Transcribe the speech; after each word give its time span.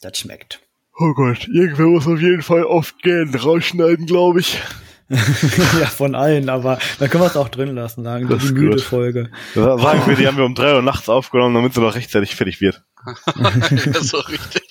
Das 0.00 0.18
schmeckt. 0.18 0.60
Oh 0.98 1.14
Gott, 1.14 1.48
irgendwer 1.48 1.86
muss 1.86 2.06
auf 2.06 2.20
jeden 2.20 2.42
Fall 2.42 2.64
oft 2.64 3.02
gehen, 3.02 3.34
rausschneiden, 3.34 4.06
glaube 4.06 4.40
ich. 4.40 4.58
ja, 5.10 5.86
von 5.86 6.14
allen, 6.14 6.48
aber 6.48 6.78
da 7.00 7.08
können 7.08 7.24
wir 7.24 7.26
es 7.26 7.36
auch 7.36 7.48
drin 7.48 7.74
lassen, 7.74 8.04
sagen 8.04 8.28
Das 8.28 8.40
die 8.40 8.46
ist 8.46 8.52
müde 8.52 8.76
gut. 8.76 8.80
Folge. 8.82 9.30
Sagen 9.54 10.06
wir, 10.06 10.14
die 10.14 10.26
haben 10.28 10.36
wir 10.36 10.44
um 10.44 10.54
drei 10.54 10.74
Uhr 10.74 10.82
nachts 10.82 11.08
aufgenommen, 11.08 11.54
damit 11.54 11.74
sie 11.74 11.80
noch 11.80 11.96
rechtzeitig 11.96 12.36
fertig 12.36 12.60
wird. 12.60 12.84
ja, 13.36 14.00
so 14.02 14.18
richtig. 14.18 14.62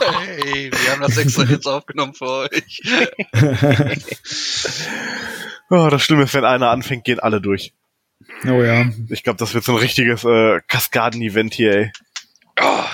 hey, 0.00 0.70
wir 0.70 0.92
haben 0.92 1.00
das 1.00 1.16
extra 1.16 1.44
jetzt 1.44 1.66
aufgenommen 1.66 2.12
für 2.12 2.28
euch. 2.28 2.82
Oh, 5.70 5.88
das 5.90 6.02
Schlimme 6.02 6.24
ist, 6.24 6.34
wenn 6.34 6.44
einer 6.44 6.68
anfängt, 6.70 7.04
gehen 7.04 7.20
alle 7.20 7.40
durch. 7.40 7.72
Oh 8.46 8.62
ja. 8.62 8.90
Ich 9.08 9.22
glaube, 9.22 9.38
das 9.38 9.54
wird 9.54 9.64
so 9.64 9.72
ein 9.72 9.78
richtiges 9.78 10.24
äh, 10.24 10.60
Kaskaden-Event 10.68 11.54
hier, 11.54 11.72
ey. 11.72 11.92
Oh. 12.60 12.84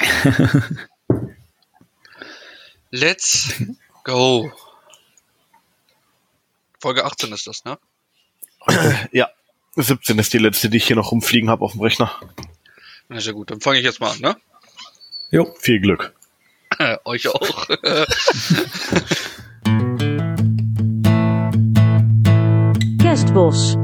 Let's 2.91 3.53
go. 4.03 4.51
Folge 6.81 7.05
18 7.05 7.33
ist 7.33 7.47
das, 7.47 7.65
ne? 7.65 7.79
Ja, 9.13 9.29
17 9.77 10.19
ist 10.19 10.33
die 10.33 10.39
letzte, 10.39 10.71
die 10.71 10.79
ich 10.79 10.87
hier 10.87 10.97
noch 10.97 11.13
rumfliegen 11.13 11.51
habe 11.51 11.65
auf 11.65 11.73
dem 11.73 11.83
Rechner. 11.83 12.19
Na 13.09 13.21
sehr 13.21 13.35
gut, 13.35 13.51
dann 13.51 13.61
fange 13.61 13.79
ich 13.79 13.85
jetzt 13.85 14.01
mal 14.01 14.13
an, 14.13 14.21
ne? 14.21 14.37
Jo. 15.31 15.55
Viel 15.59 15.81
Glück. 15.81 16.15
Euch 17.05 17.29
auch. 17.29 17.67
Kerstbos. 23.01 23.77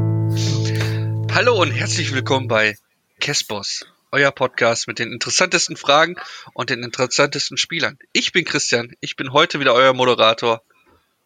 Hallo 1.32 1.60
und 1.60 1.73
herzlich 1.73 2.12
willkommen 2.14 2.48
bei 2.48 2.78
Kessboss, 3.20 3.84
euer 4.14 4.30
Podcast 4.30 4.86
mit 4.86 5.00
den 5.00 5.12
interessantesten 5.12 5.77
Fragen 5.77 6.14
und 6.52 6.70
den 6.70 6.84
interessantesten 6.84 7.56
Spielern. 7.56 7.98
Ich 8.12 8.30
bin 8.30 8.45
Christian, 8.45 8.95
ich 9.00 9.16
bin 9.16 9.32
heute 9.32 9.59
wieder 9.59 9.74
euer 9.74 9.92
Moderator 9.92 10.62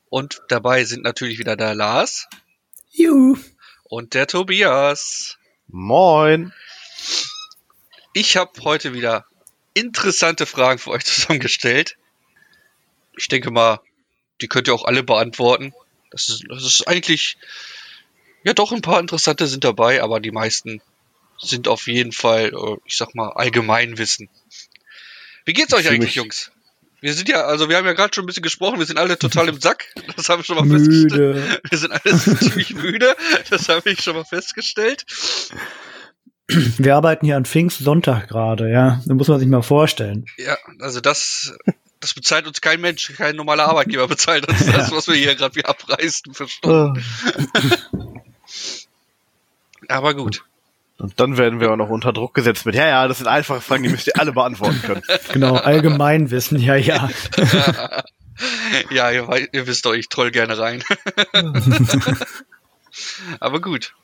und 0.09 0.41
dabei 0.49 0.85
sind 0.85 1.03
natürlich 1.03 1.39
wieder 1.39 1.55
der 1.55 1.75
Lars 1.75 2.29
Juhu. 2.91 3.37
und 3.85 4.15
der 4.15 4.27
Tobias. 4.27 5.37
Moin. 5.67 6.55
Ich 8.15 8.39
habe 8.39 8.53
heute 8.63 8.95
wieder 8.95 9.27
interessante 9.75 10.47
Fragen 10.47 10.79
für 10.79 10.91
euch 10.91 11.05
zusammengestellt. 11.05 11.99
Ich 13.19 13.29
denke 13.29 13.51
mal, 13.51 13.81
die 14.41 14.49
könnt 14.49 14.67
ihr 14.67 14.73
auch 14.73 14.87
alle 14.87 15.03
beantworten. 15.03 15.75
Das 16.11 16.31
ist, 16.31 16.45
das 16.49 16.65
ist 16.65 16.89
eigentlich, 16.89 17.37
ja 18.45 18.55
doch, 18.55 18.73
ein 18.73 18.81
paar 18.81 18.99
interessante 18.99 19.47
sind 19.47 19.65
dabei, 19.65 20.03
aber 20.03 20.21
die 20.21 20.33
meisten 20.33 20.81
sind 21.41 21.69
auf 21.69 21.87
jeden 21.87 22.13
Fall, 22.13 22.53
äh, 22.55 22.77
ich 22.85 22.97
sag 22.97 23.15
mal, 23.15 23.31
Allgemeinwissen. 23.31 24.29
Wie 25.45 25.53
geht's 25.53 25.73
euch 25.73 25.89
eigentlich, 25.89 26.15
Jungs? 26.15 26.51
Wir 27.01 27.15
sind 27.15 27.29
ja, 27.29 27.45
also 27.45 27.69
wir 27.69 27.77
haben 27.77 27.87
ja 27.87 27.93
gerade 27.93 28.13
schon 28.13 28.25
ein 28.25 28.27
bisschen 28.27 28.43
gesprochen, 28.43 28.81
wir 28.81 28.87
sind 28.87 28.99
alle 28.99 29.19
total 29.19 29.49
im 29.49 29.61
Sack. 29.61 29.87
Das 30.17 30.29
haben 30.29 30.41
wir 30.41 30.45
schon 30.45 30.57
mal 30.57 30.79
festgestellt. 30.79 31.37
Müde. 31.37 31.61
Wir 31.69 31.79
sind 31.79 31.93
alle 31.93 32.19
ziemlich 32.39 32.75
müde. 32.75 33.15
Das 33.51 33.69
habe 33.69 33.91
ich 33.91 34.03
schon 34.03 34.17
mal 34.17 34.25
festgestellt. 34.25 35.07
Wir 36.49 36.97
arbeiten 36.97 37.27
hier 37.27 37.37
an 37.37 37.45
Pfingstsonntag 37.45 38.29
gerade, 38.29 38.71
ja. 38.71 39.01
Da 39.07 39.15
muss 39.15 39.29
man 39.29 39.39
sich 39.39 39.49
mal 39.49 39.63
vorstellen. 39.63 40.27
Ja, 40.39 40.57
also 40.81 41.01
das, 41.01 41.57
das 42.01 42.15
bezahlt 42.15 42.49
uns 42.49 42.61
kein 42.61 42.81
Mensch, 42.81 43.13
kein 43.17 43.37
normaler 43.37 43.67
Arbeitgeber 43.67 44.09
bezahlt 44.09 44.49
uns 44.49 44.67
das, 44.67 44.91
was 44.91 45.07
wir 45.07 45.15
hier 45.15 45.37
gerade 45.37 45.55
wie 45.55 45.65
abreißen 45.65 46.35
für 46.35 46.49
Stunden. 46.49 47.05
Aber 49.89 50.15
gut. 50.15 50.43
Und 50.99 51.21
dann 51.21 51.39
werden 51.39 51.61
wir 51.61 51.71
auch 51.71 51.77
noch 51.77 51.91
unter 51.91 52.13
Druck 52.13 52.35
gesetzt 52.35 52.67
mit, 52.67 52.75
ja, 52.75 52.87
ja, 52.87 53.07
das 53.09 53.19
sind 53.19 53.29
einfache 53.29 53.61
Fragen, 53.61 53.85
die 53.85 53.89
müsst 53.89 54.09
ihr 54.09 54.19
alle 54.19 54.33
beantworten 54.33 54.83
können. 54.83 55.03
Genau, 55.33 55.55
Allgemeinwissen, 55.55 56.59
ja, 56.59 56.75
ja. 56.75 57.09
ja, 58.91 59.11
ihr, 59.11 59.49
ihr 59.53 59.67
wisst 59.69 59.87
doch, 59.87 59.95
ich 59.95 60.09
troll 60.09 60.33
gerne 60.33 60.59
rein. 60.59 60.83
Aber 63.41 63.61
gut. 63.61 63.95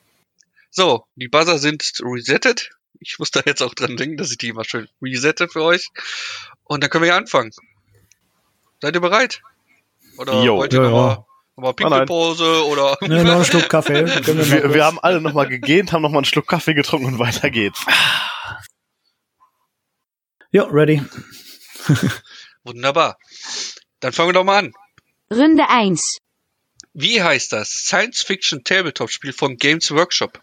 So, 0.71 1.05
die 1.17 1.29
Buzzer 1.29 1.59
sind 1.59 1.85
resettet. 2.01 2.71
Ich 3.01 3.19
muss 3.19 3.33
da 3.33 3.41
jetzt 3.45 3.63
auch 3.63 3.75
dran 3.75 3.97
denken, 3.97 4.17
dass 4.17 4.31
ich 4.31 4.39
die 4.39 4.49
immer 4.49 4.65
schön 4.65 4.89
resette 5.03 5.49
für 5.49 5.63
euch. 5.63 5.89
Und 6.63 6.83
dann 6.83 6.91
können 6.91 7.03
wir 7.03 7.09
ja 7.09 7.17
anfangen. 7.17 7.51
Seid 8.81 8.95
ihr 8.95 9.01
bereit? 9.01 9.43
Oder 10.17 10.45
Jo. 10.45 10.59
wollt 10.59 10.73
ihr 10.73 10.83
ja. 10.83 10.91
noch 10.91 11.27
mal 11.57 11.71
Ah. 11.71 11.73
Pinkelpause 11.73 12.67
oder 12.67 12.97
Ne, 13.03 13.25
noch 13.25 13.35
einen 13.37 13.45
Schluck 13.45 13.69
Kaffee. 13.69 14.07
Wir, 14.27 14.51
Wir, 14.51 14.75
wir 14.75 14.85
haben 14.85 14.99
alle 15.01 15.21
nochmal 15.21 15.49
gegähnt, 15.49 15.93
haben 15.93 16.03
nochmal 16.03 16.19
einen 16.19 16.25
Schluck 16.25 16.47
Kaffee 16.49 16.75
getrunken 16.75 17.07
und 17.07 17.19
weiter 17.19 17.51
geht's. 17.51 17.85
Ja, 20.51 20.65
ready. 20.65 21.03
Wunderbar. 22.65 23.19
Dann 24.01 24.13
fangen 24.13 24.29
wir 24.31 24.33
doch 24.35 24.45
mal 24.45 24.59
an. 24.59 24.73
Runde 25.31 25.69
1. 25.69 26.19
Wie 26.93 27.23
heißt 27.23 27.53
das 27.53 27.69
Science-Fiction-Tabletop-Spiel 27.71 29.33
von 29.33 29.57
Games 29.57 29.91
Workshop? 29.91 30.41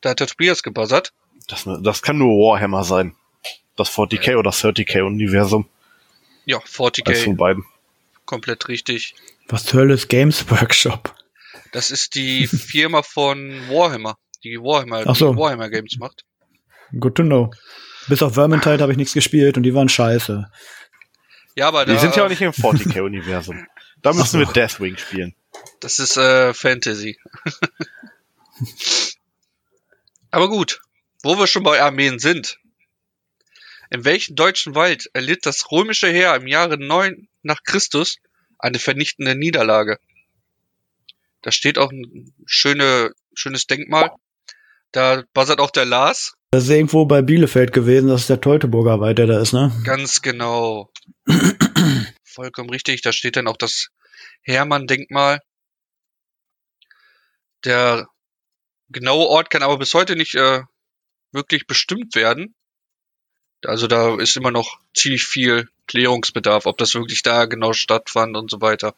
Da 0.00 0.10
hat 0.10 0.20
der 0.20 0.28
Tobias 0.28 0.62
gebuzzert. 0.62 1.12
Das, 1.48 1.64
das 1.82 2.02
kann 2.02 2.16
nur 2.18 2.28
Warhammer 2.38 2.84
sein. 2.84 3.16
Das 3.76 3.90
40k 3.90 4.36
oder 4.36 4.50
30k-Universum. 4.50 5.68
Ja, 6.44 6.58
Eins 6.58 6.70
40k, 6.78 7.24
von 7.24 7.36
beiden. 7.36 7.64
komplett 8.24 8.68
richtig. 8.68 9.14
Was 9.50 9.64
zur 9.64 9.80
Hölle 9.80 9.94
ist 9.94 10.08
Games 10.08 10.44
Workshop? 10.50 11.14
Das 11.72 11.90
ist 11.90 12.14
die 12.14 12.46
Firma 12.46 13.02
von 13.02 13.68
Warhammer, 13.68 14.16
die 14.42 14.58
Warhammer, 14.58 15.04
Ach 15.06 15.14
so. 15.14 15.32
die 15.32 15.38
Warhammer 15.38 15.70
Games 15.70 15.96
macht. 15.98 16.24
Good 16.98 17.14
to 17.16 17.22
know. 17.22 17.50
Bis 18.08 18.22
auf 18.22 18.34
Vermintide 18.34 18.82
habe 18.82 18.92
ich 18.92 18.98
nichts 18.98 19.14
gespielt 19.14 19.56
und 19.56 19.62
die 19.62 19.74
waren 19.74 19.88
scheiße. 19.88 20.50
Ja, 21.54 21.68
aber 21.68 21.84
da, 21.84 21.92
Die 21.92 21.98
sind 21.98 22.16
ja 22.16 22.24
auch 22.24 22.28
nicht 22.28 22.40
im 22.40 22.52
40k-Universum. 22.52 23.66
Da 24.02 24.14
müssen 24.14 24.28
so. 24.28 24.38
wir 24.38 24.46
Deathwing 24.46 24.96
spielen. 24.96 25.34
das 25.80 25.98
ist 25.98 26.16
äh, 26.16 26.54
Fantasy. 26.54 27.18
aber 30.30 30.48
gut, 30.48 30.80
wo 31.22 31.38
wir 31.38 31.46
schon 31.46 31.64
bei 31.64 31.82
Armeen 31.82 32.18
sind. 32.18 32.56
In 33.90 34.06
welchem 34.06 34.36
deutschen 34.36 34.74
Wald 34.74 35.10
erlitt 35.12 35.44
das 35.44 35.70
römische 35.70 36.08
Heer 36.08 36.34
im 36.34 36.46
Jahre 36.46 36.78
9 36.78 37.28
nach 37.42 37.62
Christus 37.62 38.16
eine 38.60 38.78
vernichtende 38.78 39.34
Niederlage? 39.34 39.98
Da 41.42 41.52
steht 41.52 41.78
auch 41.78 41.90
ein 41.90 42.32
schöne, 42.46 43.12
schönes 43.34 43.66
Denkmal. 43.66 44.10
Da 44.92 45.24
buzzert 45.32 45.60
auch 45.60 45.70
der 45.70 45.84
Lars. 45.84 46.34
Das 46.50 46.64
ist 46.64 46.70
irgendwo 46.70 47.06
bei 47.06 47.22
Bielefeld 47.22 47.72
gewesen, 47.72 48.08
das 48.08 48.22
ist 48.22 48.30
der 48.30 48.40
Teutoburger 48.40 49.00
Wald, 49.00 49.18
der 49.18 49.26
da 49.26 49.40
ist, 49.40 49.52
ne? 49.52 49.72
Ganz 49.84 50.20
genau. 50.20 50.90
Vollkommen 52.24 52.70
richtig. 52.70 53.02
Da 53.02 53.12
steht 53.12 53.36
dann 53.36 53.46
auch 53.46 53.56
das 53.56 53.90
Hermann-Denkmal. 54.42 55.40
Der 57.64 58.08
genaue 58.88 59.28
Ort 59.28 59.50
kann 59.50 59.62
aber 59.62 59.78
bis 59.78 59.94
heute 59.94 60.16
nicht 60.16 60.34
äh, 60.34 60.62
wirklich 61.30 61.66
bestimmt 61.66 62.14
werden. 62.14 62.54
Also 63.64 63.86
da 63.86 64.18
ist 64.18 64.36
immer 64.36 64.50
noch 64.50 64.80
ziemlich 64.94 65.24
viel 65.24 65.68
Klärungsbedarf, 65.90 66.66
ob 66.66 66.78
das 66.78 66.94
wirklich 66.94 67.22
da 67.22 67.46
genau 67.46 67.72
stattfand 67.72 68.36
und 68.36 68.50
so 68.50 68.60
weiter. 68.60 68.94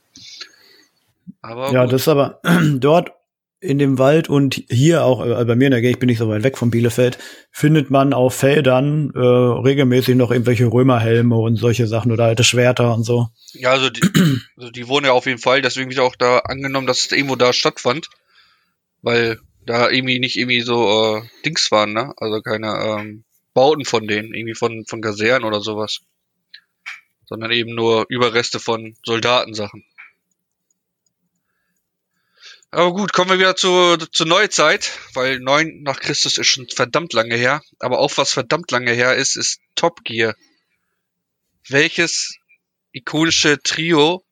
Aber 1.41 1.73
Ja, 1.73 1.85
gut. 1.85 1.93
das 1.93 2.03
ist 2.03 2.09
aber 2.09 2.41
dort 2.75 3.13
in 3.61 3.79
dem 3.79 3.99
Wald 3.99 4.29
und 4.29 4.65
hier 4.69 5.05
auch 5.05 5.25
äh, 5.25 5.45
bei 5.45 5.55
mir 5.55 5.67
in 5.67 5.71
der 5.71 5.81
Gegend, 5.81 5.97
ich 5.97 6.01
bin 6.01 6.09
nicht 6.09 6.19
so 6.19 6.29
weit 6.29 6.43
weg 6.43 6.59
von 6.59 6.71
Bielefeld, 6.71 7.17
findet 7.53 7.91
man 7.91 8.13
auf 8.13 8.35
Feldern 8.35 9.13
äh, 9.15 9.19
regelmäßig 9.19 10.17
noch 10.17 10.33
irgendwelche 10.33 10.67
Römerhelme 10.67 11.37
und 11.37 11.57
solche 11.57 11.87
Sachen 11.87 12.11
oder 12.11 12.25
alte 12.25 12.45
Schwerter 12.45 12.93
und 12.93 13.05
so. 13.05 13.29
Ja, 13.53 13.71
also 13.71 13.89
die, 13.89 14.03
also 14.57 14.71
die 14.71 14.89
wurden 14.89 15.07
ja 15.07 15.13
auf 15.13 15.27
jeden 15.27 15.39
Fall, 15.39 15.63
deswegen 15.63 15.91
ich 15.91 16.01
auch 16.01 16.17
da 16.17 16.39
angenommen, 16.41 16.87
dass 16.87 17.07
es 17.07 17.13
irgendwo 17.13 17.37
da 17.37 17.53
stattfand. 17.53 18.09
Weil 19.01 19.39
da 19.67 19.91
irgendwie 19.91 20.19
nicht 20.19 20.37
irgendwie 20.37 20.61
so 20.61 21.17
äh, 21.17 21.23
Dings 21.45 21.71
waren, 21.71 21.93
ne? 21.93 22.13
Also 22.17 22.41
keine 22.41 22.69
ähm, 22.69 23.25
Bauten 23.55 23.85
von 23.85 24.07
denen, 24.07 24.35
irgendwie 24.35 24.55
von, 24.55 24.85
von 24.87 25.01
Kasernen 25.01 25.45
oder 25.45 25.61
sowas. 25.61 26.01
Sondern 27.27 27.51
eben 27.51 27.75
nur 27.75 28.07
Überreste 28.09 28.61
von 28.61 28.97
Soldatensachen. 29.05 29.85
Aber 32.71 32.93
gut, 32.93 33.13
kommen 33.13 33.31
wir 33.31 33.39
wieder 33.39 33.55
zur, 33.55 33.99
zur 34.13 34.27
Neuzeit, 34.27 34.99
weil 35.13 35.41
neun 35.41 35.83
nach 35.83 36.01
Christus 36.01 36.39
ist 36.39 36.47
schon 36.47 36.67
verdammt 36.69 37.13
lange 37.13 37.37
her. 37.37 37.61
Aber 37.81 37.99
auch 37.99 38.17
was 38.17 38.33
verdammt 38.33 38.71
lange 38.71 38.93
her 38.93 39.15
ist, 39.15 39.37
ist 39.37 39.61
Top 39.75 40.05
Gear. 40.05 40.35
Welches 41.69 42.37
ikonische 42.93 43.63
Trio 43.63 44.25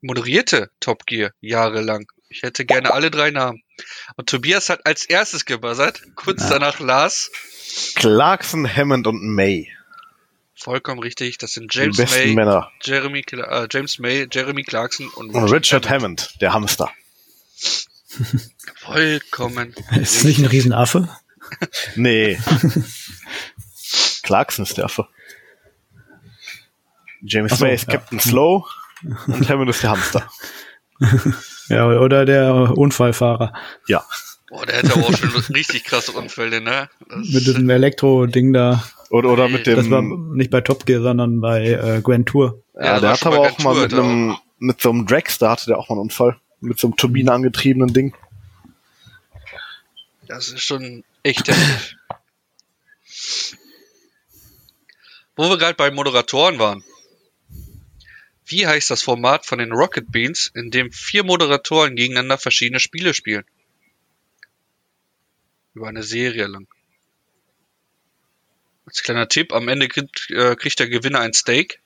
moderierte 0.00 0.70
Top 0.78 1.06
Gear 1.06 1.32
jahrelang? 1.40 2.06
Ich 2.28 2.42
hätte 2.42 2.64
gerne 2.64 2.92
alle 2.92 3.10
drei 3.10 3.32
Namen. 3.32 3.62
Und 4.16 4.28
Tobias 4.28 4.68
hat 4.68 4.86
als 4.86 5.04
erstes 5.04 5.44
gebuzzert, 5.44 6.00
kurz 6.14 6.42
Ja. 6.42 6.50
danach 6.50 6.78
Lars. 6.78 7.30
Clarkson, 7.96 8.68
Hammond 8.72 9.06
und 9.08 9.20
May. 9.34 9.72
Vollkommen 10.58 11.00
richtig, 11.00 11.38
das 11.38 11.52
sind 11.52 11.72
Die 11.72 11.78
James 11.78 11.96
besten 11.96 12.18
May, 12.18 12.34
Männer. 12.34 12.70
Jeremy, 12.82 13.24
äh, 13.30 13.68
James 13.70 13.98
May, 14.00 14.26
Jeremy 14.30 14.64
Clarkson 14.64 15.08
und 15.14 15.30
Und 15.30 15.44
Richard 15.52 15.88
Hammond, 15.88 16.34
der 16.40 16.52
Hamster. 16.52 16.90
Vollkommen. 18.76 19.74
Ist 19.92 20.16
das 20.16 20.24
nicht 20.24 20.38
ein 20.40 20.46
Riesenaffe? 20.46 21.08
Nee. 21.96 22.38
Clarkson 24.22 24.66
ist 24.66 24.76
der 24.76 24.84
Affe. 24.84 25.08
James 27.22 27.56
so, 27.58 27.64
May 27.64 27.74
ist 27.74 27.86
ja. 27.86 27.94
Captain 27.94 28.20
Slow 28.20 28.66
und 29.28 29.48
Hammond 29.48 29.70
ist 29.70 29.82
der 29.82 29.90
Hamster. 29.90 30.30
Ja, 31.70 31.86
oder 31.86 32.24
der 32.24 32.54
Unfallfahrer 32.78 33.52
Ja. 33.86 34.02
Boah, 34.48 34.64
der 34.64 34.78
hätte 34.78 34.92
aber 34.94 35.06
auch 35.06 35.16
schon 35.16 35.30
richtig 35.54 35.84
krasse 35.84 36.12
Unfälle, 36.12 36.60
ne? 36.62 36.88
Das 37.08 37.28
mit 37.28 37.46
diesem 37.46 37.68
Elektro-Ding 37.68 38.52
da. 38.54 38.82
Oder, 39.10 39.30
oder 39.30 39.48
mit 39.48 39.66
dem. 39.66 39.76
Das 39.76 39.90
war 39.90 40.02
nicht 40.02 40.50
bei 40.50 40.60
Top 40.60 40.84
Gear, 40.86 41.02
sondern 41.02 41.40
bei 41.40 41.66
äh, 41.66 42.00
Grand 42.02 42.28
Tour. 42.28 42.62
Ja, 42.74 42.84
ja, 42.84 43.00
das 43.00 43.20
der 43.20 43.30
schon 43.30 43.34
aber 43.34 43.48
auch 43.48 43.58
mal 43.60 43.74
mit 43.74 43.94
einem, 43.94 44.36
mit 44.58 44.80
so 44.80 44.90
einem 44.90 45.06
Dragster 45.06 45.50
hatte 45.50 45.66
der 45.66 45.78
auch 45.78 45.88
mal 45.88 45.94
einen 45.94 46.02
Unfall. 46.02 46.38
Mit 46.60 46.78
so 46.78 46.88
einem 46.88 46.96
turbinenangetriebenen 46.96 47.92
Ding. 47.92 48.14
Das 50.26 50.48
ist 50.48 50.62
schon 50.62 51.04
echt 51.22 51.48
heftig. 51.48 51.96
Wo 55.36 55.48
wir 55.48 55.56
gerade 55.56 55.74
bei 55.74 55.90
Moderatoren 55.90 56.58
waren. 56.58 56.82
Wie 58.44 58.66
heißt 58.66 58.90
das 58.90 59.02
Format 59.02 59.46
von 59.46 59.58
den 59.58 59.72
Rocket 59.72 60.10
Beans, 60.10 60.50
in 60.54 60.70
dem 60.70 60.90
vier 60.90 61.22
Moderatoren 61.22 61.96
gegeneinander 61.96 62.38
verschiedene 62.38 62.80
Spiele 62.80 63.14
spielen? 63.14 63.44
Über 65.74 65.88
eine 65.88 66.02
Serie 66.02 66.46
lang. 66.46 66.66
Als 68.88 69.02
kleiner 69.02 69.28
Tipp, 69.28 69.52
am 69.52 69.68
Ende 69.68 69.86
kriegt, 69.86 70.30
äh, 70.30 70.56
kriegt 70.56 70.78
der 70.78 70.88
Gewinner 70.88 71.20
ein 71.20 71.34
Steak. 71.34 71.80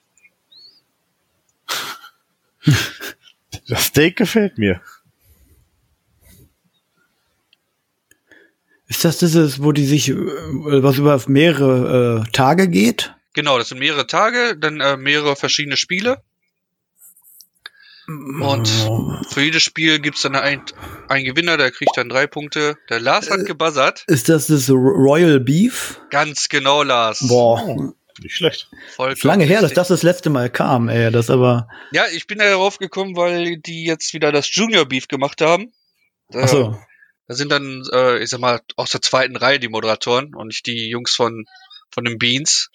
Das 3.68 3.86
Steak 3.86 4.16
gefällt 4.16 4.56
mir. 4.56 4.80
Ist 8.86 9.04
das 9.04 9.18
dieses, 9.18 9.60
wo 9.62 9.72
die 9.72 9.84
sich, 9.84 10.10
äh, 10.10 10.14
was 10.14 10.98
über 10.98 11.20
mehrere 11.26 12.24
äh, 12.24 12.30
Tage 12.30 12.68
geht? 12.68 13.12
Genau, 13.34 13.58
das 13.58 13.70
sind 13.70 13.78
mehrere 13.78 14.06
Tage, 14.06 14.56
dann 14.56 14.80
äh, 14.80 14.96
mehrere 14.96 15.34
verschiedene 15.34 15.76
Spiele. 15.76 16.22
Und 18.06 18.68
für 19.30 19.42
jedes 19.42 19.62
Spiel 19.62 20.00
gibt's 20.00 20.22
dann 20.22 20.34
ein, 20.34 20.62
ein 21.08 21.24
Gewinner, 21.24 21.56
der 21.56 21.70
kriegt 21.70 21.96
dann 21.96 22.08
drei 22.08 22.26
Punkte. 22.26 22.76
Der 22.88 22.98
Lars 22.98 23.30
hat 23.30 23.46
gebuzzert. 23.46 24.04
Ist 24.08 24.28
das 24.28 24.48
das 24.48 24.68
Royal 24.70 25.38
Beef? 25.38 26.00
Ganz 26.10 26.48
genau, 26.48 26.82
Lars. 26.82 27.24
Boah, 27.28 27.64
Nicht 28.20 28.34
schlecht. 28.34 28.68
Vollkommen 28.94 29.16
ist 29.16 29.24
lange 29.24 29.44
her, 29.44 29.62
dass 29.62 29.72
das 29.72 29.88
das 29.88 30.02
letzte 30.02 30.30
Mal 30.30 30.50
kam, 30.50 30.88
ey. 30.88 31.12
Das 31.12 31.30
aber, 31.30 31.68
Ja, 31.92 32.04
ich 32.12 32.26
bin 32.26 32.38
da 32.38 32.44
darauf 32.44 32.78
gekommen, 32.78 33.16
weil 33.16 33.58
die 33.58 33.84
jetzt 33.84 34.14
wieder 34.14 34.32
das 34.32 34.52
Junior 34.52 34.84
Beef 34.84 35.06
gemacht 35.06 35.40
haben. 35.40 35.72
Da, 36.28 36.40
ach 36.42 36.48
so. 36.48 36.78
da 37.28 37.34
sind 37.34 37.52
dann, 37.52 37.84
äh, 37.92 38.18
ich 38.18 38.30
sag 38.30 38.40
mal, 38.40 38.60
aus 38.76 38.90
der 38.90 39.02
zweiten 39.02 39.36
Reihe 39.36 39.60
die 39.60 39.68
Moderatoren 39.68 40.34
und 40.34 40.48
nicht 40.48 40.66
die 40.66 40.88
Jungs 40.88 41.14
von, 41.14 41.46
von 41.90 42.04
den 42.04 42.18
Beans. 42.18 42.70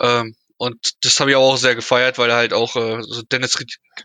Ähm, 0.00 0.34
und 0.56 0.76
das 1.02 1.18
habe 1.20 1.30
ich 1.30 1.36
auch 1.36 1.56
sehr 1.56 1.74
gefeiert, 1.74 2.16
weil 2.18 2.32
halt 2.32 2.52
auch 2.52 2.76
äh, 2.76 3.02
so 3.02 3.22
Dennis 3.22 3.56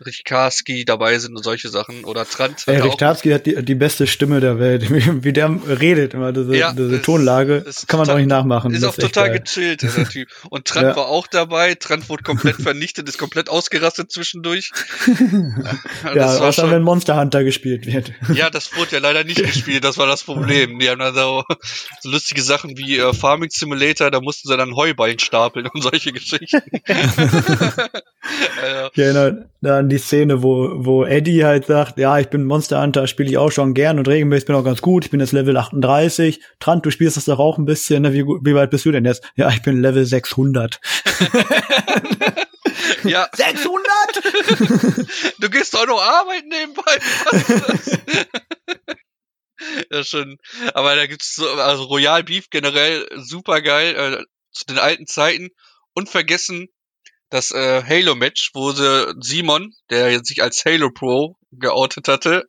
Richkarski 0.04 0.84
dabei 0.84 1.18
sind 1.18 1.36
und 1.36 1.42
solche 1.42 1.68
Sachen. 1.68 2.04
Oder 2.04 2.24
Trant. 2.28 2.64
Ey, 2.66 2.76
hat 2.76 2.82
auch- 2.82 2.86
Richtarski 2.86 3.30
hat 3.30 3.46
die, 3.46 3.62
die 3.64 3.74
beste 3.74 4.06
Stimme 4.06 4.40
der 4.40 4.58
Welt. 4.58 4.88
Wie, 4.90 5.24
wie 5.24 5.32
der 5.32 5.58
redet 5.66 6.14
immer, 6.14 6.32
diese, 6.32 6.56
Ja, 6.56 6.72
diese 6.72 7.00
Toonlage, 7.02 7.62
das 7.62 7.78
ist 7.78 7.88
kann 7.88 7.98
man 7.98 8.06
doch 8.06 8.12
total- 8.14 8.20
nicht 8.22 8.28
nachmachen. 8.30 8.72
Ist 8.74 8.84
auch 8.84 8.94
total 8.94 9.28
geil. 9.30 9.40
gechillt, 9.40 9.82
der 9.96 10.08
Typ. 10.08 10.28
Und 10.50 10.66
Trant 10.66 10.88
Ja. 10.88 10.96
war 10.96 11.06
auch 11.08 11.26
dabei. 11.26 11.74
Trant 11.74 12.08
wurde 12.08 12.22
komplett 12.22 12.56
vernichtet, 12.56 13.08
ist 13.08 13.18
komplett 13.18 13.48
ausgerastet 13.48 14.10
zwischendurch. 14.10 14.70
Ja, 16.04 16.14
das 16.14 16.40
war 16.40 16.48
außer 16.48 16.62
schon, 16.62 16.70
wenn 16.70 16.82
Monster 16.82 17.18
Hunter 17.20 17.44
gespielt 17.44 17.86
wird. 17.86 18.12
ja, 18.34 18.50
das 18.50 18.74
wurde 18.76 18.92
ja 18.92 18.98
leider 18.98 19.24
nicht 19.24 19.42
gespielt, 19.42 19.84
das 19.84 19.98
war 19.98 20.06
das 20.06 20.24
Problem. 20.24 20.78
Die 20.78 20.88
haben 20.88 20.98
dann 20.98 21.14
so, 21.14 21.44
so 22.00 22.10
lustige 22.10 22.42
Sachen 22.42 22.76
wie 22.78 22.98
äh, 22.98 23.12
Farming 23.12 23.50
Simulator, 23.50 24.10
da 24.10 24.20
mussten 24.20 24.48
sie 24.48 24.56
dann 24.56 24.74
Heuballen 24.74 25.18
stapeln 25.18 25.66
und 25.72 25.82
solche 25.82 26.12
Geschichten. 26.12 26.39
Äh, 26.40 26.48
Ich 28.92 28.98
erinnere 28.98 29.50
da 29.60 29.78
an 29.78 29.88
die 29.88 29.98
Szene, 29.98 30.42
wo, 30.42 30.84
wo 30.84 31.04
Eddie 31.04 31.44
halt 31.44 31.66
sagt, 31.66 31.98
ja, 31.98 32.18
ich 32.18 32.28
bin 32.28 32.44
Monster 32.44 32.82
Hunter, 32.82 33.06
spiele 33.06 33.28
ich 33.30 33.38
auch 33.38 33.52
schon 33.52 33.74
gern 33.74 33.98
und 33.98 34.08
regelmäßig 34.08 34.46
bin 34.46 34.56
auch 34.56 34.64
ganz 34.64 34.80
gut, 34.82 35.04
ich 35.04 35.10
bin 35.10 35.20
jetzt 35.20 35.32
Level 35.32 35.56
38. 35.56 36.40
Trant, 36.58 36.84
du 36.86 36.90
spielst 36.90 37.16
das 37.16 37.26
doch 37.26 37.38
auch 37.38 37.58
ein 37.58 37.64
bisschen, 37.64 38.02
ne? 38.02 38.12
wie, 38.12 38.24
wie 38.24 38.54
weit 38.54 38.70
bist 38.70 38.84
du 38.84 38.92
denn 38.92 39.04
jetzt? 39.04 39.24
Ja, 39.36 39.48
ich 39.50 39.62
bin 39.62 39.80
Level 39.80 40.04
600. 40.04 40.80
ja, 43.04 43.28
600? 43.32 43.80
du 45.38 45.50
gehst 45.50 45.74
doch 45.74 45.86
noch 45.86 46.02
arbeiten 46.02 46.48
nebenbei. 46.48 46.98
Ja, 49.90 50.04
schon. 50.04 50.38
Aber 50.74 50.96
da 50.96 51.06
gibt's 51.06 51.34
so, 51.34 51.46
also 51.48 51.84
Royal 51.84 52.22
Beef 52.24 52.50
generell 52.50 53.06
super 53.16 53.60
geil, 53.60 53.94
äh, 53.94 54.24
zu 54.52 54.64
den 54.66 54.78
alten 54.78 55.06
Zeiten. 55.06 55.50
Unvergessen 55.94 56.68
das 57.30 57.52
äh, 57.52 57.82
Halo-Match, 57.82 58.50
wo 58.54 58.72
sie 58.72 59.14
Simon, 59.20 59.72
der 59.88 60.10
jetzt 60.10 60.28
sich 60.28 60.42
als 60.42 60.64
Halo 60.64 60.90
Pro 60.90 61.36
geoutet 61.52 62.08
hatte, 62.08 62.48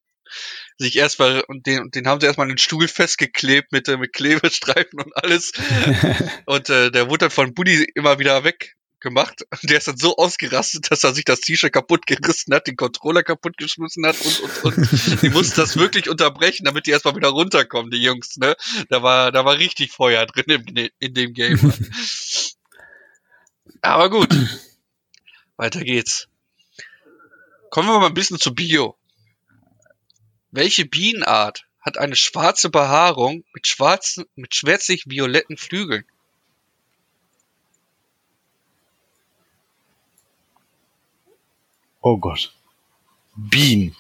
sich 0.78 0.98
erstmal, 0.98 1.44
und 1.48 1.68
den, 1.68 1.92
den 1.92 2.08
haben 2.08 2.20
sie 2.20 2.26
erstmal 2.26 2.46
an 2.46 2.54
den 2.54 2.58
Stuhl 2.58 2.88
festgeklebt 2.88 3.72
mit, 3.72 3.88
äh, 3.88 3.98
mit 3.98 4.14
Klebestreifen 4.14 5.00
und 5.00 5.16
alles. 5.16 5.52
und 6.46 6.70
äh, 6.70 6.92
der 6.92 7.10
wurde 7.10 7.20
dann 7.20 7.32
von 7.32 7.54
Buddy 7.54 7.88
immer 7.94 8.18
wieder 8.18 8.44
weggemacht. 8.44 9.44
Und 9.52 9.70
der 9.70 9.78
ist 9.78 9.88
dann 9.88 9.98
so 9.98 10.16
ausgerastet, 10.18 10.90
dass 10.90 11.04
er 11.04 11.14
sich 11.14 11.26
das 11.26 11.42
T-Shirt 11.42 11.72
kaputt 11.72 12.08
gerissen 12.08 12.54
hat, 12.54 12.66
den 12.66 12.76
Controller 12.76 13.22
kaputt 13.22 13.58
geschmissen 13.58 14.06
hat 14.08 14.20
und, 14.20 14.40
und, 14.40 14.78
und. 14.78 15.22
die 15.22 15.30
mussten 15.30 15.62
das 15.62 15.78
wirklich 15.78 16.10
unterbrechen, 16.10 16.66
damit 16.66 16.88
die 16.88 16.92
erstmal 16.92 17.16
wieder 17.16 17.30
runterkommen, 17.30 17.92
die 17.92 18.02
Jungs, 18.02 18.38
ne? 18.38 18.56
Da 18.90 19.04
war, 19.04 19.32
da 19.32 19.46
war 19.46 19.60
richtig 19.60 19.92
Feuer 19.92 20.26
drin 20.26 20.46
im, 20.48 20.90
in 21.00 21.14
dem 21.14 21.34
Game. 21.34 21.60
Aber 23.82 24.10
gut. 24.10 24.30
Weiter 25.58 25.84
geht's. 25.84 26.28
Kommen 27.70 27.88
wir 27.88 28.00
mal 28.00 28.08
ein 28.08 28.14
bisschen 28.14 28.40
zu 28.40 28.54
Bio. 28.54 28.98
Welche 30.52 30.86
Bienenart 30.86 31.66
hat 31.80 31.98
eine 31.98 32.16
schwarze 32.16 32.70
Behaarung 32.70 33.44
mit 33.54 33.68
schwarzen, 33.68 34.26
mit 34.36 34.54
schwärzlich-violetten 34.54 35.58
Flügeln? 35.58 36.06
Oh 42.02 42.18
Gott. 42.18 42.54
Bean. 43.36 43.96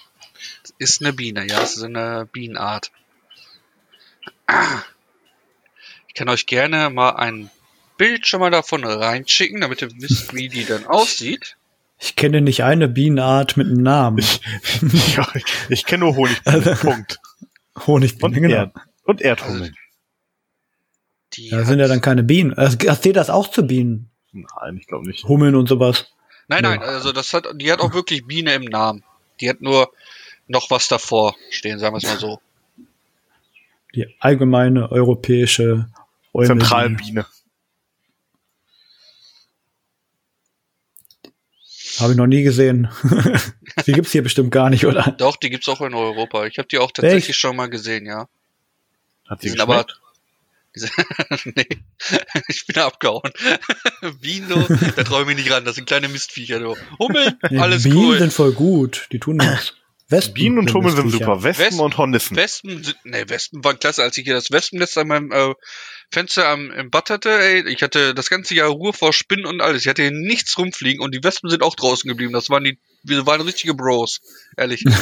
Ist 0.79 1.01
eine 1.01 1.13
Biene, 1.13 1.47
ja, 1.47 1.61
es 1.61 1.77
ist 1.77 1.83
eine 1.83 2.27
Bienenart. 2.31 2.91
Ich 6.07 6.13
kann 6.15 6.29
euch 6.29 6.47
gerne 6.47 6.89
mal 6.89 7.11
ein 7.11 7.49
Bild 8.01 8.25
schon 8.27 8.39
mal 8.39 8.49
davon 8.49 8.83
reinschicken, 8.83 9.61
damit 9.61 9.83
ihr 9.83 9.91
wisst, 9.99 10.33
wie 10.33 10.49
die 10.49 10.65
dann 10.65 10.87
aussieht. 10.87 11.55
Ich 11.99 12.15
kenne 12.15 12.41
nicht 12.41 12.63
eine 12.63 12.87
Bienenart 12.87 13.57
mit 13.57 13.67
einem 13.67 13.83
Namen. 13.83 14.25
ja, 15.15 15.27
ich, 15.35 15.43
ich 15.69 15.85
kenne 15.85 16.05
nur 16.05 16.15
Honigbienen. 16.15 16.77
Punkt. 16.79 17.19
Honigbiene, 17.85 18.25
Und, 18.25 18.33
genau. 18.41 18.55
Erd 18.55 18.73
und 19.03 19.21
Erdhummeln. 19.21 19.75
Die 21.33 21.49
Da 21.49 21.63
sind 21.63 21.77
ja 21.77 21.87
dann 21.87 22.01
keine 22.01 22.23
Bienen. 22.23 22.55
Also, 22.55 22.75
Zählt 22.75 23.17
das 23.17 23.29
auch 23.29 23.51
zu 23.51 23.67
Bienen? 23.67 24.09
Nein, 24.31 24.77
ich 24.77 24.87
glaube 24.87 25.07
nicht. 25.07 25.23
Hummeln 25.25 25.53
und 25.53 25.69
sowas. 25.69 26.11
Nein, 26.47 26.63
nein, 26.63 26.81
also 26.81 27.11
das 27.11 27.35
hat, 27.35 27.45
die 27.53 27.71
hat 27.71 27.81
auch 27.81 27.93
wirklich 27.93 28.25
Biene 28.25 28.55
im 28.55 28.63
Namen. 28.63 29.03
Die 29.41 29.47
hat 29.47 29.61
nur 29.61 29.91
noch 30.47 30.71
was 30.71 30.87
davor 30.87 31.35
stehen, 31.51 31.77
sagen 31.77 31.93
wir 31.93 31.97
es 31.99 32.03
mal 32.05 32.17
so. 32.17 32.41
Die 33.93 34.07
allgemeine 34.19 34.91
europäische 34.91 35.87
Eumel- 36.33 36.47
Zentralbiene. 36.47 37.27
Habe 42.01 42.13
ich 42.13 42.17
noch 42.17 42.27
nie 42.27 42.43
gesehen. 42.43 42.89
die 43.85 43.93
gibt's 43.93 44.11
hier 44.11 44.23
bestimmt 44.23 44.51
gar 44.51 44.69
nicht, 44.69 44.85
oder? 44.85 45.13
Doch, 45.17 45.35
die 45.37 45.49
gibt's 45.49 45.69
auch 45.69 45.81
in 45.81 45.93
Europa. 45.93 46.45
Ich 46.45 46.57
habe 46.57 46.67
die 46.67 46.79
auch 46.79 46.91
tatsächlich 46.91 47.37
schon 47.37 47.55
mal 47.55 47.67
gesehen, 47.69 48.05
ja. 48.05 48.27
Hat 49.27 49.41
Die 49.43 49.47
sie 49.47 49.51
sind 49.51 49.61
aber. 49.61 49.85
nee, 51.55 51.67
ich 52.47 52.65
bin 52.65 52.77
abgehauen. 52.77 53.29
Vino, 54.21 54.65
da 54.95 55.03
träume 55.03 55.31
ich 55.31 55.37
nicht 55.37 55.51
ran. 55.51 55.65
Das 55.65 55.75
sind 55.75 55.85
kleine 55.85 56.07
Mistviecher. 56.07 56.59
Du. 56.59 56.75
Hummeln, 56.97 57.37
Nee, 57.49 57.59
alles 57.59 57.83
Bienen 57.83 57.97
cool. 57.97 58.17
sind 58.17 58.31
voll 58.33 58.53
gut. 58.53 59.07
Die 59.11 59.19
tun 59.19 59.37
das. 59.37 59.73
Wespen 60.11 60.33
Bienen 60.33 60.59
und 60.59 60.73
Hummeln 60.73 60.95
sind 60.95 61.09
super. 61.09 61.41
Wespen 61.43 61.65
Wespen- 61.65 61.79
und 61.79 61.97
Hornissen. 61.97 62.35
Wespen 62.35 62.83
sind, 62.83 62.97
nee, 63.05 63.23
Wespen 63.27 63.63
waren 63.63 63.79
klasse, 63.79 64.03
als 64.03 64.17
ich 64.17 64.25
hier 64.25 64.33
das 64.33 64.51
Wespennest 64.51 64.97
an 64.97 65.07
meinem 65.07 65.31
äh, 65.31 65.53
Fenster 66.11 66.49
am, 66.49 66.69
im 66.71 66.89
Bad 66.91 67.09
hatte, 67.09 67.29
ey, 67.29 67.67
ich 67.69 67.81
hatte 67.81 68.13
das 68.13 68.29
ganze 68.29 68.53
Jahr 68.53 68.69
Ruhe 68.69 68.91
vor 68.91 69.13
Spinnen 69.13 69.45
und 69.45 69.61
alles. 69.61 69.83
Ich 69.83 69.87
hatte 69.87 70.01
hier 70.01 70.11
nichts 70.11 70.57
rumfliegen 70.57 71.01
und 71.01 71.15
die 71.15 71.23
Wespen 71.23 71.49
sind 71.49 71.63
auch 71.63 71.75
draußen 71.75 72.07
geblieben. 72.07 72.33
Das 72.33 72.49
waren 72.49 72.65
die, 72.65 72.77
wir 73.03 73.25
waren 73.25 73.41
richtige 73.41 73.73
Bros, 73.73 74.19
ehrlich. 74.57 74.83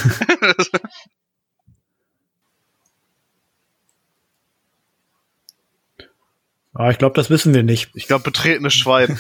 Ah, 6.72 6.92
ich 6.92 6.98
glaube, 6.98 7.16
das 7.16 7.30
wissen 7.30 7.54
wir 7.54 7.64
nicht. 7.64 7.90
Ich 7.94 8.08
glaube, 8.08 8.24
betretenes 8.24 8.74
Schwein. 8.74 9.20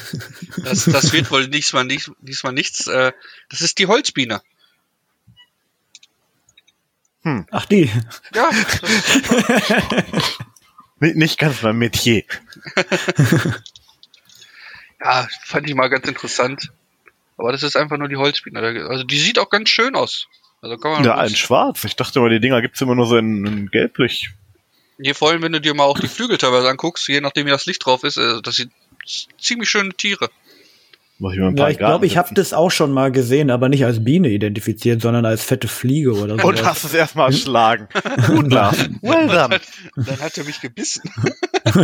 Das, 0.63 0.85
das 0.85 1.11
wird 1.11 1.29
wohl 1.29 1.49
diesmal, 1.49 1.83
nicht, 1.83 2.09
diesmal 2.21 2.53
nichts. 2.53 2.87
Äh, 2.87 3.11
das 3.49 3.59
ist 3.59 3.79
die 3.79 3.87
Holzbiene. 3.87 4.41
Ach, 7.51 7.65
die. 7.65 7.89
Ja, 8.33 8.49
Nicht, 10.99 11.39
ganz 11.39 11.61
mein 11.61 11.77
Metier. 11.77 12.23
Ja, 15.01 15.27
fand 15.45 15.69
ich 15.69 15.75
mal 15.75 15.87
ganz 15.87 16.05
interessant. 16.07 16.71
Aber 17.37 17.53
das 17.53 17.63
ist 17.63 17.77
einfach 17.77 17.97
nur 17.97 18.09
die 18.09 18.17
Holzbiene. 18.17 18.59
Also 18.89 19.05
die 19.05 19.17
sieht 19.17 19.39
auch 19.39 19.49
ganz 19.49 19.69
schön 19.69 19.95
aus. 19.95 20.27
Also 20.61 20.77
kann 20.77 20.91
man 20.91 21.03
Ja, 21.05 21.23
in 21.23 21.35
schwarz. 21.35 21.85
Ich 21.85 21.95
dachte 21.95 22.19
immer, 22.19 22.27
die 22.27 22.41
Dinger 22.41 22.61
gibt's 22.61 22.81
immer 22.81 22.95
nur 22.95 23.05
so 23.05 23.15
in, 23.15 23.45
in 23.45 23.71
gelblich. 23.71 24.31
Je 24.97 25.13
vor 25.13 25.29
allem, 25.29 25.41
wenn 25.41 25.53
du 25.53 25.61
dir 25.61 25.73
mal 25.73 25.85
auch 25.85 25.99
die 25.99 26.09
Flügel 26.09 26.37
teilweise 26.37 26.69
anguckst, 26.69 27.07
je 27.07 27.21
nachdem 27.21 27.45
wie 27.45 27.51
das 27.51 27.65
Licht 27.65 27.85
drauf 27.85 28.03
ist, 28.03 28.17
äh, 28.17 28.41
das 28.41 28.57
sind 28.57 28.73
ziemlich 29.39 29.69
schöne 29.69 29.93
Tiere. 29.93 30.29
Muss 31.19 31.33
ich 31.33 31.41
ein 31.41 31.57
Ja, 31.57 31.67
ich 31.67 31.77
glaube, 31.77 32.05
ich 32.05 32.15
habe 32.15 32.33
das 32.33 32.53
auch 32.53 32.71
schon 32.71 32.93
mal 32.93 33.11
gesehen, 33.11 33.51
aber 33.51 33.67
nicht 33.67 33.83
als 33.83 34.03
Biene 34.03 34.29
identifiziert, 34.29 35.01
sondern 35.01 35.25
als 35.25 35.43
fette 35.43 35.67
Fliege 35.67 36.13
oder 36.13 36.39
so. 36.39 36.47
Und 36.47 36.65
hast 36.65 36.85
es 36.85 36.93
erstmal 36.93 37.31
erschlagen. 37.31 37.89
Gut, 38.27 38.51
Lars. 38.51 38.77
Well 39.01 39.27
done. 39.27 39.59
Dann 39.97 40.19
hat 40.21 40.37
er 40.37 40.45
mich 40.45 40.61
gebissen. 40.61 41.03
ja, 41.75 41.83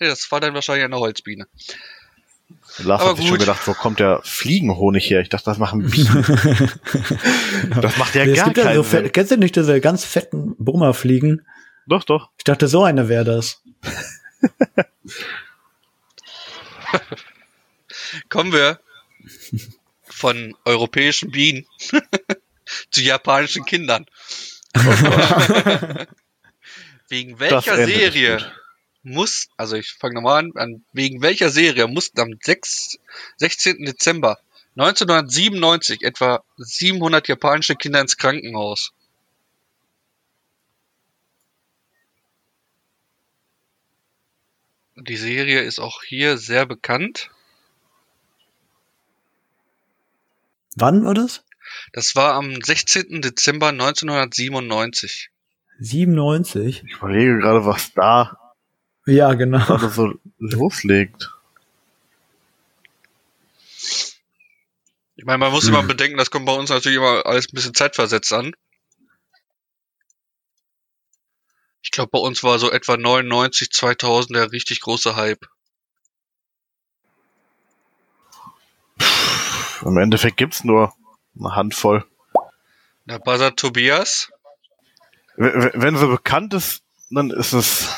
das 0.00 0.30
war 0.32 0.40
dann 0.40 0.54
wahrscheinlich 0.54 0.84
eine 0.84 0.98
Holzbiene. 0.98 1.46
Lars 2.78 3.00
Aber 3.00 3.10
hat 3.10 3.16
sich 3.18 3.26
schon 3.26 3.38
gut. 3.38 3.46
gedacht, 3.46 3.66
wo 3.66 3.74
kommt 3.74 4.00
der 4.00 4.20
Fliegenhonig 4.24 5.08
her? 5.08 5.20
Ich 5.20 5.28
dachte, 5.28 5.44
das 5.44 5.58
machen 5.58 5.88
Bienen. 5.88 6.24
das 7.80 7.96
macht 7.96 8.16
ja 8.16 8.24
es 8.24 8.36
gar 8.36 8.52
keinen 8.52 8.74
so 8.74 8.82
Sinn. 8.82 9.02
fett, 9.04 9.12
kennst 9.12 9.30
du 9.30 9.36
nicht 9.36 9.54
diese 9.54 9.80
ganz 9.80 10.04
fetten 10.04 10.56
Brummerfliegen? 10.58 11.46
Doch, 11.86 12.02
doch. 12.02 12.30
Ich 12.38 12.44
dachte, 12.44 12.66
so 12.66 12.82
eine 12.82 13.08
wäre 13.08 13.24
das. 13.24 13.62
Kommen 18.28 18.52
wir 18.52 18.80
von 20.04 20.56
europäischen 20.64 21.30
Bienen 21.30 21.66
zu 22.90 23.02
japanischen 23.02 23.64
Kindern. 23.64 24.06
Wegen 27.08 27.40
welcher 27.40 27.86
Serie 27.86 28.36
gut. 28.38 28.52
muss, 29.02 29.48
also 29.56 29.76
ich 29.76 29.92
fange 29.92 30.14
nochmal 30.14 30.44
an, 30.44 30.52
an, 30.54 30.84
wegen 30.92 31.22
welcher 31.22 31.50
Serie 31.50 31.88
mussten 31.88 32.20
am 32.20 32.38
6, 32.40 32.98
16. 33.38 33.84
Dezember 33.84 34.38
1997 34.76 36.02
etwa 36.02 36.44
700 36.56 37.26
japanische 37.26 37.74
Kinder 37.74 38.00
ins 38.00 38.16
Krankenhaus? 38.16 38.92
Die 45.00 45.16
Serie 45.16 45.60
ist 45.62 45.78
auch 45.78 46.02
hier 46.02 46.36
sehr 46.36 46.66
bekannt. 46.66 47.30
Wann 50.76 51.04
war 51.04 51.14
das? 51.14 51.44
Das 51.92 52.16
war 52.16 52.34
am 52.34 52.60
16. 52.60 53.22
Dezember 53.22 53.68
1997. 53.68 55.30
97? 55.78 56.82
Ich 56.86 56.92
überlege 56.92 57.38
gerade, 57.38 57.64
was 57.64 57.92
da 57.94 58.36
Ja, 59.06 59.32
genau. 59.34 59.64
gerade 59.64 59.88
so 59.88 60.14
loslegt. 60.38 61.30
Ich 65.16 65.24
meine, 65.24 65.38
man 65.38 65.52
muss 65.52 65.68
immer 65.68 65.82
bedenken, 65.82 66.16
das 66.16 66.30
kommt 66.30 66.46
bei 66.46 66.54
uns 66.54 66.70
natürlich 66.70 66.96
immer 66.98 67.24
alles 67.26 67.46
ein 67.48 67.54
bisschen 67.54 67.74
zeitversetzt 67.74 68.32
an. 68.32 68.52
Ich 71.82 71.90
glaube, 71.90 72.10
bei 72.10 72.18
uns 72.18 72.42
war 72.42 72.58
so 72.58 72.70
etwa 72.70 72.96
99, 72.96 73.70
2000 73.70 74.36
der 74.36 74.52
richtig 74.52 74.80
große 74.80 75.16
Hype. 75.16 75.46
Im 79.82 79.96
Endeffekt 79.96 80.36
gibt's 80.36 80.64
nur 80.64 80.92
eine 81.38 81.54
Handvoll. 81.56 82.04
Der 83.06 83.18
Buzzer 83.18 83.56
Tobias. 83.56 84.30
Wenn 85.36 85.96
sie 85.96 86.06
bekannt 86.06 86.52
ist, 86.52 86.82
dann 87.10 87.30
ist 87.30 87.52
es. 87.52 87.88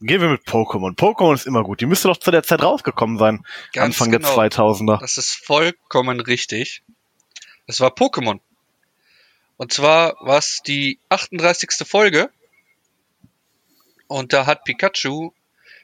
Gehen 0.00 0.20
wir 0.20 0.28
mit 0.28 0.42
Pokémon. 0.42 0.94
Pokémon 0.94 1.34
ist 1.34 1.46
immer 1.46 1.64
gut. 1.64 1.80
Die 1.80 1.86
müsste 1.86 2.08
doch 2.08 2.18
zu 2.18 2.30
der 2.30 2.42
Zeit 2.44 2.62
rausgekommen 2.62 3.18
sein. 3.18 3.44
Ganz 3.72 4.00
Anfang 4.00 4.12
genau. 4.12 4.36
der 4.36 4.50
2000er. 4.50 5.00
Das 5.00 5.16
ist 5.16 5.34
vollkommen 5.34 6.20
richtig. 6.20 6.82
Es 7.66 7.80
war 7.80 7.90
Pokémon. 7.90 8.38
Und 9.56 9.72
zwar 9.72 10.14
war 10.20 10.38
es 10.38 10.62
die 10.64 11.00
38. 11.08 11.70
Folge. 11.84 12.30
Und 14.08 14.32
da 14.32 14.46
hat 14.46 14.64
Pikachu 14.64 15.30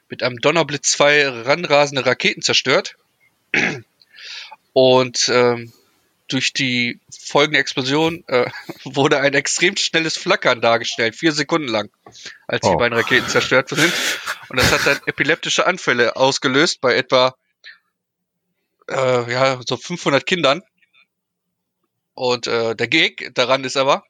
mit 0.09 0.23
einem 0.23 0.39
Donnerblitz 0.39 0.91
zwei 0.93 1.27
ranrasende 1.29 2.05
Raketen 2.05 2.43
zerstört. 2.43 2.97
Und 4.73 5.29
ähm, 5.33 5.73
durch 6.27 6.53
die 6.53 6.99
folgende 7.17 7.61
Explosion 7.61 8.25
äh, 8.29 8.51
wurde 8.85 9.21
ein 9.21 9.35
extrem 9.35 9.77
schnelles 9.77 10.17
Flackern 10.17 10.61
dargestellt, 10.61 11.15
vier 11.15 11.33
Sekunden 11.33 11.69
lang, 11.69 11.91
als 12.49 12.63
die 12.67 12.73
Oh. 12.73 12.77
beiden 12.77 12.97
Raketen 12.99 13.29
zerstört 13.29 13.69
sind. 13.69 13.93
Und 14.49 14.59
das 14.59 14.73
hat 14.73 14.87
dann 14.87 15.01
epileptische 15.07 15.67
Anfälle 15.67 16.17
ausgelöst 16.17 16.81
bei 16.81 16.97
etwa 16.97 17.37
äh, 18.89 19.33
ja, 19.33 19.61
so 19.67 19.77
500 19.77 20.27
Kindern. 20.27 20.63
Und 22.15 22.47
äh, 22.47 22.75
der 22.75 22.89
Gag 22.89 23.33
daran 23.35 23.65
ist 23.65 23.77
aber, 23.77 24.05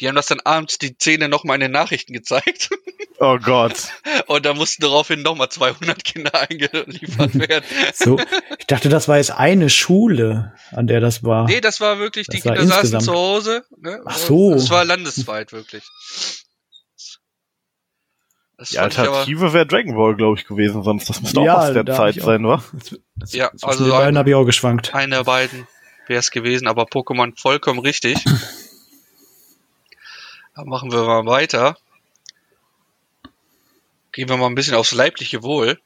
die 0.00 0.08
haben 0.08 0.14
das 0.16 0.26
dann 0.26 0.40
abends 0.40 0.78
die 0.78 0.94
Szene 0.94 1.28
nochmal 1.28 1.56
in 1.56 1.60
den 1.62 1.72
Nachrichten 1.72 2.12
gezeigt. 2.12 2.70
Oh 3.20 3.36
Gott. 3.38 3.88
Und 4.28 4.46
da 4.46 4.54
mussten 4.54 4.82
daraufhin 4.82 5.22
nochmal 5.22 5.48
200 5.48 6.04
Kinder 6.04 6.32
eingeliefert 6.48 7.34
werden. 7.36 7.64
So, 7.94 8.18
ich 8.58 8.66
dachte, 8.66 8.88
das 8.88 9.08
war 9.08 9.16
jetzt 9.16 9.32
eine 9.32 9.70
Schule, 9.70 10.52
an 10.70 10.86
der 10.86 11.00
das 11.00 11.24
war. 11.24 11.46
Nee, 11.46 11.60
das 11.60 11.80
war 11.80 11.98
wirklich, 11.98 12.28
die 12.28 12.36
Das 12.36 12.46
war 12.46 12.52
Kinder 12.54 12.68
saßen 12.68 12.80
insgesamt. 12.94 13.04
zu 13.04 13.12
Hause. 13.14 13.64
Ne? 13.76 14.00
Ach 14.04 14.16
so. 14.16 14.52
Das 14.52 14.70
war 14.70 14.84
landesweit, 14.84 15.52
wirklich. 15.52 15.82
Das 18.56 18.70
Die 18.70 18.78
Alternative 18.78 19.52
wäre 19.52 19.66
Dragon 19.66 19.94
Ball, 19.96 20.16
glaube 20.16 20.38
ich, 20.38 20.46
gewesen, 20.46 20.82
sonst 20.82 21.08
das 21.08 21.20
müsste 21.20 21.40
auch 21.40 21.44
Ja, 21.44 21.58
aus 21.58 21.72
der 21.72 21.86
Zeit 21.86 22.16
sein, 22.16 22.44
wa? 22.44 22.62
Ja, 23.28 23.50
also 23.62 23.84
den 23.84 23.92
beiden 23.92 24.18
habe 24.18 24.30
ich 24.30 24.34
auch 24.36 24.44
geschwankt. 24.44 24.94
einer 24.94 25.18
der 25.18 25.24
beiden 25.24 25.66
wäre 26.08 26.18
es 26.20 26.30
gewesen, 26.30 26.66
aber 26.66 26.84
Pokémon 26.84 27.38
vollkommen 27.40 27.78
richtig. 27.80 28.16
Dann 30.56 30.66
machen 30.68 30.90
wir 30.90 31.04
mal 31.04 31.24
weiter. 31.26 31.76
Gehen 34.18 34.28
wir 34.28 34.36
mal 34.36 34.46
ein 34.48 34.56
bisschen 34.56 34.74
aufs 34.74 34.90
leibliche 34.90 35.44
Wohl. 35.44 35.78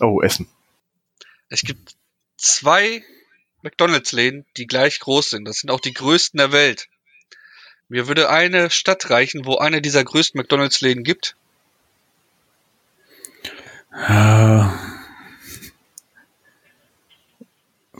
Oh, 0.00 0.22
Essen. 0.22 0.48
Es 1.50 1.60
gibt 1.60 1.94
zwei 2.38 3.04
McDonalds-Läden, 3.60 4.46
die 4.56 4.66
gleich 4.66 4.98
groß 4.98 5.28
sind. 5.28 5.44
Das 5.46 5.58
sind 5.58 5.70
auch 5.70 5.80
die 5.80 5.92
größten 5.92 6.38
der 6.38 6.52
Welt. 6.52 6.88
Mir 7.90 8.08
würde 8.08 8.30
eine 8.30 8.70
Stadt 8.70 9.10
reichen, 9.10 9.44
wo 9.44 9.58
eine 9.58 9.82
dieser 9.82 10.02
größten 10.02 10.38
McDonalds-Läden 10.38 11.04
gibt. 11.04 11.36
Äh, 13.92 14.64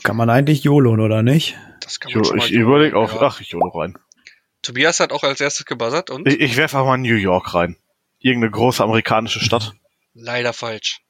kann 0.02 0.17
man 0.17 0.31
eigentlich 0.31 0.64
YOLOn, 0.64 1.00
oder 1.00 1.23
nicht? 1.23 1.59
Das 1.81 2.00
kann 2.00 2.09
Ich, 2.09 2.17
man 2.17 2.25
schon 2.25 2.37
mal 2.38 2.47
ich 2.47 2.52
überlege 2.52 2.97
auch, 2.97 3.12
ja. 3.12 3.21
ach, 3.21 3.43
ich 3.43 3.52
hole 3.52 3.71
rein. 3.75 3.99
Tobias 4.62 5.00
hat 5.00 5.12
auch 5.12 5.23
als 5.23 5.38
erstes 5.43 5.67
gebuzzert 5.67 6.09
und 6.09 6.26
Ich, 6.26 6.40
ich 6.40 6.57
werfe 6.57 6.79
mal 6.79 6.97
New 6.97 7.17
York 7.17 7.52
rein. 7.52 7.76
Irgendeine 8.21 8.50
große 8.53 8.83
amerikanische 8.83 9.41
Stadt. 9.41 9.73
leider 10.15 10.53
falsch. 10.53 11.00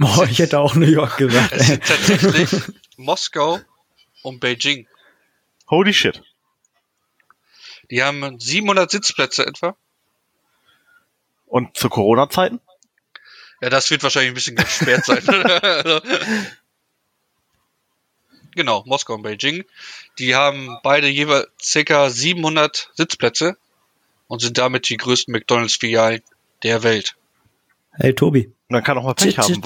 Oh, 0.00 0.24
ich 0.30 0.38
hätte 0.38 0.60
auch 0.60 0.74
New 0.76 0.86
York 0.86 1.16
gesagt. 1.16 1.52
Es 1.52 1.66
sind 1.66 1.84
tatsächlich 1.84 2.62
Moskau 2.96 3.58
und 4.22 4.38
Beijing. 4.40 4.86
Holy 5.68 5.92
shit. 5.92 6.22
Die 7.90 8.02
haben 8.04 8.38
700 8.38 8.88
Sitzplätze 8.88 9.44
etwa. 9.44 9.76
Und 11.46 11.76
zu 11.76 11.88
Corona-Zeiten? 11.88 12.60
Ja, 13.60 13.68
das 13.68 13.90
wird 13.90 14.04
wahrscheinlich 14.04 14.30
ein 14.30 14.34
bisschen 14.34 14.56
gesperrt 14.56 15.04
sein. 15.04 15.22
Also, 15.62 16.00
genau, 18.54 18.84
Moskau 18.86 19.14
und 19.14 19.22
Beijing. 19.22 19.64
Die 20.20 20.36
haben 20.36 20.78
beide 20.84 21.08
jeweils 21.08 21.48
ca. 21.84 22.08
700 22.10 22.90
Sitzplätze 22.94 23.56
und 24.30 24.40
sind 24.40 24.56
damit 24.58 24.88
die 24.88 24.96
größten 24.96 25.32
McDonalds-Filialen 25.32 26.22
der 26.62 26.84
Welt. 26.84 27.16
Hey, 27.90 28.14
Tobi. 28.14 28.52
Man 28.68 28.84
kann 28.84 28.96
auch 28.96 29.02
mal 29.02 29.14
Pech 29.14 29.36
haben, 29.36 29.60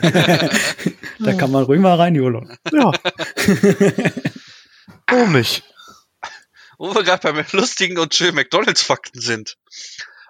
da 1.18 1.32
kann 1.32 1.50
man 1.50 1.64
ruhig 1.64 1.80
mal 1.80 1.96
rein, 1.96 2.14
YOLO. 2.14 2.46
Ja. 2.70 2.92
Nicht? 5.26 5.64
Wo 6.78 6.94
wir 6.94 7.02
gerade 7.02 7.32
bei 7.32 7.44
lustigen 7.50 7.98
und 7.98 8.14
schönen 8.14 8.36
McDonalds-Fakten 8.36 9.20
sind. 9.20 9.58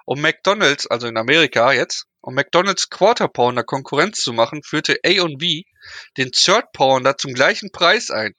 Um 0.06 0.22
McDonalds, 0.22 0.87
also 0.87 1.08
in 1.08 1.18
Amerika 1.18 1.75
jetzt, 1.75 2.06
um 2.22 2.32
McDonalds 2.34 2.88
Quarter 2.88 3.28
Pounder 3.28 3.64
Konkurrenz 3.64 4.22
zu 4.22 4.32
machen, 4.32 4.62
führte 4.62 4.99
A&B 5.04 5.64
den 6.16 6.32
Third 6.32 6.72
Pounder 6.72 7.18
zum 7.18 7.34
gleichen 7.34 7.70
Preis 7.70 8.10
ein. 8.10 8.34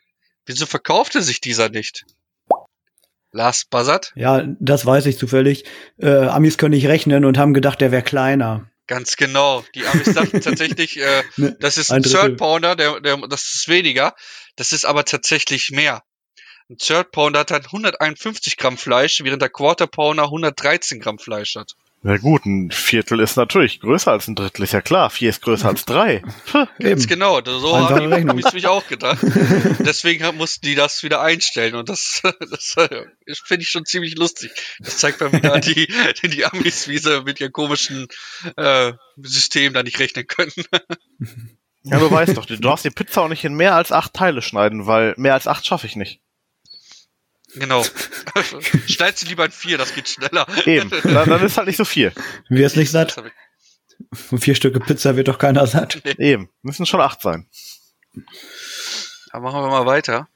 Wieso 0.47 0.65
verkaufte 0.65 1.21
sich 1.21 1.39
dieser 1.39 1.69
nicht? 1.69 2.03
Last 3.31 3.69
Buzzard? 3.69 4.11
Ja, 4.15 4.43
das 4.59 4.85
weiß 4.85 5.05
ich 5.05 5.17
zufällig. 5.17 5.63
Äh, 5.97 6.09
Amis 6.09 6.57
können 6.57 6.73
nicht 6.73 6.87
rechnen 6.87 7.25
und 7.25 7.37
haben 7.37 7.53
gedacht, 7.53 7.81
der 7.81 7.91
wäre 7.91 8.03
kleiner. 8.03 8.69
Ganz 8.87 9.15
genau. 9.15 9.63
Die 9.73 9.85
Amis 9.85 10.13
dachten 10.13 10.41
tatsächlich, 10.41 10.99
äh, 10.99 11.23
Ne, 11.37 11.55
das 11.59 11.77
ist 11.77 11.91
ein 11.91 12.03
ein. 12.03 12.03
Third 12.03 12.37
Pounder, 12.37 12.75
der, 12.75 12.99
der, 12.99 13.17
das 13.27 13.53
ist 13.53 13.69
weniger. 13.69 14.13
Das 14.57 14.73
ist 14.73 14.85
aber 14.85 15.05
tatsächlich 15.05 15.71
mehr. 15.71 16.03
Ein 16.69 16.77
Third 16.77 17.11
Pounder 17.11 17.39
hat 17.39 17.51
halt 17.51 17.65
151 17.67 18.57
Gramm 18.57 18.77
Fleisch, 18.77 19.21
während 19.23 19.41
der 19.41 19.49
Quarter 19.49 19.87
Pounder 19.87 20.23
113 20.23 20.99
Gramm 20.99 21.19
Fleisch 21.19 21.55
hat. 21.55 21.73
Na 22.03 22.17
gut, 22.17 22.45
ein 22.47 22.71
Viertel 22.71 23.19
ist 23.19 23.35
natürlich 23.35 23.79
größer 23.79 24.11
als 24.11 24.27
ein 24.27 24.33
Drittel, 24.33 24.63
ist 24.63 24.73
ja 24.73 24.81
klar. 24.81 25.11
Vier 25.11 25.29
ist 25.29 25.43
größer 25.43 25.67
als 25.67 25.85
drei. 25.85 26.23
Puh. 26.47 26.65
Ganz 26.79 27.05
genau, 27.05 27.39
so 27.45 27.77
habe 27.77 28.19
ich 28.19 28.39
ich's 28.39 28.53
mich 28.53 28.65
auch 28.65 28.87
gedacht. 28.87 29.19
Deswegen 29.79 30.35
mussten 30.35 30.65
die 30.65 30.73
das 30.73 31.03
wieder 31.03 31.21
einstellen 31.21 31.75
und 31.75 31.89
das, 31.89 32.23
das 32.49 32.75
äh, 32.77 33.05
finde 33.45 33.61
ich 33.61 33.69
schon 33.69 33.85
ziemlich 33.85 34.17
lustig. 34.17 34.51
Das 34.79 34.97
zeigt 34.97 35.21
mal 35.21 35.31
wieder 35.31 35.59
die, 35.59 35.87
die 36.23 36.45
Amis, 36.45 36.87
wie 36.87 36.97
sie 36.97 37.21
mit 37.21 37.39
ihrem 37.39 37.51
komischen 37.51 38.07
äh, 38.55 38.93
System 39.17 39.73
da 39.73 39.83
nicht 39.83 39.99
rechnen 39.99 40.25
können. 40.25 40.53
Ja, 41.83 41.99
du 41.99 42.09
weißt 42.09 42.35
doch, 42.35 42.45
du 42.45 42.57
darfst 42.57 42.83
die 42.83 42.89
Pizza 42.89 43.21
auch 43.21 43.29
nicht 43.29 43.43
in 43.43 43.53
mehr 43.53 43.75
als 43.75 43.91
acht 43.91 44.13
Teile 44.13 44.41
schneiden, 44.41 44.87
weil 44.87 45.13
mehr 45.17 45.35
als 45.35 45.45
acht 45.45 45.67
schaffe 45.67 45.85
ich 45.85 45.95
nicht. 45.95 46.19
Genau. 47.55 47.83
Schneid 48.87 49.17
sie 49.17 49.27
lieber 49.27 49.45
in 49.45 49.51
vier, 49.51 49.77
das 49.77 49.93
geht 49.93 50.07
schneller. 50.07 50.47
Eben, 50.65 50.89
dann, 50.89 51.29
dann 51.29 51.43
ist 51.45 51.57
halt 51.57 51.67
nicht 51.67 51.77
so 51.77 51.85
viel. 51.85 52.13
Wer 52.49 52.65
ist 52.65 52.77
nicht 52.77 52.91
satt? 52.91 53.21
Von 54.13 54.39
vier 54.39 54.55
Stücke 54.55 54.79
Pizza 54.79 55.15
wird 55.15 55.27
doch 55.27 55.37
keiner 55.37 55.67
satt. 55.67 56.01
Eben, 56.17 56.49
müssen 56.61 56.85
schon 56.85 57.01
acht 57.01 57.21
sein. 57.21 57.47
Aber 59.31 59.51
machen 59.51 59.61
wir 59.63 59.69
mal 59.69 59.85
weiter. 59.85 60.27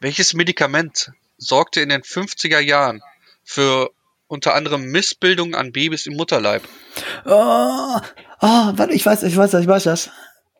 Welches 0.00 0.34
Medikament 0.34 1.12
sorgte 1.38 1.80
in 1.80 1.88
den 1.88 2.02
50er 2.02 2.58
Jahren 2.60 3.02
für 3.44 3.90
unter 4.26 4.54
anderem 4.54 4.84
Missbildungen 4.86 5.54
an 5.54 5.72
Babys 5.72 6.06
im 6.06 6.14
Mutterleib? 6.16 6.62
Oh, 7.24 7.30
oh, 8.40 8.72
warte, 8.76 8.92
ich 8.92 9.04
weiß, 9.04 9.22
ich 9.24 9.36
weiß, 9.36 9.50
das, 9.52 9.62
ich 9.62 9.68
weiß 9.68 9.84
das. 9.84 10.10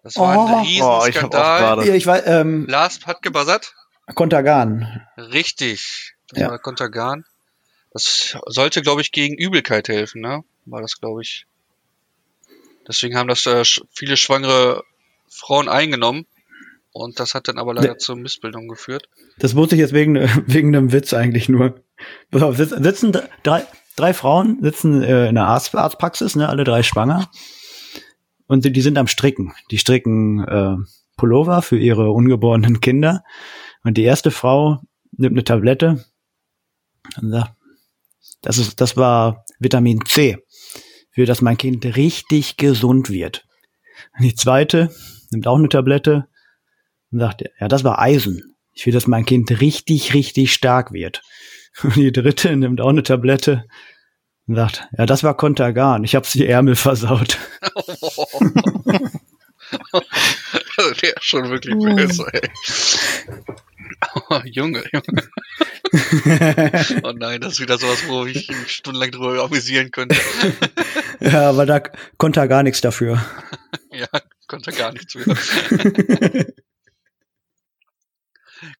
Das 0.02 0.16
war 0.16 0.36
Oh. 0.38 0.46
ein 0.46 0.52
Oh, 0.54 0.62
ich 0.64 0.80
hab 0.82 0.84
auch 0.92 1.06
Riesenskandal. 1.06 1.60
gerade. 1.60 1.86
Ja, 1.88 1.94
ich 1.94 2.06
weiß, 2.06 2.22
ähm, 2.26 2.66
Lars 2.68 3.00
hat 3.06 3.22
gebuzzert. 3.22 3.74
Kontergan. 4.14 5.02
Richtig. 5.16 6.14
Das 6.28 6.40
Ja. 6.40 6.50
war 6.50 6.58
Contergan. 6.58 7.24
Das 7.92 8.36
sollte, 8.46 8.82
glaube 8.82 9.00
ich, 9.00 9.12
gegen 9.12 9.36
Übelkeit 9.36 9.88
helfen, 9.88 10.20
ne? 10.20 10.42
War 10.66 10.80
das, 10.82 11.00
glaube 11.00 11.22
ich. 11.22 11.46
Deswegen 12.86 13.16
haben 13.16 13.28
das 13.28 13.46
äh, 13.46 13.62
viele 13.92 14.16
schwangere 14.16 14.82
Frauen 15.30 15.68
eingenommen. 15.68 16.26
Und 16.92 17.18
das 17.18 17.34
hat 17.34 17.48
dann 17.48 17.58
aber 17.58 17.74
leider 17.74 17.92
Ne. 17.92 17.96
zur 17.98 18.14
Missbildung 18.16 18.68
geführt. 18.68 19.08
Das 19.38 19.56
wusste 19.56 19.74
ich 19.74 19.80
jetzt 19.80 19.94
wegen, 19.94 20.14
wegen 20.46 20.74
einem 20.76 20.92
Witz 20.92 21.12
eigentlich 21.14 21.48
nur. 21.48 21.80
Pass 22.30 22.42
auf, 22.42 22.56
sitz- 22.56 22.76
sitzen 22.82 23.12
dr- 23.12 23.28
drei, 23.42 23.66
drei 23.96 24.12
Frauen, 24.14 24.58
sitzen 24.62 25.02
äh, 25.02 25.28
in 25.28 25.34
der 25.34 25.44
Arzt, 25.46 25.74
Arztpraxis, 25.74 26.36
ne, 26.36 26.48
alle 26.48 26.62
drei 26.64 26.82
schwanger. 26.82 27.30
Und 28.46 28.64
die, 28.64 28.72
die 28.72 28.80
sind 28.82 28.98
am 28.98 29.08
Stricken. 29.08 29.54
Die 29.70 29.78
stricken 29.78 30.44
äh, 30.46 30.76
Pullover 31.16 31.62
für 31.62 31.78
ihre 31.78 32.10
ungeborenen 32.10 32.80
Kinder. 32.80 33.24
Und 33.84 33.96
die 33.96 34.02
erste 34.02 34.30
Frau 34.30 34.80
nimmt 35.12 35.34
eine 35.34 35.44
Tablette 35.44 36.04
und 37.20 37.30
sagt, 37.30 37.54
das 38.42 38.58
ist, 38.58 38.80
das 38.80 38.96
war 38.96 39.44
Vitamin 39.58 40.04
C, 40.06 40.38
für 41.12 41.26
das 41.26 41.40
mein 41.42 41.56
Kind 41.56 41.84
richtig 41.84 42.56
gesund 42.56 43.10
wird. 43.10 43.46
Und 44.16 44.24
die 44.24 44.34
zweite 44.34 44.90
nimmt 45.30 45.46
auch 45.46 45.56
eine 45.56 45.68
Tablette 45.68 46.26
und 47.12 47.20
sagt, 47.20 47.44
ja, 47.60 47.68
das 47.68 47.84
war 47.84 48.00
Eisen. 48.00 48.56
Ich 48.72 48.86
will, 48.86 48.92
dass 48.92 49.06
mein 49.06 49.24
Kind 49.24 49.60
richtig, 49.60 50.14
richtig 50.14 50.52
stark 50.52 50.92
wird. 50.92 51.22
Und 51.82 51.96
die 51.96 52.12
dritte 52.12 52.56
nimmt 52.56 52.80
auch 52.80 52.88
eine 52.88 53.02
Tablette 53.02 53.64
und 54.46 54.56
sagt, 54.56 54.86
ja, 54.96 55.06
das 55.06 55.22
war 55.22 55.36
Contergan. 55.36 56.04
Ich 56.04 56.14
hab's 56.14 56.32
die 56.32 56.46
Ärmel 56.46 56.76
versaut. 56.76 57.38
Der 61.02 61.16
ist 61.16 61.24
schon 61.24 61.48
wirklich 61.50 61.74
böse, 61.74 62.26
ey. 62.32 62.50
Oh, 64.14 64.40
Junge, 64.44 64.84
Junge. 64.92 65.30
Oh 67.04 67.12
nein, 67.12 67.40
das 67.40 67.52
ist 67.54 67.60
wieder 67.60 67.78
sowas, 67.78 68.08
wo 68.08 68.26
ich 68.26 68.48
mich 68.48 68.72
stundenlang 68.72 69.12
drüber 69.12 69.44
amüsieren 69.44 69.92
könnte. 69.92 70.16
ja, 71.20 71.50
aber 71.50 71.66
da 71.66 71.80
konnte 72.16 72.40
er 72.40 72.48
gar 72.48 72.64
nichts 72.64 72.80
dafür. 72.80 73.24
Ja, 73.92 74.08
konnte 74.48 74.72
gar 74.72 74.92
nichts 74.92 75.12
für. 75.12 75.24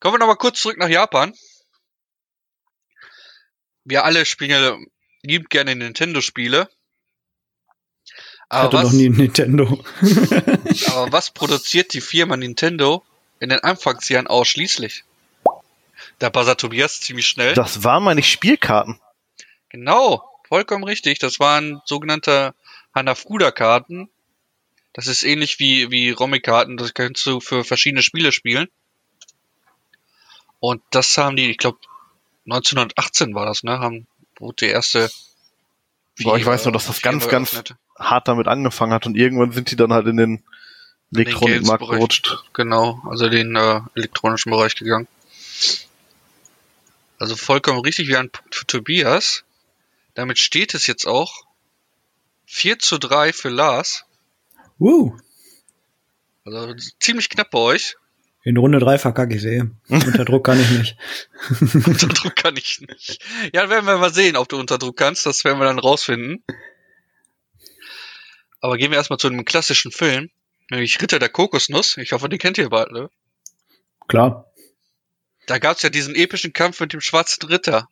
Kommen 0.01 0.15
wir 0.15 0.19
noch 0.19 0.27
mal 0.27 0.35
kurz 0.35 0.61
zurück 0.61 0.79
nach 0.79 0.89
Japan. 0.89 1.33
Wir 3.85 4.05
alle 4.05 4.25
spielen 4.27 4.51
ja 4.51 4.77
liebend 5.23 5.51
gerne 5.51 5.77
Nintendo-Spiele. 5.77 6.69
Ich 8.05 8.13
Aber 8.49 8.63
hatte 8.65 8.77
was, 8.79 8.85
noch 8.87 8.93
nie 8.93 9.09
Nintendo. 9.09 9.85
aber 10.89 11.13
was 11.13 11.31
produziert 11.31 11.93
die 11.93 12.01
Firma 12.01 12.37
Nintendo 12.37 13.05
in 13.39 13.51
den 13.51 13.61
Anfangsjahren 13.61 14.27
ausschließlich? 14.27 15.05
Da 16.19 16.29
buzzert 16.29 16.61
Tobias 16.61 17.01
ziemlich 17.01 17.27
schnell. 17.27 17.55
Das 17.55 17.85
waren 17.85 18.05
meine 18.05 18.23
Spielkarten. 18.23 19.01
Genau, 19.69 20.23
vollkommen 20.49 20.85
richtig. 20.85 21.19
Das 21.19 21.41
waren 21.41 21.81
sogenannte 21.85 22.55
Hanafuda-Karten. 22.95 24.09
Das 24.93 25.09
ist 25.09 25.25
ähnlich 25.25 25.59
wie, 25.59 25.91
wie 25.91 26.11
Romy-Karten. 26.11 26.77
Das 26.77 26.95
kannst 26.95 27.27
du 27.27 27.41
für 27.41 27.65
verschiedene 27.65 28.03
Spiele 28.03 28.31
spielen. 28.31 28.69
Und 30.61 30.83
das 30.91 31.19
haben 31.19 31.37
die, 31.37 31.51
ich 31.51 31.59
glaube, 31.59 31.79
1918 32.47 33.35
war 33.35 33.47
das, 33.47 33.65
ne? 33.65 33.81
Haben, 33.81 34.07
wurde 34.39 34.67
die 34.67 34.71
erste. 34.71 35.11
Boah, 36.23 36.39
ich 36.39 36.47
weiß 36.47 36.65
nur, 36.65 36.73
dass 36.73 36.87
das 36.87 37.01
Firma 37.01 37.19
ganz, 37.19 37.53
ganz 37.53 37.75
hart 37.99 38.29
damit 38.29 38.47
angefangen 38.47 38.93
hat 38.93 39.07
und 39.07 39.17
irgendwann 39.17 39.53
sind 39.53 39.71
die 39.71 39.77
dann 39.77 39.93
halt 39.93 40.07
in 40.07 40.17
den 40.17 40.45
Elektronikmarkt 41.13 41.89
gerutscht. 41.89 42.45
Genau, 42.53 43.03
also 43.09 43.29
den 43.29 43.57
äh, 43.57 43.81
elektronischen 43.95 44.51
Bereich 44.51 44.77
gegangen. 44.77 45.09
Also 47.19 47.37
vollkommen 47.37 47.81
richtig 47.81 48.09
wie 48.09 48.17
ein 48.17 48.31
Punkt 48.31 48.55
für 48.55 48.67
Tobias. 48.67 49.45
Damit 50.15 50.39
steht 50.39 50.75
es 50.75 50.87
jetzt 50.87 51.07
auch 51.07 51.45
4 52.47 52.79
zu 52.79 52.99
3 52.99 53.33
für 53.33 53.49
Lars. 53.49 54.05
uh, 54.81 55.17
Also 56.45 56.75
ziemlich 57.01 57.29
knapp 57.31 57.51
bei 57.51 57.59
euch. 57.59 57.97
in 58.43 58.57
Runde 58.57 58.79
drei 58.79 58.99
verkacke 58.99 59.35
ich 59.37 59.41
sehe. 59.43 59.71
Unter 59.89 60.25
Druck 60.25 60.45
kann 60.45 60.61
ich 60.61 60.71
nicht. 60.71 60.97
Unter 61.87 62.09
Druck 62.09 62.37
kann 62.37 62.57
ich 62.57 62.81
nicht. 62.81 63.25
Ja, 63.55 63.71
werden 63.71 63.87
wir 63.87 63.97
mal 63.99 64.13
sehen, 64.13 64.37
ob 64.37 64.49
du 64.49 64.59
unter 64.59 64.77
Druck 64.79 64.97
kannst. 64.99 65.25
Das 65.25 65.45
werden 65.45 65.59
wir 65.59 65.65
dann 65.65 65.79
rausfinden. 65.79 66.45
Aber 68.61 68.77
gehen 68.77 68.91
wir 68.91 68.99
erstmal 68.99 69.19
zu 69.19 69.29
einem 69.29 69.45
klassischen 69.45 69.93
Film. 69.93 70.31
Nämlich 70.71 71.01
Ritter 71.01 71.19
der 71.19 71.29
Kokosnuss. 71.29 71.97
Ich 71.99 72.13
hoffe, 72.13 72.29
den 72.29 72.39
kennt 72.39 72.59
ihr 72.59 72.69
bald, 72.71 72.91
ne? 72.93 73.11
Klar. 74.09 74.51
Da 75.47 75.59
gab's 75.59 75.83
ja 75.83 75.91
diesen 75.91 76.15
epischen 76.15 76.53
Kampf 76.53 76.81
mit 76.81 76.93
dem 76.93 77.01
schwarzen 77.01 77.47
Ritter. 77.49 77.87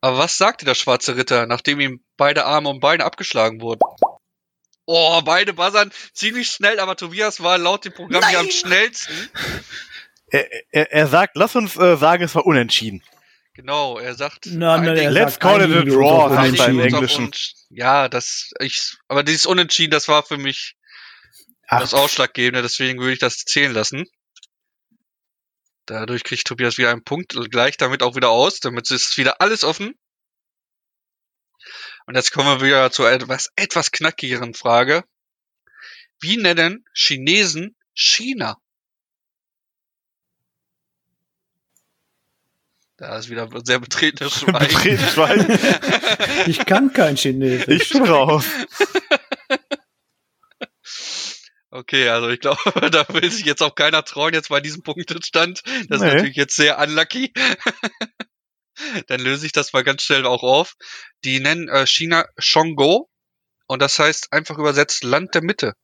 Aber 0.00 0.18
was 0.18 0.36
sagte 0.36 0.64
der 0.64 0.74
schwarze 0.74 1.16
Ritter, 1.16 1.46
nachdem 1.46 1.80
ihm 1.80 2.04
beide 2.16 2.44
Arme 2.44 2.68
und 2.68 2.80
Beine 2.80 3.04
abgeschlagen 3.04 3.60
wurden? 3.60 3.80
Oh, 4.84 5.20
beide 5.22 5.52
buzzern 5.52 5.90
ziemlich 6.12 6.48
schnell, 6.48 6.78
aber 6.78 6.96
Tobias 6.96 7.42
war 7.42 7.58
laut 7.58 7.84
dem 7.84 7.92
Programm 7.92 8.28
hier 8.28 8.38
am 8.38 8.50
schnellsten. 8.50 9.30
Er, 10.28 10.48
er, 10.70 10.92
er 10.92 11.06
sagt, 11.08 11.36
lass 11.36 11.56
uns 11.56 11.76
äh, 11.76 11.96
sagen, 11.96 12.22
es 12.22 12.34
war 12.34 12.46
unentschieden. 12.46 13.02
Genau, 13.54 13.98
er 13.98 14.14
sagt. 14.14 14.46
Na, 14.46 14.76
na, 14.76 14.90
einigen- 14.92 15.06
er 15.06 15.10
Let's 15.10 15.32
sagt 15.34 15.42
call 15.42 15.62
it 15.62 15.76
a 15.76 15.82
draw, 15.82 16.28
sagt 16.34 16.58
er 16.58 16.68
im 16.68 16.80
Englischen. 16.80 17.30
Ja, 17.70 18.08
das, 18.08 18.50
ich, 18.60 18.96
aber 19.08 19.22
dieses 19.22 19.46
Unentschieden, 19.46 19.90
das 19.92 20.08
war 20.08 20.22
für 20.22 20.36
mich 20.36 20.74
Ach. 21.66 21.80
das 21.80 21.94
Ausschlaggebende, 21.94 22.62
deswegen 22.62 23.00
würde 23.00 23.14
ich 23.14 23.18
das 23.18 23.38
zählen 23.38 23.72
lassen. 23.72 24.04
Dadurch 25.86 26.24
kriegt 26.24 26.46
Tobias 26.46 26.78
wieder 26.78 26.90
einen 26.90 27.04
Punkt 27.04 27.36
und 27.36 27.50
gleicht 27.50 27.80
damit 27.80 28.02
auch 28.02 28.16
wieder 28.16 28.30
aus, 28.30 28.60
damit 28.60 28.90
ist 28.90 29.16
wieder 29.16 29.40
alles 29.40 29.62
offen. 29.64 29.94
Und 32.06 32.16
jetzt 32.16 32.32
kommen 32.32 32.60
wir 32.60 32.66
wieder 32.66 32.90
zu 32.90 33.04
etwas, 33.04 33.50
etwas 33.56 33.92
knackigeren 33.92 34.54
Frage. 34.54 35.04
Wie 36.20 36.36
nennen 36.36 36.84
Chinesen 36.92 37.76
China? 37.94 38.58
Da 42.96 43.18
ist 43.18 43.28
wieder 43.28 43.48
sehr 43.64 43.78
betretenes 43.78 44.32
Schweigen. 44.40 44.58
Betreten 44.58 45.06
Schwein. 45.06 45.58
Ich 46.46 46.64
kann 46.64 46.92
kein 46.92 47.16
Chinesisch. 47.16 47.66
Ich 47.68 47.90
bin 47.90 48.04
raus. 48.04 48.44
Okay, 51.76 52.08
also 52.08 52.28
ich 52.30 52.40
glaube, 52.40 52.58
da 52.90 53.06
will 53.10 53.30
sich 53.30 53.44
jetzt 53.44 53.62
auch 53.62 53.74
keiner 53.74 54.02
trauen, 54.02 54.32
jetzt 54.32 54.48
bei 54.48 54.60
diesem 54.60 54.82
Punktestand. 54.82 55.62
Das 55.88 56.00
Nee. 56.00 56.08
ist 56.08 56.14
natürlich 56.14 56.36
jetzt 56.36 56.56
sehr 56.56 56.78
unlucky. 56.78 57.32
Dann 59.08 59.20
löse 59.20 59.46
ich 59.46 59.52
das 59.52 59.72
mal 59.72 59.84
ganz 59.84 60.02
schnell 60.02 60.26
auch 60.26 60.42
auf. 60.42 60.76
Die 61.24 61.40
nennen 61.40 61.68
äh, 61.68 61.86
China 61.86 62.26
Shongo 62.38 63.08
und 63.66 63.82
das 63.82 63.98
heißt 63.98 64.32
einfach 64.32 64.58
übersetzt 64.58 65.04
Land 65.04 65.34
der 65.34 65.42
Mitte. 65.42 65.74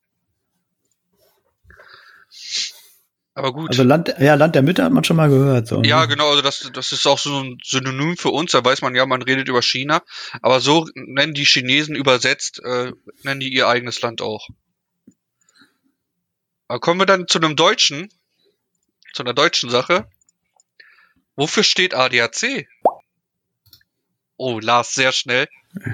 Aber 3.34 3.52
gut. 3.52 3.70
Also 3.70 3.82
Land, 3.82 4.14
ja, 4.18 4.34
Land 4.34 4.54
der 4.54 4.62
Mitte 4.62 4.84
hat 4.84 4.92
man 4.92 5.04
schon 5.04 5.16
mal 5.16 5.28
gehört. 5.30 5.66
So. 5.66 5.82
Ja, 5.82 6.04
genau, 6.04 6.30
also 6.30 6.42
das, 6.42 6.70
das 6.72 6.92
ist 6.92 7.06
auch 7.06 7.18
so 7.18 7.42
ein 7.42 7.58
Synonym 7.64 8.16
für 8.16 8.28
uns, 8.30 8.52
da 8.52 8.62
weiß 8.62 8.82
man 8.82 8.94
ja, 8.94 9.06
man 9.06 9.22
redet 9.22 9.48
über 9.48 9.62
China, 9.62 10.02
aber 10.42 10.60
so 10.60 10.86
nennen 10.94 11.32
die 11.32 11.46
Chinesen 11.46 11.96
übersetzt, 11.96 12.60
äh, 12.62 12.92
nennen 13.22 13.40
die 13.40 13.52
ihr 13.52 13.68
eigenes 13.68 14.00
Land 14.02 14.20
auch. 14.20 14.48
Aber 16.72 16.80
kommen 16.80 17.00
wir 17.00 17.04
dann 17.04 17.28
zu 17.28 17.38
einem 17.38 17.54
deutschen, 17.54 18.08
zu 19.12 19.22
einer 19.22 19.34
deutschen 19.34 19.68
Sache. 19.68 20.08
Wofür 21.36 21.64
steht 21.64 21.92
ADAC? 21.92 22.66
Oh, 24.38 24.58
Lars, 24.58 24.94
sehr 24.94 25.12
schnell. 25.12 25.48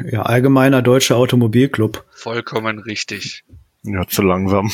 Ja, 0.08 0.22
allgemeiner 0.22 0.80
deutscher 0.80 1.16
Automobilclub. 1.16 2.04
Vollkommen 2.14 2.78
richtig. 2.78 3.42
Ja, 3.82 4.06
zu 4.06 4.22
langsam. 4.22 4.70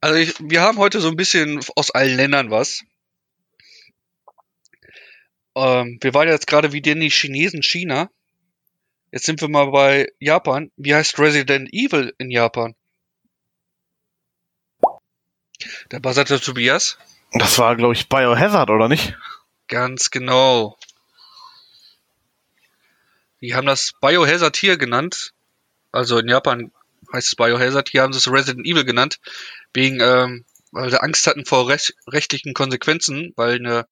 Also 0.00 0.20
ich, 0.20 0.34
wir 0.38 0.60
haben 0.60 0.78
heute 0.78 1.00
so 1.00 1.08
ein 1.08 1.16
bisschen 1.16 1.58
aus 1.74 1.90
allen 1.90 2.16
Ländern 2.16 2.52
was. 2.52 2.84
Ähm, 5.56 5.98
wir 6.00 6.14
waren 6.14 6.28
jetzt 6.28 6.46
gerade 6.46 6.72
wie 6.72 6.80
denn 6.80 7.00
die 7.00 7.10
Chinesen 7.10 7.64
China. 7.64 8.08
Jetzt 9.12 9.26
sind 9.26 9.40
wir 9.40 9.48
mal 9.48 9.70
bei 9.70 10.12
Japan. 10.18 10.70
Wie 10.76 10.94
heißt 10.94 11.18
Resident 11.18 11.72
Evil 11.72 12.14
in 12.18 12.30
Japan? 12.30 12.74
Der 15.90 16.00
buzzerte 16.00 16.40
Tobias. 16.40 16.98
Das 17.32 17.58
war, 17.58 17.76
glaube 17.76 17.94
ich, 17.94 18.08
Biohazard, 18.08 18.70
oder 18.70 18.88
nicht? 18.88 19.16
Ganz 19.68 20.10
genau. 20.10 20.76
Die 23.40 23.54
haben 23.54 23.66
das 23.66 23.92
Biohazard 24.00 24.56
hier 24.56 24.76
genannt. 24.76 25.32
Also 25.92 26.18
in 26.18 26.28
Japan 26.28 26.72
heißt 27.12 27.28
es 27.28 27.36
Biohazard. 27.36 27.88
Hier 27.88 28.02
haben 28.02 28.12
sie 28.12 28.18
es 28.18 28.30
Resident 28.30 28.66
Evil 28.66 28.84
genannt. 28.84 29.20
Wegen, 29.72 30.00
ähm, 30.00 30.44
weil 30.72 30.90
sie 30.90 31.00
Angst 31.00 31.26
hatten 31.26 31.44
vor 31.44 31.68
rech 31.68 31.94
rechtlichen 32.06 32.54
Konsequenzen, 32.54 33.32
weil 33.36 33.56
eine 33.56 33.86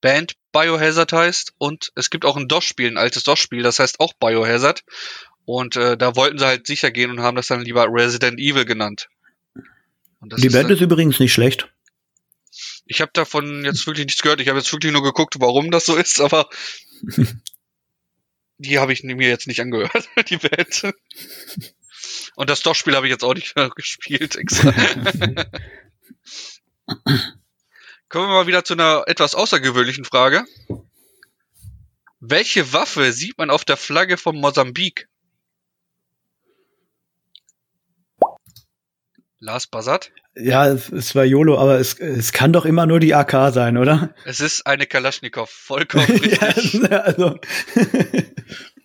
Band 0.00 0.34
Biohazard 0.52 1.12
heißt 1.12 1.54
und 1.58 1.92
es 1.94 2.10
gibt 2.10 2.24
auch 2.24 2.36
ein 2.36 2.48
DOS-Spiel, 2.48 2.88
ein 2.88 2.96
altes 2.96 3.24
DOS-Spiel, 3.24 3.62
das 3.62 3.78
heißt 3.78 4.00
auch 4.00 4.14
Biohazard. 4.14 4.84
Und 5.44 5.76
äh, 5.76 5.96
da 5.96 6.16
wollten 6.16 6.38
sie 6.38 6.46
halt 6.46 6.66
sicher 6.66 6.90
gehen 6.90 7.10
und 7.10 7.20
haben 7.20 7.36
das 7.36 7.46
dann 7.46 7.62
lieber 7.62 7.86
Resident 7.88 8.38
Evil 8.38 8.64
genannt. 8.64 9.08
Die 10.20 10.48
Band 10.48 10.70
ist 10.70 10.80
übrigens 10.80 11.20
nicht 11.20 11.32
schlecht. 11.32 11.72
Ich 12.86 13.00
habe 13.00 13.10
davon 13.14 13.64
jetzt 13.64 13.86
wirklich 13.86 14.06
nichts 14.06 14.22
gehört. 14.22 14.40
Ich 14.40 14.48
habe 14.48 14.58
jetzt 14.58 14.72
wirklich 14.72 14.92
nur 14.92 15.02
geguckt, 15.02 15.36
warum 15.38 15.70
das 15.70 15.86
so 15.86 15.96
ist, 15.96 16.20
aber 16.20 16.48
die 18.58 18.78
habe 18.78 18.92
ich 18.92 19.02
mir 19.02 19.28
jetzt 19.28 19.46
nicht 19.46 19.60
angehört, 19.60 20.08
die 20.30 20.38
Band. 20.38 20.94
Und 22.34 22.50
das 22.50 22.62
DOS-Spiel 22.62 22.96
habe 22.96 23.06
ich 23.06 23.12
jetzt 23.12 23.24
auch 23.24 23.34
nicht 23.34 23.54
gespielt. 23.76 24.36
Extra. 24.36 24.74
Kommen 28.08 28.28
wir 28.28 28.34
mal 28.34 28.46
wieder 28.46 28.64
zu 28.64 28.74
einer 28.74 29.04
etwas 29.06 29.34
außergewöhnlichen 29.34 30.04
Frage. 30.04 30.44
Welche 32.20 32.72
Waffe 32.72 33.12
sieht 33.12 33.36
man 33.38 33.50
auf 33.50 33.64
der 33.64 33.76
Flagge 33.76 34.16
von 34.16 34.36
Mosambik? 34.40 35.08
Lars 39.38 39.66
Bassat? 39.66 40.12
Ja, 40.34 40.66
es, 40.68 41.14
war 41.14 41.24
YOLO, 41.24 41.58
aber 41.58 41.78
es, 41.78 41.98
es 41.98 42.32
kann 42.32 42.52
doch 42.52 42.64
immer 42.64 42.86
nur 42.86 43.00
die 43.00 43.14
AK 43.14 43.52
sein, 43.52 43.76
oder? 43.76 44.14
Es 44.24 44.40
ist 44.40 44.66
eine 44.66 44.86
Kalaschnikow. 44.86 45.48
Vollkommen 45.50 46.04
richtig. 46.04 46.74
ja, 46.74 46.98
also, 47.00 47.38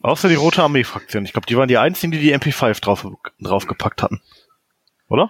Außer 0.01 0.29
die 0.29 0.35
Rote 0.35 0.63
Armee-Fraktion. 0.63 1.25
Ich 1.25 1.33
glaube, 1.33 1.45
die 1.45 1.55
waren 1.55 1.67
die 1.67 1.77
einzigen, 1.77 2.11
die 2.11 2.19
die 2.19 2.35
MP5 2.35 2.81
drauf, 2.81 3.05
draufgepackt 3.39 4.01
hatten. 4.01 4.21
Oder? 5.07 5.29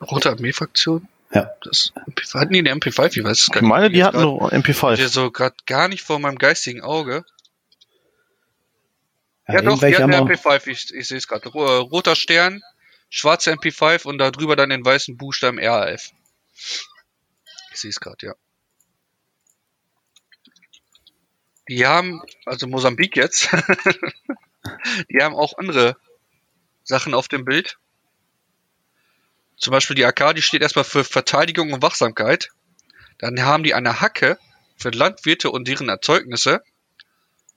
Rote 0.00 0.30
Armee-Fraktion? 0.30 1.06
Ja. 1.32 1.50
Das 1.62 1.92
MP5, 1.94 2.34
hatten 2.40 2.52
die 2.52 2.58
eine 2.60 2.72
MP5? 2.72 3.16
Ich 3.18 3.24
weiß 3.24 3.40
es 3.40 3.46
gar 3.50 3.62
Ich 3.62 3.68
meine, 3.68 3.86
nicht. 3.88 3.96
die 3.96 4.04
hatten 4.04 4.20
nur 4.20 4.52
MP5. 4.52 4.96
Hier 4.96 5.08
so 5.08 5.30
gerade 5.30 5.56
gar 5.66 5.88
nicht 5.88 6.02
vor 6.02 6.18
meinem 6.18 6.38
geistigen 6.38 6.80
Auge. 6.82 7.24
Ja, 9.46 9.54
Ja, 9.54 9.62
doch, 9.62 9.78
die 9.78 9.86
hatten 9.94 10.04
eine 10.04 10.16
haben 10.16 10.24
auch- 10.26 10.30
MP5, 10.30 10.66
ich, 10.68 10.94
ich 10.94 11.08
sehe 11.08 11.18
es 11.18 11.26
gerade. 11.28 11.48
Äh, 11.48 11.58
Roter 11.58 12.14
Stern, 12.16 12.62
schwarze 13.10 13.52
MP5 13.52 14.06
und 14.06 14.18
da 14.18 14.30
drüber 14.30 14.56
dann 14.56 14.70
den 14.70 14.84
weißen 14.84 15.16
Buchstaben 15.16 15.58
RAF. 15.58 16.10
Ich 17.72 17.80
sehe 17.80 17.90
es 17.90 18.00
gerade, 18.00 18.26
ja. 18.26 18.34
Die 21.68 21.86
haben, 21.86 22.22
also 22.46 22.66
Mosambik 22.66 23.16
jetzt, 23.16 23.50
die 25.10 25.18
haben 25.22 25.34
auch 25.34 25.58
andere 25.58 25.96
Sachen 26.82 27.12
auf 27.12 27.28
dem 27.28 27.44
Bild. 27.44 27.78
Zum 29.58 29.72
Beispiel 29.72 29.96
die 29.96 30.04
AK, 30.04 30.34
die 30.34 30.42
steht 30.42 30.62
erstmal 30.62 30.84
für 30.84 31.04
Verteidigung 31.04 31.72
und 31.72 31.82
Wachsamkeit. 31.82 32.50
Dann 33.18 33.40
haben 33.42 33.64
die 33.64 33.74
eine 33.74 34.00
Hacke 34.00 34.38
für 34.76 34.90
Landwirte 34.90 35.50
und 35.50 35.66
deren 35.66 35.88
Erzeugnisse. 35.88 36.62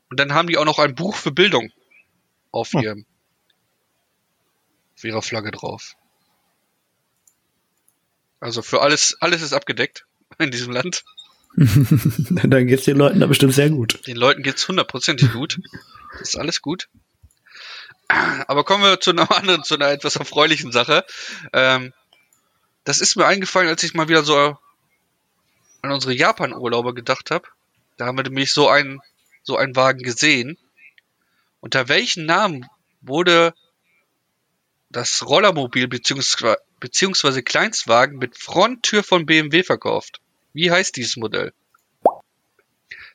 Und 0.09 0.19
dann 0.19 0.33
haben 0.33 0.47
die 0.47 0.57
auch 0.57 0.65
noch 0.65 0.79
ein 0.79 0.95
Buch 0.95 1.15
für 1.15 1.31
Bildung 1.31 1.71
auf 2.51 2.73
Hm. 2.73 2.81
ihrem 2.81 3.05
auf 4.95 5.03
ihrer 5.03 5.21
Flagge 5.21 5.51
drauf. 5.51 5.95
Also 8.39 8.61
für 8.61 8.81
alles, 8.81 9.17
alles 9.19 9.41
ist 9.41 9.53
abgedeckt 9.53 10.05
in 10.37 10.51
diesem 10.51 10.73
Land. 10.73 11.03
Dann 11.55 12.67
geht's 12.67 12.85
den 12.85 12.97
Leuten 12.97 13.19
da 13.19 13.27
bestimmt 13.27 13.53
sehr 13.53 13.69
gut. 13.69 14.05
Den 14.07 14.15
Leuten 14.15 14.41
geht's 14.43 14.67
hundertprozentig 14.67 15.31
gut. 15.33 15.59
Das 16.19 16.21
ist 16.29 16.37
alles 16.37 16.61
gut. 16.61 16.87
Aber 18.47 18.63
kommen 18.63 18.83
wir 18.83 18.99
zu 18.99 19.11
einer 19.11 19.31
anderen, 19.35 19.63
zu 19.63 19.75
einer 19.75 19.89
etwas 19.89 20.15
erfreulichen 20.15 20.71
Sache. 20.71 21.05
Ähm, 21.53 21.93
das 22.83 22.99
ist 22.99 23.15
mir 23.15 23.25
eingefallen, 23.25 23.69
als 23.69 23.83
ich 23.83 23.93
mal 23.93 24.09
wieder 24.09 24.23
so 24.23 24.57
an 25.81 25.91
unsere 25.91 26.13
Japan-Urlaube 26.13 26.93
gedacht 26.93 27.31
habe. 27.31 27.47
Da 27.97 28.05
haben 28.05 28.17
wir 28.17 28.23
nämlich 28.23 28.53
so 28.53 28.69
einen, 28.69 29.01
so 29.43 29.57
einen 29.57 29.75
Wagen 29.75 30.03
gesehen. 30.03 30.57
Unter 31.59 31.87
welchen 31.87 32.25
Namen 32.25 32.67
wurde 33.01 33.53
das 34.89 35.25
Rollermobil 35.25 35.87
beziehungsweise, 35.87 36.57
beziehungsweise 36.79 37.43
Kleinstwagen 37.43 38.17
mit 38.17 38.37
Fronttür 38.37 39.03
von 39.03 39.25
BMW 39.25 39.63
verkauft? 39.63 40.19
Wie 40.53 40.71
heißt 40.71 40.95
dieses 40.95 41.17
Modell? 41.17 41.53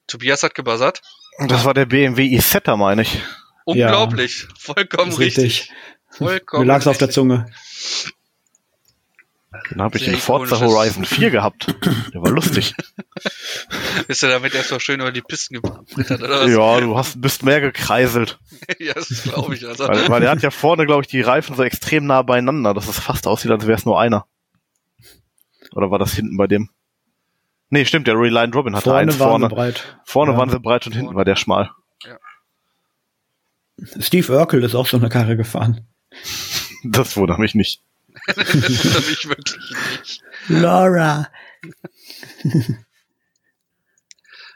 Tobias 0.07 0.43
hat 0.43 0.55
gebuzzert. 0.55 1.03
Das 1.39 1.65
war 1.65 1.75
der 1.75 1.87
BMW 1.87 2.25
Isetta, 2.25 2.77
meine 2.77 3.03
ich. 3.03 3.21
Unglaublich. 3.67 4.47
Vollkommen 4.59 5.11
Ist 5.11 5.19
richtig. 5.19 5.71
Mir 6.21 6.29
Vollkommen 6.29 6.67
lag's 6.67 6.87
auf 6.87 6.99
der 6.99 7.09
richtig. 7.09 7.15
Zunge. 7.17 7.47
Den 9.71 9.81
habe 9.83 9.97
ich 9.97 10.05
Sehr 10.05 10.13
in 10.15 10.21
Forza 10.21 10.61
Horizon 10.61 11.05
4 11.05 11.31
gehabt. 11.31 11.67
Der 12.13 12.21
war 12.23 12.31
lustig. 12.31 12.75
Bist 14.07 14.23
du 14.23 14.29
damit 14.29 14.55
erst 14.55 14.69
so 14.69 14.79
schön 14.79 15.01
über 15.01 15.11
die 15.13 15.23
Pisten 15.23 15.55
gebrettert, 15.55 16.23
oder 16.23 16.41
was? 16.43 16.51
ja, 16.51 16.81
du 16.81 16.97
hast, 16.97 17.21
bist 17.21 17.43
mehr 17.43 17.61
gekreiselt. 17.61 18.39
ja 18.79 18.93
das 18.95 19.23
glaube 19.25 19.55
ich. 19.55 19.67
Also. 19.67 19.89
Weil, 19.89 20.09
weil 20.09 20.21
der 20.21 20.31
hat 20.31 20.43
ja 20.43 20.51
vorne, 20.51 20.85
glaube 20.87 21.03
ich, 21.03 21.09
die 21.09 21.23
Reifen 21.23 21.57
so 21.57 21.63
extrem 21.63 22.07
nah 22.07 22.23
beieinander, 22.23 22.75
dass 22.75 22.87
es 22.87 22.99
fast 23.01 23.27
aussieht, 23.27 23.51
als 23.51 23.67
wäre 23.67 23.79
es 23.79 23.87
nur 23.87 23.99
einer. 23.99 24.27
Oder 25.73 25.91
war 25.91 25.99
das 25.99 26.13
hinten 26.13 26.37
bei 26.37 26.47
dem? 26.47 26.71
Nee, 27.71 27.85
stimmt, 27.87 28.07
der 28.07 28.15
Reliant 28.17 28.55
Robin 28.55 28.77
hatte 28.77 28.85
Vorne 28.85 28.99
eins 29.01 29.19
waren 29.19 29.29
vorne. 29.31 29.49
sie 29.49 29.55
breit. 29.55 29.99
Vorne 30.05 30.33
Ja. 30.33 30.39
waren 30.39 30.51
sie 30.51 30.61
breit 30.61 30.87
und 30.87 30.93
hinten 30.95 31.15
war 31.15 31.25
der 31.25 31.37
schmal. 31.37 31.71
Steve 33.79 34.33
Urkel 34.33 34.65
ist 34.65 34.75
auch 34.75 34.87
so 34.87 34.97
eine 34.97 35.09
Karre 35.09 35.37
gefahren. 35.37 35.87
Das 36.83 37.17
wundert 37.17 37.39
mich 37.39 37.55
nicht. 37.55 37.83
das 38.27 38.37
ist 38.55 39.09
mich 39.09 39.29
wirklich 39.29 39.75
nicht. 40.01 40.23
Laura. 40.49 41.29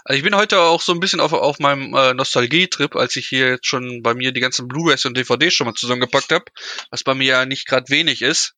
Also 0.05 0.17
ich 0.17 0.25
bin 0.25 0.35
heute 0.35 0.61
auch 0.61 0.81
so 0.81 0.93
ein 0.93 1.01
bisschen 1.01 1.21
auf, 1.21 1.33
auf 1.33 1.59
meinem 1.59 1.95
äh, 1.95 2.15
Nostalgie-Trip, 2.15 2.97
als 2.97 3.17
ich 3.17 3.29
hier 3.29 3.51
jetzt 3.51 3.67
schon 3.67 4.03
bei 4.03 4.15
mir 4.15 4.33
die 4.33 4.41
ganzen 4.41 4.67
Blu-rays 4.67 5.05
und 5.05 5.17
DVDs 5.17 5.55
schon 5.55 5.67
mal 5.67 5.75
zusammengepackt 5.75 6.33
habe, 6.33 6.47
was 6.91 7.05
bei 7.05 7.15
mir 7.15 7.27
ja 7.27 7.47
nicht 7.47 7.67
gerade 7.67 7.89
wenig 7.91 8.23
ist. 8.23 8.55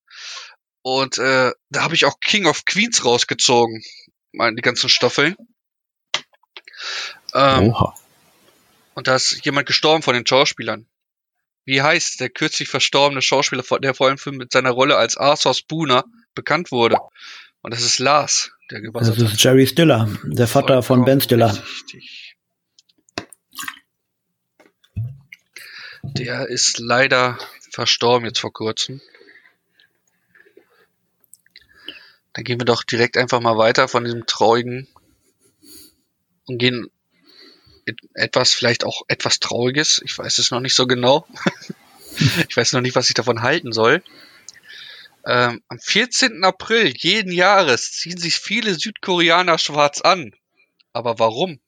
Und 0.83 1.19
äh, 1.19 1.53
da 1.71 1.83
habe 1.83 1.95
ich 1.95 2.05
auch 2.05 2.21
King 2.21 2.47
of 2.47 2.65
Queens 2.65 3.05
rausgezogen, 3.05 3.83
meine 4.33 4.57
die 4.57 4.63
ganzen 4.63 4.89
Staffeln. 4.89 5.37
Ähm, 7.35 7.71
Oha. 7.71 7.95
Und 8.95 9.09
da 9.09 9.17
ist 9.17 9.45
jemand 9.45 9.67
gestorben 9.67 10.03
von 10.03 10.15
den 10.15 10.27
Schauspielern. 10.27 10.87
Wie 11.65 11.83
heißt 11.83 12.21
der 12.21 12.29
kürzlich 12.29 12.69
verstorbene 12.69 13.23
Schauspieler, 13.23 13.63
der 13.81 13.95
vor 13.95 14.09
allem 14.09 14.19
mit 14.37 14.53
seiner 14.53 14.71
Rolle 14.71 14.97
als 14.97 15.17
Arthur 15.17 15.55
Spooner 15.55 16.05
bekannt 16.35 16.73
wurde? 16.73 16.97
Und 17.63 17.73
das 17.73 17.83
ist 17.83 17.99
Lars, 18.01 18.51
der 18.71 18.81
Das 18.81 18.87
gebuzzert 18.87 19.19
hat. 19.19 19.33
ist 19.33 19.43
Jerry 19.43 19.67
Stiller, 19.67 20.09
der 20.25 20.49
Vater 20.49 20.83
von 20.83 21.05
Ben 21.05 21.21
Stiller. 21.21 21.55
Richtig. 21.55 22.37
Der 26.03 26.49
ist 26.49 26.79
leider 26.81 27.39
verstorben 27.71 28.27
jetzt 28.27 28.41
vor 28.41 28.53
kurzem. 28.53 29.01
Dann 32.33 32.45
gehen 32.45 32.59
wir 32.59 32.65
doch 32.65 32.83
direkt 32.83 33.17
einfach 33.17 33.41
mal 33.41 33.57
weiter 33.57 33.87
von 33.87 34.05
diesem 34.05 34.27
traurigen 34.27 34.89
und 36.47 36.59
gehen 36.59 36.91
etwas, 38.15 38.53
vielleicht 38.53 38.85
auch 38.85 39.03
etwas 39.09 39.41
Trauriges. 39.41 40.01
Ich 40.05 40.17
weiß 40.17 40.39
es 40.39 40.51
noch 40.51 40.61
nicht 40.61 40.75
so 40.75 40.87
genau. 40.87 41.27
ich 42.49 42.57
weiß 42.57 42.73
noch 42.73 42.81
nicht, 42.81 42.97
was 42.97 43.09
ich 43.09 43.15
davon 43.15 43.43
halten 43.43 43.73
soll. 43.73 44.03
Ähm, 45.25 45.63
am 45.69 45.79
14. 45.79 46.43
April 46.45 46.93
jeden 46.97 47.33
Jahres 47.33 47.93
ziehen 47.93 48.19
sich 48.19 48.37
viele 48.37 48.75
Südkoreaner 48.75 49.59
schwarz 49.59 50.01
an. 50.01 50.33
Aber 50.93 51.19
warum? 51.19 51.61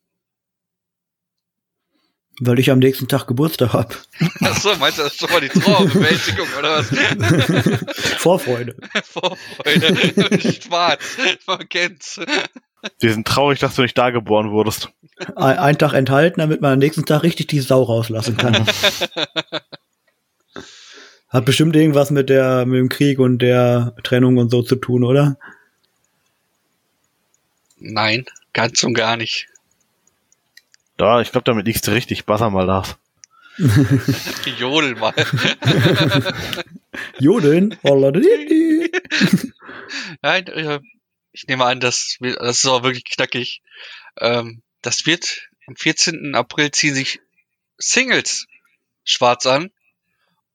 Weil 2.40 2.58
ich 2.58 2.70
am 2.70 2.80
nächsten 2.80 3.06
Tag 3.06 3.28
Geburtstag 3.28 3.72
hab. 3.72 3.96
Achso, 4.40 4.74
meinst 4.76 4.98
du, 4.98 5.02
das 5.04 5.12
ist 5.12 5.20
schon 5.20 5.30
mal 5.30 5.40
die 5.40 5.48
Trauerbewältigung, 5.48 6.48
oder 6.58 6.78
was? 6.78 7.94
Vorfreude. 8.18 8.76
Vorfreude. 9.04 10.40
Schwarz. 10.40 11.00
Man 11.46 11.68
kennt's. 11.68 12.18
Wir 13.00 13.12
sind 13.12 13.26
traurig, 13.26 13.58
dass 13.60 13.76
du 13.76 13.82
nicht 13.82 13.96
da 13.96 14.10
geboren 14.10 14.50
wurdest. 14.50 14.90
Ein, 15.36 15.58
einen 15.58 15.78
Tag 15.78 15.92
enthalten, 15.94 16.40
damit 16.40 16.60
man 16.60 16.72
am 16.74 16.78
nächsten 16.78 17.06
Tag 17.06 17.22
richtig 17.22 17.46
die 17.48 17.60
Sau 17.60 17.82
rauslassen 17.82 18.36
kann. 18.36 18.66
Hat 21.28 21.44
bestimmt 21.44 21.74
irgendwas 21.74 22.10
mit 22.10 22.28
der, 22.28 22.64
mit 22.66 22.78
dem 22.78 22.88
Krieg 22.88 23.18
und 23.18 23.38
der 23.38 23.94
Trennung 24.04 24.36
und 24.36 24.50
so 24.50 24.62
zu 24.62 24.76
tun, 24.76 25.02
oder? 25.02 25.36
Nein, 27.78 28.24
ganz 28.52 28.82
und 28.84 28.94
gar 28.94 29.16
nicht. 29.16 29.48
Da, 30.96 31.20
ich 31.20 31.32
glaube, 31.32 31.44
damit 31.44 31.66
liegst 31.66 31.86
du 31.86 31.90
richtig. 31.90 32.24
Basser 32.24 32.50
mal 32.50 32.66
das. 32.66 32.96
Jodel 34.58 34.94
mal. 34.94 35.12
Jodeln. 37.18 37.76
Nein, 40.22 40.46
äh, 40.46 40.80
ich 41.34 41.48
nehme 41.48 41.64
an, 41.66 41.80
das, 41.80 42.16
das 42.20 42.58
ist 42.58 42.66
auch 42.66 42.84
wirklich 42.84 43.04
knackig. 43.04 43.60
Ähm, 44.20 44.62
das 44.82 45.04
wird 45.04 45.48
am 45.66 45.74
14. 45.74 46.34
April 46.34 46.70
ziehen 46.70 46.94
sich 46.94 47.20
Singles 47.76 48.46
schwarz 49.02 49.44
an 49.44 49.70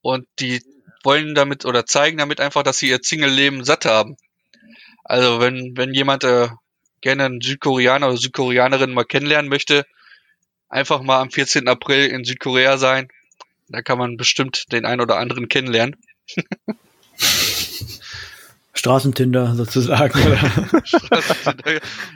und 0.00 0.26
die 0.38 0.62
wollen 1.04 1.34
damit 1.34 1.66
oder 1.66 1.84
zeigen 1.84 2.16
damit 2.16 2.40
einfach, 2.40 2.62
dass 2.62 2.78
sie 2.78 2.88
ihr 2.88 3.00
Single-Leben 3.02 3.62
satt 3.64 3.84
haben. 3.84 4.16
Also 5.04 5.38
wenn, 5.38 5.76
wenn 5.76 5.92
jemand 5.92 6.24
äh, 6.24 6.48
gerne 7.02 7.26
einen 7.26 7.40
Südkoreaner 7.42 8.08
oder 8.08 8.16
Südkoreanerin 8.16 8.92
mal 8.92 9.04
kennenlernen 9.04 9.50
möchte, 9.50 9.84
einfach 10.70 11.02
mal 11.02 11.20
am 11.20 11.30
14. 11.30 11.68
April 11.68 12.06
in 12.06 12.24
Südkorea 12.24 12.78
sein. 12.78 13.08
Da 13.68 13.82
kann 13.82 13.98
man 13.98 14.16
bestimmt 14.16 14.72
den 14.72 14.86
einen 14.86 15.02
oder 15.02 15.18
anderen 15.18 15.48
kennenlernen. 15.48 15.96
Straßentinder 18.80 19.54
sozusagen. 19.54 20.18
Oder? 20.18 20.36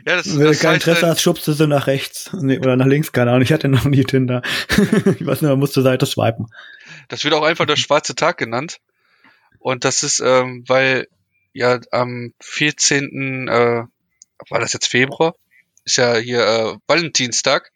ja, 0.06 0.16
das, 0.16 0.38
Wenn 0.38 0.46
du 0.46 0.56
kein 0.56 0.74
Interesse 0.74 1.04
äh, 1.04 1.10
hast, 1.10 1.20
schubst 1.20 1.46
du 1.46 1.52
sie 1.52 1.66
nach 1.66 1.86
rechts. 1.86 2.30
Nee, 2.32 2.58
oder 2.58 2.76
nach 2.76 2.86
links, 2.86 3.12
keine 3.12 3.30
Ahnung. 3.30 3.42
Ich 3.42 3.52
hatte 3.52 3.68
noch 3.68 3.84
nie 3.84 4.02
Tinder. 4.02 4.40
ich 4.68 5.26
weiß 5.26 5.42
nicht, 5.42 5.50
man 5.50 5.58
muss 5.58 5.72
zur 5.72 5.82
Seite 5.82 6.06
swipen. 6.06 6.46
Das 7.08 7.22
wird 7.22 7.34
auch 7.34 7.42
einfach 7.42 7.66
der 7.66 7.76
schwarze 7.76 8.14
Tag 8.14 8.38
genannt. 8.38 8.78
Und 9.58 9.84
das 9.84 10.02
ist, 10.02 10.20
ähm, 10.20 10.64
weil 10.66 11.06
ja 11.52 11.78
am 11.90 12.32
14. 12.40 13.46
Äh, 13.48 13.84
war 14.48 14.60
das 14.60 14.72
jetzt 14.72 14.88
Februar? 14.88 15.34
Ist 15.84 15.96
ja 15.96 16.16
hier 16.16 16.40
äh, 16.40 16.76
Valentinstag. 16.86 17.72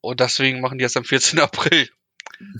Und 0.00 0.18
deswegen 0.18 0.60
machen 0.60 0.78
die 0.78 0.82
das 0.82 0.96
am 0.96 1.04
14. 1.04 1.38
April. 1.38 1.88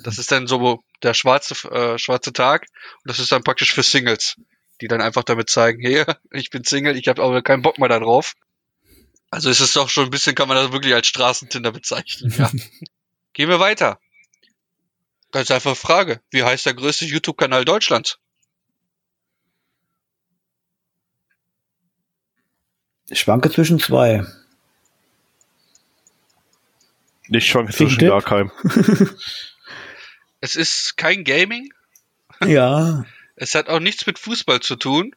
Das 0.03 0.19
ist 0.19 0.33
dann 0.33 0.47
so 0.47 0.83
der 1.03 1.15
schwarze, 1.15 1.55
äh, 1.71 1.99
schwarze 1.99 2.33
Tag. 2.33 2.67
Und 3.03 3.11
das 3.11 3.19
ist 3.19 3.33
dann 3.33 3.43
praktisch 3.43 3.73
für 3.73 3.83
Singles, 3.83 4.37
die 4.81 4.89
dann 4.89 5.01
einfach 5.01 5.25
damit 5.25 5.51
zeigen, 5.51 5.81
hier, 5.81 6.07
ich 6.33 6.51
bin 6.51 6.65
Single, 6.65 6.97
ich 6.97 7.09
habe 7.09 7.23
aber 7.23 7.43
keinen 7.43 7.63
Bock 7.63 7.79
mehr 7.79 7.89
da 7.89 7.99
drauf. 7.99 8.35
Also 9.31 9.51
ist 9.51 9.61
es 9.61 9.73
doch 9.73 9.91
schon 9.91 10.05
ein 10.05 10.11
bisschen, 10.11 10.35
kann 10.35 10.49
man 10.49 10.57
das 10.57 10.73
wirklich 10.73 10.95
als 10.95 11.09
Straßentinder 11.09 11.73
bezeichnen, 11.73 12.33
ja. 12.39 12.51
Gehen 13.33 13.51
wir 13.51 13.61
weiter. 13.61 13.99
Ganz 15.31 15.51
einfache 15.51 15.77
Frage. 15.77 16.23
Wie 16.31 16.43
heißt 16.43 16.65
der 16.65 16.73
größte 16.73 17.05
YouTube-Kanal 17.05 17.67
Deutschlands? 17.67 18.19
Ich 23.09 23.21
schwanke 23.21 23.51
zwischen 23.51 23.79
zwei. 23.79 24.25
Ich 27.29 27.47
schwanke 27.47 27.73
zwischen 27.73 27.99
gar 28.09 28.23
keinem. 28.23 28.51
Es 30.41 30.55
ist 30.57 30.97
kein 30.97 31.25
Gaming. 31.25 31.73
Ja. 32.45 33.05
Es 33.39 33.55
hat 33.55 33.69
auch 33.69 33.81
nichts 33.81 34.07
mit 34.07 34.19
Fußball 34.19 34.61
zu 34.61 34.77
tun. 34.77 35.15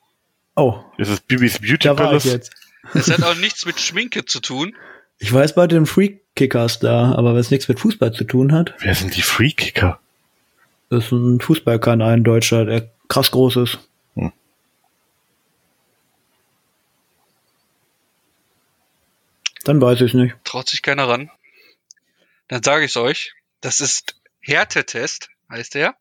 Oh, 0.58 0.84
Es 0.98 1.08
ist 1.08 1.26
Bibis 1.28 1.60
Beauty 1.60 1.78
da 1.88 1.98
war 1.98 2.14
ich 2.16 2.24
Palace. 2.24 2.26
jetzt. 2.26 2.52
Es 2.94 3.10
hat 3.10 3.24
auch 3.24 3.36
nichts 3.36 3.66
mit 3.66 3.80
Schminke 3.80 4.26
zu 4.26 4.42
tun. 4.42 4.76
Ich 5.20 5.32
weiß 5.32 5.56
bei 5.56 5.68
den 5.68 5.86
Free 5.86 6.18
Kickers 6.36 6.80
da, 6.80 7.14
aber 7.16 7.32
wenn 7.34 7.40
es 7.40 7.50
nichts 7.50 7.70
mit 7.70 7.80
Fußball 7.80 8.12
zu 8.12 8.26
tun 8.26 8.52
hat, 8.52 8.74
Wer 8.80 8.94
sind 8.94 9.16
die 9.16 9.22
Freekicker? 9.22 10.02
ist 10.90 11.14
ein 11.14 11.40
Fußballkanal 11.40 12.18
in 12.18 12.24
Deutschland, 12.26 12.70
der 12.70 12.90
krass 13.08 13.32
groß 13.32 13.56
ist. 13.56 13.80
Hm. 14.16 14.34
Dann 19.64 19.82
weiß 19.82 20.02
ich 20.02 20.14
nicht. 20.14 20.36
Traut 20.44 20.68
sich 20.70 20.82
keiner 20.82 21.08
ran. 21.08 21.30
Dann 22.48 22.64
sage 22.64 22.86
ich 22.86 22.92
es 22.92 22.98
euch. 22.98 23.34
Das 23.62 23.82
ist 23.82 24.16
Härtetest, 24.50 25.30
heißt 25.52 25.76
er. 25.76 25.96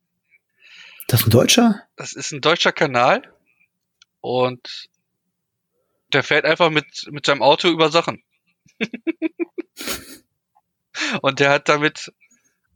Das 1.06 1.20
ist 1.20 1.26
ein 1.26 1.30
Deutscher? 1.30 1.82
Das 1.96 2.14
ist 2.14 2.32
ein 2.32 2.40
deutscher 2.40 2.72
Kanal. 2.72 3.22
Und 4.20 4.88
der 6.12 6.22
fährt 6.22 6.46
einfach 6.46 6.70
mit, 6.70 7.06
mit 7.10 7.26
seinem 7.26 7.42
Auto 7.42 7.68
über 7.68 7.90
Sachen. 7.90 8.22
und 11.22 11.40
der 11.40 11.50
hat 11.50 11.68
damit 11.68 12.12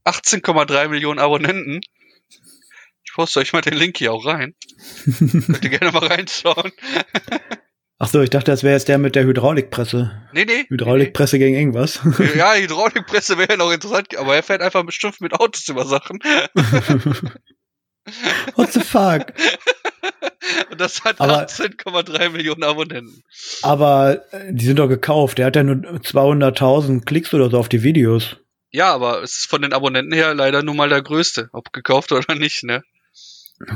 18,3 0.04 0.88
Millionen 0.88 1.18
Abonnenten. 1.18 1.80
Ich 3.04 3.12
poste 3.14 3.40
euch 3.40 3.52
mal 3.52 3.62
den 3.62 3.74
Link 3.74 3.96
hier 3.96 4.12
auch 4.12 4.26
rein. 4.26 4.54
Könnt 5.04 5.64
ihr 5.64 5.70
gerne 5.70 5.92
mal 5.92 6.06
reinschauen. 6.06 6.72
Ach 8.04 8.08
so, 8.08 8.20
ich 8.20 8.30
dachte, 8.30 8.50
das 8.50 8.64
wäre 8.64 8.74
jetzt 8.74 8.88
der 8.88 8.98
mit 8.98 9.14
der 9.14 9.22
Hydraulikpresse. 9.22 10.10
Nee, 10.32 10.44
nee. 10.44 10.64
Hydraulikpresse 10.68 11.38
gegen 11.38 11.54
irgendwas. 11.54 12.00
Nee. 12.18 12.30
Ja, 12.36 12.52
Hydraulikpresse 12.56 13.38
wäre 13.38 13.56
noch 13.56 13.70
interessant, 13.70 14.16
aber 14.18 14.34
er 14.34 14.42
fährt 14.42 14.60
einfach 14.60 14.84
bestimmt 14.84 15.20
mit 15.20 15.34
Autos 15.34 15.68
über 15.68 15.84
Sachen. 15.86 16.18
What 18.56 18.72
the 18.72 18.80
fuck? 18.80 19.26
Und 20.72 20.80
das 20.80 21.04
hat 21.04 21.20
Aber- 21.20 21.46
18,3 21.46 22.30
Millionen 22.30 22.64
Abonnenten. 22.64 23.22
Aber 23.62 24.20
äh, 24.32 24.52
die 24.52 24.64
sind 24.64 24.80
doch 24.80 24.88
gekauft. 24.88 25.38
Der 25.38 25.46
hat 25.46 25.54
ja 25.54 25.62
nur 25.62 25.76
200.000 25.76 27.04
Klicks 27.04 27.32
oder 27.32 27.50
so 27.50 27.58
auf 27.60 27.68
die 27.68 27.84
Videos. 27.84 28.36
Ja, 28.72 28.92
aber 28.92 29.22
es 29.22 29.38
ist 29.38 29.46
von 29.48 29.62
den 29.62 29.72
Abonnenten 29.72 30.12
her 30.12 30.34
leider 30.34 30.64
nur 30.64 30.74
mal 30.74 30.88
der 30.88 31.02
größte. 31.02 31.50
Ob 31.52 31.72
gekauft 31.72 32.10
oder 32.10 32.34
nicht, 32.34 32.64
ne? 32.64 32.82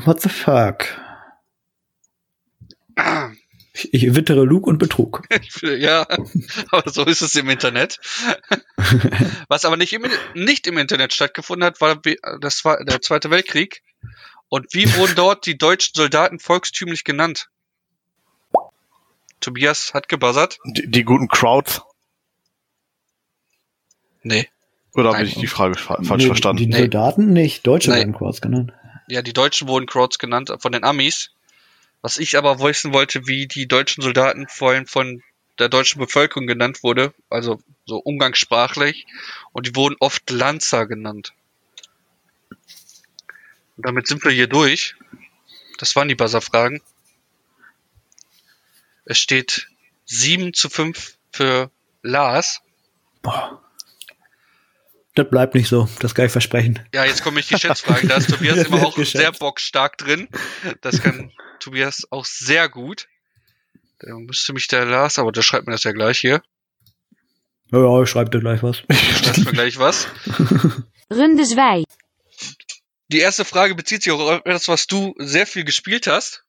What 0.04 0.20
the 0.20 0.30
fuck? 0.30 0.84
Ich, 3.78 3.92
ich 3.92 4.14
wittere 4.14 4.44
Lug 4.44 4.66
und 4.66 4.78
Betrug. 4.78 5.22
ja, 5.62 6.06
aber 6.70 6.90
so 6.90 7.04
ist 7.04 7.20
es 7.20 7.34
im 7.34 7.48
Internet. 7.50 7.98
Was 9.48 9.64
aber 9.64 9.76
nicht 9.76 9.92
im, 9.92 10.06
nicht 10.34 10.66
im 10.66 10.78
Internet 10.78 11.12
stattgefunden 11.12 11.64
hat, 11.66 11.80
war 11.80 12.00
das 12.40 12.64
war 12.64 12.82
der 12.84 13.02
Zweite 13.02 13.30
Weltkrieg. 13.30 13.82
Und 14.48 14.66
wie 14.72 14.94
wurden 14.96 15.14
dort 15.16 15.44
die 15.46 15.58
deutschen 15.58 15.92
Soldaten 15.94 16.38
volkstümlich 16.38 17.04
genannt? 17.04 17.48
Tobias 19.40 19.92
hat 19.92 20.08
gebuzzert. 20.08 20.58
Die, 20.64 20.90
die 20.90 21.04
guten 21.04 21.28
Crowds. 21.28 21.82
Nee. 24.22 24.48
Oder 24.94 25.12
habe 25.12 25.24
ich 25.24 25.34
die 25.34 25.46
Frage 25.46 25.76
fa- 25.76 25.98
falsch 26.02 26.22
Nee, 26.22 26.26
verstanden? 26.28 26.58
Die 26.62 26.66
Nee. 26.68 26.78
Soldaten 26.78 27.32
nicht. 27.32 27.66
Deutsche 27.66 27.90
Nee. 27.90 27.98
werden 27.98 28.14
kurz 28.14 28.40
genannt. 28.40 28.72
Ja, 29.08 29.22
die 29.22 29.32
Deutschen 29.34 29.68
wurden 29.68 29.86
Crowds 29.86 30.18
genannt 30.18 30.50
von 30.58 30.72
den 30.72 30.84
Amis. 30.84 31.30
Was 32.06 32.18
ich 32.18 32.38
aber 32.38 32.60
wissen 32.60 32.92
wollte, 32.92 33.26
wie 33.26 33.48
die 33.48 33.66
deutschen 33.66 34.00
Soldaten 34.00 34.46
vor 34.46 34.70
allem 34.70 34.86
von 34.86 35.24
der 35.58 35.68
deutschen 35.68 35.98
Bevölkerung 35.98 36.46
genannt 36.46 36.84
wurde, 36.84 37.12
also 37.28 37.60
so 37.84 37.96
umgangssprachlich, 37.96 39.06
und 39.50 39.66
die 39.66 39.74
wurden 39.74 39.96
oft 39.98 40.30
Lanzer 40.30 40.86
genannt. 40.86 41.34
Und 43.76 43.86
damit 43.86 44.06
sind 44.06 44.22
wir 44.22 44.30
hier 44.30 44.46
durch. 44.46 44.94
Das 45.78 45.96
waren 45.96 46.06
die 46.06 46.14
Buzzer-Fragen. 46.14 46.80
Es 49.04 49.18
steht 49.18 49.68
7 50.04 50.54
zu 50.54 50.70
5 50.70 51.18
für 51.32 51.72
Lars. 52.02 52.62
Boah. 53.20 53.65
Das 55.16 55.30
bleibt 55.30 55.54
nicht 55.54 55.68
so. 55.68 55.88
Das 56.00 56.14
kann 56.14 56.26
ich 56.26 56.32
versprechen. 56.32 56.78
Ja, 56.92 57.06
jetzt 57.06 57.24
komme 57.24 57.40
ich 57.40 57.48
die 57.48 57.58
Schätzfragen. 57.58 58.06
Da 58.06 58.18
ist 58.18 58.28
Tobias 58.28 58.58
immer 58.66 58.86
auch 58.86 58.94
geschätzt? 58.94 59.16
sehr 59.22 59.32
bockstark 59.32 59.96
drin. 59.96 60.28
Das 60.82 61.00
kann 61.00 61.32
Tobias 61.58 62.06
auch 62.10 62.26
sehr 62.26 62.68
gut. 62.68 63.08
Da 63.98 64.14
müsste 64.14 64.52
mich 64.52 64.68
der 64.68 64.84
Lars, 64.84 65.18
aber 65.18 65.32
der 65.32 65.40
schreibt 65.40 65.66
mir 65.66 65.72
das 65.72 65.84
ja 65.84 65.92
gleich 65.92 66.18
hier. 66.18 66.42
Ja, 67.72 67.78
ja, 67.78 68.02
ich 68.02 68.10
schreibe 68.10 68.28
dir 68.28 68.40
gleich 68.40 68.62
was. 68.62 68.76
Schreibt 69.16 69.38
mir 69.38 69.52
gleich 69.52 69.78
was. 69.78 70.06
Runde 71.10 71.44
2. 71.44 71.84
Die 73.08 73.18
erste 73.18 73.46
Frage 73.46 73.74
bezieht 73.74 74.02
sich 74.02 74.12
auch 74.12 74.20
auf 74.20 74.40
etwas, 74.44 74.68
was 74.68 74.86
du 74.86 75.14
sehr 75.18 75.46
viel 75.46 75.64
gespielt 75.64 76.06
hast. 76.06 76.44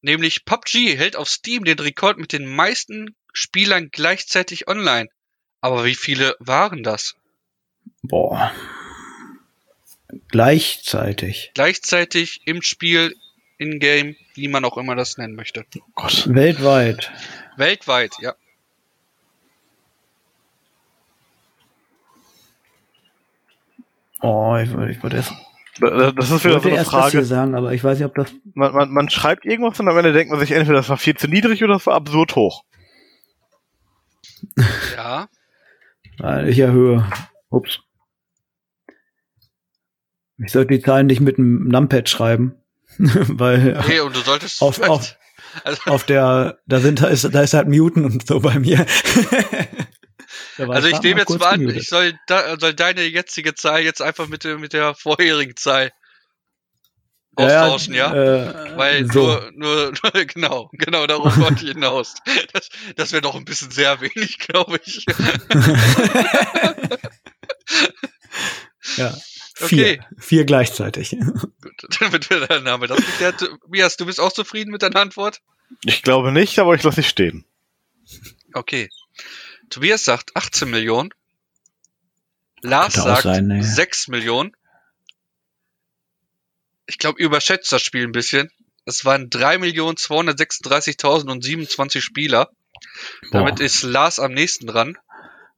Nämlich 0.00 0.44
PUBG 0.44 0.96
hält 0.96 1.16
auf 1.16 1.28
Steam 1.28 1.64
den 1.64 1.80
Rekord 1.80 2.18
mit 2.18 2.32
den 2.32 2.46
meisten 2.46 3.16
Spielern 3.32 3.88
gleichzeitig 3.90 4.68
online. 4.68 5.08
Aber 5.66 5.84
wie 5.84 5.96
viele 5.96 6.36
waren 6.38 6.84
das? 6.84 7.16
Boah. 8.04 8.52
Gleichzeitig. 10.28 11.50
Gleichzeitig 11.54 12.42
im 12.44 12.62
Spiel, 12.62 13.16
in-game, 13.58 14.14
wie 14.34 14.46
man 14.46 14.64
auch 14.64 14.76
immer 14.76 14.94
das 14.94 15.18
nennen 15.18 15.34
möchte. 15.34 15.66
Oh 15.76 15.82
Gott. 15.96 16.32
Weltweit. 16.32 17.10
Weltweit, 17.56 18.14
ja. 18.20 18.36
Oh, 24.20 24.56
ich, 24.62 24.70
ich 24.70 25.02
würde 25.02 25.16
jetzt. 25.16 25.32
Das 25.80 26.30
ist 26.30 26.44
wieder 26.44 26.60
so 26.60 26.68
eine 26.68 26.84
Frage. 26.84 27.18
Das 27.18 27.28
sagen, 27.28 27.56
aber 27.56 27.72
ich 27.72 27.82
weiß 27.82 27.98
nicht, 27.98 28.06
ob 28.06 28.14
das. 28.14 28.32
Man, 28.54 28.72
man, 28.72 28.92
man 28.92 29.10
schreibt 29.10 29.44
irgendwas 29.44 29.80
und 29.80 29.88
am 29.88 29.98
Ende 29.98 30.12
denkt 30.12 30.30
man 30.30 30.38
sich 30.38 30.52
entweder, 30.52 30.78
das 30.78 30.88
war 30.88 30.96
viel 30.96 31.16
zu 31.16 31.26
niedrig 31.26 31.64
oder 31.64 31.74
das 31.74 31.86
war 31.86 31.94
absurd 31.94 32.36
hoch. 32.36 32.62
Ja. 34.94 35.28
Nein, 36.18 36.48
ich 36.48 36.58
erhöhe. 36.58 37.10
Ups. 37.50 37.80
Ich 40.38 40.52
sollte 40.52 40.74
die 40.74 40.82
Zahlen 40.82 41.06
nicht 41.06 41.20
mit 41.20 41.38
einem 41.38 41.68
Numpad 41.68 42.08
schreiben, 42.08 42.54
weil 42.98 43.82
Nee, 43.88 44.00
und 44.00 44.14
du 44.14 44.20
solltest. 44.20 44.60
Auf- 44.62 44.80
auf- 44.80 45.16
also, 45.64 45.80
auf 45.90 46.04
der, 46.04 46.58
da 46.66 46.80
sind, 46.80 47.00
da 47.00 47.06
ist, 47.06 47.24
da 47.34 47.40
ist 47.40 47.54
halt 47.54 47.68
Muten 47.68 48.04
und 48.04 48.26
so 48.26 48.40
bei 48.40 48.58
mir. 48.58 48.84
Also 50.58 50.88
ich 50.88 51.00
nehme 51.02 51.20
jetzt 51.20 51.38
mal 51.38 51.48
an, 51.50 51.60
gemutet. 51.60 51.82
ich 51.82 51.88
soll, 51.88 52.14
da, 52.26 52.58
soll 52.58 52.72
deine 52.72 53.02
jetzige 53.02 53.54
Zahl 53.54 53.82
jetzt 53.82 54.00
einfach 54.00 54.26
mit, 54.26 54.42
der- 54.42 54.56
mit 54.58 54.72
der 54.72 54.94
vorherigen 54.94 55.54
Zahl 55.54 55.92
austauschen, 57.36 57.94
ja? 57.94 58.14
Äh, 58.14 58.76
Weil 58.76 59.06
so. 59.12 59.20
nur, 59.20 59.52
nur, 59.54 59.92
nur, 60.02 60.24
genau, 60.26 60.70
genau 60.72 61.06
darauf 61.06 61.36
wollte 61.38 61.64
ich 61.64 61.72
hinaus. 61.72 62.14
Das, 62.52 62.68
das 62.96 63.12
wäre 63.12 63.22
doch 63.22 63.34
ein 63.34 63.44
bisschen 63.44 63.70
sehr 63.70 64.00
wenig, 64.00 64.38
glaube 64.48 64.80
ich. 64.84 65.04
ja. 68.96 69.14
Vier. 69.58 69.84
Okay. 69.84 70.00
Vier 70.18 70.44
gleichzeitig. 70.44 71.16
Gut, 71.62 72.00
damit 72.00 72.28
wir 72.28 72.46
dann 72.46 72.68
haben 72.68 72.82
wir 72.82 72.88
das 72.88 72.98
geklärt. 72.98 73.38
Tobias, 73.38 73.96
du 73.96 74.04
bist 74.04 74.20
auch 74.20 74.32
zufrieden 74.32 74.70
mit 74.70 74.82
deiner 74.82 75.00
Antwort? 75.00 75.40
Ich 75.84 76.02
glaube 76.02 76.30
nicht, 76.30 76.58
aber 76.58 76.74
ich 76.74 76.82
lasse 76.82 77.00
dich 77.00 77.08
stehen. 77.08 77.46
Okay. 78.52 78.90
Tobias 79.70 80.04
sagt 80.04 80.36
18 80.36 80.68
Millionen. 80.68 81.10
Lars 82.60 82.94
sagt 82.94 83.22
sein, 83.22 83.46
ne. 83.46 83.62
6 83.62 84.08
Millionen. 84.08 84.52
Ich 86.86 86.98
glaube, 86.98 87.20
ihr 87.20 87.26
überschätzt 87.26 87.72
das 87.72 87.82
Spiel 87.82 88.04
ein 88.04 88.12
bisschen. 88.12 88.50
Es 88.84 89.04
waren 89.04 89.30
3.236.027 89.30 92.00
Spieler. 92.00 92.50
Damit 93.32 93.56
Boah. 93.56 93.64
ist 93.64 93.82
Lars 93.82 94.20
am 94.20 94.32
nächsten 94.32 94.66
dran. 94.66 94.96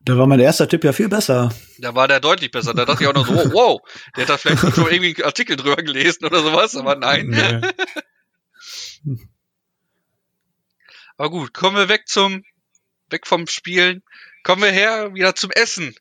Da 0.00 0.16
war 0.16 0.26
mein 0.26 0.40
erster 0.40 0.68
Tipp 0.68 0.84
ja 0.84 0.92
viel 0.92 1.08
besser. 1.08 1.54
Da 1.78 1.94
war 1.94 2.08
der 2.08 2.20
deutlich 2.20 2.50
besser. 2.50 2.72
Da 2.72 2.86
dachte 2.86 3.02
ich 3.02 3.08
auch 3.08 3.14
noch 3.14 3.26
so, 3.26 3.34
wow, 3.34 3.52
wow, 3.52 3.80
der 4.16 4.22
hat 4.22 4.30
da 4.30 4.38
vielleicht 4.38 4.74
schon 4.74 4.86
irgendwie 4.90 5.16
einen 5.16 5.26
Artikel 5.26 5.56
drüber 5.56 5.76
gelesen 5.76 6.24
oder 6.24 6.42
sowas, 6.42 6.74
aber 6.76 6.96
nein. 6.96 7.28
Nee. 7.28 7.60
Aber 11.18 11.30
gut, 11.30 11.52
kommen 11.52 11.76
wir 11.76 11.88
weg 11.88 12.06
zum, 12.06 12.44
weg 13.10 13.26
vom 13.26 13.48
Spielen. 13.48 14.02
Kommen 14.44 14.62
wir 14.62 14.70
her 14.70 15.14
wieder 15.14 15.34
zum 15.34 15.50
Essen. 15.50 15.94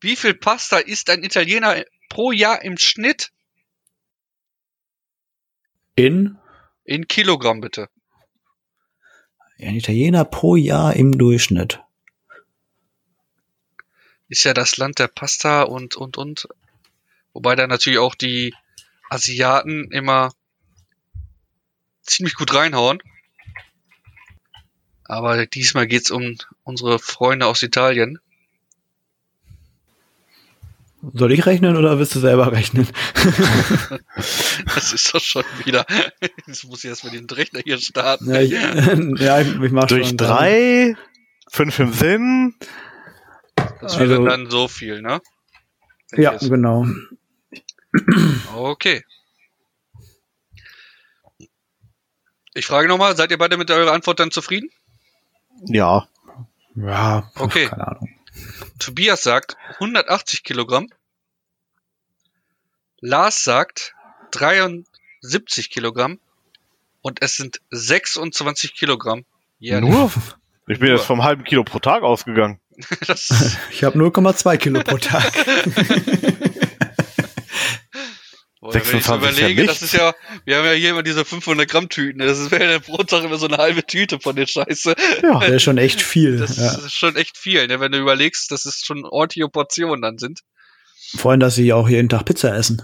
Wie 0.00 0.16
viel 0.16 0.34
Pasta 0.34 0.78
isst 0.78 1.08
ein 1.08 1.24
Italiener 1.24 1.82
pro 2.10 2.30
Jahr 2.30 2.62
im 2.62 2.76
Schnitt? 2.76 3.30
In 5.96 6.38
In 6.84 7.06
Kilogramm 7.06 7.60
bitte. 7.60 7.88
ein 9.60 9.76
Italiener 9.76 10.24
pro 10.24 10.56
Jahr 10.56 10.94
im 10.96 11.16
Durchschnitt. 11.16 11.80
Ist 14.28 14.42
ja 14.44 14.54
das 14.54 14.76
Land 14.76 14.98
der 14.98 15.06
Pasta 15.06 15.62
und, 15.62 15.94
und, 15.94 16.18
und. 16.18 16.48
Wobei 17.32 17.54
da 17.54 17.68
natürlich 17.68 18.00
auch 18.00 18.16
die 18.16 18.52
Asiaten 19.08 19.92
immer 19.92 20.32
ziemlich 22.02 22.34
gut 22.34 22.52
reinhauen. 22.52 23.00
Aber 25.04 25.46
diesmal 25.46 25.86
geht's 25.86 26.10
um 26.10 26.38
unsere 26.64 26.98
Freunde 26.98 27.46
aus 27.46 27.62
Italien. 27.62 28.18
Soll 31.12 31.32
ich 31.32 31.44
rechnen 31.46 31.76
oder 31.76 31.98
willst 31.98 32.14
du 32.14 32.20
selber 32.20 32.52
rechnen? 32.52 32.88
Das 34.74 34.92
ist 34.92 35.14
doch 35.14 35.20
schon 35.20 35.44
wieder. 35.64 35.84
Jetzt 36.46 36.64
muss 36.64 36.84
ich 36.84 36.90
erstmal 36.90 37.12
den 37.12 37.26
Rechner 37.28 37.60
hier 37.64 37.78
starten. 37.78 38.32
ja, 38.32 38.40
ich, 38.40 38.50
ja, 39.20 39.40
ich, 39.40 39.60
ich 39.60 39.72
mach 39.72 39.86
Durch 39.86 40.08
schon. 40.08 40.16
drei, 40.16 40.96
fünf 41.50 41.78
im 41.78 41.92
Sinn. 41.92 42.54
Das 43.80 43.98
wäre 43.98 44.12
Also- 44.14 44.24
dann 44.26 44.50
so 44.50 44.68
viel, 44.68 45.02
ne? 45.02 45.20
Wenn 46.10 46.22
Ja, 46.22 46.32
jetzt- 46.32 46.48
genau. 46.48 46.86
Okay. 48.56 49.04
Ich 52.54 52.66
frage 52.66 52.88
nochmal, 52.88 53.16
seid 53.16 53.30
ihr 53.30 53.38
beide 53.38 53.56
mit 53.56 53.70
eurer 53.70 53.92
Antwort 53.92 54.20
dann 54.20 54.30
zufrieden? 54.30 54.70
Ja. 55.66 56.08
Ja, 56.76 57.30
Okay. 57.36 57.66
keine 57.66 57.86
Ahnung. 57.88 58.08
Tobias 58.78 59.22
sagt 59.22 59.56
180 59.74 60.42
Kilogramm. 60.42 60.88
Lars 63.00 63.44
sagt 63.44 63.94
73 64.32 65.70
Kilogramm. 65.70 66.18
Und 67.02 67.22
es 67.22 67.36
sind 67.36 67.60
26 67.70 68.74
Kilogramm. 68.74 69.24
jährlich. 69.58 69.90
Nur? 69.90 70.10
Ich 70.66 70.78
bin 70.78 70.88
Nur. 70.88 70.96
jetzt 70.96 71.06
vom 71.06 71.22
halben 71.22 71.44
Kilo 71.44 71.62
pro 71.64 71.78
Tag 71.78 72.02
ausgegangen. 72.02 72.58
Ich 73.70 73.84
habe 73.84 73.98
0,2 73.98 74.56
Kilo 74.56 74.82
pro 74.82 74.98
Tag. 74.98 75.22
Boah, 78.64 78.72
wenn 78.72 78.80
ich 78.80 78.88
26 78.88 79.30
ist 79.30 79.38
ja 79.40 79.46
überlege, 79.48 79.66
das 79.66 79.82
ist 79.82 79.92
ja, 79.92 80.14
wir 80.46 80.56
haben 80.56 80.64
ja 80.64 80.72
hier 80.72 80.90
immer 80.90 81.02
diese 81.02 81.26
500 81.26 81.68
Gramm 81.68 81.90
Tüten. 81.90 82.20
Das 82.20 82.50
wäre 82.50 82.72
ja 82.72 82.78
pro 82.78 83.02
Tag 83.02 83.22
immer 83.22 83.36
so 83.36 83.46
eine 83.46 83.58
halbe 83.58 83.84
Tüte 83.84 84.18
von 84.20 84.34
der 84.36 84.46
Scheiße. 84.46 84.94
Ja. 85.22 85.38
Das 85.40 85.50
ist 85.50 85.62
schon 85.62 85.76
echt 85.76 86.00
viel. 86.00 86.38
Das 86.38 86.56
Ja. 86.56 86.72
ist 86.72 86.94
schon 86.94 87.14
echt 87.16 87.36
viel, 87.36 87.66
ne? 87.66 87.78
wenn 87.80 87.92
du 87.92 87.98
überlegst, 87.98 88.50
dass 88.50 88.64
es 88.64 88.80
schon 88.82 89.04
ordentliche 89.04 89.50
Portionen 89.50 90.00
dann 90.00 90.16
sind. 90.16 90.40
Vor 91.14 91.30
allem, 91.32 91.40
dass 91.40 91.56
sie 91.56 91.74
auch 91.74 91.90
jeden 91.90 92.08
Tag 92.08 92.24
Pizza 92.24 92.56
essen. 92.56 92.80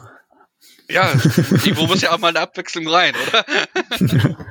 Ja, 0.91 1.11
irgendwo 1.51 1.87
muss 1.87 2.03
ja 2.03 2.13
auch 2.13 2.19
mal 2.19 2.29
eine 2.29 2.41
Abwechslung 2.41 2.87
rein, 2.87 3.15
oder? 3.29 3.47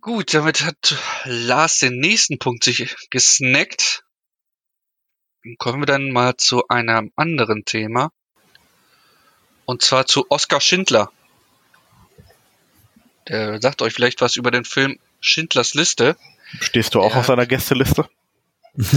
Gut, 0.00 0.32
damit 0.32 0.64
hat 0.64 0.96
Lars 1.26 1.80
den 1.80 1.98
nächsten 1.98 2.38
Punkt 2.38 2.64
sich 2.64 2.96
gesnackt. 3.10 4.04
Dann 5.44 5.56
kommen 5.58 5.82
wir 5.82 5.86
dann 5.86 6.10
mal 6.12 6.34
zu 6.38 6.66
einem 6.68 7.12
anderen 7.14 7.64
Thema. 7.66 8.10
Und 9.64 9.82
zwar 9.82 10.06
zu 10.06 10.26
Oskar 10.30 10.60
Schindler. 10.60 11.10
Der 13.28 13.60
sagt 13.62 13.82
euch 13.82 13.92
vielleicht 13.94 14.20
was 14.20 14.36
über 14.36 14.50
den 14.50 14.64
Film 14.64 14.98
Schindlers 15.20 15.74
Liste. 15.74 16.16
Stehst 16.60 16.94
du 16.94 17.00
auch 17.00 17.12
Ja. 17.12 17.20
auf 17.20 17.26
seiner 17.26 17.46
Gästeliste? 17.46 18.08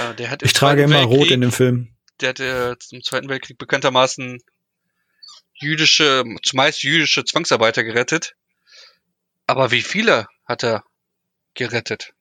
Äh, 0.00 0.14
Der 0.14 0.36
Ich 0.42 0.52
trage 0.52 0.82
immer 0.82 1.02
rot 1.02 1.20
Weltkrieg- 1.20 1.30
in 1.32 1.40
dem 1.40 1.52
Film. 1.52 1.88
der 2.20 2.28
hat 2.30 2.40
äh, 2.40 2.78
zum 2.78 3.02
Zweiten 3.02 3.28
Weltkrieg 3.28 3.58
bekanntermaßen 3.58 4.42
jüdische, 5.54 6.24
zumeist 6.42 6.82
jüdische 6.82 7.24
Zwangsarbeiter 7.24 7.82
gerettet. 7.84 8.34
Aber 9.46 9.70
wie 9.70 9.82
viele 9.82 10.26
hat 10.44 10.62
er 10.62 10.84
gerettet? 11.54 12.12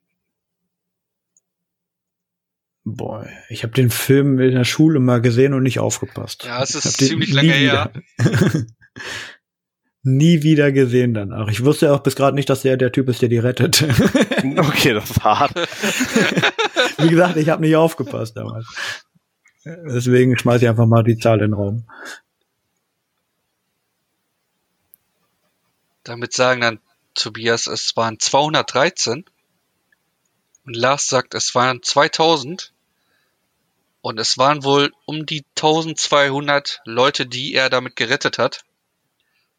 Boah, 2.83 3.27
ich 3.49 3.63
habe 3.63 3.73
den 3.73 3.89
Film 3.91 4.39
in 4.39 4.55
der 4.55 4.63
Schule 4.63 4.99
mal 4.99 5.21
gesehen 5.21 5.53
und 5.53 5.63
nicht 5.63 5.79
aufgepasst. 5.79 6.43
Ja, 6.45 6.63
es 6.63 6.73
ist 6.73 6.97
ziemlich 6.97 7.29
nie 7.29 7.35
lange 7.35 7.59
wieder- 7.59 7.91
her. 7.93 8.65
nie 10.03 10.41
wieder 10.41 10.71
gesehen 10.71 11.13
danach. 11.13 11.47
Ich 11.49 11.63
wusste 11.63 11.93
auch 11.93 11.99
bis 11.99 12.15
gerade 12.15 12.35
nicht, 12.35 12.49
dass 12.49 12.63
der 12.63 12.77
der 12.77 12.91
Typ 12.91 13.07
ist, 13.07 13.21
der 13.21 13.29
die 13.29 13.37
rettet. 13.37 13.85
Okay, 14.57 14.93
das 14.93 15.11
ist 15.11 15.23
hart. 15.23 15.53
Wie 16.97 17.09
gesagt, 17.09 17.37
ich 17.37 17.49
habe 17.49 17.61
nicht 17.61 17.75
aufgepasst 17.75 18.35
damals. 18.35 18.65
Deswegen 19.63 20.35
schmeiße 20.35 20.65
ich 20.65 20.69
einfach 20.69 20.87
mal 20.87 21.03
die 21.03 21.17
Zahl 21.19 21.35
in 21.37 21.51
den 21.51 21.53
Raum. 21.53 21.85
Damit 26.03 26.33
sagen 26.33 26.61
dann 26.61 26.79
Tobias, 27.13 27.67
es 27.67 27.95
waren 27.95 28.17
213. 28.19 29.25
Und 30.71 30.77
Lars 30.77 31.09
sagt, 31.09 31.33
es 31.33 31.53
waren 31.53 31.83
2000. 31.83 32.71
Und 33.99 34.17
es 34.21 34.37
waren 34.37 34.63
wohl 34.63 34.93
um 35.05 35.25
die 35.25 35.43
1200 35.57 36.79
Leute, 36.85 37.25
die 37.25 37.53
er 37.53 37.69
damit 37.69 37.97
gerettet 37.97 38.37
hat. 38.37 38.63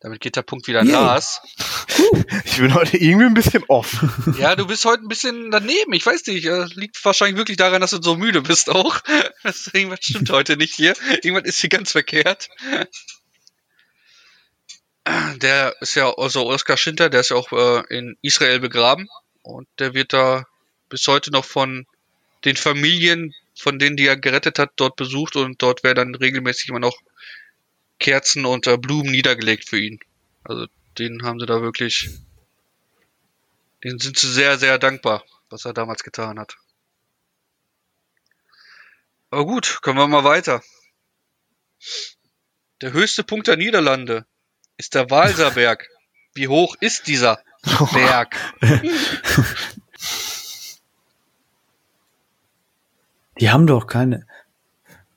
Damit 0.00 0.22
geht 0.22 0.36
der 0.36 0.42
Punkt 0.42 0.66
wieder 0.68 0.80
an 0.80 0.86
Yay. 0.86 0.94
Lars. 0.94 1.42
Ich 2.46 2.56
bin 2.56 2.72
heute 2.72 2.96
irgendwie 2.96 3.26
ein 3.26 3.34
bisschen 3.34 3.62
off. 3.68 4.02
Ja, 4.38 4.56
du 4.56 4.66
bist 4.66 4.86
heute 4.86 5.02
ein 5.04 5.08
bisschen 5.08 5.50
daneben. 5.50 5.92
Ich 5.92 6.06
weiß 6.06 6.26
nicht. 6.28 6.46
äh, 6.46 6.64
Liegt 6.76 7.04
wahrscheinlich 7.04 7.36
wirklich 7.36 7.58
daran, 7.58 7.82
dass 7.82 7.90
du 7.90 8.00
so 8.00 8.16
müde 8.16 8.40
bist 8.40 8.70
auch. 8.70 8.98
Das, 9.42 9.66
irgendwas 9.74 9.98
stimmt 10.02 10.30
heute 10.30 10.56
nicht 10.56 10.74
hier. 10.74 10.94
Irgendwas 11.22 11.44
ist 11.46 11.60
hier 11.60 11.68
ganz 11.68 11.92
verkehrt. 11.92 12.48
Der 15.36 15.74
ist 15.82 15.94
ja, 15.94 16.10
also 16.16 16.46
Oskar 16.46 16.78
Schindler, 16.78 17.10
der 17.10 17.20
ist 17.20 17.28
ja 17.28 17.36
auch 17.36 17.52
äh, 17.52 17.82
in 17.94 18.16
Israel 18.22 18.60
begraben. 18.60 19.10
Und 19.42 19.68
der 19.78 19.92
wird 19.92 20.14
da 20.14 20.46
bis 20.92 21.08
heute 21.08 21.30
noch 21.30 21.46
von 21.46 21.86
den 22.44 22.56
Familien, 22.56 23.34
von 23.58 23.78
denen, 23.78 23.96
die 23.96 24.06
er 24.06 24.18
gerettet 24.18 24.58
hat, 24.58 24.72
dort 24.76 24.96
besucht. 24.96 25.36
Und 25.36 25.62
dort 25.62 25.82
werden 25.84 26.12
dann 26.12 26.14
regelmäßig 26.14 26.68
immer 26.68 26.80
noch 26.80 26.98
Kerzen 27.98 28.44
und 28.44 28.66
äh, 28.66 28.76
Blumen 28.76 29.10
niedergelegt 29.10 29.68
für 29.68 29.80
ihn. 29.80 30.00
Also 30.44 30.66
den 30.98 31.22
haben 31.22 31.40
sie 31.40 31.46
da 31.46 31.62
wirklich 31.62 32.10
den 33.84 33.98
sind 33.98 34.18
sie 34.18 34.30
sehr, 34.30 34.58
sehr 34.58 34.78
dankbar, 34.78 35.24
was 35.50 35.64
er 35.64 35.72
damals 35.72 36.04
getan 36.04 36.38
hat. 36.38 36.56
Aber 39.30 39.46
gut, 39.46 39.78
kommen 39.82 39.98
wir 39.98 40.06
mal 40.06 40.24
weiter. 40.24 40.62
Der 42.80 42.92
höchste 42.92 43.24
Punkt 43.24 43.48
der 43.48 43.56
Niederlande 43.56 44.26
ist 44.76 44.94
der 44.94 45.10
Walserberg. 45.10 45.88
Wie 46.34 46.48
hoch 46.48 46.76
ist 46.80 47.06
dieser 47.06 47.42
Berg? 47.92 48.36
Die 53.42 53.50
haben 53.50 53.66
doch 53.66 53.88
keine. 53.88 54.24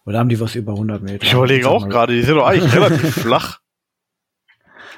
Oder 0.04 0.18
haben 0.18 0.30
die 0.30 0.40
was 0.40 0.56
über 0.56 0.72
100 0.72 1.04
Meter? 1.04 1.24
Ich 1.24 1.34
überlege 1.34 1.70
auch 1.70 1.88
gerade, 1.88 2.16
die 2.16 2.24
sind 2.24 2.38
doch 2.38 2.48
eigentlich 2.48 2.74
relativ 2.76 3.14
flach. 3.14 3.60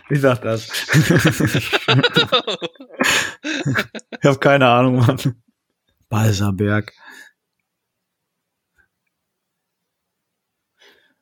Wie 0.07 0.15
sagt 0.15 0.45
das? 0.45 0.69
ich 0.93 1.73
habe 4.23 4.39
keine 4.39 4.69
Ahnung, 4.69 4.99
Mann. 4.99 5.35
Balserberg. 6.07 6.93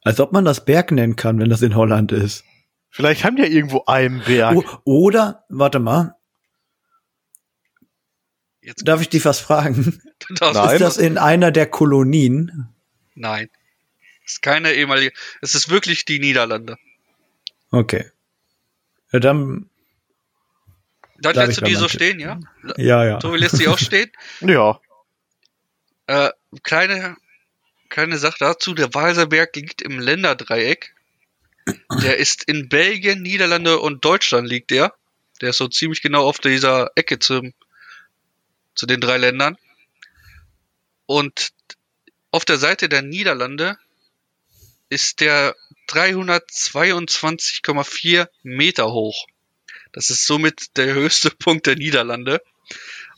Als 0.03 0.19
ob 0.19 0.31
man 0.31 0.45
das 0.45 0.63
Berg 0.63 0.91
nennen 0.91 1.15
kann, 1.15 1.39
wenn 1.39 1.49
das 1.49 1.63
in 1.63 1.75
Holland 1.75 2.11
ist. 2.11 2.43
Vielleicht 2.91 3.23
haben 3.23 3.35
die 3.35 3.41
ja 3.41 3.47
irgendwo 3.47 3.85
einen 3.87 4.21
Berg. 4.21 4.55
O 4.85 5.05
oder, 5.05 5.43
warte 5.49 5.79
mal, 5.79 6.14
Jetzt 8.65 8.87
darf 8.87 8.99
ich 8.99 9.09
dich 9.09 9.23
was 9.25 9.39
fragen? 9.39 10.01
Nein. 10.41 10.73
Ist 10.73 10.81
das 10.81 10.97
in 10.97 11.19
einer 11.19 11.51
der 11.51 11.67
Kolonien? 11.67 12.67
Nein. 13.13 13.47
Ist 14.25 14.41
keine 14.41 14.73
ehemalige. 14.73 15.13
Es 15.41 15.53
ist 15.53 15.69
wirklich 15.69 16.03
die 16.05 16.17
Niederlande. 16.17 16.77
Okay. 17.69 18.09
Ja, 19.11 19.19
dann, 19.19 19.69
Dann 21.19 21.35
lässt 21.35 21.61
du 21.61 21.65
die 21.65 21.75
so 21.75 21.87
stehen, 21.87 22.19
ja? 22.19 22.39
ja, 22.77 23.05
ja. 23.05 23.19
Tobi 23.19 23.37
lässt 23.37 23.59
die 23.59 23.67
auch 23.67 23.77
stehen. 23.77 24.11
Ja. 24.41 24.79
Äh, 26.07 26.31
kleine, 26.63 27.17
kleine 27.89 28.17
Sache 28.17 28.37
dazu. 28.39 28.73
Der 28.73 28.95
Walserberg 28.95 29.55
liegt 29.55 29.83
im 29.83 29.99
Länderdreieck. 29.99 30.95
Der 32.01 32.17
ist 32.17 32.43
in 32.45 32.67
Belgien, 32.67 33.21
Niederlande 33.21 33.79
und 33.79 34.03
Deutschland 34.03 34.47
liegt 34.47 34.71
der. 34.71 34.95
Der 35.41 35.49
ist 35.49 35.57
so 35.57 35.67
ziemlich 35.67 36.01
genau 36.01 36.25
auf 36.27 36.39
dieser 36.39 36.89
Ecke 36.95 37.19
zum, 37.19 37.53
zu 38.75 38.85
den 38.85 39.01
drei 39.01 39.17
Ländern. 39.17 39.57
Und 41.05 41.51
auf 42.31 42.45
der 42.45 42.57
Seite 42.57 42.87
der 42.89 43.01
Niederlande 43.01 43.77
ist 44.89 45.21
der 45.21 45.55
322,4 45.89 48.27
Meter 48.43 48.91
hoch. 48.91 49.25
Das 49.91 50.09
ist 50.09 50.25
somit 50.27 50.77
der 50.77 50.93
höchste 50.93 51.31
Punkt 51.31 51.65
der 51.67 51.75
Niederlande. 51.75 52.41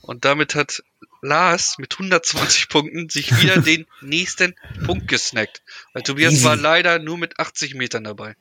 Und 0.02 0.26
damit 0.26 0.56
hat 0.56 0.84
Lars 1.22 1.78
mit 1.80 1.94
120 1.94 2.68
Punkten 2.70 3.10
sich 3.10 3.42
wieder 3.42 3.62
den 3.62 3.86
nächsten 4.02 4.56
Punkt 4.86 5.08
gesnackt. 5.08 5.64
Weil 5.94 6.04
Tobias 6.04 6.44
war 6.44 6.56
leider 6.56 7.00
nur 7.00 7.18
mit 7.18 7.40
80 7.40 7.74
Metern 7.74 8.04
dabei. 8.04 8.36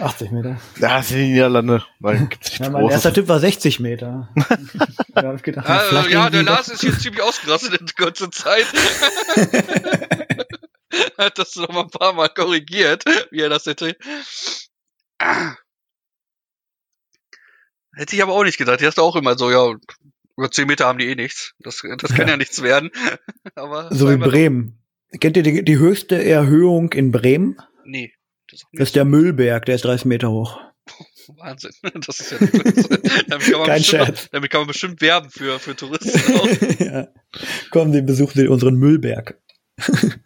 80 0.00 0.30
Meter. 0.30 0.60
Ja, 0.78 0.98
das 0.98 1.08
sind 1.08 1.18
die 1.18 1.32
Niederlande. 1.32 1.84
Nichts 2.00 2.58
Ja, 2.58 2.70
mein 2.70 2.82
Großes. 2.82 2.94
erster 2.94 3.12
Tipp 3.14 3.28
war 3.28 3.40
60 3.40 3.80
Meter. 3.80 4.28
ich 5.36 5.42
gedacht, 5.42 5.68
Also, 5.68 6.08
ja, 6.08 6.30
der 6.30 6.42
Lars 6.42 6.68
ist 6.68 6.80
hier 6.82 6.98
ziemlich 6.98 7.22
ausgerastet 7.22 7.80
in 7.80 7.86
kurzer 7.96 8.30
Zeit. 8.30 8.66
Hat 11.18 11.38
das 11.38 11.56
noch 11.56 11.68
mal 11.70 11.82
ein 11.82 11.90
paar 11.90 12.12
Mal 12.12 12.28
korrigiert, 12.28 13.04
wie 13.30 13.40
er 13.40 13.48
das 13.48 13.66
hätte. 13.66 13.96
Ah. 15.18 15.54
Hätte 17.94 18.16
ich 18.16 18.22
aber 18.22 18.32
auch 18.32 18.44
nicht 18.44 18.58
gedacht. 18.58 18.80
Die 18.80 18.86
hast 18.86 18.98
du 18.98 19.02
auch 19.02 19.16
immer 19.16 19.36
so, 19.38 19.50
ja, 19.50 19.74
über 20.36 20.50
10 20.50 20.66
Meter 20.66 20.86
haben 20.86 20.98
die 20.98 21.06
eh 21.08 21.14
nichts. 21.14 21.54
Das, 21.60 21.82
das 21.98 22.10
kann 22.14 22.26
ja. 22.26 22.32
Ja. 22.32 22.36
nichts 22.36 22.62
werden. 22.62 22.90
aber 23.54 23.94
So 23.94 24.10
wie 24.10 24.16
Bremen. 24.16 24.78
Kennt 25.20 25.36
ihr 25.36 25.42
die, 25.42 25.62
die 25.64 25.78
höchste 25.78 26.22
Erhöhung 26.24 26.92
in 26.92 27.12
Bremen? 27.12 27.56
Nee. 27.84 28.12
Das 28.52 28.60
ist, 28.60 28.66
Das 28.72 28.88
ist 28.90 28.96
der 28.96 29.04
Müllberg, 29.06 29.64
der 29.66 29.74
ist 29.76 29.84
30 29.84 30.04
Meter 30.04 30.30
hoch. 30.30 30.60
Wahnsinn. 31.38 31.72
Das 32.06 32.20
ist 32.20 32.32
ja 32.32 32.38
damit, 32.38 33.46
kann 33.50 33.58
man 33.60 33.66
Kein 33.66 33.82
Scherz. 33.84 34.28
damit 34.30 34.50
kann 34.50 34.60
man 34.62 34.68
bestimmt 34.68 35.00
werben 35.00 35.30
für, 35.30 35.58
für 35.58 35.74
Touristen 35.74 36.10
auch. 36.36 36.80
ja. 36.80 37.08
Kommen 37.70 37.92
Sie, 37.92 38.02
besuchen 38.02 38.38
Sie 38.38 38.48
unseren 38.48 38.74
Müllberg. 38.74 39.38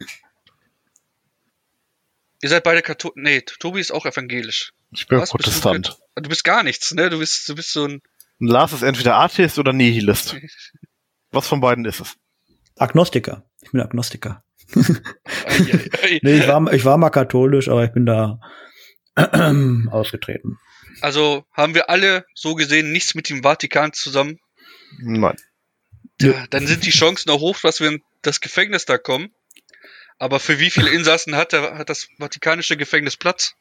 Ihr 2.43 2.49
seid 2.49 2.63
beide 2.63 2.81
Katholiken. 2.81 3.23
Nee, 3.23 3.41
Tobi 3.41 3.79
ist 3.79 3.91
auch 3.91 4.05
evangelisch. 4.05 4.73
Ich 4.91 5.07
bin 5.07 5.19
Was? 5.19 5.31
Bist 5.31 5.33
du 5.33 5.37
Protestant. 5.51 5.97
Du 6.15 6.29
bist 6.29 6.43
gar 6.43 6.63
nichts, 6.63 6.93
ne? 6.93 7.09
Du 7.09 7.19
bist, 7.19 7.47
du 7.49 7.55
bist 7.55 7.71
so 7.73 7.85
ein. 7.85 8.01
Und 8.39 8.47
Lars 8.47 8.73
ist 8.73 8.83
entweder 8.83 9.15
Atheist 9.15 9.57
oder 9.57 9.73
Nihilist. 9.73 10.35
Was 11.31 11.47
von 11.47 11.59
beiden 11.61 11.85
ist 11.85 11.99
es? 11.99 12.15
Agnostiker. 12.77 13.43
Ich 13.61 13.71
bin 13.71 13.81
Agnostiker. 13.81 14.43
Nee, 14.73 16.39
ich 16.39 16.47
war, 16.47 16.73
ich 16.73 16.85
war 16.85 16.97
mal 16.97 17.09
katholisch, 17.09 17.69
aber 17.69 17.83
ich 17.83 17.91
bin 17.91 18.05
da 18.05 18.39
ausgetreten. 19.89 20.59
Also 21.01 21.45
haben 21.53 21.75
wir 21.75 21.89
alle 21.89 22.25
so 22.33 22.55
gesehen 22.55 22.91
nichts 22.91 23.15
mit 23.15 23.29
dem 23.29 23.43
Vatikan 23.43 23.93
zusammen. 23.93 24.39
Nein. 24.99 25.35
Ja, 26.21 26.45
dann 26.49 26.65
sind 26.65 26.85
die 26.85 26.91
Chancen 26.91 27.29
auch 27.29 27.39
hoch, 27.39 27.59
dass 27.61 27.79
wir 27.79 27.89
in 27.89 28.01
das 28.21 28.41
Gefängnis 28.41 28.85
da 28.85 28.97
kommen. 28.97 29.31
Aber 30.19 30.39
für 30.39 30.59
wie 30.59 30.71
viele 30.71 30.89
Insassen 30.89 31.35
hat, 31.35 31.53
der, 31.53 31.77
hat 31.77 31.89
das 31.89 32.07
Vatikanische 32.17 32.75
Gefängnis 32.75 33.17
Platz? 33.17 33.53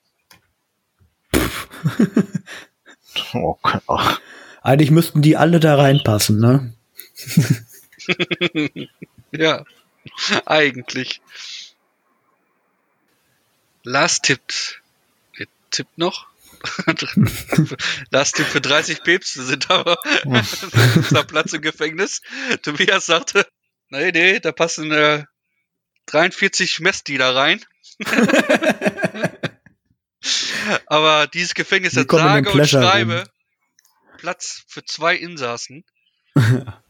Ach, 3.87 4.21
Eigentlich 4.63 4.91
müssten 4.91 5.21
die 5.21 5.37
alle 5.37 5.61
da 5.61 5.77
reinpassen, 5.77 6.41
ne? 6.41 6.75
Ja, 9.33 9.65
eigentlich. 10.47 11.21
Lars 13.83 14.21
tippt. 14.21 14.83
Ihr 15.39 15.47
tippt 15.71 15.99
noch? 15.99 16.27
Lars 18.11 18.33
tippt 18.33 18.51
für 18.51 18.61
30 18.61 19.03
Päpste 19.03 19.43
sind 19.43 19.71
aber 19.71 19.99
ist 20.25 21.13
da 21.13 21.23
Platz 21.23 21.53
im 21.53 21.63
Gefängnis. 21.63 22.23
Tobias 22.63 23.07
sagte, 23.07 23.47
nee, 23.91 24.11
nee, 24.11 24.41
da 24.41 24.53
passen 24.53 24.91
äh, 24.91 25.25
43 26.07 26.81
Messdealer 26.81 27.35
rein. 27.35 27.65
aber 30.87 31.27
dieses 31.29 31.55
Gefängnis 31.55 31.97
hat 31.97 32.11
sage 32.11 32.51
und 32.51 32.67
schreibe 32.67 33.19
Room. 33.19 33.29
Platz 34.19 34.65
für 34.67 34.85
zwei 34.85 35.15
Insassen. 35.15 35.85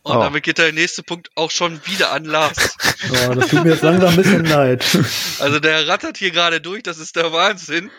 Und 0.07 0.17
Oh. 0.17 0.21
damit 0.21 0.45
geht 0.45 0.59
der 0.59 0.73
nächste 0.73 1.03
Punkt 1.03 1.31
auch 1.35 1.51
schon 1.51 1.81
wieder 1.85 2.13
an 2.13 2.25
Lars. 2.25 2.77
Oh, 3.29 3.35
das 3.35 3.49
tut 3.49 3.65
mir 3.65 3.71
jetzt 3.73 3.83
langsam 3.83 4.11
ein 4.11 4.17
bisschen 4.17 4.45
leid. 4.45 4.85
Also 5.41 5.59
der 5.61 5.87
rattert 5.89 6.17
hier 6.17 6.31
gerade 6.31 6.61
durch, 6.61 6.83
das 6.83 6.99
ist 6.99 7.17
der 7.17 7.33
Wahnsinn. 7.33 7.91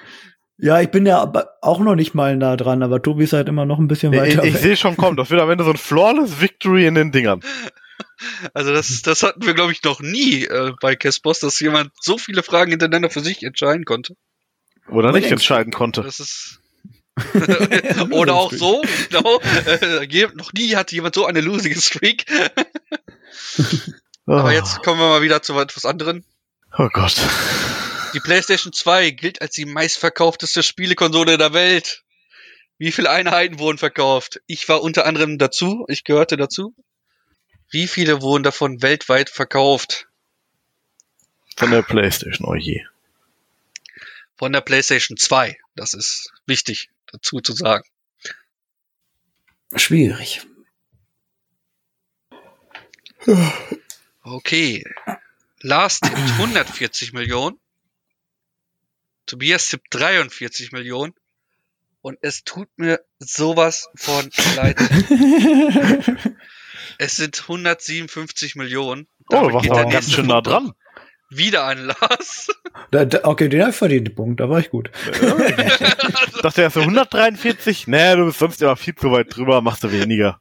Ja, 0.58 0.80
ich 0.82 0.90
bin 0.90 1.06
ja 1.06 1.32
auch 1.62 1.80
noch 1.80 1.96
nicht 1.96 2.14
mal 2.16 2.36
nah 2.36 2.56
dran, 2.56 2.82
aber 2.82 3.02
Tobi 3.02 3.26
ist 3.26 3.34
halt 3.34 3.48
immer 3.48 3.66
noch 3.66 3.78
ein 3.78 3.88
bisschen 3.88 4.12
ich 4.14 4.20
weiter 4.20 4.44
ich 4.44 4.54
weg. 4.56 4.62
sehe 4.62 4.78
schon, 4.78 4.98
komm, 4.98 5.16
das 5.18 5.30
wird 5.30 5.40
am 5.42 5.50
Ende 5.50 5.64
so 5.66 5.70
ein 5.70 5.78
flawless 5.78 6.42
Victory 6.42 6.88
in 6.88 6.96
den 6.96 7.12
Dingern. 7.12 7.42
Also 8.54 8.74
das, 8.74 9.02
das 9.04 9.24
hatten 9.24 9.46
wir, 9.46 9.54
glaube 9.56 9.72
ich, 9.72 9.84
noch 9.84 10.00
nie 10.00 10.44
äh, 10.46 10.72
bei 10.82 10.96
Kespos, 10.96 11.40
dass 11.40 11.60
jemand 11.60 11.92
so 12.00 12.18
viele 12.20 12.42
Fragen 12.44 12.72
hintereinander 12.72 13.10
für 13.12 13.20
sich 13.22 13.44
entscheiden 13.44 13.86
konnte. 13.86 14.14
Oder 14.90 15.12
nicht 15.12 15.32
entscheiden 15.32 15.72
konnte. 15.74 16.02
Das 16.04 16.20
ist 16.20 16.60
oder 18.12 18.36
auch 18.36 18.52
so, 18.52 18.82
genau. 19.10 19.40
Äh, 19.66 20.28
noch 20.36 20.54
nie 20.54 20.76
hatte 20.76 20.96
jemand 20.96 21.16
so 21.16 21.26
eine 21.26 21.42
losige 21.42 21.80
Streak. 21.80 22.26
Aber 24.26 24.52
jetzt 24.52 24.84
kommen 24.84 25.00
wir 25.00 25.08
mal 25.08 25.22
wieder 25.22 25.42
zu 25.42 25.58
etwas 25.58 25.86
anderem. 25.86 26.24
Oh 26.78 26.90
Gott. 26.92 27.16
Die 28.14 28.20
PlayStation 28.20 28.74
2 28.74 29.12
gilt 29.12 29.42
als 29.42 29.56
die 29.56 29.66
meistverkaufteste 29.66 30.64
Spielekonsole 30.64 31.38
der 31.38 31.54
Welt. 31.54 32.04
Wie 32.78 32.92
viele 32.92 33.10
Einheiten 33.10 33.58
wurden 33.60 33.78
verkauft? 33.78 34.42
Ich 34.46 34.68
war 34.70 34.82
unter 34.82 35.06
anderem 35.06 35.38
dazu, 35.38 35.86
ich 35.88 36.04
gehörte 36.04 36.38
dazu. 36.38 36.76
Wie 37.70 37.88
viele 37.88 38.22
wurden 38.22 38.44
davon 38.44 38.82
weltweit 38.82 39.30
verkauft? 39.30 40.08
Von 41.56 41.72
der 41.72 41.82
Playstation, 41.82 42.48
oh 42.48 42.56
je. 42.56 42.84
Von 44.38 44.54
der 44.54 44.62
PlayStation 44.62 45.18
2. 45.18 45.58
Das 45.76 45.94
ist 45.94 46.32
wichtig 46.46 46.90
dazu 47.12 47.40
zu 47.40 47.54
sagen. 47.54 47.84
Schwierig. 49.76 50.42
Okay. 54.22 54.84
Lars 55.62 56.00
tippt 56.00 56.16
140 56.16 57.14
Millionen. 57.14 57.60
Tobias 59.26 59.68
tippt 59.68 59.88
43 59.90 60.72
Millionen. 60.72 61.14
Und 62.02 62.18
es 62.22 62.44
tut 62.44 62.70
mir 62.78 63.04
sowas 63.20 63.90
von 63.96 64.30
leid. 64.56 64.78
Es 67.00 67.16
sind 67.16 67.42
157 67.42 68.56
Millionen. 68.56 69.08
Oh, 69.30 69.36
da 69.36 69.42
Damit 69.42 69.54
war 69.54 69.62
geht 69.62 69.76
der 69.76 69.86
ganz 69.86 70.12
schön 70.12 70.28
nah 70.28 70.42
dran. 70.42 70.74
Wieder 71.30 71.64
an 71.66 71.86
Lars. 71.86 72.48
Da, 72.92 73.04
da, 73.06 73.20
okay, 73.24 73.50
den 73.50 73.62
habe 73.62 73.72
ich 73.72 73.76
verdient, 73.76 74.08
den 74.08 74.16
Punkt, 74.16 74.40
da 74.40 74.50
war 74.50 74.60
ich 74.60 74.70
gut. 74.70 74.92
Ich 75.12 76.42
dachte 76.42 76.62
erst 76.62 76.76
so 76.76 76.82
143. 76.82 77.88
Nee, 77.88 78.16
du 78.16 78.26
bist 78.26 78.38
sonst 78.40 78.62
immer 78.62 78.76
viel 78.78 78.96
zu 78.96 79.12
weit 79.12 79.36
drüber, 79.36 79.62
machst 79.62 79.84
du 79.84 79.92
weniger. 79.92 80.40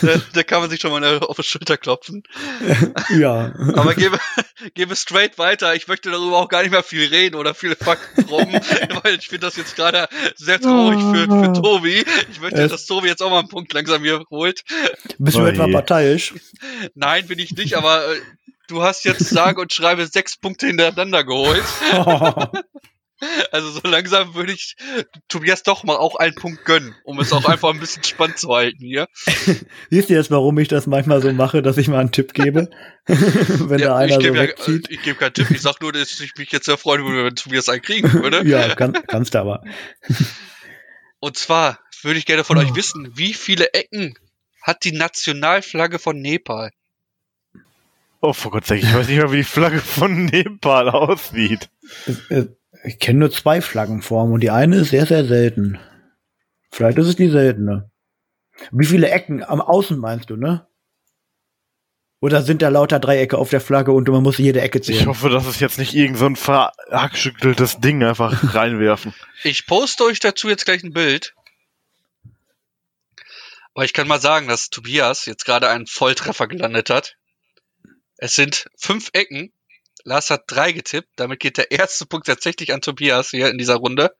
da, 0.00 0.20
da 0.32 0.42
kann 0.44 0.60
man 0.60 0.70
sich 0.70 0.80
schon 0.80 0.92
mal 0.92 1.18
auf 1.18 1.36
die 1.36 1.42
Schulter 1.42 1.76
klopfen. 1.76 2.22
Ja. 3.18 3.52
Aber 3.74 3.94
gebe, 3.94 4.18
gebe 4.74 4.94
straight 4.96 5.38
weiter. 5.38 5.74
Ich 5.74 5.88
möchte 5.88 6.10
darüber 6.10 6.36
auch 6.38 6.48
gar 6.48 6.62
nicht 6.62 6.70
mehr 6.70 6.82
viel 6.84 7.06
reden 7.08 7.34
oder 7.34 7.52
viele 7.54 7.74
Fakten 7.76 8.26
drum, 8.26 8.46
weil 9.02 9.16
ich 9.18 9.28
finde 9.28 9.46
das 9.46 9.56
jetzt 9.56 9.74
gerade 9.76 10.08
sehr 10.36 10.60
traurig 10.60 11.00
für, 11.00 11.24
für 11.26 11.52
Tobi. 11.60 12.04
Ich 12.30 12.40
möchte, 12.40 12.62
Es- 12.62 12.70
dass 12.70 12.86
Tobi 12.86 13.08
jetzt 13.08 13.22
auch 13.22 13.30
mal 13.30 13.40
einen 13.40 13.48
Punkt 13.48 13.72
langsam 13.72 14.02
hier 14.02 14.22
holt. 14.30 14.62
Bist 15.18 15.36
du 15.36 15.42
Oh 15.42 15.46
etwa 15.46 15.66
parteiisch? 15.68 16.32
Nein, 16.94 17.26
bin 17.26 17.38
ich 17.40 17.52
nicht, 17.56 17.74
aber 17.74 18.06
äh, 18.14 18.20
du 18.68 18.82
hast 18.82 19.04
jetzt 19.04 19.28
sage 19.28 19.60
und 19.60 19.72
schreibe 19.72 20.06
sechs 20.06 20.36
Punkte 20.38 20.66
hintereinander 20.66 21.24
geholt. 21.24 21.64
Also 23.50 23.70
so 23.70 23.80
langsam 23.88 24.34
würde 24.34 24.52
ich 24.52 24.76
Tobias 25.28 25.62
doch 25.62 25.84
mal 25.84 25.96
auch 25.96 26.16
einen 26.16 26.34
Punkt 26.34 26.66
gönnen, 26.66 26.94
um 27.02 27.18
es 27.18 27.32
auch 27.32 27.46
einfach 27.46 27.72
ein 27.72 27.80
bisschen 27.80 28.04
spannend 28.04 28.36
zu 28.36 28.54
halten 28.54 28.84
hier. 28.84 29.08
Siehst 29.90 30.10
du 30.10 30.14
jetzt, 30.14 30.30
warum 30.30 30.58
ich 30.58 30.68
das 30.68 30.86
manchmal 30.86 31.22
so 31.22 31.32
mache, 31.32 31.62
dass 31.62 31.78
ich 31.78 31.88
mal 31.88 32.00
einen 32.00 32.12
Tipp 32.12 32.34
gebe? 32.34 32.68
Wenn 33.06 33.80
da 33.80 33.96
einer 33.96 34.08
ich 34.08 34.14
so 34.16 34.20
gebe 34.20 34.36
ja, 34.36 34.44
äh, 34.44 34.80
ich 34.90 35.00
gebe 35.00 35.14
keinen 35.14 35.32
Tipp, 35.32 35.50
ich 35.50 35.62
sag 35.62 35.80
nur, 35.80 35.92
dass 35.92 36.20
ich 36.20 36.34
mich 36.36 36.52
jetzt 36.52 36.66
sehr 36.66 36.76
freuen 36.76 37.06
würde, 37.06 37.24
wenn 37.24 37.36
Tobias 37.36 37.70
einen 37.70 37.80
kriegen 37.80 38.12
würde. 38.12 38.46
Ja, 38.46 38.74
kann, 38.74 38.92
kannst 39.06 39.32
du 39.32 39.38
aber. 39.38 39.64
Und 41.18 41.38
zwar 41.38 41.78
würde 42.02 42.18
ich 42.18 42.26
gerne 42.26 42.44
von 42.44 42.58
euch 42.58 42.72
Oh. 42.72 42.76
wissen, 42.76 43.12
wie 43.16 43.32
viele 43.32 43.72
Ecken 43.72 44.14
hat 44.60 44.84
die 44.84 44.92
Nationalflagge 44.92 45.98
von 45.98 46.20
Nepal? 46.20 46.70
Oh, 48.26 48.32
vor 48.32 48.50
Gott 48.52 48.70
ich, 48.70 48.82
ich 48.84 48.94
weiß 48.94 49.06
nicht 49.08 49.16
mehr, 49.18 49.30
wie 49.32 49.36
die 49.38 49.44
Flagge 49.44 49.78
von 49.78 50.24
Nepal 50.26 50.88
aussieht. 50.88 51.68
Äh, 52.28 52.46
Ich 52.84 52.98
kenne 52.98 53.18
nur 53.20 53.30
zwei 53.30 53.60
Flaggenformen 53.60 54.34
und 54.34 54.40
die 54.40 54.50
eine 54.50 54.76
ist 54.76 54.90
sehr, 54.90 55.06
sehr 55.06 55.24
selten. 55.24 55.78
Vielleicht 56.70 56.98
ist 56.98 57.06
es 57.08 57.16
die 57.16 57.28
seltene. 57.30 57.90
Wie 58.72 58.86
viele 58.86 59.10
Ecken 59.10 59.42
am 59.44 59.60
Außen 59.60 59.98
meinst 59.98 60.30
du, 60.30 60.36
ne? 60.36 60.66
Oder 62.20 62.42
sind 62.42 62.62
da 62.62 62.68
lauter 62.70 62.98
Dreiecke 62.98 63.36
auf 63.38 63.50
der 63.50 63.60
Flagge 63.60 63.92
und 63.92 64.08
man 64.08 64.22
muss 64.22 64.38
jede 64.38 64.60
Ecke 64.60 64.78
Ich 64.78 64.84
zählen? 64.86 65.06
hoffe, 65.06 65.28
das 65.28 65.46
ist 65.46 65.60
jetzt 65.60 65.78
nicht 65.78 65.94
irgend 65.94 66.18
so 66.18 66.26
ein 66.26 66.34
verhackschütteltes 66.36 67.78
Ding 67.80 68.02
einfach 68.02 68.54
reinwerfen. 68.54 69.14
Ich 69.44 69.66
poste 69.66 70.04
euch 70.04 70.18
dazu 70.20 70.48
jetzt 70.48 70.64
gleich 70.64 70.82
ein 70.82 70.92
Bild. 70.92 71.34
Aber 73.74 73.84
ich 73.84 73.92
kann 73.92 74.08
mal 74.08 74.20
sagen, 74.20 74.48
dass 74.48 74.70
Tobias 74.70 75.26
jetzt 75.26 75.44
gerade 75.44 75.68
einen 75.68 75.86
Volltreffer 75.86 76.46
gelandet 76.48 76.88
hat. 76.88 77.16
Es 78.18 78.34
sind 78.34 78.66
fünf 78.76 79.10
Ecken. 79.12 79.52
Lars 80.04 80.30
hat 80.30 80.44
drei 80.46 80.72
getippt. 80.72 81.08
Damit 81.16 81.40
geht 81.40 81.58
der 81.58 81.70
erste 81.70 82.06
Punkt 82.06 82.26
tatsächlich 82.26 82.72
an 82.72 82.80
Tobias 82.80 83.30
hier 83.30 83.48
in 83.50 83.58
dieser 83.58 83.76
Runde. 83.76 84.14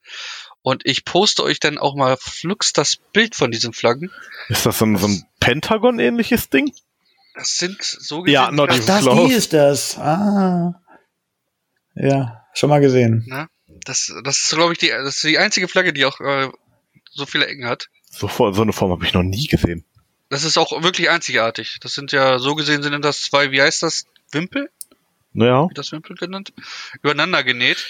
Und 0.61 0.85
ich 0.85 1.05
poste 1.05 1.43
euch 1.43 1.59
dann 1.59 1.77
auch 1.77 1.95
mal 1.95 2.17
flugs 2.19 2.73
das 2.73 2.97
Bild 2.97 3.35
von 3.35 3.51
diesen 3.51 3.71
Flaggen. 3.73 4.11
Ist 4.49 4.65
das 4.65 4.79
so 4.79 4.85
ein, 4.85 4.97
so 4.97 5.07
ein 5.07 5.25
Pentagon-ähnliches 5.39 6.49
Ding? 6.49 6.73
Das 7.35 7.57
sind 7.57 7.81
so 7.81 8.25
Ja, 8.25 8.45
gesehen 8.49 8.55
not 8.55 8.69
drei- 8.69 8.75
even 8.75 8.87
Das, 8.87 9.01
close. 9.01 9.27
die 9.27 9.33
ist 9.33 9.53
das. 9.53 9.97
Ah. 9.97 10.81
Ja, 11.95 12.43
schon 12.53 12.69
mal 12.69 12.79
gesehen. 12.79 13.23
Ne? 13.27 13.47
Das, 13.85 14.11
das 14.23 14.41
ist, 14.41 14.49
glaube 14.49 14.73
ich, 14.73 14.79
die, 14.79 14.89
das 14.89 15.15
ist 15.17 15.23
die 15.23 15.37
einzige 15.37 15.67
Flagge, 15.67 15.93
die 15.93 16.05
auch 16.05 16.19
äh, 16.19 16.49
so 17.11 17.25
viele 17.25 17.45
Ecken 17.47 17.65
hat. 17.67 17.87
So, 18.09 18.27
so 18.27 18.61
eine 18.61 18.73
Form 18.73 18.91
habe 18.91 19.05
ich 19.05 19.13
noch 19.13 19.23
nie 19.23 19.47
gesehen. 19.47 19.85
Das 20.29 20.43
ist 20.43 20.57
auch 20.57 20.83
wirklich 20.83 21.09
einzigartig. 21.09 21.77
Das 21.81 21.93
sind 21.93 22.11
ja, 22.11 22.39
so 22.39 22.55
gesehen 22.55 22.83
sind 22.83 23.01
das 23.03 23.21
zwei, 23.21 23.51
wie 23.51 23.61
heißt 23.61 23.83
das? 23.83 24.05
Wimpel? 24.31 24.69
Naja, 25.33 25.69
Wie 25.69 25.73
das 25.73 25.91
Wimpel 25.91 26.15
genannt? 26.15 26.53
Übereinander 27.01 27.43
genäht. 27.43 27.85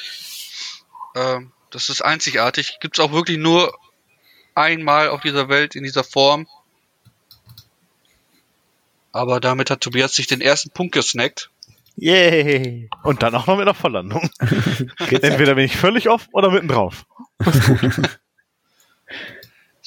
Ähm, 1.16 1.52
das 1.72 1.90
ist 1.90 2.02
einzigartig. 2.02 2.78
Gibt's 2.80 3.00
auch 3.00 3.12
wirklich 3.12 3.38
nur 3.38 3.76
einmal 4.54 5.10
auf 5.10 5.22
dieser 5.22 5.50
Welt 5.50 5.76
in 5.76 5.84
dieser 5.84 6.04
Form. 6.04 6.48
Aber 9.12 9.40
damit 9.40 9.72
hat 9.72 9.82
Tobias 9.82 10.14
sich 10.14 10.28
den 10.28 10.42
ersten 10.42 10.70
Punkt 10.70 10.94
gesnackt. 10.94 11.50
yay. 11.96 12.90
Und 13.04 13.24
dann 13.24 13.34
auch 13.34 13.48
noch 13.48 13.56
mit 13.56 13.64
einer 13.64 13.74
Volllandung. 13.74 14.30
Geht's 15.10 15.24
Entweder 15.24 15.56
bin 15.56 15.66
ich 15.66 15.76
völlig 15.76 16.10
off 16.10 16.28
oder 16.34 16.52
mitten 16.52 16.68
drauf. 16.68 17.06
Jetzt 17.40 18.20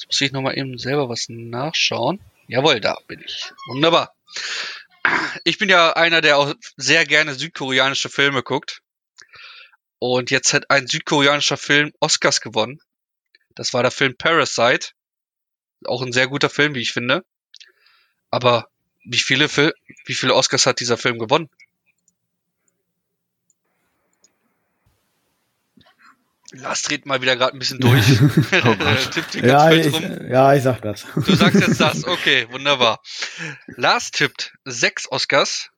muss 0.07 0.21
ich 0.21 0.31
nochmal 0.31 0.57
eben 0.57 0.77
selber 0.77 1.07
was 1.07 1.27
nachschauen. 1.29 2.19
Jawohl, 2.51 2.81
da 2.81 2.97
bin 3.07 3.21
ich. 3.21 3.49
Wunderbar. 3.67 4.13
Ich 5.45 5.57
bin 5.57 5.69
ja 5.69 5.93
einer, 5.93 6.19
der 6.19 6.37
auch 6.37 6.53
sehr 6.75 7.05
gerne 7.05 7.33
südkoreanische 7.33 8.09
Filme 8.09 8.43
guckt. 8.43 8.81
Und 9.99 10.31
jetzt 10.31 10.53
hat 10.53 10.69
ein 10.69 10.85
südkoreanischer 10.85 11.55
Film 11.55 11.93
Oscars 12.01 12.41
gewonnen. 12.41 12.81
Das 13.55 13.73
war 13.73 13.83
der 13.83 13.91
Film 13.91 14.17
Parasite. 14.17 14.89
Auch 15.85 16.01
ein 16.01 16.11
sehr 16.11 16.27
guter 16.27 16.49
Film, 16.49 16.75
wie 16.75 16.81
ich 16.81 16.91
finde. 16.91 17.23
Aber 18.31 18.67
wie 19.05 19.19
viele, 19.19 19.47
Fil 19.47 19.73
wie 20.03 20.13
viele 20.13 20.35
Oscars 20.35 20.65
hat 20.65 20.81
dieser 20.81 20.97
Film 20.97 21.19
gewonnen? 21.19 21.49
Lars 26.51 26.81
dreht 26.83 27.05
mal 27.05 27.21
wieder 27.21 27.35
gerade 27.35 27.55
ein 27.55 27.59
bisschen 27.59 27.79
durch. 27.79 28.05
Tippt 29.11 29.33
hier 29.33 29.41
ganz 29.41 29.43
ja, 29.43 29.71
ich, 29.71 29.93
rum. 29.93 30.29
ja, 30.29 30.53
ich 30.53 30.63
sag 30.63 30.81
das. 30.81 31.05
Du 31.15 31.35
sagst 31.35 31.61
jetzt 31.61 31.79
das, 31.79 32.03
okay, 32.07 32.47
wunderbar. 32.51 33.01
Lars 33.67 34.11
tippt 34.11 34.53
sechs 34.65 35.09
Oscars, 35.11 35.69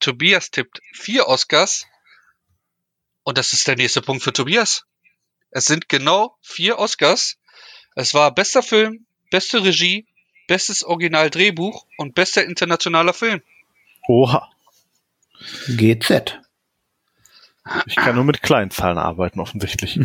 Tobias 0.00 0.50
tippt 0.50 0.80
vier 0.94 1.26
Oscars 1.26 1.86
und 3.24 3.36
das 3.36 3.52
ist 3.52 3.66
der 3.66 3.76
nächste 3.76 4.00
Punkt 4.00 4.22
für 4.22 4.32
Tobias. 4.32 4.84
Es 5.50 5.64
sind 5.66 5.88
genau 5.88 6.36
vier 6.40 6.78
Oscars. 6.78 7.36
Es 7.94 8.14
war 8.14 8.34
bester 8.34 8.62
Film, 8.62 9.06
beste 9.30 9.62
Regie, 9.62 10.06
bestes 10.46 10.82
Originaldrehbuch 10.82 11.86
und 11.98 12.14
bester 12.14 12.44
internationaler 12.44 13.12
Film. 13.12 13.42
Oha. 14.08 14.50
GZ. 15.68 16.40
Ich 17.86 17.96
kann 17.96 18.14
nur 18.16 18.24
mit 18.24 18.42
Kleinzahlen 18.42 18.98
arbeiten, 18.98 19.38
offensichtlich. 19.40 19.98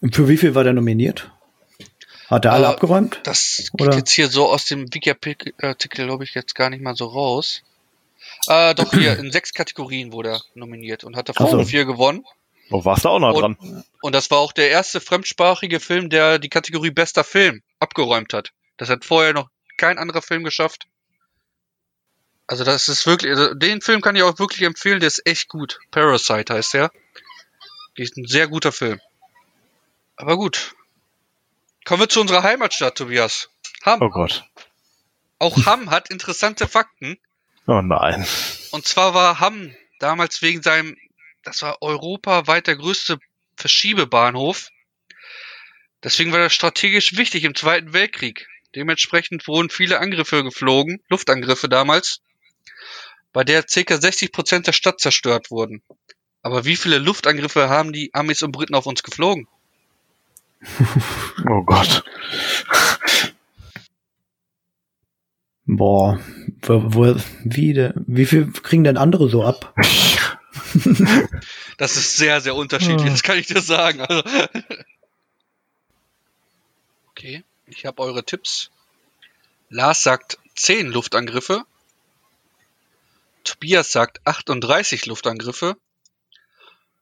Und 0.00 0.14
für 0.14 0.28
wie 0.28 0.36
viel 0.36 0.54
war 0.54 0.64
der 0.64 0.72
nominiert? 0.72 1.30
Hat 2.28 2.44
er 2.44 2.52
alle 2.52 2.66
Äh, 2.66 2.70
abgeräumt? 2.70 3.20
Das 3.24 3.70
geht 3.76 3.86
Oder? 3.88 3.96
jetzt 3.96 4.10
hier 4.12 4.28
so 4.28 4.48
aus 4.50 4.66
dem 4.66 4.92
Wiki-Artikel, 4.94 6.04
glaube 6.06 6.24
ich, 6.24 6.34
jetzt 6.34 6.54
gar 6.54 6.70
nicht 6.70 6.82
mal 6.82 6.94
so 6.94 7.06
raus. 7.06 7.62
Äh, 8.46 8.74
doch 8.74 8.92
hier, 8.92 9.18
in 9.18 9.32
sechs 9.32 9.52
Kategorien 9.54 10.12
wurde 10.12 10.30
er 10.30 10.42
nominiert 10.54 11.04
und 11.04 11.16
hat 11.16 11.28
davon 11.28 11.46
Ach 11.46 11.50
so. 11.52 11.64
vier 11.64 11.84
gewonnen. 11.84 12.24
Oh, 12.70 12.84
warst 12.84 13.04
du 13.06 13.08
auch 13.08 13.18
noch 13.18 13.34
Und- 13.34 13.40
dran? 13.58 13.84
Und 14.02 14.14
das 14.14 14.30
war 14.30 14.38
auch 14.38 14.52
der 14.52 14.70
erste 14.70 15.00
fremdsprachige 15.00 15.80
Film, 15.80 16.10
der 16.10 16.38
die 16.38 16.50
Kategorie 16.50 16.90
bester 16.90 17.24
Film 17.24 17.62
abgeräumt 17.80 18.32
hat. 18.34 18.52
Das 18.76 18.90
hat 18.90 19.04
vorher 19.06 19.32
noch 19.32 19.48
kein 19.78 19.98
anderer 19.98 20.22
Film 20.22 20.44
geschafft. 20.44 20.86
Also 22.48 22.64
das 22.64 22.88
ist 22.88 23.06
wirklich, 23.06 23.30
also 23.30 23.52
den 23.52 23.82
Film 23.82 24.00
kann 24.00 24.16
ich 24.16 24.22
auch 24.22 24.38
wirklich 24.38 24.62
empfehlen, 24.62 25.00
der 25.00 25.06
ist 25.06 25.26
echt 25.26 25.48
gut. 25.48 25.78
Parasite 25.90 26.54
heißt 26.54 26.74
der. 26.74 26.90
Ist 27.94 28.16
ein 28.16 28.26
sehr 28.26 28.48
guter 28.48 28.72
Film. 28.72 29.00
Aber 30.16 30.36
gut. 30.38 30.74
Kommen 31.84 32.00
wir 32.00 32.08
zu 32.08 32.22
unserer 32.22 32.42
Heimatstadt, 32.42 32.96
Tobias. 32.96 33.50
Hamm. 33.84 34.00
Oh 34.00 34.08
Gott. 34.08 34.44
Auch 35.38 35.66
Hamm 35.66 35.90
hat 35.90 36.10
interessante 36.10 36.66
Fakten. 36.66 37.18
Oh 37.66 37.82
nein. 37.82 38.26
Und 38.70 38.86
zwar 38.86 39.12
war 39.12 39.40
Hamm 39.40 39.74
damals 39.98 40.40
wegen 40.40 40.62
seinem, 40.62 40.96
das 41.44 41.60
war 41.60 41.82
europaweit 41.82 42.66
der 42.66 42.76
größte 42.76 43.18
Verschiebebahnhof. 43.56 44.70
Deswegen 46.02 46.32
war 46.32 46.38
das 46.38 46.54
strategisch 46.54 47.16
wichtig 47.18 47.44
im 47.44 47.54
Zweiten 47.54 47.92
Weltkrieg. 47.92 48.48
Dementsprechend 48.74 49.46
wurden 49.48 49.68
viele 49.68 49.98
Angriffe 49.98 50.42
geflogen, 50.44 51.02
Luftangriffe 51.08 51.68
damals, 51.68 52.22
bei 53.32 53.44
der 53.44 53.62
ca. 53.62 54.00
60 54.00 54.32
Prozent 54.32 54.66
der 54.66 54.72
Stadt 54.72 55.00
zerstört 55.00 55.50
wurden. 55.50 55.82
Aber 56.42 56.64
wie 56.64 56.76
viele 56.76 56.98
Luftangriffe 56.98 57.68
haben 57.68 57.92
die 57.92 58.12
Amis 58.14 58.42
und 58.42 58.52
Briten 58.52 58.74
auf 58.74 58.86
uns 58.86 59.02
geflogen? 59.02 59.46
Oh 61.48 61.62
Gott. 61.62 62.02
Boah, 65.66 66.18
wo, 66.62 66.82
wo, 66.94 67.14
wie, 67.44 67.74
de, 67.74 67.92
wie 68.06 68.26
viel 68.26 68.50
kriegen 68.50 68.84
denn 68.84 68.96
andere 68.96 69.28
so 69.28 69.44
ab? 69.44 69.74
Das 71.78 71.96
ist 71.96 72.16
sehr, 72.16 72.40
sehr 72.40 72.56
unterschiedlich, 72.56 73.06
Ah. 73.06 73.10
das 73.10 73.22
kann 73.22 73.38
ich 73.38 73.46
dir 73.46 73.62
sagen. 73.62 74.00
Also 74.00 74.22
okay, 77.10 77.44
ich 77.66 77.86
habe 77.86 78.02
eure 78.02 78.24
Tipps. 78.24 78.70
Lars 79.70 80.02
sagt 80.02 80.38
10 80.56 80.88
Luftangriffe. 80.88 81.62
Tobias 83.48 83.90
sagt 83.92 84.20
38 84.26 85.06
Luftangriffe. 85.06 85.76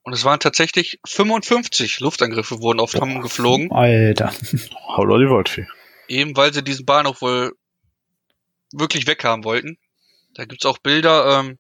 Und 0.03 0.12
es 0.12 0.24
waren 0.24 0.38
tatsächlich 0.38 1.01
55 1.05 2.01
Luftangriffe 2.01 2.61
wurden 2.61 2.78
auf 2.78 2.94
Hamm 2.94 3.22
geflogen, 3.22 3.72
Alter. 3.72 4.32
Holla 4.86 5.18
die 5.18 5.28
Waldfee. 5.28 5.66
eben 6.09 6.36
weil 6.36 6.55
sie 6.55 6.62
diesen 6.62 6.86
Bahnhof 6.86 7.20
wohl 7.22 7.57
wirklich 8.72 9.07
weghaben 9.07 9.44
wollten. 9.44 9.78
Da 10.34 10.44
gibt's 10.44 10.66
auch 10.66 10.78
Bilder, 10.78 11.40
ähm, 11.40 11.59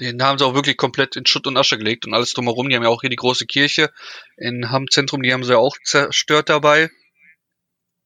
den 0.00 0.22
haben 0.22 0.38
sie 0.38 0.44
auch 0.44 0.54
wirklich 0.54 0.76
komplett 0.76 1.16
in 1.16 1.26
Schutt 1.26 1.46
und 1.46 1.56
Asche 1.56 1.78
gelegt 1.78 2.06
und 2.06 2.14
alles 2.14 2.32
drumherum. 2.34 2.68
Die 2.68 2.76
haben 2.76 2.82
ja 2.82 2.88
auch 2.88 3.00
hier 3.00 3.10
die 3.10 3.16
große 3.16 3.46
Kirche 3.46 3.90
in 4.36 4.70
Hamm 4.70 4.88
Zentrum, 4.90 5.22
die 5.22 5.32
haben 5.32 5.44
sie 5.44 5.52
ja 5.52 5.58
auch 5.58 5.76
zerstört 5.84 6.48
dabei. 6.48 6.90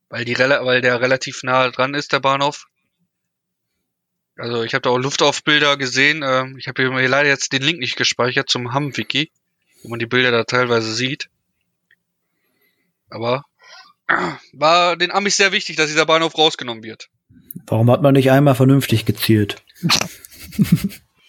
weil, 0.08 0.24
die, 0.24 0.38
weil 0.38 0.80
der 0.80 1.00
relativ 1.00 1.42
nah 1.42 1.68
dran 1.70 1.94
ist, 1.94 2.12
der 2.12 2.20
Bahnhof. 2.20 2.66
Also 4.40 4.62
ich 4.62 4.74
habe 4.74 4.82
da 4.82 4.90
auch 4.90 4.98
Luftaufbilder 4.98 5.76
gesehen. 5.76 6.22
Ähm, 6.26 6.56
ich 6.58 6.66
habe 6.66 6.82
hier 6.82 7.08
leider 7.08 7.28
jetzt 7.28 7.52
den 7.52 7.62
Link 7.62 7.78
nicht 7.78 7.96
gespeichert 7.96 8.48
zum 8.48 8.72
Ham-Wiki, 8.72 9.30
wo 9.82 9.88
man 9.90 9.98
die 9.98 10.06
Bilder 10.06 10.30
da 10.30 10.44
teilweise 10.44 10.92
sieht. 10.94 11.28
Aber 13.10 13.44
war 14.52 14.96
den 14.96 15.10
Amis 15.10 15.36
sehr 15.36 15.52
wichtig, 15.52 15.76
dass 15.76 15.88
dieser 15.88 16.06
Bahnhof 16.06 16.36
rausgenommen 16.38 16.82
wird. 16.82 17.08
Warum 17.66 17.90
hat 17.90 18.02
man 18.02 18.14
nicht 18.14 18.30
einmal 18.30 18.54
vernünftig 18.54 19.04
gezielt? 19.04 19.62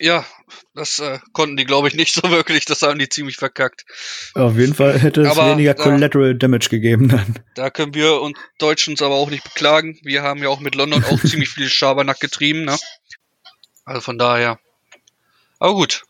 Ja, 0.03 0.25
das 0.73 0.97
äh, 0.97 1.19
konnten 1.31 1.57
die, 1.57 1.65
glaube 1.65 1.87
ich, 1.87 1.93
nicht 1.93 2.11
so 2.15 2.23
wirklich. 2.31 2.65
Das 2.65 2.81
haben 2.81 2.97
die 2.97 3.07
ziemlich 3.07 3.35
verkackt. 3.35 3.85
Auf 4.33 4.57
jeden 4.57 4.73
Fall 4.73 4.97
hätte 4.97 5.21
es 5.21 5.37
Aber 5.37 5.51
weniger 5.51 5.75
da- 5.75 5.83
Collateral 5.83 6.33
Damage 6.33 6.69
gegeben 6.69 7.07
dann. 7.07 7.35
Da 7.53 7.69
können 7.69 7.93
wir 7.93 8.19
und 8.19 8.35
Deutschen 8.57 8.93
uns 8.93 9.03
aber 9.03 9.13
auch 9.13 9.29
nicht 9.29 9.43
beklagen. 9.43 9.99
Wir 10.01 10.23
haben 10.23 10.41
ja 10.41 10.49
auch 10.49 10.59
mit 10.59 10.73
London 10.73 11.03
auch 11.03 11.21
ziemlich 11.23 11.49
viel 11.49 11.69
Schabernack 11.69 12.19
getrieben, 12.19 12.65
ne? 12.65 12.77
Also 13.91 14.01
von 14.01 14.17
daher. 14.17 14.57
Aber 15.59 15.73
gut. 15.73 16.03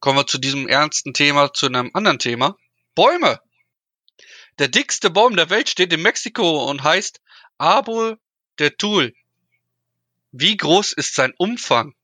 Kommen 0.00 0.18
wir 0.18 0.26
zu 0.26 0.38
diesem 0.38 0.66
ernsten 0.66 1.12
Thema, 1.12 1.52
zu 1.52 1.66
einem 1.66 1.90
anderen 1.92 2.18
Thema. 2.18 2.56
Bäume! 2.94 3.38
Der 4.58 4.68
dickste 4.68 5.10
Baum 5.10 5.36
der 5.36 5.50
Welt 5.50 5.68
steht 5.68 5.92
in 5.92 6.00
Mexiko 6.00 6.64
und 6.70 6.82
heißt 6.82 7.20
Arbol 7.58 8.18
de 8.58 8.70
Tul. 8.70 9.12
Wie 10.32 10.56
groß 10.56 10.92
ist 10.94 11.14
sein 11.14 11.34
Umfang? 11.36 11.94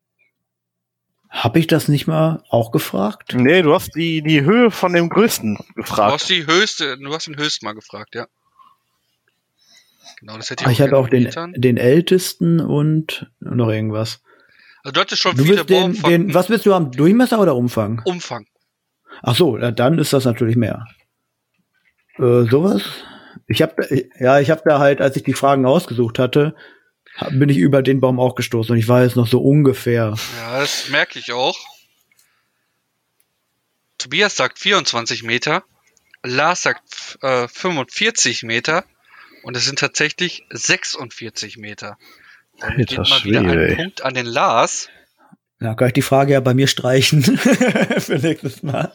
Hab 1.30 1.56
ich 1.56 1.66
das 1.66 1.88
nicht 1.88 2.06
mal 2.06 2.44
auch 2.50 2.70
gefragt? 2.70 3.32
Nee, 3.34 3.62
du 3.62 3.72
hast 3.74 3.94
die, 3.96 4.22
die 4.22 4.42
Höhe 4.42 4.70
von 4.70 4.92
dem 4.92 5.08
größten 5.08 5.56
Du 5.56 5.72
gefragt. 5.74 6.12
hast 6.12 6.28
die 6.30 6.46
höchste, 6.46 6.98
du 6.98 7.12
hast 7.14 7.26
den 7.28 7.36
höchsten 7.38 7.64
mal 7.64 7.72
gefragt, 7.72 8.14
ja. 8.14 8.26
Genau, 10.20 10.36
das 10.36 10.50
hätte 10.50 10.64
Ah, 10.66 10.70
ich 10.70 10.74
Ich 10.78 10.80
habe 10.82 10.90
gerne 10.90 11.04
auch 11.04 11.08
den, 11.08 11.60
den 11.60 11.76
ältesten 11.78 12.60
und 12.60 13.30
noch 13.40 13.68
irgendwas. 13.68 14.20
Also 14.84 14.92
du 14.92 15.00
hattest 15.00 15.22
schon 15.22 15.36
Du 15.36 15.44
viele 15.44 15.64
den, 15.64 15.94
den, 16.02 16.34
was 16.34 16.50
willst 16.50 16.66
du 16.66 16.74
haben? 16.74 16.92
Durchmesser 16.92 17.40
oder 17.40 17.56
Umfang? 17.56 18.02
Umfang. 18.04 18.46
Ach 19.22 19.34
so, 19.34 19.56
dann 19.56 19.98
ist 19.98 20.12
das 20.12 20.26
natürlich 20.26 20.56
mehr. 20.56 20.86
Äh, 22.18 22.44
sowas? 22.44 22.82
Ich 23.46 23.62
habe 23.62 24.06
ja, 24.20 24.40
ich 24.40 24.50
habe 24.50 24.62
da 24.64 24.78
halt, 24.78 25.00
als 25.00 25.16
ich 25.16 25.22
die 25.22 25.32
Fragen 25.32 25.64
ausgesucht 25.64 26.18
hatte, 26.18 26.54
bin 27.30 27.48
ich 27.48 27.56
über 27.56 27.82
den 27.82 28.00
Baum 28.00 28.20
auch 28.20 28.34
gestoßen 28.34 28.72
und 28.72 28.78
ich 28.78 28.88
war 28.88 29.02
jetzt 29.02 29.16
noch 29.16 29.26
so 29.26 29.40
ungefähr. 29.40 30.14
Ja, 30.38 30.60
das 30.60 30.88
merke 30.90 31.18
ich 31.18 31.32
auch. 31.32 31.58
Tobias 33.96 34.36
sagt 34.36 34.58
24 34.58 35.22
Meter, 35.22 35.64
Lars 36.22 36.62
sagt 36.62 37.18
äh, 37.22 37.48
45 37.48 38.42
Meter 38.42 38.84
und 39.42 39.56
es 39.56 39.64
sind 39.64 39.78
tatsächlich 39.78 40.44
46 40.50 41.56
Meter. 41.56 41.96
Damit 42.60 42.90
Alter 42.90 43.02
geht 43.02 43.10
mal 43.10 43.24
wieder 43.24 43.40
Schwede, 43.40 43.52
ein 43.52 43.58
ey. 43.58 43.76
Punkt 43.76 44.02
an 44.02 44.14
den 44.14 44.26
Lars. 44.26 44.88
Da 45.60 45.74
kann 45.74 45.88
ich 45.88 45.94
die 45.94 46.02
Frage 46.02 46.34
ja 46.34 46.40
bei 46.40 46.52
mir 46.52 46.66
streichen 46.66 47.22
für 47.38 48.18
nächstes 48.18 48.62
Mal. 48.62 48.92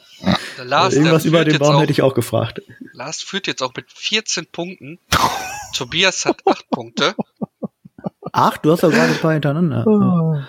Der 0.57 0.65
Lars, 0.65 0.93
der 0.93 1.01
Irgendwas 1.01 1.25
über 1.25 1.39
führt 1.39 1.47
den 1.47 1.53
jetzt 1.53 1.59
Baum 1.61 1.75
auch, 1.75 1.81
hätte 1.81 1.91
ich 1.91 2.01
auch 2.01 2.13
gefragt. 2.13 2.61
Lars 2.93 3.23
führt 3.23 3.47
jetzt 3.47 3.63
auch 3.63 3.73
mit 3.75 3.91
14 3.91 4.45
Punkten. 4.47 4.99
Tobias 5.73 6.25
hat 6.25 6.45
8 6.45 6.69
Punkte. 6.69 7.15
Ach, 8.31 8.57
du 8.57 8.71
hast 8.71 8.83
doch 8.83 8.91
gerade 8.91 9.13
ein 9.13 9.19
paar 9.19 9.33
hintereinander. 9.33 10.47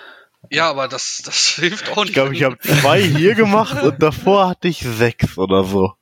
Ja, 0.49 0.69
aber 0.69 0.87
das, 0.87 1.21
das 1.25 1.37
hilft 1.55 1.89
auch 1.91 2.03
nicht. 2.03 2.09
Ich 2.09 2.13
glaube, 2.13 2.35
ich 2.35 2.43
habe 2.43 2.59
zwei 2.59 3.01
hier 3.01 3.35
gemacht 3.35 3.81
und 3.81 4.03
davor 4.03 4.49
hatte 4.49 4.67
ich 4.67 4.79
sechs 4.79 5.37
oder 5.37 5.63
so. 5.63 5.93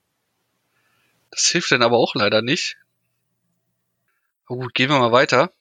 Das 1.32 1.48
hilft 1.48 1.72
dann 1.72 1.84
aber 1.84 1.98
auch 1.98 2.16
leider 2.16 2.42
nicht. 2.42 2.78
Gut, 4.46 4.74
gehen 4.74 4.90
wir 4.90 5.00
mal 5.00 5.12
weiter. 5.12 5.52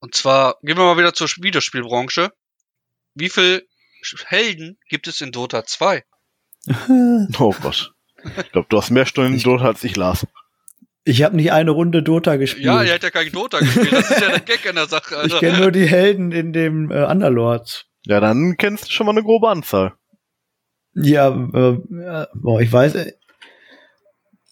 Und 0.00 0.14
zwar 0.14 0.56
gehen 0.62 0.76
wir 0.76 0.84
mal 0.84 0.98
wieder 0.98 1.14
zur 1.14 1.28
Videospielbranche. 1.28 2.32
Wie 3.14 3.28
viel 3.28 3.66
Helden 4.26 4.78
gibt 4.88 5.06
es 5.08 5.20
in 5.20 5.32
Dota 5.32 5.64
2? 5.64 6.04
Oh 7.38 7.54
Gott. 7.62 7.92
Ich 8.38 8.52
glaube, 8.52 8.66
du 8.68 8.76
hast 8.76 8.90
mehr 8.90 9.06
Stunden 9.06 9.40
Dota 9.42 9.64
als 9.66 9.82
ich 9.84 9.96
las. 9.96 10.26
Ich 11.04 11.22
habe 11.22 11.36
nicht 11.36 11.52
eine 11.52 11.70
Runde 11.70 12.02
Dota 12.02 12.36
gespielt. 12.36 12.66
Ja, 12.66 12.82
er 12.82 12.94
hat 12.94 13.02
ja 13.02 13.10
kein 13.10 13.32
Dota 13.32 13.58
gespielt. 13.60 13.92
Das 13.92 14.10
ist 14.10 14.20
ja 14.20 14.28
der 14.28 14.40
Gag 14.40 14.64
in 14.66 14.74
der 14.76 14.86
Sache. 14.86 15.14
ich 15.14 15.20
Also. 15.22 15.38
kenne 15.38 15.58
nur 15.58 15.72
die 15.72 15.86
Helden 15.86 16.30
in 16.32 16.52
dem 16.52 16.90
äh, 16.90 17.04
Underlords. 17.04 17.86
Ja, 18.04 18.20
dann 18.20 18.56
kennst 18.58 18.86
du 18.88 18.90
schon 18.90 19.06
mal 19.06 19.12
eine 19.12 19.22
grobe 19.22 19.48
Anzahl. 19.48 19.94
Ja, 20.94 21.28
äh, 21.28 21.78
ja, 21.90 22.28
boah, 22.34 22.60
ich 22.60 22.70
weiß. 22.70 22.94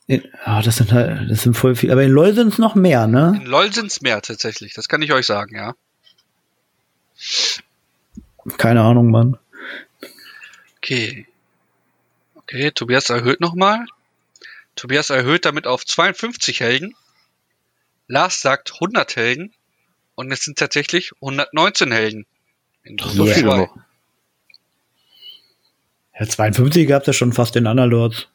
In, 0.08 0.26
ah, 0.44 0.62
das 0.62 0.76
sind 0.76 0.90
halt, 0.90 1.30
das 1.30 1.42
sind 1.42 1.54
voll 1.54 1.76
viel. 1.76 1.92
Aber 1.92 2.02
in 2.02 2.10
LoL 2.10 2.34
sind 2.34 2.48
es 2.48 2.58
noch 2.58 2.74
mehr, 2.74 3.06
ne? 3.06 3.38
In 3.40 3.46
LoL 3.46 3.72
sind's 3.72 4.00
mehr 4.00 4.22
tatsächlich. 4.22 4.72
Das 4.72 4.88
kann 4.88 5.02
ich 5.02 5.12
euch 5.12 5.26
sagen, 5.26 5.54
ja. 5.54 5.74
Keine 8.56 8.80
Ahnung, 8.82 9.10
Mann. 9.10 9.36
Okay. 10.78 11.26
Okay, 12.36 12.70
Tobias 12.70 13.10
erhöht 13.10 13.40
nochmal. 13.40 13.84
Tobias 14.76 15.10
erhöht 15.10 15.44
damit 15.44 15.66
auf 15.66 15.84
52 15.84 16.60
Helden. 16.60 16.94
Lars 18.06 18.40
sagt 18.40 18.72
100 18.74 19.14
Helden. 19.16 19.52
Und 20.14 20.32
es 20.32 20.40
sind 20.40 20.58
tatsächlich 20.58 21.12
119 21.20 21.92
Helden. 21.92 22.24
In 22.82 22.96
So 22.98 23.24
Yeah. 23.26 23.34
viele 23.34 23.50
2. 23.50 23.56
noch. 23.58 23.76
Ja, 26.18 26.26
52 26.26 26.88
gab's 26.88 27.06
ja 27.06 27.12
schon 27.12 27.34
fast 27.34 27.54
in 27.56 27.66
Underlords. 27.66 28.26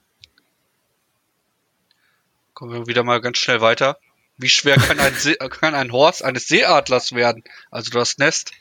Kommen 2.63 2.75
wir 2.75 2.87
wieder 2.87 3.03
mal 3.03 3.19
ganz 3.19 3.39
schnell 3.39 3.59
weiter. 3.59 3.97
Wie 4.37 4.47
schwer 4.47 4.77
kann 4.77 4.97
ein, 4.97 5.13
See, 5.15 5.35
kann 5.49 5.75
ein 5.75 5.91
Horst 5.91 6.23
eines 6.23 6.47
Seeadlers 6.47 7.11
werden? 7.11 7.43
Also 7.71 7.91
das 7.91 8.17
Nest 8.19 8.53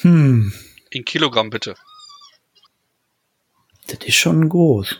Hm, 0.00 0.52
in 0.90 1.04
Kilogramm 1.04 1.50
bitte. 1.50 1.76
das 3.86 4.00
ist 4.06 4.16
schon 4.16 4.48
groß. 4.48 4.96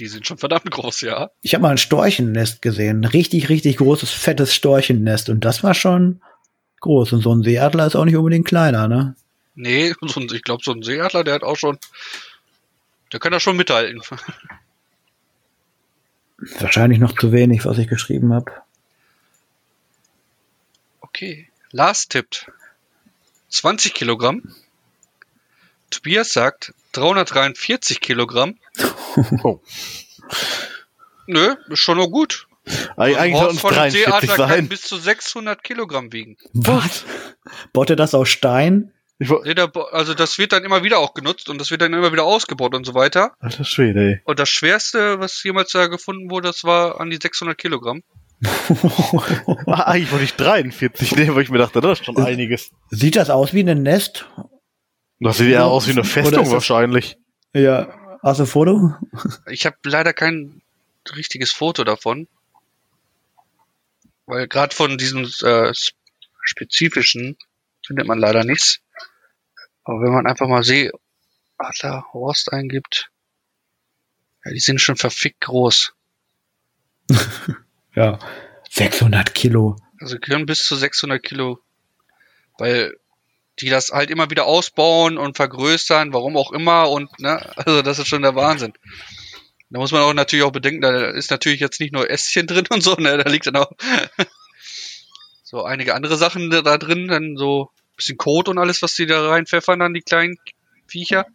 Die 0.00 0.08
sind 0.08 0.26
schon 0.26 0.38
verdammt 0.38 0.68
groß, 0.68 1.02
ja. 1.02 1.30
Ich 1.40 1.54
habe 1.54 1.62
mal 1.62 1.70
ein 1.70 1.78
Storchennest 1.78 2.60
gesehen. 2.60 3.02
Ein 3.02 3.04
richtig, 3.04 3.48
richtig 3.48 3.76
großes, 3.76 4.10
fettes 4.10 4.52
Storchennest. 4.52 5.28
Und 5.28 5.44
das 5.44 5.62
war 5.62 5.74
schon 5.74 6.20
groß. 6.80 7.12
Und 7.12 7.20
so 7.20 7.32
ein 7.32 7.44
Seeadler 7.44 7.86
ist 7.86 7.94
auch 7.94 8.06
nicht 8.06 8.16
unbedingt 8.16 8.48
kleiner, 8.48 8.88
ne? 8.88 9.14
Nee, 9.54 9.94
so 10.02 10.18
ein, 10.18 10.26
ich 10.34 10.42
glaube, 10.42 10.64
so 10.64 10.72
ein 10.72 10.82
Seeadler, 10.82 11.22
der 11.22 11.34
hat 11.34 11.44
auch 11.44 11.56
schon. 11.56 11.78
Der 13.12 13.20
kann 13.20 13.30
da 13.30 13.38
schon 13.38 13.56
mithalten. 13.56 14.02
Wahrscheinlich 16.58 16.98
noch 16.98 17.16
zu 17.18 17.32
wenig, 17.32 17.64
was 17.64 17.78
ich 17.78 17.88
geschrieben 17.88 18.32
habe. 18.32 18.50
Okay. 21.00 21.48
Lars 21.70 22.08
tippt 22.08 22.50
20 23.48 23.94
Kilogramm. 23.94 24.42
Tobias 25.90 26.32
sagt 26.32 26.72
343 26.92 28.00
Kilogramm. 28.00 28.56
Oh. 29.44 29.60
Nö, 31.26 31.54
ist 31.68 31.80
schon 31.80 31.98
noch 31.98 32.06
gut. 32.08 32.48
Eig- 32.96 33.16
Eigentlich 33.16 33.38
soll 33.38 33.50
uns 33.50 33.60
von 33.60 33.74
einem 33.74 33.92
43 33.92 34.30
Seeadler 34.30 34.36
kann 34.46 34.48
sein. 34.48 34.68
bis 34.68 34.80
zu 34.82 34.96
600 34.96 35.62
Kilogramm 35.62 36.12
wiegen. 36.14 36.38
Was? 36.54 37.04
Baut 37.74 37.90
er 37.90 37.96
das 37.96 38.14
aus 38.14 38.30
Stein? 38.30 38.90
Also 39.20 40.14
das 40.14 40.38
wird 40.38 40.52
dann 40.52 40.64
immer 40.64 40.82
wieder 40.82 40.98
auch 40.98 41.14
genutzt 41.14 41.48
und 41.48 41.58
das 41.58 41.70
wird 41.70 41.80
dann 41.82 41.92
immer 41.92 42.12
wieder 42.12 42.24
ausgebaut 42.24 42.74
und 42.74 42.84
so 42.84 42.94
weiter. 42.94 43.32
Alter 43.38 43.64
Schwede, 43.64 44.00
ey. 44.00 44.20
Und 44.24 44.38
das 44.38 44.48
schwerste, 44.48 45.20
was 45.20 45.42
jemals 45.42 45.70
da 45.70 45.86
gefunden 45.86 46.30
wurde, 46.30 46.48
das 46.48 46.64
war 46.64 47.00
an 47.00 47.10
die 47.10 47.18
600 47.20 47.56
Kilogramm. 47.56 48.02
Ah, 49.66 49.84
eigentlich 49.84 50.10
wollte 50.10 50.24
ich 50.24 50.34
43 50.34 51.16
nehmen, 51.16 51.36
weil 51.36 51.44
ich 51.44 51.50
mir 51.50 51.58
dachte, 51.58 51.80
das 51.80 52.00
ist 52.00 52.06
schon 52.06 52.16
einiges. 52.18 52.70
Sieht 52.90 53.16
das 53.16 53.30
aus 53.30 53.54
wie 53.54 53.62
ein 53.62 53.82
Nest? 53.82 54.26
Das 55.20 55.38
sieht 55.38 55.50
eher 55.50 55.66
aus 55.66 55.86
wie 55.86 55.92
eine 55.92 56.04
Festung 56.04 56.50
wahrscheinlich. 56.50 57.16
Ja. 57.54 57.94
Hast 58.22 58.38
du 58.38 58.44
ein 58.44 58.48
Foto? 58.48 58.94
Ich 59.50 59.66
habe 59.66 59.76
leider 59.84 60.12
kein 60.12 60.62
richtiges 61.16 61.52
Foto 61.52 61.84
davon. 61.84 62.26
Weil 64.26 64.48
gerade 64.48 64.74
von 64.74 64.98
diesem 64.98 65.24
äh, 65.42 65.72
spezifischen 66.44 67.36
findet 67.86 68.06
man 68.06 68.18
leider 68.18 68.44
nichts. 68.44 68.80
Aber 69.84 70.02
wenn 70.02 70.12
man 70.12 70.26
einfach 70.26 70.46
mal 70.48 70.62
Seeadler 70.62 72.06
Horst 72.12 72.52
eingibt, 72.52 73.10
ja, 74.44 74.52
die 74.52 74.60
sind 74.60 74.80
schon 74.80 74.96
verfickt 74.96 75.40
groß. 75.40 75.94
Ja. 77.94 78.18
600 78.70 79.34
Kilo. 79.34 79.76
Also 80.00 80.18
können 80.18 80.46
bis 80.46 80.64
zu 80.64 80.76
600 80.76 81.22
Kilo, 81.22 81.58
weil 82.56 82.96
die 83.60 83.68
das 83.68 83.90
halt 83.90 84.10
immer 84.10 84.30
wieder 84.30 84.46
ausbauen 84.46 85.18
und 85.18 85.36
vergrößern, 85.36 86.14
warum 86.14 86.38
auch 86.38 86.52
immer 86.52 86.90
und 86.90 87.18
ne, 87.20 87.54
also 87.58 87.82
das 87.82 87.98
ist 87.98 88.08
schon 88.08 88.22
der 88.22 88.34
Wahnsinn. 88.34 88.72
Da 89.68 89.78
muss 89.78 89.92
man 89.92 90.02
auch 90.02 90.14
natürlich 90.14 90.44
auch 90.44 90.52
bedenken, 90.52 90.80
da 90.80 91.10
ist 91.10 91.30
natürlich 91.30 91.60
jetzt 91.60 91.80
nicht 91.80 91.92
nur 91.92 92.10
Ästchen 92.10 92.46
drin 92.46 92.66
und 92.70 92.82
so, 92.82 92.94
ne, 92.94 93.18
da 93.18 93.28
liegt 93.28 93.46
dann 93.46 93.56
auch 93.56 93.70
so 95.52 95.64
einige 95.64 95.94
andere 95.94 96.16
Sachen 96.16 96.50
da 96.50 96.78
drin, 96.78 97.08
dann 97.08 97.36
so 97.36 97.64
ein 97.64 97.96
bisschen 97.96 98.16
Kot 98.16 98.48
und 98.48 98.56
alles, 98.56 98.80
was 98.80 98.94
die 98.94 99.04
da 99.04 99.28
reinpfeffern, 99.28 99.78
dann 99.78 99.92
die 99.92 100.00
kleinen 100.00 100.38
Viecher. 100.86 101.26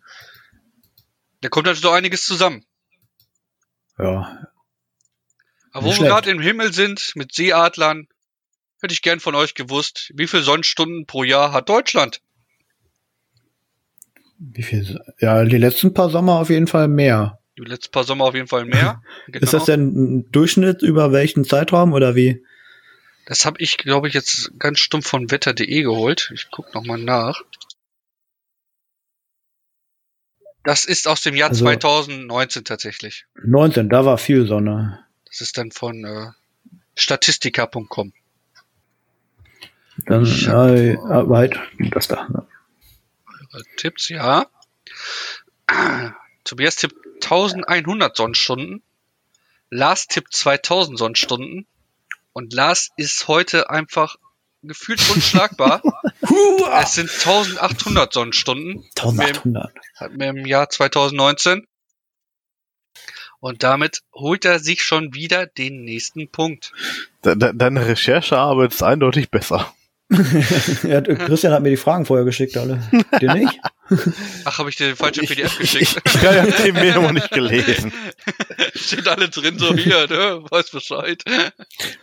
Da 1.42 1.50
kommt 1.50 1.68
halt 1.68 1.78
so 1.78 1.92
einiges 1.92 2.26
zusammen. 2.26 2.66
Ja. 4.00 4.48
Aber 5.72 5.86
wo 5.86 5.90
Nicht 5.90 6.02
wir 6.02 6.08
gerade 6.08 6.32
im 6.32 6.42
Himmel 6.42 6.74
sind 6.74 7.12
mit 7.14 7.32
Seeadlern, 7.32 8.08
hätte 8.82 8.94
ich 8.94 9.04
gern 9.04 9.20
von 9.20 9.36
euch 9.36 9.54
gewusst, 9.54 10.12
wie 10.16 10.26
viele 10.26 10.42
Sonnenstunden 10.42 11.06
pro 11.06 11.24
Jahr 11.24 11.52
hat 11.52 11.70
Deutschland? 11.70 12.22
Wie 14.40 14.64
viel? 14.64 15.00
Ja, 15.20 15.46
die 15.46 15.58
letzten 15.58 15.94
paar 15.94 16.10
Sommer 16.10 16.40
auf 16.40 16.50
jeden 16.50 16.68
Fall 16.68 16.88
mehr. 16.88 17.38
Die 17.56 17.64
letzten 17.64 17.92
paar 17.92 18.04
Sommer 18.04 18.26
auf 18.26 18.34
jeden 18.34 18.48
Fall 18.48 18.66
mehr. 18.66 19.00
Genau. 19.28 19.44
Ist 19.44 19.54
das 19.54 19.66
denn 19.66 19.82
ein 19.82 20.32
Durchschnitt 20.32 20.82
über 20.82 21.12
welchen 21.12 21.44
Zeitraum 21.44 21.94
oder 21.94 22.16
wie? 22.16 22.44
Das 23.30 23.46
habe 23.46 23.60
ich, 23.60 23.78
glaube 23.78 24.08
ich, 24.08 24.14
jetzt 24.14 24.58
ganz 24.58 24.80
stumpf 24.80 25.06
von 25.06 25.30
wetter.de 25.30 25.82
geholt. 25.82 26.32
Ich 26.34 26.48
guck 26.50 26.74
noch 26.74 26.86
mal 26.86 26.98
nach. 26.98 27.42
Das 30.64 30.86
ist 30.86 31.10
aus 31.10 31.22
dem 31.22 31.36
Jahr 31.36 31.50
Also- 31.50 31.66
2019 31.66 32.64
tatsächlich. 32.64 33.26
19, 33.44 33.90
da 33.90 34.06
war 34.06 34.18
viel 34.18 34.48
Sonne. 34.48 35.06
Das 35.26 35.42
ist 35.42 35.58
dann 35.58 35.72
von 35.72 36.06
äh, 36.06 36.32
statistika.com. 36.96 38.14
Dann 40.06 40.26
äh, 40.26 40.92
äh, 40.94 40.98
weit, 41.30 41.60
das 41.92 42.08
da. 42.08 42.30
ne? 42.30 42.48
Tipps, 43.76 44.08
ja. 44.08 44.46
Tobias 46.46 46.78
tippt 46.78 46.96
1100 47.26 48.16
Sonnenstunden. 48.16 48.82
Lars 49.70 50.08
tippt 50.08 50.34
2000 50.34 50.98
Sonnenstunden. 50.98 51.68
Und 52.38 52.54
Lars 52.54 52.90
ist 52.98 53.28
heute 53.28 53.72
einfach 53.72 54.18
gefühlt 54.62 55.02
unschlagbar. 55.10 55.82
es 56.84 56.94
sind 56.94 57.10
1800 57.10 58.14
Sonnenstunden. 58.14 58.86
1800. 58.96 59.74
hatten 59.96 60.20
wir 60.20 60.28
im 60.28 60.46
Jahr 60.46 60.70
2019. 60.70 61.66
Und 63.40 63.64
damit 63.64 64.04
holt 64.14 64.46
er 64.46 64.60
sich 64.60 64.84
schon 64.84 65.16
wieder 65.16 65.48
den 65.48 65.84
nächsten 65.84 66.30
Punkt. 66.30 66.74
De 67.26 67.36
de 67.36 67.54
deine 67.56 67.88
Recherchearbeit 67.88 68.72
ist 68.72 68.84
eindeutig 68.84 69.32
besser. 69.32 69.74
ja, 70.84 71.02
Christian 71.02 71.54
hat 71.54 71.64
mir 71.64 71.72
die 71.72 71.78
Fragen 71.78 72.06
vorher 72.06 72.24
geschickt, 72.24 72.56
alle. 72.56 72.88
Dir 73.20 73.34
nicht? 73.34 73.60
Ach, 74.46 74.60
habe 74.60 74.70
ich 74.70 74.76
dir 74.76 74.90
die 74.90 74.96
falsche 74.96 75.22
Ich, 75.24 75.30
PDF 75.30 75.54
ich, 75.60 75.72
geschickt? 75.74 76.02
ich, 76.06 76.16
ich 76.16 76.26
habe 76.28 76.54
die 76.66 76.72
Memo 76.72 77.12
nicht 77.12 77.32
gelesen. 77.32 77.92
Steht 78.76 79.08
alle 79.08 79.30
drin, 79.30 79.58
so 79.58 79.74
hier, 79.76 80.08
ne? 80.08 80.44
Weiß 80.50 80.70
Bescheid. 80.72 81.24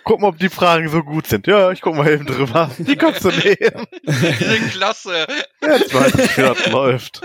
Guck 0.04 0.20
mal, 0.20 0.28
ob 0.28 0.38
die 0.38 0.48
Fragen 0.48 0.88
so 0.88 1.02
gut 1.02 1.26
sind. 1.26 1.46
Ja, 1.46 1.70
ich 1.72 1.80
guck 1.80 1.94
mal 1.96 2.10
eben 2.10 2.26
drüber. 2.26 2.70
Die 2.78 2.96
kannst 2.96 3.24
du 3.24 3.28
nehmen. 3.28 3.86
Die 4.06 4.12
sind 4.44 4.70
klasse. 4.72 5.26
Jetzt 5.62 5.92
weiß 5.94 6.14
ich, 6.14 6.36
wie 6.38 6.42
das 6.42 6.66
läuft. 6.70 7.20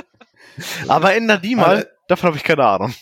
Aber 0.88 1.14
änder 1.14 1.38
die 1.38 1.55
mal. 1.55 1.78
Aber- 1.78 1.86
Davon 2.07 2.28
habe 2.28 2.38
ich 2.38 2.43
keine 2.43 2.66
Ahnung. 2.66 2.93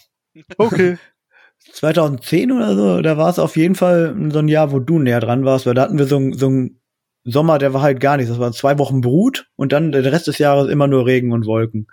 Okay. 0.58 0.98
2010 1.74 2.52
oder 2.52 2.76
so, 2.76 3.02
da 3.02 3.18
war 3.18 3.30
es 3.30 3.40
auf 3.40 3.56
jeden 3.58 3.76
Fall 3.76 4.16
so 4.32 4.40
ein 4.40 4.48
Jahr, 4.48 4.72
wo 4.72 4.80
du 4.80 5.00
näher 5.00 5.20
dran 5.20 5.44
warst, 5.46 5.66
weil 5.66 5.74
da 5.74 5.84
hatten 5.84 5.98
wir 5.98 6.06
so, 6.08 6.18
ein- 6.18 6.34
so 6.34 6.48
einen 6.48 6.82
Sommer, 7.30 7.58
der 7.60 7.74
war 7.74 7.82
halt 7.82 8.00
gar 8.00 8.18
nichts. 8.18 8.30
Das 8.32 8.40
waren 8.40 8.54
zwei 8.54 8.78
Wochen 8.80 9.02
Brut 9.02 9.48
und 9.56 9.72
dann 9.74 9.92
der 9.92 10.04
Rest 10.12 10.28
des 10.28 10.38
Jahres 10.38 10.70
immer 10.70 10.88
nur 10.88 11.06
Regen 11.06 11.32
und 11.34 11.46
Wolken, 11.46 11.88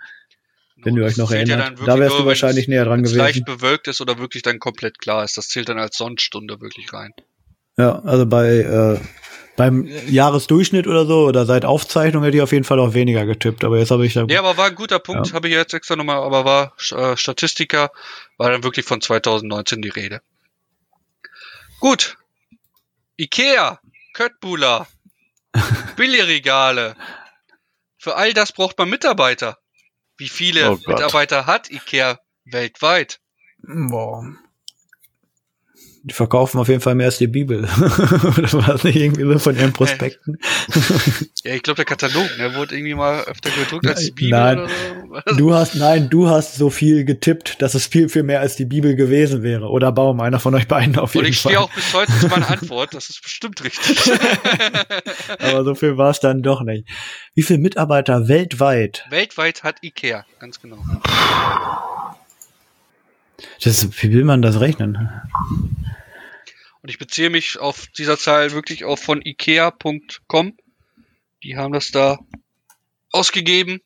wenn 0.81 0.95
ihr 0.95 1.03
euch 1.03 1.17
noch 1.17 1.31
ja 1.31 1.37
erinnert. 1.37 1.77
dann 1.79 1.85
da 1.85 1.99
wärst 1.99 2.13
du 2.15 2.19
nur, 2.19 2.27
wahrscheinlich 2.27 2.67
wenn's- 2.67 2.75
näher 2.75 2.85
dran 2.85 3.03
gewesen. 3.03 3.17
leicht 3.17 3.45
bewölkt 3.45 3.87
ist 3.87 3.99
oder 4.01 4.17
wirklich 4.17 4.43
dann 4.43 4.59
komplett 4.59 4.97
klar 4.99 5.23
ist. 5.23 5.37
Das 5.37 5.49
zählt 5.49 5.67
dann 5.69 5.77
als 5.79 5.97
Sonnenstunde 5.97 6.61
wirklich 6.61 6.93
rein. 6.93 7.11
Ja, 7.77 7.99
also 7.99 8.25
bei 8.25 8.59
äh, 8.59 8.99
beim 9.57 9.85
Jahresdurchschnitt 10.07 10.85
oder 10.87 11.05
so 11.05 11.27
oder 11.27 11.45
seit 11.45 11.65
Aufzeichnung 11.65 12.23
hätte 12.23 12.37
ich 12.37 12.43
auf 12.43 12.51
jeden 12.51 12.63
Fall 12.65 12.79
auch 12.79 12.93
weniger 12.93 13.25
getippt, 13.25 13.63
aber 13.63 13.77
jetzt 13.79 13.91
habe 13.91 14.05
ich 14.05 14.13
da 14.13 14.25
Ja, 14.29 14.39
aber 14.39 14.57
war 14.57 14.67
ein 14.67 14.75
guter 14.75 14.99
Punkt, 14.99 15.27
Ja. 15.27 15.33
habe 15.33 15.47
ich 15.49 15.53
jetzt 15.53 15.73
extra 15.73 15.95
nochmal, 15.95 16.17
aber 16.17 16.43
war 16.45 16.73
äh, 16.91 17.17
Statistiker, 17.17 17.91
war 18.37 18.51
dann 18.51 18.63
wirklich 18.63 18.85
von 18.85 18.99
2019 19.01 19.81
die 19.81 19.89
Rede. 19.89 20.21
Gut. 21.79 22.17
Ikea, 23.17 23.79
Köttbula, 24.13 24.87
Billigregale. 25.95 26.95
Für 27.97 28.15
all 28.15 28.33
das 28.33 28.51
braucht 28.51 28.77
man 28.77 28.89
Mitarbeiter. 28.89 29.57
Wie 30.17 30.29
viele 30.29 30.71
Oh. 30.71 30.79
Mitarbeiter 30.87 31.45
hat 31.45 31.69
Ikea 31.69 32.19
weltweit? 32.45 33.19
Boah. 33.63 34.23
Die 36.07 36.13
verkaufen 36.13 36.59
auf 36.59 36.67
jeden 36.67 36.81
Fall 36.81 36.93
mehr 36.93 37.07
als 37.07 37.17
die 37.17 37.25
Bibel. 37.25 37.63
Oder 37.77 38.53
war 38.53 38.73
das 38.73 38.83
nicht 38.83 38.95
irgendwie 38.95 39.23
so 39.23 39.39
von 39.39 39.55
ihren 39.57 39.73
Prospekten? 39.73 40.37
Ja, 41.43 41.53
ich 41.53 41.61
glaube, 41.61 41.75
der 41.75 41.85
Katalog, 41.85 42.27
der 42.39 42.55
wurde 42.55 42.75
irgendwie 42.75 42.95
mal 42.95 43.23
öfter 43.25 43.51
gedruckt 43.51 43.85
als 43.85 43.99
die 44.15 44.29
Nein. 44.29 44.55
Bibel 44.57 44.67
Nein. 44.67 45.11
oder 45.11 45.23
so. 45.27 45.35
Du 45.35 45.53
hast, 45.53 45.75
nein, 45.75 46.09
du 46.09 46.27
hast 46.27 46.55
so 46.55 46.71
viel 46.71 47.05
getippt, 47.05 47.61
dass 47.61 47.75
es 47.75 47.85
viel, 47.85 48.09
viel 48.09 48.23
mehr 48.23 48.39
als 48.41 48.55
die 48.55 48.65
Bibel 48.65 48.95
gewesen 48.95 49.43
wäre. 49.43 49.69
Oder 49.69 49.91
Baum, 49.91 50.21
einer 50.21 50.39
von 50.39 50.55
euch 50.55 50.67
beiden 50.67 50.97
auf 50.97 51.13
Und 51.13 51.21
jeden 51.21 51.33
ich 51.33 51.39
Fall. 51.41 51.51
stehe 51.51 51.61
auch 51.61 51.69
bis 51.71 51.93
heute 51.93 52.11
zu 52.19 52.27
meiner 52.29 52.49
Antwort, 52.61 52.95
das 52.95 53.09
ist 53.09 53.21
bestimmt 53.21 53.63
richtig. 53.63 54.11
Aber 55.39 55.63
so 55.63 55.75
viel 55.75 55.97
war 55.97 56.09
es 56.09 56.19
dann 56.19 56.41
doch 56.41 56.61
nicht. 56.63 56.87
Wie 57.35 57.43
viele 57.43 57.59
Mitarbeiter 57.59 58.27
weltweit? 58.27 59.05
weltweit 59.11 59.63
hat 59.63 59.77
Ikea, 59.83 60.25
ganz 60.39 60.59
genau. 60.59 60.77
Das, 63.63 64.01
wie 64.01 64.11
will 64.11 64.23
man 64.23 64.41
das 64.41 64.59
rechnen? 64.59 65.09
Und 66.81 66.89
ich 66.89 66.99
beziehe 66.99 67.29
mich 67.29 67.59
auf 67.59 67.87
dieser 67.87 68.17
Zahl 68.17 68.51
wirklich 68.51 68.85
auch 68.85 68.99
von 68.99 69.21
ikea.com. 69.23 70.57
Die 71.43 71.57
haben 71.57 71.73
das 71.73 71.91
da 71.91 72.19
ausgegeben 73.11 73.81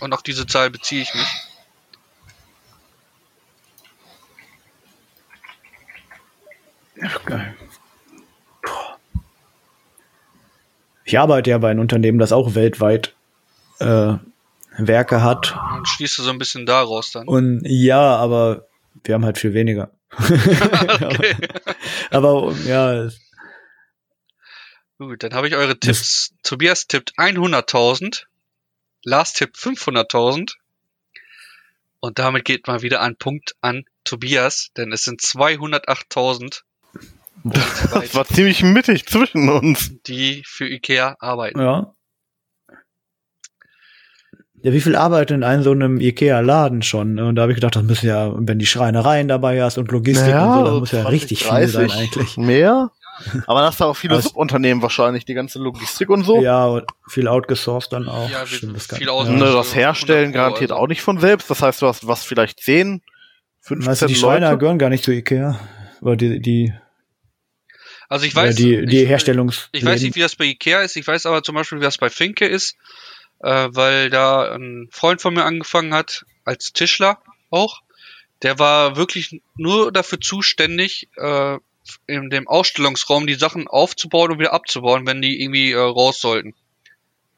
und 0.00 0.12
auf 0.12 0.22
diese 0.22 0.46
Zahl 0.46 0.70
beziehe 0.70 1.02
ich 1.02 1.14
mich. 1.14 1.26
Geil. 7.24 7.56
Boah. 8.62 8.98
Ich 11.04 11.18
arbeite 11.18 11.50
ja 11.50 11.58
bei 11.58 11.70
einem 11.70 11.80
Unternehmen, 11.80 12.18
das 12.18 12.32
auch 12.32 12.54
weltweit 12.54 13.14
äh, 13.78 14.14
Werke 14.76 15.22
hat. 15.22 15.56
Und 15.76 15.88
schließt 15.88 16.18
du 16.18 16.22
so 16.22 16.30
ein 16.30 16.38
bisschen 16.38 16.66
daraus 16.66 17.12
dann. 17.12 17.26
Und 17.26 17.62
ja, 17.64 18.16
aber 18.16 18.67
wir 19.04 19.14
haben 19.14 19.24
halt 19.24 19.38
viel 19.38 19.54
weniger. 19.54 19.92
okay. 20.12 21.36
aber 22.10 22.52
ja, 22.64 23.04
es- 23.04 23.20
Gut, 24.98 25.22
dann 25.22 25.32
habe 25.34 25.46
ich 25.46 25.54
eure 25.54 25.78
Tipps. 25.78 26.34
Tobias 26.42 26.86
tippt 26.88 27.12
100.000. 27.18 28.24
Lars 29.04 29.32
tippt 29.32 29.56
500.000. 29.56 30.54
Und 32.00 32.18
damit 32.18 32.44
geht 32.44 32.66
mal 32.66 32.82
wieder 32.82 33.00
ein 33.00 33.16
Punkt 33.16 33.54
an 33.60 33.84
Tobias, 34.04 34.70
denn 34.76 34.92
es 34.92 35.02
sind 35.04 35.20
208.000, 35.20 36.62
Das 37.44 38.14
war 38.14 38.24
ziemlich 38.26 38.62
mittig 38.64 39.06
zwischen 39.06 39.48
uns. 39.48 39.92
die 40.06 40.42
für 40.46 40.66
Ikea 40.68 41.16
arbeiten. 41.20 41.60
ja. 41.60 41.94
Ja, 44.68 44.74
wie 44.74 44.80
viel 44.80 44.96
arbeitet 44.96 45.30
in 45.36 45.42
einem 45.44 45.62
so 45.62 45.70
einem 45.72 46.00
Ikea-Laden 46.00 46.82
schon? 46.82 47.14
ne? 47.14 47.26
Und 47.26 47.36
da 47.36 47.42
habe 47.42 47.52
ich 47.52 47.56
gedacht, 47.56 47.76
das 47.76 47.82
müssen 47.82 48.06
ja, 48.06 48.32
wenn 48.36 48.58
die 48.58 48.66
Schreinereien 48.66 49.28
dabei 49.28 49.62
hast 49.62 49.78
und 49.78 49.90
Logistik 49.90 50.34
und 50.34 50.54
so, 50.54 50.64
das 50.64 50.74
muss 50.80 50.92
ja 50.92 51.02
20, 51.02 51.12
richtig 51.12 51.44
viel 51.44 51.68
sein 51.68 51.88
30 51.88 51.96
eigentlich. 52.00 52.36
Mehr? 52.36 52.90
Aber 53.48 53.60
das 53.60 53.70
hast 53.70 53.80
du 53.80 53.84
auch 53.86 53.96
viele 53.96 54.20
Subunternehmen 54.22 54.80
wahrscheinlich, 54.82 55.24
die 55.24 55.34
ganze 55.34 55.58
Logistik 55.58 56.08
und 56.08 56.22
so. 56.24 56.40
Ja, 56.40 56.66
und 56.66 56.84
viel 57.08 57.26
outgesourced 57.26 57.92
dann 57.92 58.08
auch. 58.08 58.30
Ja, 58.30 58.46
Stimmt, 58.46 58.76
das 58.76 58.86
viel 58.96 59.08
aus- 59.08 59.26
ja. 59.26 59.32
Ne, 59.34 59.44
das 59.52 59.74
Herstellen 59.74 60.26
100 60.26 60.32
Pro, 60.32 60.38
garantiert 60.38 60.70
also. 60.70 60.82
auch 60.82 60.86
nicht 60.86 61.02
von 61.02 61.18
selbst. 61.18 61.50
Das 61.50 61.60
heißt, 61.62 61.82
du 61.82 61.86
hast 61.88 62.06
was 62.06 62.24
vielleicht 62.24 62.60
10, 62.60 63.02
15 63.62 63.90
Weißt 63.90 64.02
du, 64.02 64.06
die 64.06 64.12
Leute. 64.14 64.20
Schreiner 64.20 64.56
gehören 64.56 64.78
gar 64.78 64.88
nicht 64.90 65.02
zu 65.02 65.10
Ikea. 65.12 65.58
Oder 66.00 66.14
die, 66.16 66.40
die, 66.40 66.72
Also 68.08 68.24
ich 68.24 68.34
ja, 68.34 68.42
weiß, 68.42 68.54
die, 68.54 68.86
die 68.86 69.02
ich, 69.02 69.08
Herstellungs. 69.08 69.68
ich 69.72 69.84
weiß 69.84 70.00
nicht, 70.02 70.14
wie 70.14 70.20
das 70.20 70.36
bei 70.36 70.44
Ikea 70.44 70.82
ist. 70.82 70.96
Ich 70.96 71.06
weiß 71.06 71.26
aber 71.26 71.42
zum 71.42 71.54
Beispiel, 71.56 71.78
wie 71.78 71.82
das 71.84 71.98
bei 71.98 72.10
Finke 72.10 72.46
ist, 72.46 72.76
äh, 73.40 73.68
weil 73.70 74.10
da 74.10 74.54
ein 74.54 74.88
Freund 74.90 75.20
von 75.20 75.34
mir 75.34 75.44
angefangen 75.44 75.94
hat 75.94 76.24
als 76.44 76.72
Tischler 76.72 77.18
auch. 77.50 77.82
Der 78.42 78.58
war 78.58 78.96
wirklich 78.96 79.40
nur 79.56 79.90
dafür 79.92 80.20
zuständig, 80.20 81.08
äh, 81.16 81.58
in 82.06 82.30
dem 82.30 82.46
Ausstellungsraum 82.46 83.26
die 83.26 83.34
Sachen 83.34 83.66
aufzubauen 83.66 84.32
und 84.32 84.38
wieder 84.38 84.52
abzubauen, 84.52 85.06
wenn 85.06 85.22
die 85.22 85.42
irgendwie 85.42 85.72
äh, 85.72 85.78
raus 85.78 86.20
sollten. 86.20 86.54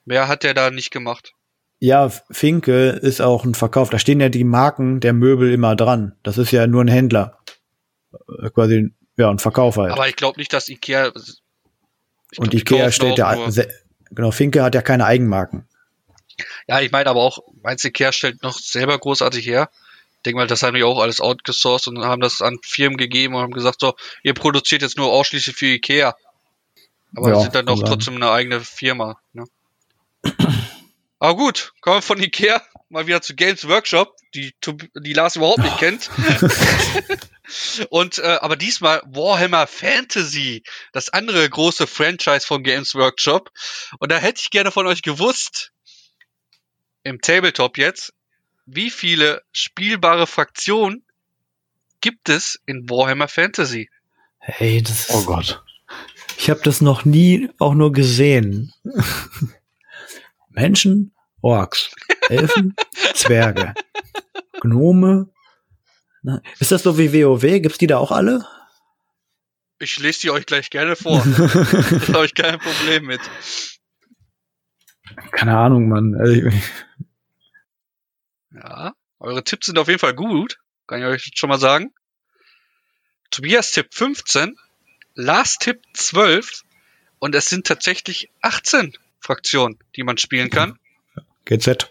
Mehr 0.05 0.29
hat 0.29 0.43
der 0.43 0.55
da 0.55 0.71
nicht 0.71 0.91
gemacht. 0.91 1.35
Ja, 1.79 2.11
Finke 2.31 2.91
ist 2.91 3.23
auch 3.23 3.45
ein 3.45 3.55
Verkauf. 3.55 3.91
Da 3.91 3.99
stehen 3.99 4.21
ja 4.21 4.29
die 4.29 4.45
Marken 4.45 5.01
der 5.01 5.13
Möbel 5.13 5.53
immer 5.53 5.77
dran. 5.77 6.15
Das 6.23 6.37
ist 6.37 6.51
ja 6.51 6.67
nur 6.67 6.85
ein 6.85 6.89
Händler. 6.89 7.39
Äh, 8.13 8.51
Quasi, 8.51 8.91
ja, 9.17 9.31
ein 9.31 9.39
Verkauf 9.39 9.77
halt. 9.77 9.93
Aber 9.93 10.09
ich 10.09 10.17
glaube 10.17 10.39
nicht, 10.39 10.53
dass 10.53 10.69
Ikea. 10.69 11.11
glaub, 11.11 11.25
und 12.39 12.55
Ikea 12.55 12.91
stellt 12.91 13.19
ja, 13.19 13.49
genau, 14.11 14.31
Finke 14.31 14.63
hat 14.63 14.75
ja 14.75 14.83
keine 14.83 15.07
Eigenmarken. 15.07 15.67
Ja, 16.69 16.81
ich 16.81 16.91
meine 16.93 17.11
aber 17.11 17.21
auch, 17.21 17.41
meinst 17.63 17.85
du, 17.85 17.89
Ikea 17.89 18.13
stellt 18.13 18.43
noch 18.43 18.59
selber 18.59 18.99
großartig 18.99 19.47
her? 19.47 19.71
Ich 20.17 20.23
denke 20.25 20.39
mal, 20.39 20.47
das 20.47 20.63
haben 20.63 20.75
die 20.75 20.85
auch 20.85 21.01
alles 21.01 21.21
outgesourced 21.21 21.89
und 21.89 22.05
haben 22.05 22.21
das 22.21 22.43
an 22.43 22.59
Firmen 22.63 22.99
gegeben 22.99 23.35
und 23.35 23.43
haben 23.43 23.53
gesagt, 23.53 23.81
so, 23.81 23.95
ihr 24.23 24.35
produziert 24.35 24.83
jetzt 24.83 24.99
nur 24.99 25.11
ausschließlich 25.11 25.57
für 25.57 25.67
Ikea. 25.67 26.15
Aber 27.17 27.31
Ja, 27.31 27.41
sind 27.41 27.55
dann 27.55 27.67
doch 27.67 27.83
trotzdem 27.83 28.17
eine 28.17 28.31
eigene 28.31 28.61
Firma. 28.61 29.19
Ne? 29.33 29.45
aber 31.19 31.37
gut, 31.37 31.73
kommen 31.81 31.99
wir 31.99 32.03
von 32.03 32.23
Ikea 32.23 32.63
mal 32.91 33.07
wieder 33.07 33.23
zu 33.23 33.35
Games 33.35 33.67
Workshop, 33.67 34.15
die, 34.35 34.53
die 34.95 35.13
Lars 35.13 35.37
überhaupt 35.37 35.61
nicht 35.61 35.79
kennt. 35.79 36.11
Und 37.89 38.19
äh, 38.19 38.39
aber 38.41 38.57
diesmal 38.57 39.03
Warhammer 39.07 39.67
Fantasy, 39.67 40.63
das 40.93 41.09
andere 41.09 41.49
große 41.49 41.87
Franchise 41.87 42.47
von 42.47 42.63
Games 42.63 42.95
Workshop. 42.95 43.51
Und 43.99 44.13
da 44.13 44.19
hätte 44.19 44.41
ich 44.43 44.51
gerne 44.51 44.71
von 44.71 44.87
euch 44.87 45.03
gewusst, 45.03 45.73
im 47.03 47.21
Tabletop 47.21 47.79
jetzt, 47.79 48.13
wie 48.67 48.91
viele 48.91 49.43
spielbare 49.53 50.27
Fraktionen 50.27 51.03
gibt 52.01 52.29
es 52.29 52.61
in 52.67 52.89
Warhammer 52.89 53.29
Fantasy? 53.29 53.91
Hey, 54.39 54.83
das 54.83 55.11
Oh 55.11 55.25
Gott. 55.25 55.63
Ich 56.39 56.49
habe 56.49 56.61
das 56.63 56.81
noch 56.81 57.05
nie 57.05 57.51
auch 57.59 57.75
nur 57.75 57.93
gesehen. 57.93 58.73
Menschen, 60.49 61.13
Orks, 61.43 61.91
Elfen, 62.29 62.75
Zwerge, 63.15 63.75
Gnome. 64.61 65.29
Ist 66.59 66.73
das 66.73 66.83
so 66.83 66.99
wie 66.99 67.13
WoW? 67.13 67.41
Gibt's 67.41 67.79
die 67.79 67.87
da 67.87 67.99
auch 67.99 68.11
alle? 68.13 68.47
Ich 69.79 69.99
lese 69.99 70.21
die 70.21 70.31
euch 70.31 70.45
gleich 70.45 70.69
gerne 70.71 70.97
vor. 70.97 71.25
da 71.27 72.13
habe 72.15 72.27
ich 72.27 72.35
kein 72.35 72.59
Problem 72.59 73.07
mit. 73.07 73.21
Keine 75.33 75.57
Ahnung, 75.57 75.89
Mann. 75.89 76.15
Also, 76.15 76.33
ich- 76.35 76.55
Ja, 78.63 78.95
eure 79.19 79.43
Tipps 79.43 79.67
sind 79.67 79.79
auf 79.79 79.89
jeden 79.89 80.01
Fall 80.01 80.15
gut. 80.15 80.59
Kann 80.87 81.01
ich 81.01 81.07
euch 81.07 81.31
schon 81.35 81.49
mal 81.49 81.59
sagen. 81.59 81.95
Tobias 83.31 83.71
Tipp 83.71 83.89
15, 83.93 84.59
Lars 85.15 85.57
Tipp 85.57 85.83
12 85.95 86.63
und 87.21 87.35
es 87.35 87.47
sind 87.47 87.67
tatsächlich 87.67 88.29
18 88.43 88.97
Fraktionen, 89.21 89.79
die 89.97 90.03
man 90.03 90.19
spielen 90.19 90.51
kann. 90.51 90.79
GZ. 91.45 91.91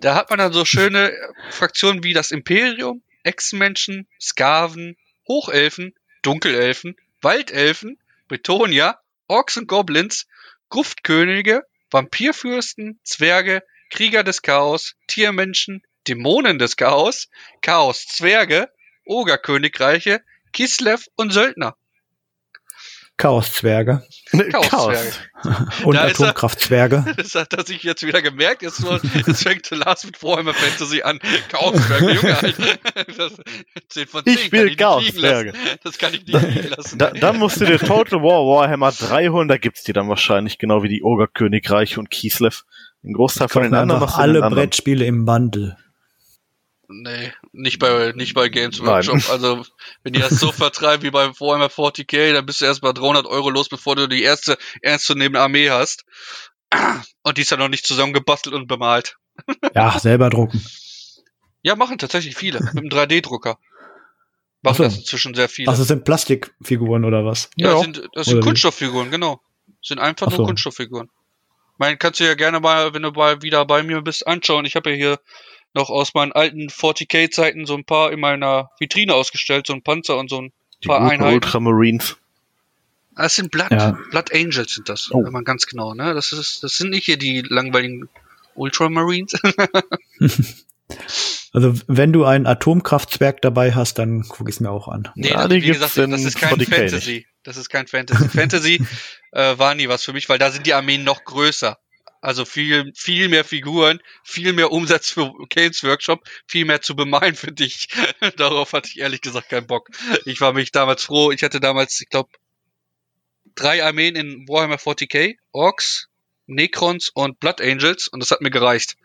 Da 0.00 0.14
hat 0.14 0.30
man 0.30 0.38
dann 0.38 0.52
so 0.52 0.64
schöne 0.64 1.12
Fraktionen 1.50 2.04
wie 2.04 2.12
das 2.12 2.30
Imperium, 2.30 3.02
Echsenmenschen, 3.22 4.06
Skaven, 4.20 4.96
Hochelfen, 5.26 5.94
Dunkelelfen, 6.22 6.96
Waldelfen, 7.22 7.98
Bretonia, 8.28 9.00
Orks 9.26 9.56
und 9.56 9.66
Goblins, 9.66 10.26
Gruftkönige, 10.68 11.64
Vampirfürsten, 11.90 13.00
Zwerge, 13.04 13.62
Krieger 13.90 14.22
des 14.22 14.42
Chaos, 14.42 14.96
Tiermenschen, 15.06 15.82
Dämonen 16.08 16.58
des 16.58 16.76
Chaos, 16.76 17.28
Chaos-Zwerge, 17.62 18.68
Ogerkönigreiche, 19.04 20.22
Kislev 20.52 21.06
und 21.16 21.32
Söldner. 21.32 21.76
Chaoszwerge 23.16 24.02
Chaoszwerge. 24.32 25.12
und 25.84 25.94
Da 25.94 26.06
ist 26.06 26.20
er. 26.20 26.28
Atomkraftzwerge. 26.28 27.04
Das 27.16 27.34
hat 27.34 27.52
er 27.52 27.64
sich 27.64 27.82
jetzt 27.82 28.04
wieder 28.04 28.22
gemerkt. 28.22 28.62
Jetzt, 28.62 28.80
nur, 28.80 29.00
jetzt 29.14 29.42
fängt 29.42 29.70
Lars 29.70 30.04
mit 30.04 30.22
Warhammer 30.22 30.54
Fantasy 30.54 31.02
an. 31.02 31.20
Chaosberg, 31.48 32.00
Junge, 32.00 32.36
Alter. 32.42 32.78
Das, 33.16 33.32
10 33.88 34.06
von 34.08 34.24
10 34.24 34.34
Ich 34.34 34.44
spiel 34.44 34.58
kann 34.60 34.66
nicht 34.66 34.78
Chaos. 34.78 35.04
Zwerge. 35.14 35.52
Das 35.82 35.98
kann 35.98 36.14
ich 36.14 36.26
nicht 36.26 36.42
liegen 36.42 36.68
lassen. 36.70 36.98
Da, 36.98 37.10
dann 37.10 37.38
musst 37.38 37.60
du 37.60 37.66
dir 37.66 37.78
Total 37.78 38.20
War 38.20 38.46
Warhammer 38.46 38.90
300 38.90 39.60
gibt's 39.60 39.84
die 39.84 39.92
dann 39.92 40.08
wahrscheinlich, 40.08 40.58
genau 40.58 40.82
wie 40.82 40.88
die 40.88 41.02
Ogerkönigreiche 41.02 42.00
und 42.00 42.10
Kislev. 42.10 42.64
Ein 43.04 43.12
Großteil 43.12 43.48
von 43.48 43.62
den 43.62 43.74
anderen 43.74 44.02
alle 44.02 44.42
anderen. 44.42 44.54
Brettspiele 44.54 45.04
im 45.04 45.24
Bundle. 45.24 45.76
Nee, 46.88 47.32
nicht 47.52 47.78
bei, 47.78 48.12
nicht 48.14 48.34
bei 48.34 48.48
Games 48.48 48.78
Nein. 48.78 48.88
Workshop. 48.88 49.30
Also, 49.30 49.64
wenn 50.02 50.12
die 50.12 50.20
das 50.20 50.38
so 50.40 50.52
vertreiben 50.52 51.02
wie 51.02 51.10
bei 51.10 51.28
Warhammer 51.28 51.66
40k, 51.68 52.32
dann 52.32 52.46
bist 52.46 52.60
du 52.60 52.64
erst 52.64 52.82
mal 52.82 52.92
300 52.92 53.26
Euro 53.26 53.50
los, 53.50 53.68
bevor 53.68 53.96
du 53.96 54.08
die 54.08 54.22
erste 54.22 54.56
ernstzunehmende 54.82 55.40
Armee 55.40 55.70
hast. 55.70 56.04
Und 57.22 57.38
die 57.38 57.42
ist 57.42 57.50
ja 57.50 57.56
noch 57.56 57.68
nicht 57.68 57.86
zusammengebastelt 57.86 58.54
und 58.54 58.66
bemalt. 58.66 59.16
Ja, 59.74 59.98
selber 59.98 60.30
drucken. 60.30 60.64
Ja, 61.62 61.76
machen 61.76 61.98
tatsächlich 61.98 62.36
viele. 62.36 62.60
Mit 62.60 62.76
einem 62.76 62.88
3D-Drucker. 62.88 63.58
Machen 64.62 64.72
Ach 64.72 64.76
so. 64.76 64.82
das 64.84 64.96
inzwischen 64.96 65.34
sehr 65.34 65.48
viele. 65.48 65.68
Also 65.68 65.82
das 65.82 65.88
sind 65.88 66.04
Plastikfiguren 66.04 67.04
oder 67.04 67.24
was? 67.24 67.50
Ja, 67.56 67.68
Ja. 67.68 67.72
das 67.74 67.82
sind, 67.82 68.08
das 68.12 68.26
sind? 68.26 68.40
Kunststofffiguren, 68.42 69.10
genau. 69.10 69.40
Das 69.66 69.88
sind 69.88 69.98
einfach 69.98 70.26
Ach 70.26 70.30
nur 70.30 70.36
so. 70.38 70.46
Kunststofffiguren. 70.46 71.10
Mein, 71.76 71.98
kannst 71.98 72.20
du 72.20 72.24
ja 72.24 72.34
gerne 72.34 72.60
mal, 72.60 72.94
wenn 72.94 73.02
du 73.02 73.12
bei, 73.12 73.42
wieder 73.42 73.64
bei 73.66 73.82
mir 73.82 74.00
bist, 74.02 74.26
anschauen. 74.26 74.64
Ich 74.64 74.76
habe 74.76 74.90
ja 74.90 74.96
hier 74.96 75.20
noch 75.74 75.90
aus 75.90 76.14
meinen 76.14 76.32
alten 76.32 76.68
40k-Zeiten 76.68 77.66
so 77.66 77.74
ein 77.76 77.84
paar 77.84 78.12
in 78.12 78.20
meiner 78.20 78.70
Vitrine 78.78 79.14
ausgestellt, 79.14 79.66
so 79.66 79.72
ein 79.74 79.82
Panzer 79.82 80.16
und 80.16 80.30
so 80.30 80.40
ein 80.42 80.52
Die 80.82 80.88
paar 80.88 81.00
guten 81.00 81.12
Einheiten. 81.12 81.34
Ultramarines. 81.34 82.16
Das 83.16 83.36
sind 83.36 83.50
Blood, 83.50 83.70
Ja. 83.70 83.98
Blood 84.10 84.32
Angels 84.34 84.74
sind 84.74 84.88
das, 84.88 85.10
Oh. 85.12 85.24
wenn 85.24 85.32
man 85.32 85.44
ganz 85.44 85.66
genau, 85.66 85.94
ne? 85.94 86.14
Das 86.14 86.32
ist, 86.32 86.62
das 86.64 86.76
sind 86.76 86.90
nicht 86.90 87.04
hier 87.04 87.16
die 87.16 87.42
langweiligen 87.42 88.08
Ultramarines. 88.54 89.34
Also 91.52 91.72
wenn 91.86 92.12
du 92.12 92.24
einen 92.24 92.46
Atomkraftzwerg 92.46 93.40
dabei 93.40 93.72
hast, 93.74 93.98
dann 93.98 94.22
guck 94.28 94.48
ich 94.48 94.56
es 94.56 94.60
mir 94.60 94.70
auch 94.70 94.88
an. 94.88 95.08
Nee, 95.14 95.28
Ja, 95.30 95.46
das, 95.46 95.50
wie 95.50 95.60
gesagt, 95.60 95.96
das 95.96 96.24
ist 96.24 96.36
kein 96.38 96.54
40k 96.58 96.74
Fantasy. 96.74 97.26
Das 97.44 97.56
ist 97.56 97.68
kein 97.68 97.86
Fantasy. 97.86 98.28
Fantasy 98.28 98.86
äh, 99.32 99.56
war 99.56 99.74
nie 99.76 99.88
was 99.88 100.02
für 100.02 100.12
mich, 100.12 100.28
weil 100.28 100.38
da 100.38 100.50
sind 100.50 100.66
die 100.66 100.74
Armeen 100.74 101.04
noch 101.04 101.24
größer. 101.24 101.78
Also 102.24 102.46
viel, 102.46 102.90
viel 102.94 103.28
mehr 103.28 103.44
Figuren, 103.44 104.00
viel 104.22 104.54
mehr 104.54 104.72
Umsatz 104.72 105.10
für 105.10 105.30
Games 105.50 105.84
Workshop, 105.84 106.24
viel 106.46 106.64
mehr 106.64 106.80
zu 106.80 106.96
bemalen 106.96 107.34
für 107.34 107.52
dich. 107.52 107.88
Darauf 108.38 108.72
hatte 108.72 108.88
ich 108.88 109.00
ehrlich 109.00 109.20
gesagt 109.20 109.50
keinen 109.50 109.66
Bock. 109.66 109.90
Ich 110.24 110.40
war 110.40 110.54
mich 110.54 110.72
damals 110.72 111.04
froh. 111.04 111.32
Ich 111.32 111.42
hatte 111.42 111.60
damals, 111.60 112.00
ich 112.00 112.08
glaube, 112.08 112.30
drei 113.54 113.84
Armeen 113.84 114.16
in 114.16 114.48
Warhammer 114.48 114.76
40k, 114.76 115.34
Orks, 115.52 116.08
Necrons 116.46 117.10
und 117.12 117.40
Blood 117.40 117.60
Angels 117.60 118.08
und 118.08 118.20
das 118.22 118.30
hat 118.30 118.40
mir 118.40 118.50
gereicht. 118.50 118.96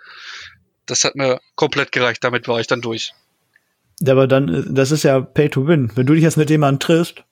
Das 0.86 1.04
hat 1.04 1.16
mir 1.18 1.42
komplett 1.56 1.92
gereicht. 1.92 2.24
Damit 2.24 2.48
war 2.48 2.62
ich 2.62 2.68
dann 2.68 2.80
durch. 2.80 3.12
Aber 4.08 4.28
dann, 4.28 4.48
äh, 4.48 4.64
das 4.66 4.92
ist 4.92 5.04
ja 5.04 5.20
Pay 5.20 5.50
to 5.50 5.68
Win. 5.68 5.92
Wenn 5.94 6.06
du 6.06 6.14
dich 6.14 6.24
jetzt 6.24 6.38
mit 6.38 6.50
jemandem 6.50 6.80
triffst 6.80 7.26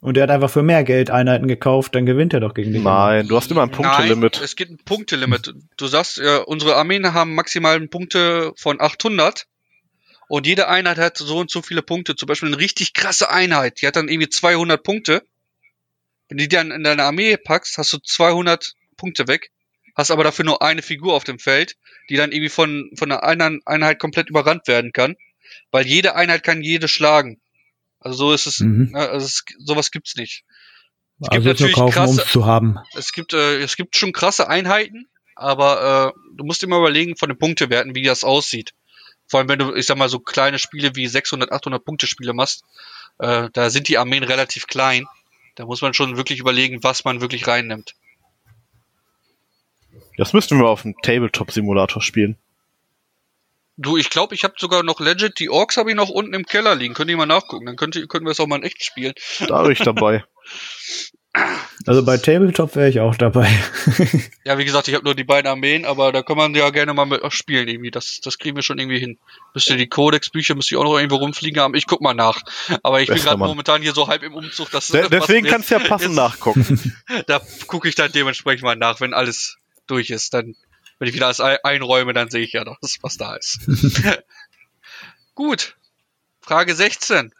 und 0.00 0.16
der 0.16 0.22
hat 0.24 0.30
einfach 0.30 0.50
für 0.50 0.62
mehr 0.62 0.82
Geld 0.82 1.10
Einheiten 1.10 1.46
gekauft, 1.46 1.94
dann 1.94 2.06
gewinnt 2.06 2.32
er 2.32 2.40
doch 2.40 2.54
gegen 2.54 2.72
dich. 2.72 2.82
Nein, 2.82 3.28
du 3.28 3.36
hast 3.36 3.50
immer 3.50 3.62
ein 3.62 3.70
Punktelimit. 3.70 4.34
Nein, 4.36 4.44
es 4.44 4.56
gibt 4.56 4.70
ein 4.70 4.78
Punktelimit. 4.78 5.54
Du 5.76 5.86
sagst, 5.86 6.18
äh, 6.18 6.38
unsere 6.46 6.76
Armeen 6.76 7.12
haben 7.12 7.34
maximal 7.34 7.78
Punkte 7.88 8.52
von 8.56 8.80
800 8.80 9.46
und 10.28 10.46
jede 10.46 10.68
Einheit 10.68 10.96
hat 10.96 11.18
so 11.18 11.38
und 11.38 11.50
so 11.50 11.60
viele 11.60 11.82
Punkte. 11.82 12.16
Zum 12.16 12.26
Beispiel 12.26 12.48
eine 12.48 12.58
richtig 12.58 12.94
krasse 12.94 13.30
Einheit, 13.30 13.82
die 13.82 13.86
hat 13.86 13.96
dann 13.96 14.08
irgendwie 14.08 14.30
200 14.30 14.82
Punkte. 14.82 15.22
Wenn 16.28 16.38
du 16.38 16.44
die 16.44 16.48
dann 16.48 16.70
in 16.70 16.84
deine 16.84 17.02
Armee 17.02 17.36
packst, 17.36 17.76
hast 17.76 17.92
du 17.92 17.98
200 17.98 18.74
Punkte 18.96 19.28
weg, 19.28 19.50
hast 19.96 20.10
aber 20.10 20.24
dafür 20.24 20.44
nur 20.46 20.62
eine 20.62 20.80
Figur 20.80 21.14
auf 21.14 21.24
dem 21.24 21.38
Feld, 21.38 21.76
die 22.08 22.16
dann 22.16 22.32
irgendwie 22.32 22.48
von, 22.48 22.90
von 22.96 23.10
einer 23.10 23.22
anderen 23.22 23.60
Einheit 23.66 23.98
komplett 23.98 24.30
überrannt 24.30 24.66
werden 24.66 24.92
kann, 24.92 25.16
weil 25.72 25.86
jede 25.86 26.14
Einheit 26.14 26.42
kann 26.42 26.62
jede 26.62 26.88
schlagen. 26.88 27.40
Also 28.00 28.16
so 28.16 28.32
ist 28.32 28.46
es, 28.46 28.60
Mhm. 28.60 28.90
ne, 28.92 28.98
also 29.08 29.26
es, 29.26 29.44
sowas 29.58 29.90
gibt's 29.90 30.16
nicht. 30.16 30.44
gibt 31.20 31.32
Also 31.34 31.48
jetzt 31.48 31.60
nur 31.60 31.68
natürlich 31.68 31.74
kaufen, 31.94 31.98
um 32.10 32.16
krasse- 32.16 32.22
es 32.26 32.32
zu 32.32 32.46
haben. 32.46 32.78
Es 32.94 33.12
gibt, 33.12 33.32
äh, 33.34 33.58
es 33.60 33.76
gibt 33.76 33.96
schon 33.96 34.12
krasse 34.12 34.48
Einheiten, 34.48 35.06
aber 35.36 36.14
äh, 36.16 36.20
du 36.36 36.44
musst 36.44 36.62
immer 36.62 36.78
überlegen 36.78 37.16
von 37.16 37.28
den 37.28 37.38
Punktewerten, 37.38 37.94
wie 37.94 38.02
das 38.02 38.24
aussieht. 38.24 38.72
Vor 39.28 39.38
allem, 39.40 39.48
wenn 39.48 39.58
du, 39.58 39.74
ich 39.74 39.86
sag 39.86 39.96
mal, 39.98 40.08
so 40.08 40.18
kleine 40.18 40.58
Spiele 40.58 40.96
wie 40.96 41.06
600, 41.06 41.52
800 41.52 41.84
Punkte 41.84 42.06
Spiele 42.06 42.32
machst, 42.32 42.64
äh, 43.18 43.48
da 43.52 43.70
sind 43.70 43.88
die 43.88 43.98
Armeen 43.98 44.24
relativ 44.24 44.66
klein. 44.66 45.06
Da 45.56 45.66
muss 45.66 45.82
man 45.82 45.92
schon 45.94 46.16
wirklich 46.16 46.38
überlegen, 46.40 46.82
was 46.82 47.04
man 47.04 47.20
wirklich 47.20 47.46
reinnimmt. 47.46 47.94
Das 50.16 50.32
müssten 50.32 50.58
wir 50.58 50.68
auf 50.68 50.82
dem 50.82 50.94
Tabletop-Simulator 51.02 52.02
spielen. 52.02 52.36
Du, 53.80 53.96
ich 53.96 54.10
glaube, 54.10 54.34
ich 54.34 54.44
habe 54.44 54.54
sogar 54.58 54.82
noch 54.82 55.00
Legend, 55.00 55.38
die 55.38 55.48
Orks 55.48 55.78
habe 55.78 55.90
ich 55.90 55.96
noch 55.96 56.10
unten 56.10 56.34
im 56.34 56.44
Keller 56.44 56.74
liegen. 56.74 56.92
Könnt 56.92 57.10
ihr 57.10 57.16
mal 57.16 57.24
nachgucken, 57.24 57.64
dann 57.64 57.76
könnt 57.76 57.96
ihr, 57.96 58.06
können 58.06 58.26
wir 58.26 58.32
es 58.32 58.40
auch 58.40 58.46
mal 58.46 58.56
in 58.56 58.62
echt 58.62 58.84
spielen. 58.84 59.14
Da 59.48 59.62
bin 59.62 59.72
ich 59.72 59.80
dabei. 59.80 60.24
Also 61.86 62.04
bei 62.04 62.18
Tabletop 62.18 62.74
wäre 62.74 62.88
ich 62.88 62.98
auch 62.98 63.16
dabei. 63.16 63.48
Ja, 64.44 64.58
wie 64.58 64.64
gesagt, 64.64 64.88
ich 64.88 64.94
habe 64.94 65.04
nur 65.04 65.14
die 65.14 65.22
beiden 65.22 65.48
Armeen, 65.48 65.84
aber 65.84 66.10
da 66.10 66.22
kann 66.22 66.36
man 66.36 66.54
ja 66.54 66.70
gerne 66.70 66.92
mal 66.92 67.04
mit 67.04 67.20
spielen 67.32 67.68
irgendwie. 67.68 67.92
Das, 67.92 68.20
das 68.20 68.38
kriegen 68.38 68.56
wir 68.56 68.62
schon 68.62 68.78
irgendwie 68.78 68.98
hin. 68.98 69.18
Müsste 69.54 69.76
die 69.76 69.86
Codex-Bücher, 69.86 70.56
müsste 70.56 70.74
ich 70.74 70.78
auch 70.78 70.84
noch 70.84 70.96
irgendwo 70.96 71.16
rumfliegen 71.16 71.62
haben. 71.62 71.74
Ich 71.74 71.86
guck 71.86 72.00
mal 72.00 72.14
nach. 72.14 72.42
Aber 72.82 73.00
ich 73.00 73.06
bin 73.06 73.14
Bester 73.14 73.28
gerade 73.28 73.38
Mann. 73.38 73.50
momentan 73.50 73.80
hier 73.80 73.92
so 73.92 74.08
halb 74.08 74.24
im 74.24 74.34
Umzug. 74.34 74.72
Dass 74.72 74.88
De 74.88 75.08
deswegen 75.08 75.46
kannst 75.46 75.70
du 75.70 75.74
ja 75.76 75.80
passend 75.80 76.16
nachgucken. 76.16 76.96
Da 77.26 77.40
gucke 77.68 77.88
ich 77.88 77.94
dann 77.94 78.10
dementsprechend 78.10 78.64
mal 78.64 78.76
nach, 78.76 79.00
wenn 79.00 79.14
alles 79.14 79.58
durch 79.86 80.10
ist. 80.10 80.34
Dann, 80.34 80.56
wenn 81.00 81.08
ich 81.08 81.14
wieder 81.14 81.26
alles 81.26 81.40
ein- 81.40 81.58
einräume, 81.64 82.12
dann 82.12 82.30
sehe 82.30 82.44
ich 82.44 82.52
ja 82.52 82.62
noch, 82.62 82.78
was 83.02 83.16
da 83.16 83.34
ist. 83.34 83.58
Gut. 85.34 85.76
Frage 86.40 86.76
16. 86.76 87.32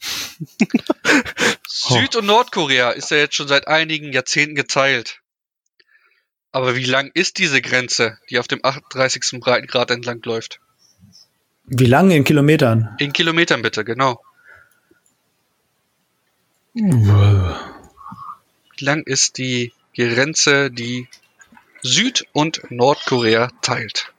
Süd- 1.66 2.16
und 2.16 2.26
Nordkorea 2.26 2.90
ist 2.90 3.10
ja 3.10 3.16
jetzt 3.16 3.34
schon 3.34 3.48
seit 3.48 3.66
einigen 3.66 4.12
Jahrzehnten 4.12 4.54
geteilt. 4.54 5.20
Aber 6.52 6.76
wie 6.76 6.84
lang 6.84 7.10
ist 7.14 7.38
diese 7.38 7.60
Grenze, 7.62 8.18
die 8.30 8.38
auf 8.38 8.46
dem 8.46 8.60
38. 8.62 9.40
Breitengrad 9.40 9.90
entlang 9.90 10.20
läuft? 10.24 10.60
Wie 11.64 11.86
lange 11.86 12.14
in 12.14 12.24
Kilometern? 12.24 12.94
In 12.98 13.12
Kilometern 13.12 13.62
bitte, 13.62 13.84
genau. 13.84 14.22
Wie 16.74 16.84
lang 18.84 19.02
ist 19.04 19.38
die 19.38 19.72
Grenze, 19.96 20.70
die 20.70 21.08
Süd- 21.84 22.24
und 22.32 22.62
Nordkorea 22.70 23.50
teilt? 23.60 24.12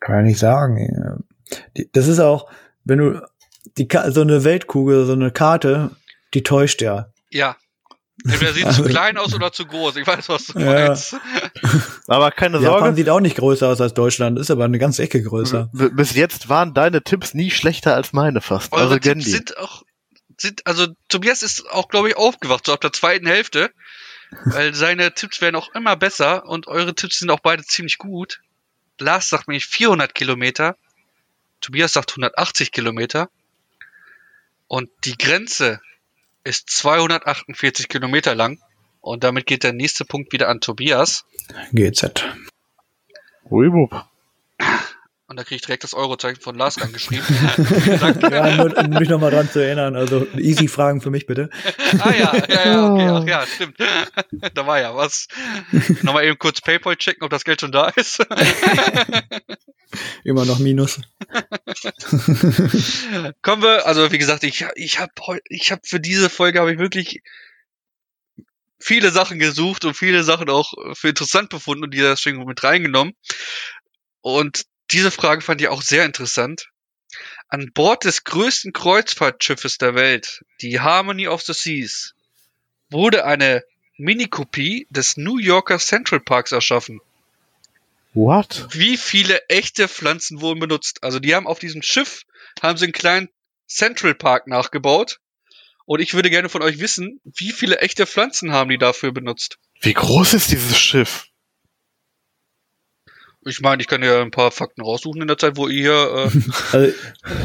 Kann 0.00 0.20
ich 0.20 0.30
nicht 0.32 0.38
sagen. 0.38 1.24
Das 1.92 2.06
ist 2.06 2.18
auch, 2.20 2.48
wenn 2.84 2.98
du 2.98 3.26
die 3.76 3.88
Ka 3.88 4.10
so 4.10 4.20
eine 4.22 4.44
Weltkugel, 4.44 5.04
so 5.06 5.12
eine 5.12 5.30
Karte, 5.30 5.90
die 6.34 6.42
täuscht 6.42 6.80
ja. 6.82 7.10
Ja. 7.30 7.56
Entweder 8.24 8.52
sieht 8.54 8.64
Also- 8.64 8.82
zu 8.84 8.88
klein 8.88 9.18
aus 9.18 9.34
oder 9.34 9.52
zu 9.52 9.66
groß. 9.66 9.96
Ich 9.96 10.06
weiß, 10.06 10.28
was 10.28 10.46
du 10.46 10.58
Ja. 10.58 10.88
meinst. 10.88 11.16
Aber 12.06 12.30
keine 12.30 12.58
Japan 12.60 12.78
Sorge, 12.80 12.96
sieht 12.96 13.08
auch 13.10 13.20
nicht 13.20 13.36
größer 13.36 13.68
aus 13.68 13.80
als 13.80 13.94
Deutschland, 13.94 14.38
ist 14.38 14.50
aber 14.50 14.64
eine 14.64 14.78
ganze 14.78 15.02
Ecke 15.02 15.22
größer. 15.22 15.68
b- 15.72 15.90
bis 15.90 16.14
jetzt 16.14 16.48
waren 16.48 16.72
deine 16.72 17.02
Tipps 17.02 17.34
nie 17.34 17.50
schlechter 17.50 17.94
als 17.94 18.12
meine 18.12 18.40
fast. 18.40 18.72
Eure 18.72 18.82
also 18.84 18.98
Tipps 18.98 19.26
sind 19.26 19.58
auch, 19.58 19.82
sind, 20.38 20.66
also 20.66 20.88
Tobias 21.08 21.42
ist 21.42 21.70
auch, 21.70 21.88
glaube 21.88 22.08
ich, 22.08 22.16
aufgewacht, 22.16 22.66
so 22.66 22.72
ab 22.72 22.80
der 22.80 22.92
zweiten 22.92 23.26
Hälfte. 23.26 23.70
Weil 24.44 24.74
seine 24.74 25.14
Tipps 25.14 25.40
werden 25.40 25.56
auch 25.56 25.72
immer 25.74 25.96
besser 25.96 26.46
und 26.46 26.66
eure 26.66 26.94
Tipps 26.94 27.20
sind 27.20 27.30
auch 27.30 27.40
beide 27.40 27.62
ziemlich 27.62 27.98
gut. 27.98 28.40
Lars 28.98 29.28
sagt 29.28 29.48
nämlich 29.48 29.66
400 29.66 30.14
Kilometer. 30.14 30.76
Tobias 31.60 31.92
sagt 31.92 32.12
180 32.12 32.72
Kilometer. 32.72 33.30
Und 34.68 34.90
die 35.04 35.16
Grenze 35.16 35.80
ist 36.44 36.70
248 36.70 37.88
Kilometer 37.88 38.34
lang. 38.34 38.58
Und 39.00 39.22
damit 39.22 39.46
geht 39.46 39.62
der 39.62 39.72
nächste 39.72 40.04
Punkt 40.04 40.32
wieder 40.32 40.48
an 40.48 40.60
Tobias. 40.60 41.24
GZ. 41.72 42.24
Uibup. 43.44 44.08
Und 45.28 45.36
da 45.36 45.42
kriege 45.42 45.56
ich 45.56 45.62
direkt 45.62 45.82
das 45.82 45.92
Eurozeichen 45.92 46.40
von 46.40 46.54
Lars 46.54 46.80
angeschrieben. 46.80 47.24
Ja, 48.30 48.56
nur, 48.56 48.76
um 48.76 48.90
mich 48.90 49.08
nochmal 49.08 49.30
dran 49.30 49.50
zu 49.50 49.58
erinnern. 49.58 49.96
Also 49.96 50.26
easy 50.36 50.68
Fragen 50.68 51.00
für 51.00 51.10
mich 51.10 51.26
bitte. 51.26 51.50
ah 51.98 52.12
ja, 52.12 52.32
ja, 52.48 52.66
ja, 52.66 52.92
okay, 52.92 53.08
ach 53.08 53.26
ja, 53.26 53.46
stimmt. 53.46 53.76
da 54.54 54.66
war 54.66 54.80
ja 54.80 54.94
was. 54.94 55.26
Nochmal 56.02 56.24
eben 56.24 56.38
kurz 56.38 56.60
PayPal 56.60 56.96
checken, 56.96 57.24
ob 57.24 57.30
das 57.30 57.44
Geld 57.44 57.60
schon 57.60 57.72
da 57.72 57.88
ist. 57.88 58.24
Immer 60.24 60.44
noch 60.44 60.58
Minus. 60.58 61.00
Kommen 63.42 63.62
wir, 63.62 63.86
also 63.86 64.12
wie 64.12 64.18
gesagt, 64.18 64.44
ich, 64.44 64.64
ich 64.76 65.00
habe 65.00 65.12
ich 65.48 65.72
hab 65.72 65.86
für 65.86 66.00
diese 66.00 66.30
Folge 66.30 66.60
habe 66.60 66.72
ich 66.72 66.78
wirklich 66.78 67.22
viele 68.78 69.10
Sachen 69.10 69.38
gesucht 69.38 69.84
und 69.84 69.94
viele 69.94 70.22
Sachen 70.22 70.50
auch 70.50 70.72
für 70.94 71.08
interessant 71.08 71.48
befunden 71.48 71.84
und 71.84 71.94
die 71.94 71.98
deswegen 71.98 72.44
mit 72.44 72.62
reingenommen. 72.62 73.14
Und 74.20 74.66
diese 74.90 75.10
Frage 75.10 75.42
fand 75.42 75.60
ich 75.60 75.68
auch 75.68 75.82
sehr 75.82 76.04
interessant. 76.04 76.68
An 77.48 77.70
Bord 77.72 78.04
des 78.04 78.24
größten 78.24 78.72
Kreuzfahrtschiffes 78.72 79.78
der 79.78 79.94
Welt, 79.94 80.44
die 80.60 80.80
Harmony 80.80 81.28
of 81.28 81.42
the 81.42 81.52
Seas, 81.52 82.14
wurde 82.90 83.24
eine 83.24 83.64
Minikopie 83.96 84.86
des 84.90 85.16
New 85.16 85.38
Yorker 85.38 85.78
Central 85.78 86.20
Parks 86.20 86.52
erschaffen. 86.52 87.00
What? 88.14 88.66
Wie 88.70 88.96
viele 88.96 89.46
echte 89.48 89.88
Pflanzen 89.88 90.40
wurden 90.40 90.60
benutzt? 90.60 91.02
Also 91.02 91.18
die 91.18 91.34
haben 91.34 91.46
auf 91.46 91.58
diesem 91.58 91.82
Schiff 91.82 92.24
haben 92.62 92.78
sie 92.78 92.86
einen 92.86 92.92
kleinen 92.92 93.28
Central 93.66 94.14
Park 94.14 94.46
nachgebaut. 94.46 95.20
Und 95.84 96.00
ich 96.00 96.14
würde 96.14 96.30
gerne 96.30 96.48
von 96.48 96.62
euch 96.62 96.80
wissen, 96.80 97.20
wie 97.24 97.52
viele 97.52 97.78
echte 97.78 98.06
Pflanzen 98.06 98.52
haben 98.52 98.70
die 98.70 98.78
dafür 98.78 99.12
benutzt? 99.12 99.58
Wie 99.80 99.92
groß 99.92 100.34
ist 100.34 100.50
dieses 100.50 100.78
Schiff? 100.78 101.26
Ich 103.48 103.60
meine, 103.60 103.80
ich 103.80 103.86
kann 103.86 104.02
ja 104.02 104.22
ein 104.22 104.32
paar 104.32 104.50
Fakten 104.50 104.82
raussuchen 104.82 105.22
in 105.22 105.28
der 105.28 105.38
Zeit, 105.38 105.56
wo 105.56 105.68
ihr 105.68 105.82
hier. 105.82 106.30
Äh, 106.34 106.40
Also, 106.72 106.92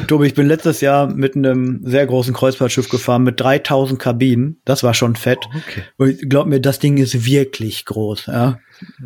Tobi, 0.08 0.28
ich 0.28 0.34
bin 0.34 0.48
letztes 0.48 0.82
Jahr 0.82 1.08
mit 1.08 1.36
einem 1.36 1.82
sehr 1.84 2.06
großen 2.08 2.34
Kreuzfahrtschiff 2.34 2.90
gefahren 2.90 3.24
mit 3.24 3.40
3000 3.40 4.00
Kabinen. 4.00 4.62
Das 4.66 4.82
war 4.82 4.96
schon 4.96 5.16
fett. 5.16 5.40
Okay. 5.46 5.84
Und 5.98 6.30
glaub 6.30 6.48
mir, 6.48 6.60
das 6.60 6.80
Ding 6.80 6.98
ist 6.98 7.26
wirklich 7.26 7.86
groß. 7.86 8.26
Ja. 8.28 8.60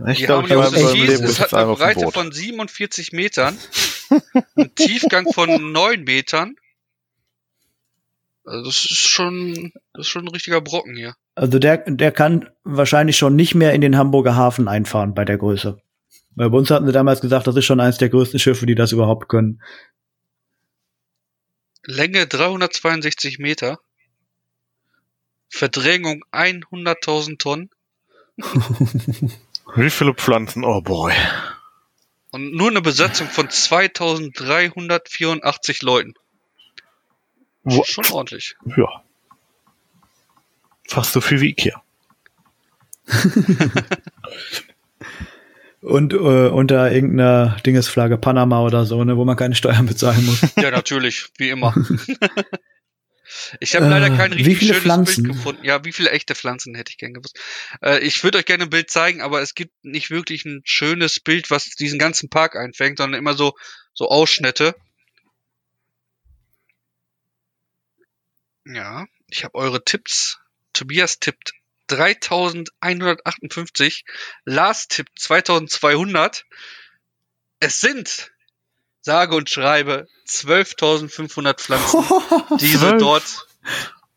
Ich 0.07 0.19
die 0.19 0.25
glaube, 0.25 0.47
Seas, 0.47 0.93
Leben 0.93 1.23
es 1.25 1.39
hat 1.41 1.53
eine 1.53 1.73
Breite 1.73 2.09
von 2.11 2.31
47 2.31 3.11
Metern, 3.11 3.57
einen 4.55 4.73
Tiefgang 4.75 5.31
von 5.33 5.71
9 5.73 6.03
Metern. 6.03 6.55
Also 8.45 8.63
das 8.65 8.85
ist 8.85 9.09
schon, 9.09 9.73
das 9.93 10.05
ist 10.05 10.09
schon 10.09 10.25
ein 10.25 10.29
richtiger 10.29 10.61
Brocken 10.61 10.95
hier. 10.95 11.15
Also 11.33 11.59
der, 11.59 11.77
der 11.77 12.11
kann 12.11 12.49
wahrscheinlich 12.63 13.17
schon 13.17 13.35
nicht 13.35 13.55
mehr 13.55 13.73
in 13.73 13.81
den 13.81 13.97
Hamburger 13.97 14.35
Hafen 14.35 14.67
einfahren 14.67 15.13
bei 15.13 15.25
der 15.25 15.37
Größe. 15.37 15.79
Weil 16.35 16.49
bei 16.49 16.57
uns 16.57 16.69
hatten 16.69 16.85
sie 16.85 16.91
damals 16.91 17.21
gesagt, 17.21 17.47
das 17.47 17.55
ist 17.55 17.63
schon 17.65 17.79
eins 17.79 17.97
der 17.97 18.09
größten 18.09 18.39
Schiffe, 18.39 18.65
die 18.65 18.75
das 18.75 18.91
überhaupt 18.91 19.29
können. 19.29 19.61
Länge 21.85 22.27
362 22.27 23.39
Meter. 23.39 23.79
Verdrängung 25.49 26.25
100.000 26.31 27.37
Tonnen. 27.37 27.69
Wie 29.75 29.89
viele 29.89 30.13
Pflanzen? 30.13 30.63
Oh 30.65 30.81
boy. 30.81 31.13
Und 32.31 32.53
nur 32.53 32.69
eine 32.69 32.81
Besatzung 32.81 33.27
von 33.27 33.49
2384 33.49 35.81
Leuten. 35.83 36.13
Wo- 37.63 37.83
Schon 37.85 38.05
ordentlich. 38.11 38.57
Ja. 38.75 39.03
Fast 40.87 41.13
so 41.13 41.21
viel 41.21 41.39
wie 41.41 41.49
Ikea. 41.51 41.81
Und 45.85 46.13
äh, 46.13 46.17
unter 46.17 46.91
irgendeiner 46.91 47.57
Dingesflagge 47.63 48.17
Panama 48.17 48.61
oder 48.63 48.85
so, 48.85 49.03
ne, 49.03 49.17
wo 49.17 49.23
man 49.23 49.35
keine 49.37 49.53
Steuern 49.53 49.85
bezahlen 49.85 50.25
muss. 50.25 50.41
Ja, 50.57 50.71
natürlich, 50.71 51.27
wie 51.37 51.49
immer. 51.49 51.75
Ich 53.59 53.75
habe 53.75 53.87
leider 53.87 54.07
Äh, 54.07 54.17
kein 54.17 54.31
wie 54.33 54.43
richtig 54.43 54.67
schönes 54.69 54.83
Pflanzen? 54.83 55.23
Bild 55.23 55.35
gefunden. 55.35 55.65
Ja, 55.65 55.83
wie 55.83 55.91
viele 55.91 56.11
echte 56.11 56.35
Pflanzen 56.35 56.73
hätte 56.75 56.91
ich 56.91 56.97
gern 56.97 57.13
gewusst. 57.13 57.37
Äh, 57.81 57.99
ich 57.99 58.23
würde 58.23 58.37
euch 58.37 58.45
gerne 58.45 58.63
ein 58.63 58.69
Bild 58.69 58.89
zeigen, 58.89 59.21
aber 59.21 59.41
es 59.41 59.55
gibt 59.55 59.73
nicht 59.83 60.09
wirklich 60.09 60.45
ein 60.45 60.61
schönes 60.63 61.19
Bild, 61.19 61.51
was 61.51 61.65
diesen 61.71 61.99
ganzen 61.99 62.29
Park 62.29 62.55
einfängt, 62.55 62.97
sondern 62.99 63.19
immer 63.19 63.33
so, 63.33 63.53
so 63.93 64.07
Ausschnitte. 64.09 64.75
Ja, 68.65 69.05
ich 69.27 69.43
habe 69.43 69.55
eure 69.55 69.83
Tipps. 69.83 70.39
Tobias 70.73 71.19
tippt 71.19 71.53
3158, 71.87 74.05
Lars 74.45 74.87
tippt 74.87 75.19
2200. 75.19 76.45
Es 77.59 77.79
sind, 77.79 78.31
sage 79.01 79.35
und 79.35 79.49
schreibe, 79.49 80.07
12.500 80.27 81.59
Pflanzen 81.59 82.03
diese 82.59 82.79
Zwölf. 82.79 82.99
dort, 82.99 83.47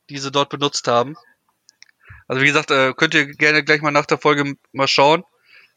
diese 0.08 0.32
dort 0.32 0.50
benutzt 0.50 0.88
haben. 0.88 1.16
Also 2.26 2.42
wie 2.42 2.46
gesagt, 2.46 2.70
äh, 2.70 2.92
könnt 2.94 3.14
ihr 3.14 3.26
gerne 3.26 3.64
gleich 3.64 3.80
mal 3.80 3.90
nach 3.90 4.06
der 4.06 4.18
Folge 4.18 4.54
mal 4.72 4.88
schauen. 4.88 5.24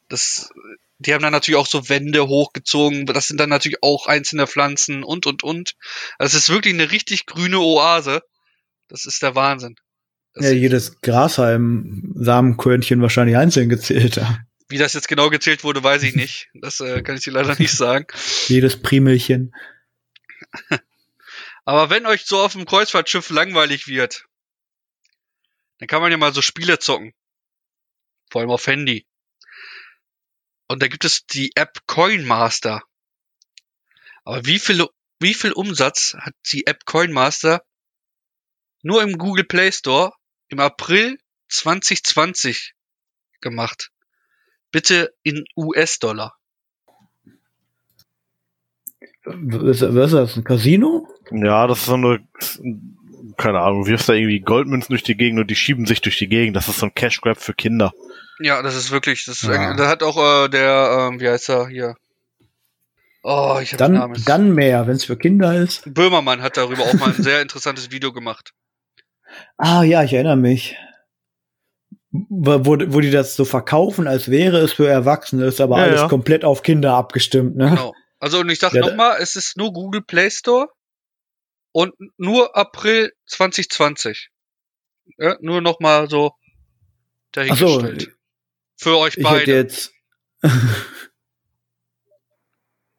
Das, 0.08 0.50
die 0.98 1.14
haben 1.14 1.22
dann 1.22 1.32
natürlich 1.32 1.58
auch 1.58 1.66
so 1.66 1.88
Wände 1.88 2.28
hochgezogen. 2.28 3.06
Das 3.06 3.26
sind 3.26 3.38
dann 3.38 3.48
natürlich 3.48 3.82
auch 3.82 4.06
einzelne 4.06 4.46
Pflanzen 4.46 5.02
und 5.02 5.26
und 5.26 5.42
und. 5.42 5.76
Also 6.18 6.36
es 6.36 6.44
ist 6.44 6.50
wirklich 6.50 6.74
eine 6.74 6.90
richtig 6.90 7.26
grüne 7.26 7.58
Oase. 7.58 8.22
Das 8.88 9.06
ist 9.06 9.22
der 9.22 9.34
Wahnsinn. 9.34 9.76
Ja, 10.36 10.50
jedes 10.50 11.00
Grashalm-Samenkörnchen 11.02 13.02
wahrscheinlich 13.02 13.36
einzeln 13.36 13.68
gezählt. 13.68 14.16
Ja. 14.16 14.38
wie 14.68 14.78
das 14.78 14.94
jetzt 14.94 15.08
genau 15.08 15.28
gezählt 15.28 15.64
wurde, 15.64 15.84
weiß 15.84 16.02
ich 16.04 16.14
nicht. 16.14 16.48
Das 16.54 16.80
äh, 16.80 17.02
kann 17.02 17.16
ich 17.16 17.24
dir 17.24 17.32
leider 17.32 17.54
nicht 17.58 17.72
sagen. 17.72 18.06
Jedes 18.48 18.80
Primelchen. 18.80 19.54
Aber 21.64 21.90
wenn 21.90 22.06
euch 22.06 22.24
so 22.24 22.40
auf 22.40 22.52
dem 22.52 22.64
Kreuzfahrtschiff 22.64 23.28
langweilig 23.30 23.86
wird, 23.86 24.24
dann 25.78 25.88
kann 25.88 26.00
man 26.00 26.10
ja 26.10 26.16
mal 26.16 26.32
so 26.32 26.40
Spiele 26.40 26.78
zocken. 26.78 27.12
Vor 28.30 28.40
allem 28.40 28.50
auf 28.50 28.66
Handy. 28.66 29.06
Und 30.68 30.82
da 30.82 30.88
gibt 30.88 31.04
es 31.04 31.26
die 31.26 31.52
App 31.54 31.80
Coinmaster. 31.86 32.82
Aber 34.24 34.46
wie 34.46 34.58
viel, 34.58 34.86
wie 35.20 35.34
viel 35.34 35.52
Umsatz 35.52 36.16
hat 36.18 36.34
die 36.50 36.66
App 36.66 36.86
Coinmaster 36.86 37.62
nur 38.82 39.02
im 39.02 39.18
Google 39.18 39.44
Play 39.44 39.70
Store 39.70 40.14
im 40.52 40.60
April 40.60 41.18
2020 41.48 42.74
gemacht? 43.40 43.90
Bitte 44.70 45.12
in 45.22 45.44
US-Dollar. 45.56 46.36
Was, 49.24 49.80
ist 49.82 50.12
das? 50.14 50.36
Ein 50.36 50.44
Casino? 50.44 51.08
Ja, 51.30 51.66
das 51.66 51.80
ist 51.80 51.86
so 51.86 51.94
eine, 51.94 52.26
keine 53.36 53.60
Ahnung, 53.60 53.84
du 53.84 53.90
wirfst 53.90 54.08
da 54.08 54.14
irgendwie 54.14 54.40
Goldmünzen 54.40 54.92
durch 54.92 55.02
die 55.02 55.16
Gegend 55.16 55.40
und 55.40 55.50
die 55.50 55.56
schieben 55.56 55.86
sich 55.86 56.00
durch 56.00 56.18
die 56.18 56.28
Gegend. 56.28 56.56
Das 56.56 56.68
ist 56.68 56.78
so 56.78 56.86
ein 56.86 56.94
Cash 56.94 57.20
Grab 57.20 57.40
für 57.40 57.54
Kinder. 57.54 57.92
Ja, 58.40 58.62
das 58.62 58.74
ist 58.74 58.90
wirklich, 58.90 59.24
das 59.24 59.42
ist, 59.42 59.48
Ja. 59.48 59.74
da 59.74 59.88
hat 59.88 60.02
auch 60.02 60.16
äh, 60.44 60.48
der, 60.48 61.08
ähm, 61.12 61.20
wie 61.20 61.28
heißt 61.28 61.48
er 61.50 61.68
hier? 61.68 61.96
Oh, 63.22 63.58
ich 63.62 63.72
habe 63.72 63.84
den 63.84 63.92
Namen. 63.94 64.14
Dann, 64.14 64.24
dann 64.24 64.54
mehr, 64.54 64.86
wenn 64.88 64.96
es 64.96 65.04
für 65.04 65.16
Kinder 65.16 65.54
ist. 65.54 65.82
Böhmermann 65.94 66.42
hat 66.42 66.56
darüber 66.56 66.82
auch 66.82 66.94
mal 66.94 67.14
ein 67.14 67.22
sehr 67.22 67.40
interessantes 67.40 67.92
Video 67.92 68.12
gemacht. 68.12 68.52
Ah 69.56 69.82
ja, 69.82 70.02
ich 70.02 70.12
erinnere 70.12 70.36
mich. 70.36 70.76
Wo, 72.10 72.64
wo 72.66 72.76
wo 72.94 73.00
die 73.00 73.10
das 73.10 73.36
so 73.36 73.44
verkaufen, 73.46 74.06
als 74.06 74.30
wäre 74.30 74.58
es 74.58 74.72
für 74.74 74.86
Erwachsene, 74.86 75.46
ist 75.46 75.60
aber 75.60 75.78
Ja, 75.78 75.84
alles 75.84 76.00
ja. 76.02 76.08
komplett 76.08 76.44
auf 76.44 76.62
Kinder 76.62 76.94
abgestimmt, 76.94 77.56
ne? 77.56 77.70
Genau. 77.70 77.94
Also 78.18 78.40
und 78.40 78.50
ich 78.50 78.58
sag 78.58 78.72
Ja, 78.74 78.82
noch 78.82 78.90
nochmal, 78.90 79.16
es 79.20 79.34
ist 79.34 79.56
nur 79.56 79.72
Google 79.72 80.02
Play 80.02 80.30
Store 80.30 80.68
und 81.72 81.94
nur 82.18 82.54
April 82.56 83.12
2020. 83.26 84.28
Ja, 85.18 85.36
nur 85.40 85.60
nochmal 85.62 86.08
so 86.10 86.32
Ach 86.32 87.56
so, 87.56 87.80
dahingestellt. 87.80 88.14
Für 88.76 88.98
euch 88.98 89.16
ich 89.16 89.24
hätte 89.24 89.34
beide. 89.38 89.52
jetzt. 89.54 89.92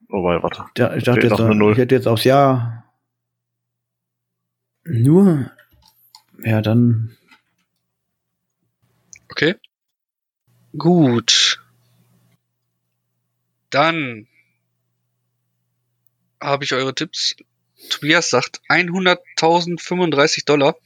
Wobei, 0.10 0.42
warte. 0.44 0.66
Da, 0.76 0.96
ich 0.96 1.04
dachte 1.04 1.28
jetzt, 1.28 1.40
ich 1.40 1.78
hätte 1.78 1.96
jetzt 1.96 2.08
aufs 2.08 2.24
Jahr 2.24 2.84
nur, 4.86 5.52
ja, 6.44 6.62
dann 6.62 7.18
Okay. 9.34 9.56
Gut. 10.78 11.60
Dann 13.72 14.28
habe 16.40 16.64
ich 16.64 16.74
eure 16.74 16.94
Tipps. 16.94 17.36
Tobias 17.90 18.30
sagt 18.30 18.62
100.035 18.70 20.46
Dollar. 20.46 20.78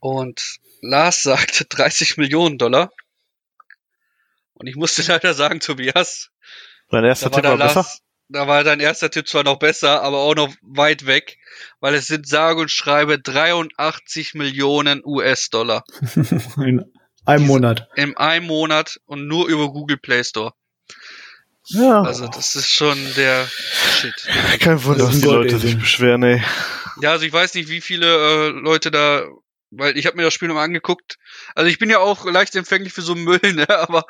Und 0.00 0.58
Lars 0.80 1.22
sagt 1.22 1.66
30 1.78 2.16
Millionen 2.16 2.58
Dollar. 2.58 2.92
Und 4.54 4.66
ich 4.66 4.74
musste 4.74 5.02
leider 5.12 5.32
sagen, 5.34 5.60
Tobias, 5.60 6.32
Dein 6.90 7.04
erster 7.04 7.30
Tipp 7.30 7.44
war 7.44 7.56
der 7.56 7.66
besser? 7.66 7.86
Da 8.28 8.48
war 8.48 8.64
dein 8.64 8.80
erster 8.80 9.10
Tipp 9.10 9.28
zwar 9.28 9.44
noch 9.44 9.58
besser, 9.58 10.02
aber 10.02 10.18
auch 10.18 10.34
noch 10.34 10.52
weit 10.62 11.06
weg, 11.06 11.38
weil 11.80 11.94
es 11.94 12.08
sind 12.08 12.26
sage 12.26 12.60
und 12.60 12.70
schreibe 12.70 13.20
83 13.20 14.34
Millionen 14.34 15.00
US-Dollar 15.04 15.84
in 16.56 16.84
einem 17.24 17.46
Monat. 17.46 17.88
in 17.94 18.16
einem 18.16 18.46
Monat 18.46 19.00
und 19.06 19.26
nur 19.28 19.46
über 19.48 19.70
Google 19.72 19.96
Play 19.96 20.24
Store. 20.24 20.52
Ja. 21.68 22.02
Also 22.02 22.28
das 22.28 22.54
ist 22.56 22.70
schon 22.70 22.98
der 23.16 23.46
Shit. 23.46 24.14
Kein 24.60 24.82
Wunder, 24.84 25.04
Das 25.04 25.12
dass 25.12 25.20
die 25.20 25.26
Leute 25.26 25.58
sich 25.58 25.78
beschweren, 25.78 26.22
ey. 26.22 26.42
Ja, 27.02 27.12
also 27.12 27.24
ich 27.24 27.32
weiß 27.32 27.54
nicht, 27.54 27.68
wie 27.68 27.80
viele 27.80 28.06
äh, 28.06 28.48
Leute 28.50 28.90
da, 28.90 29.24
weil 29.70 29.96
ich 29.98 30.06
habe 30.06 30.16
mir 30.16 30.22
das 30.22 30.32
Spiel 30.32 30.48
nochmal 30.48 30.64
angeguckt. 30.64 31.18
Also 31.54 31.68
ich 31.68 31.78
bin 31.78 31.90
ja 31.90 31.98
auch 31.98 32.24
leicht 32.24 32.54
empfänglich 32.54 32.92
für 32.92 33.02
so 33.02 33.14
Müll, 33.14 33.40
ne? 33.54 33.68
aber 33.68 34.04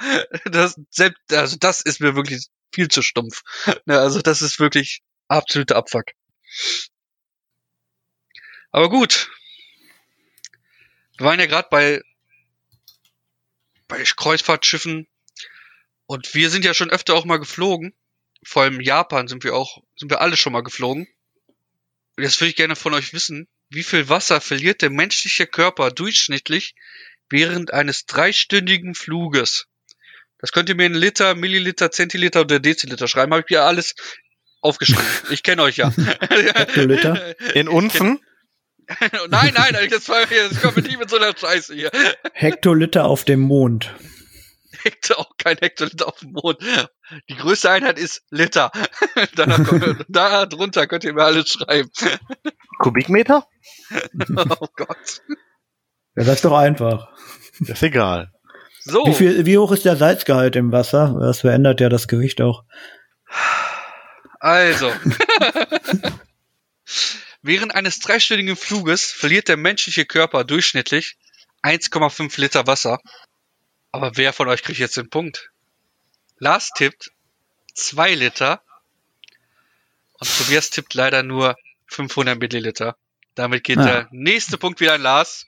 das 0.44 0.76
selbst, 0.90 1.20
also 1.32 1.56
das 1.58 1.80
ist 1.80 2.00
mir 2.00 2.14
wirklich 2.14 2.46
viel 2.76 2.88
zu 2.88 3.02
stumpf. 3.02 3.42
Ne? 3.86 3.98
Also 3.98 4.20
das 4.20 4.42
ist 4.42 4.60
wirklich 4.60 5.02
absoluter 5.28 5.76
Abfuck. 5.76 6.06
Aber 8.70 8.90
gut. 8.90 9.30
Wir 11.16 11.26
waren 11.26 11.40
ja 11.40 11.46
gerade 11.46 11.68
bei 11.70 12.02
bei 13.88 14.02
Kreuzfahrtschiffen 14.02 15.06
und 16.06 16.34
wir 16.34 16.50
sind 16.50 16.64
ja 16.64 16.74
schon 16.74 16.90
öfter 16.90 17.14
auch 17.14 17.24
mal 17.24 17.38
geflogen. 17.38 17.94
Vor 18.44 18.62
allem 18.62 18.80
Japan 18.80 19.28
sind 19.28 19.44
wir 19.44 19.54
auch, 19.54 19.82
sind 19.96 20.10
wir 20.10 20.20
alle 20.20 20.36
schon 20.36 20.52
mal 20.52 20.62
geflogen. 20.62 21.06
Und 22.16 22.22
Jetzt 22.22 22.40
würde 22.40 22.50
ich 22.50 22.56
gerne 22.56 22.76
von 22.76 22.94
euch 22.94 23.12
wissen, 23.12 23.48
wie 23.70 23.84
viel 23.84 24.08
Wasser 24.08 24.40
verliert 24.40 24.82
der 24.82 24.90
menschliche 24.90 25.46
Körper 25.46 25.90
durchschnittlich 25.90 26.74
während 27.28 27.72
eines 27.72 28.06
dreistündigen 28.06 28.94
Fluges? 28.94 29.66
Das 30.38 30.52
könnt 30.52 30.68
ihr 30.68 30.74
mir 30.74 30.86
in 30.86 30.94
Liter, 30.94 31.34
Milliliter, 31.34 31.90
Zentiliter 31.90 32.42
oder 32.42 32.60
Deziliter 32.60 33.08
schreiben. 33.08 33.32
Habe 33.32 33.44
ich 33.46 33.50
mir 33.50 33.62
alles 33.62 33.94
aufgeschrieben. 34.60 35.04
Ich 35.30 35.42
kenne 35.42 35.62
euch 35.62 35.76
ja. 35.76 35.90
Hektoliter? 36.20 37.34
In 37.54 37.68
Unzen? 37.68 38.20
nein, 39.28 39.52
nein, 39.54 39.74
das, 39.90 40.08
war, 40.08 40.26
das 40.26 40.60
kommt 40.60 40.76
mir 40.76 40.82
nicht 40.82 40.98
mit 40.98 41.10
so 41.10 41.16
einer 41.16 41.36
Scheiße 41.36 41.74
hier. 41.74 41.90
Hektoliter 42.34 43.06
auf 43.06 43.24
dem 43.24 43.40
Mond. 43.40 43.92
Hektar, 44.82 45.18
auch 45.18 45.30
kein 45.38 45.56
Hektoliter 45.56 46.06
auf 46.06 46.20
dem 46.20 46.32
Mond. 46.32 46.58
Die 47.28 47.36
größte 47.36 47.70
Einheit 47.70 47.98
ist 47.98 48.22
Liter. 48.30 48.70
Danach 49.34 49.98
da 50.08 50.46
drunter 50.46 50.86
könnt 50.86 51.04
ihr 51.04 51.14
mir 51.14 51.24
alles 51.24 51.50
schreiben. 51.50 51.90
Kubikmeter? 52.78 53.46
Oh 54.36 54.68
Gott. 54.76 55.22
Ja, 56.14 56.24
das 56.24 56.36
ist 56.36 56.44
doch 56.44 56.56
einfach. 56.56 57.08
Ist 57.60 57.82
egal. 57.82 58.32
So. 58.88 59.04
Wie, 59.04 59.14
viel, 59.14 59.46
wie 59.46 59.58
hoch 59.58 59.72
ist 59.72 59.84
der 59.84 59.96
Salzgehalt 59.96 60.54
im 60.54 60.70
Wasser? 60.70 61.16
Das 61.20 61.40
verändert 61.40 61.80
ja 61.80 61.88
das 61.88 62.06
Gewicht 62.06 62.40
auch. 62.40 62.62
Also. 64.38 64.92
Während 67.42 67.74
eines 67.74 67.98
dreistündigen 67.98 68.54
Fluges 68.54 69.10
verliert 69.10 69.48
der 69.48 69.56
menschliche 69.56 70.04
Körper 70.06 70.44
durchschnittlich 70.44 71.16
1,5 71.64 72.40
Liter 72.40 72.68
Wasser. 72.68 73.00
Aber 73.90 74.12
wer 74.16 74.32
von 74.32 74.48
euch 74.48 74.62
kriegt 74.62 74.78
jetzt 74.78 74.96
den 74.96 75.10
Punkt? 75.10 75.50
Lars 76.38 76.70
tippt 76.70 77.10
2 77.74 78.14
Liter 78.14 78.62
und 80.20 80.38
Tobias 80.38 80.70
tippt 80.70 80.94
leider 80.94 81.24
nur 81.24 81.56
500 81.88 82.38
Milliliter. 82.38 82.96
Damit 83.34 83.64
geht 83.64 83.78
Ah. 83.78 83.84
der 83.84 84.08
nächste 84.12 84.58
Punkt 84.58 84.80
wieder 84.80 84.94
an 84.94 85.02
Lars. 85.02 85.46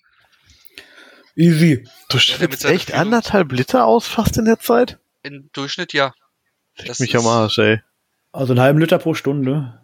Easy. 1.38 1.84
Du 2.08 2.16
mit 2.16 2.22
schwitzt 2.24 2.64
echt 2.64 2.92
anderthalb 2.92 3.52
Liter 3.52 3.86
aus 3.86 4.08
fast 4.08 4.36
in 4.38 4.44
der 4.44 4.58
Zeit? 4.58 4.98
Im 5.22 5.48
Durchschnitt 5.52 5.92
ja. 5.92 6.12
Fick 6.74 6.88
Das 6.88 6.98
mich 6.98 7.16
am 7.16 7.26
Arsch, 7.26 7.58
ey. 7.58 7.80
Also 8.32 8.52
einen 8.52 8.60
halben 8.60 8.80
Liter 8.80 8.98
pro 8.98 9.14
Stunde. 9.14 9.80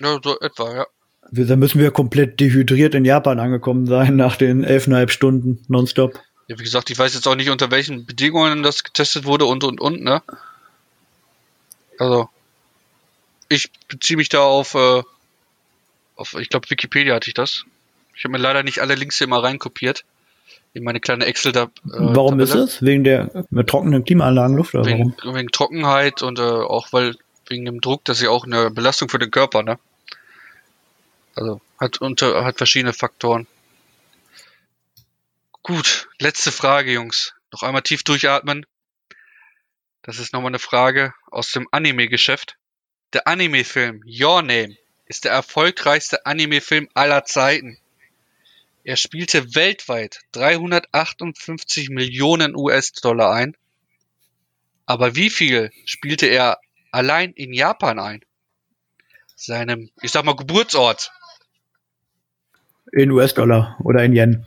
Ja, 0.00 0.18
so 0.22 0.38
etwa, 0.40 0.74
ja. 0.74 0.86
Wir, 1.30 1.46
dann 1.46 1.60
müssen 1.60 1.78
wir 1.78 1.92
komplett 1.92 2.40
dehydriert 2.40 2.96
in 2.96 3.04
Japan 3.04 3.38
angekommen 3.38 3.86
sein 3.86 4.16
nach 4.16 4.34
den 4.34 4.64
elfeinhalb 4.64 5.12
Stunden 5.12 5.64
nonstop. 5.68 6.18
Ja, 6.48 6.58
wie 6.58 6.64
gesagt, 6.64 6.90
ich 6.90 6.98
weiß 6.98 7.14
jetzt 7.14 7.28
auch 7.28 7.36
nicht, 7.36 7.50
unter 7.50 7.70
welchen 7.70 8.04
Bedingungen 8.04 8.64
das 8.64 8.82
getestet 8.82 9.24
wurde 9.24 9.44
und 9.44 9.62
und 9.62 9.80
und, 9.80 10.02
ne? 10.02 10.22
Also, 11.98 12.28
ich 13.48 13.70
beziehe 13.86 14.16
mich 14.16 14.28
da 14.28 14.40
auf, 14.40 14.74
äh, 14.74 15.02
auf 16.16 16.34
ich 16.34 16.48
glaube, 16.48 16.68
Wikipedia 16.68 17.14
hatte 17.14 17.28
ich 17.28 17.34
das. 17.34 17.64
Ich 18.16 18.24
habe 18.24 18.32
mir 18.32 18.38
leider 18.38 18.64
nicht 18.64 18.80
alle 18.80 18.96
Links 18.96 19.18
hier 19.18 19.28
mal 19.28 19.38
reinkopiert. 19.38 20.04
In 20.72 20.84
meine 20.84 21.00
kleine 21.00 21.24
excel 21.26 21.52
da. 21.52 21.64
Äh, 21.64 21.68
warum 21.84 22.38
ist 22.38 22.50
Tabelle. 22.50 22.64
es? 22.66 22.82
Wegen 22.82 23.04
der 23.04 23.44
mit 23.50 23.68
trockenen 23.68 24.04
Klimaanlagenluft 24.04 24.74
oder 24.74 24.84
Wegen, 24.86 25.14
warum? 25.18 25.34
wegen 25.34 25.48
Trockenheit 25.50 26.22
und 26.22 26.38
äh, 26.38 26.42
auch 26.42 26.92
weil 26.92 27.16
wegen 27.48 27.64
dem 27.64 27.80
Druck, 27.80 28.04
das 28.04 28.18
ist 28.18 28.24
ja 28.24 28.30
auch 28.30 28.44
eine 28.44 28.70
Belastung 28.70 29.08
für 29.08 29.18
den 29.18 29.30
Körper, 29.32 29.62
ne? 29.64 29.78
Also 31.34 31.60
hat 31.78 32.00
unter 32.00 32.44
hat 32.44 32.58
verschiedene 32.58 32.92
Faktoren. 32.92 33.46
Gut, 35.62 36.08
letzte 36.18 36.52
Frage, 36.52 36.92
Jungs. 36.92 37.34
Noch 37.52 37.62
einmal 37.62 37.82
tief 37.82 38.02
durchatmen. 38.04 38.64
Das 40.02 40.18
ist 40.18 40.32
nochmal 40.32 40.50
eine 40.50 40.58
Frage 40.58 41.12
aus 41.30 41.50
dem 41.52 41.68
Anime-Geschäft. 41.70 42.56
Der 43.12 43.26
Anime-Film 43.26 44.02
Your 44.06 44.42
Name 44.42 44.76
ist 45.06 45.24
der 45.24 45.32
erfolgreichste 45.32 46.24
Anime-Film 46.26 46.88
aller 46.94 47.24
Zeiten. 47.24 47.78
Er 48.84 48.96
spielte 48.96 49.54
weltweit 49.54 50.20
358 50.32 51.90
Millionen 51.90 52.56
US-Dollar 52.56 53.32
ein. 53.32 53.56
Aber 54.86 55.14
wie 55.16 55.30
viel 55.30 55.70
spielte 55.84 56.26
er 56.26 56.58
allein 56.90 57.32
in 57.32 57.52
Japan 57.52 57.98
ein? 57.98 58.24
Seinem, 59.36 59.90
ich 60.02 60.10
sag 60.10 60.24
mal, 60.24 60.34
Geburtsort 60.36 61.12
In 62.92 63.10
US-Dollar 63.10 63.76
oder 63.84 64.02
in 64.04 64.14
Yen. 64.14 64.46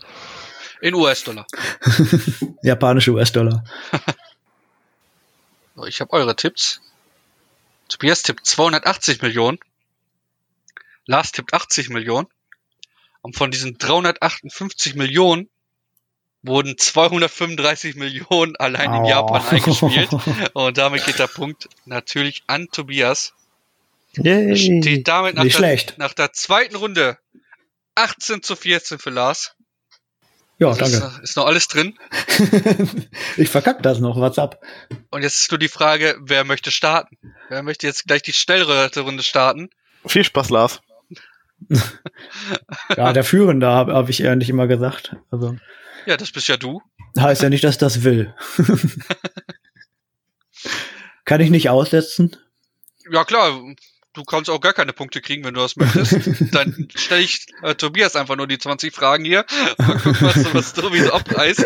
in 0.81 0.93
US-Dollar. 0.95 1.45
Japanische 2.63 3.11
US-Dollar. 3.11 3.63
So, 5.75 5.85
Ich 5.87 6.01
habe 6.01 6.13
eure 6.13 6.35
Tipps. 6.35 6.81
Tobias 7.89 8.21
tippt 8.21 8.45
280 8.45 9.23
Millionen. 9.23 9.57
Lars 11.07 11.31
tippt 11.31 11.51
80 11.51 11.89
Millionen. 11.89 12.27
Und 13.23 13.35
von 13.35 13.49
diesen 13.49 13.77
358 13.79 14.93
Millionen 14.95 15.49
wurden 16.43 16.77
235 16.77 17.95
Millionen 17.95 18.55
allein 18.57 18.93
in 18.93 19.01
Oh. 19.03 19.07
Japan 19.09 19.41
eingespielt. 19.49 20.09
Und 20.53 20.77
damit 20.77 21.05
geht 21.05 21.17
der 21.17 21.27
Punkt 21.27 21.67
natürlich 21.85 22.43
an 22.47 22.67
Tobias. 22.71 23.33
Yay. 24.17 24.55
Steht 24.57 25.07
damit 25.07 25.35
nach 25.35 25.43
Nicht 25.45 25.55
der, 25.55 25.59
schlecht. 25.59 25.97
nach 25.97 26.13
der 26.13 26.33
zweiten 26.33 26.75
Runde 26.75 27.17
18 27.95 28.43
zu 28.43 28.55
14 28.55 28.99
für 28.99 29.09
Lars. 29.09 29.55
Ja, 30.59 30.73
Das 30.75 30.91
ist, 30.91 31.01
danke. 31.01 31.21
ist 31.23 31.35
noch 31.37 31.45
alles 31.47 31.67
drin. 31.67 31.97
ich 33.37 33.49
verkack 33.49 33.81
das 33.81 33.99
noch. 33.99 34.17
What's 34.17 34.37
up? 34.37 34.61
Und 35.09 35.23
jetzt 35.23 35.39
ist 35.39 35.51
nur 35.51 35.57
die 35.57 35.67
Frage, 35.69 36.15
wer 36.19 36.43
möchte 36.43 36.69
starten? 36.71 37.17
Wer 37.49 37.63
möchte 37.63 37.87
jetzt 37.87 38.05
gleich 38.05 38.21
die 38.21 38.33
schnellere 38.33 38.91
Runde 38.99 39.23
starten? 39.23 39.69
Viel 40.05 40.23
Spaß, 40.23 40.49
Lars. 40.49 40.81
Ja, 42.97 43.13
der 43.13 43.23
Führende 43.23 43.67
habe 43.67 43.93
hab 43.93 44.09
ich 44.09 44.21
eher 44.21 44.35
nicht 44.35 44.49
immer 44.49 44.67
gesagt. 44.67 45.15
Also 45.31 45.55
Ja, 46.05 46.17
das 46.17 46.31
bist 46.31 46.47
ja 46.47 46.57
du. 46.57 46.81
heißt 47.17 47.41
ja 47.41 47.49
nicht, 47.49 47.63
dass 47.63 47.77
das 47.77 48.03
will. 48.03 48.33
Kann 51.25 51.41
ich 51.41 51.49
nicht 51.49 51.69
aussetzen? 51.69 52.35
Ja 53.11 53.23
klar, 53.23 53.59
du 54.13 54.23
kannst 54.23 54.49
auch 54.49 54.59
gar 54.61 54.73
keine 54.73 54.93
Punkte 54.93 55.21
kriegen, 55.21 55.43
wenn 55.43 55.53
du 55.53 55.61
das 55.61 55.75
möchtest. 55.75 56.53
Dann 56.53 56.87
stelle 56.95 57.21
ich 57.21 57.47
äh, 57.61 57.75
Tobias 57.75 58.15
einfach 58.15 58.35
nur 58.35 58.47
die 58.47 58.57
20 58.57 58.93
Fragen 58.93 59.25
hier 59.25 59.45
und 59.77 60.03
guck, 60.03 60.21
was, 60.21 60.53
was 60.53 60.73
Tobi 60.73 60.99
so 61.01 61.11
abreißt. 61.13 61.65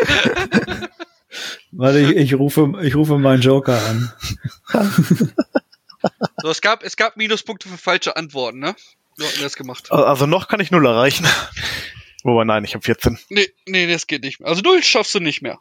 Warte, 1.72 1.98
ich, 2.00 2.16
ich 2.16 2.34
rufe, 2.34 2.72
ich 2.82 2.94
rufe 2.94 3.18
meinen 3.18 3.42
Joker 3.42 3.80
an. 3.86 4.12
So, 6.40 6.48
es 6.50 6.60
gab, 6.60 6.82
es 6.82 6.96
gab 6.96 7.16
Minuspunkte 7.16 7.68
für 7.68 7.76
falsche 7.76 8.16
Antworten, 8.16 8.60
ne? 8.60 8.74
Wir 9.18 9.42
das 9.42 9.56
gemacht. 9.56 9.90
Also 9.90 10.26
noch 10.26 10.46
kann 10.46 10.60
ich 10.60 10.70
null 10.70 10.86
erreichen. 10.86 11.26
Wobei, 12.22 12.44
nein, 12.44 12.64
ich 12.64 12.74
habe 12.74 12.84
14. 12.84 13.18
Nee, 13.30 13.52
nee, 13.66 13.90
das 13.90 14.06
geht 14.06 14.22
nicht 14.22 14.38
mehr. 14.38 14.48
Also 14.48 14.62
null 14.62 14.82
schaffst 14.82 15.14
du 15.14 15.18
nicht 15.20 15.42
mehr. 15.42 15.58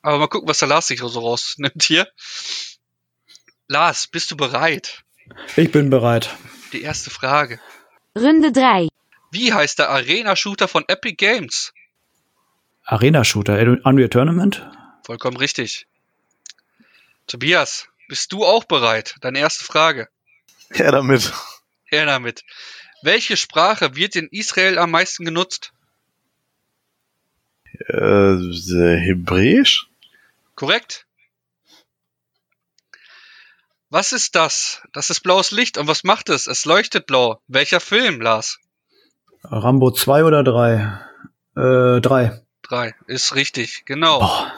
Aber 0.00 0.18
mal 0.18 0.26
gucken, 0.26 0.48
was 0.48 0.58
der 0.58 0.68
Lars 0.68 0.86
sich 0.86 1.00
so 1.00 1.20
rausnimmt 1.20 1.82
hier. 1.82 2.08
Lars, 3.68 4.06
bist 4.06 4.30
du 4.30 4.36
bereit? 4.36 5.04
Ich 5.56 5.70
bin 5.70 5.90
bereit. 5.90 6.30
Die 6.72 6.82
erste 6.82 7.10
Frage. 7.10 7.60
Runde 8.16 8.52
3. 8.52 8.88
Wie 9.30 9.52
heißt 9.52 9.78
der 9.78 9.90
Arena-Shooter 9.90 10.68
von 10.68 10.84
Epic 10.88 11.16
Games? 11.16 11.72
Arena-Shooter, 12.84 13.58
Unreal 13.84 14.08
Tournament? 14.08 14.68
Vollkommen 15.04 15.36
richtig. 15.36 15.86
Tobias, 17.26 17.88
bist 18.08 18.32
du 18.32 18.44
auch 18.44 18.64
bereit? 18.64 19.14
Deine 19.20 19.38
erste 19.38 19.64
Frage. 19.64 20.08
Ja, 20.74 20.90
damit. 20.90 21.32
Her 21.92 22.06
damit. 22.06 22.42
Welche 23.02 23.36
Sprache 23.36 23.94
wird 23.94 24.16
in 24.16 24.28
Israel 24.28 24.78
am 24.78 24.90
meisten 24.90 25.26
genutzt? 25.26 25.72
Äh, 27.88 28.38
Hebräisch? 28.98 29.88
Korrekt? 30.54 31.06
Was 33.90 34.12
ist 34.12 34.34
das? 34.36 34.80
Das 34.94 35.10
ist 35.10 35.20
blaues 35.20 35.50
Licht. 35.50 35.76
Und 35.76 35.86
was 35.86 36.02
macht 36.02 36.30
es? 36.30 36.46
Es 36.46 36.64
leuchtet 36.64 37.06
blau. 37.06 37.42
Welcher 37.46 37.80
Film, 37.80 38.22
Lars? 38.22 38.58
Rambo 39.44 39.90
2 39.90 40.24
oder 40.24 40.42
3? 40.42 40.98
Äh, 41.56 42.00
3. 42.00 42.42
Drei. 42.62 42.94
Ist 43.06 43.34
richtig. 43.34 43.84
Genau. 43.84 44.20
Boah. 44.20 44.52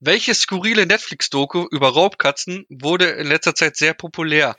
Welche 0.00 0.34
skurrile 0.34 0.84
Netflix-Doku 0.86 1.68
über 1.70 1.90
Raubkatzen 1.90 2.66
wurde 2.68 3.06
in 3.10 3.28
letzter 3.28 3.54
Zeit 3.54 3.76
sehr 3.76 3.94
populär? 3.94 4.56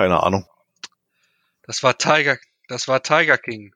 Keine 0.00 0.22
Ahnung. 0.22 0.46
Das 1.64 1.82
war 1.82 1.98
Tiger, 1.98 2.38
das 2.68 2.88
war 2.88 3.02
Tiger 3.02 3.36
King. 3.36 3.74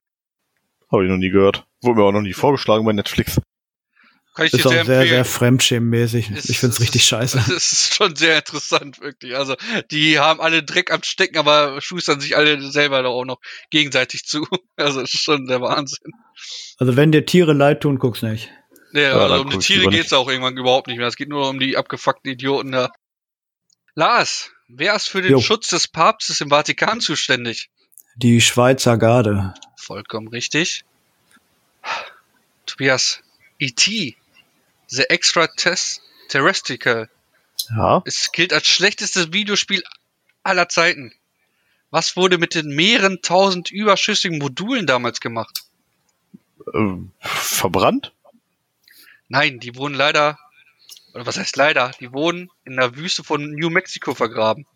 Habe 0.91 1.05
ich 1.05 1.11
noch 1.11 1.19
nie 1.19 1.29
gehört. 1.31 1.67
Wurde 1.83 2.01
mir 2.01 2.05
auch 2.07 2.13
noch 2.13 2.23
nie 2.23 2.33
vorgeschlagen 2.33 2.85
bei 2.87 2.93
Netflix. 2.95 3.41
Kann 4.35 4.47
ich 4.47 4.55
Ist 4.55 4.65
dir 4.65 4.69
auch 4.69 4.73
sehr 4.73 4.85
sehr, 4.87 4.95
empfehlen. 5.01 5.15
sehr 5.17 5.25
fremdschämenmäßig. 5.27 6.31
Ist- 6.31 6.49
Ich 6.51 6.59
find's 6.59 6.77
ist- 6.79 6.83
richtig 6.83 7.05
scheiße. 7.05 7.37
Das 7.49 7.73
ist 7.73 7.95
schon 7.95 8.17
sehr 8.17 8.39
interessant, 8.39 9.01
wirklich. 9.01 9.37
Also, 9.37 9.55
die 9.91 10.19
haben 10.19 10.41
alle 10.41 10.63
Dreck 10.63 10.91
am 10.93 11.03
Stecken, 11.03 11.37
aber 11.37 11.81
schustern 11.83 12.21
sich 12.21 12.37
alle 12.37 12.61
selber 12.73 13.03
da 13.03 13.11
auch 13.11 13.25
noch 13.27 13.39
gegenseitig 13.71 14.25
zu. 14.25 14.47
Also, 14.77 15.03
das 15.03 15.13
ist 15.15 15.23
schon 15.23 15.47
der 15.47 15.61
Wahnsinn. 15.61 16.11
Also 16.79 16.97
wenn 16.97 17.13
dir 17.13 17.27
Tiere 17.27 17.53
leid 17.53 17.83
tun, 17.83 17.99
guck's 17.99 18.23
nicht. 18.23 18.51
Nee, 18.93 19.03
Ja, 19.03 19.19
also 19.19 19.43
um 19.43 19.51
die 19.51 19.59
Tiere 19.59 19.89
geht's 19.91 20.13
auch 20.15 20.29
irgendwann 20.29 20.57
überhaupt 20.57 20.87
nicht 20.89 20.97
mehr. 20.99 21.07
Es 21.07 21.17
geht 21.17 21.29
nur 21.29 21.49
um 21.51 21.59
die 21.61 21.77
abgefuckten 21.77 22.33
Idioten 22.33 22.73
da. 22.73 22.91
Lars, 23.95 24.51
wer 24.69 24.95
ist 24.95 25.09
für 25.09 25.23
den 25.23 25.33
Jo. 25.33 25.41
Schutz 25.41 25.69
des 25.69 25.89
Papstes 25.89 26.41
im 26.41 26.51
Vatikan 26.51 27.01
zuständig? 27.01 27.71
Die 28.17 28.41
Schweizer 28.41 28.97
Garde. 28.99 29.55
Vollkommen 29.77 30.29
richtig. 30.29 30.85
Tobias, 32.67 33.21
E.T., 33.59 34.17
The 34.89 35.03
Extraterrestrial, 35.05 37.09
Ja. 37.77 38.03
es 38.05 38.31
gilt 38.33 38.53
als 38.53 38.67
schlechtestes 38.69 39.33
Videospiel 39.33 39.83
aller 40.43 40.69
Zeiten. 40.69 41.13
Was 41.91 42.17
wurde 42.17 42.39
mit 42.39 42.55
den 42.55 42.69
mehreren 42.75 43.23
tausend 43.23 43.71
überschüssigen 43.71 44.39
Modulen 44.39 44.87
damals 44.87 45.21
gemacht? 45.21 45.63
Äh, 46.73 46.97
verbrannt? 47.21 48.13
Nein, 49.29 49.61
die 49.61 49.77
wurden 49.77 49.95
leider, 49.95 50.39
oder 51.15 51.27
was 51.27 51.39
heißt 51.39 51.57
leider, 51.57 51.91
die 52.01 52.13
wurden 52.13 52.51
in 52.65 52.77
der 52.77 52.97
Wüste 52.97 53.25
von 53.25 53.53
New 53.55 53.71
Mexico 53.71 54.15
vergraben. 54.15 54.67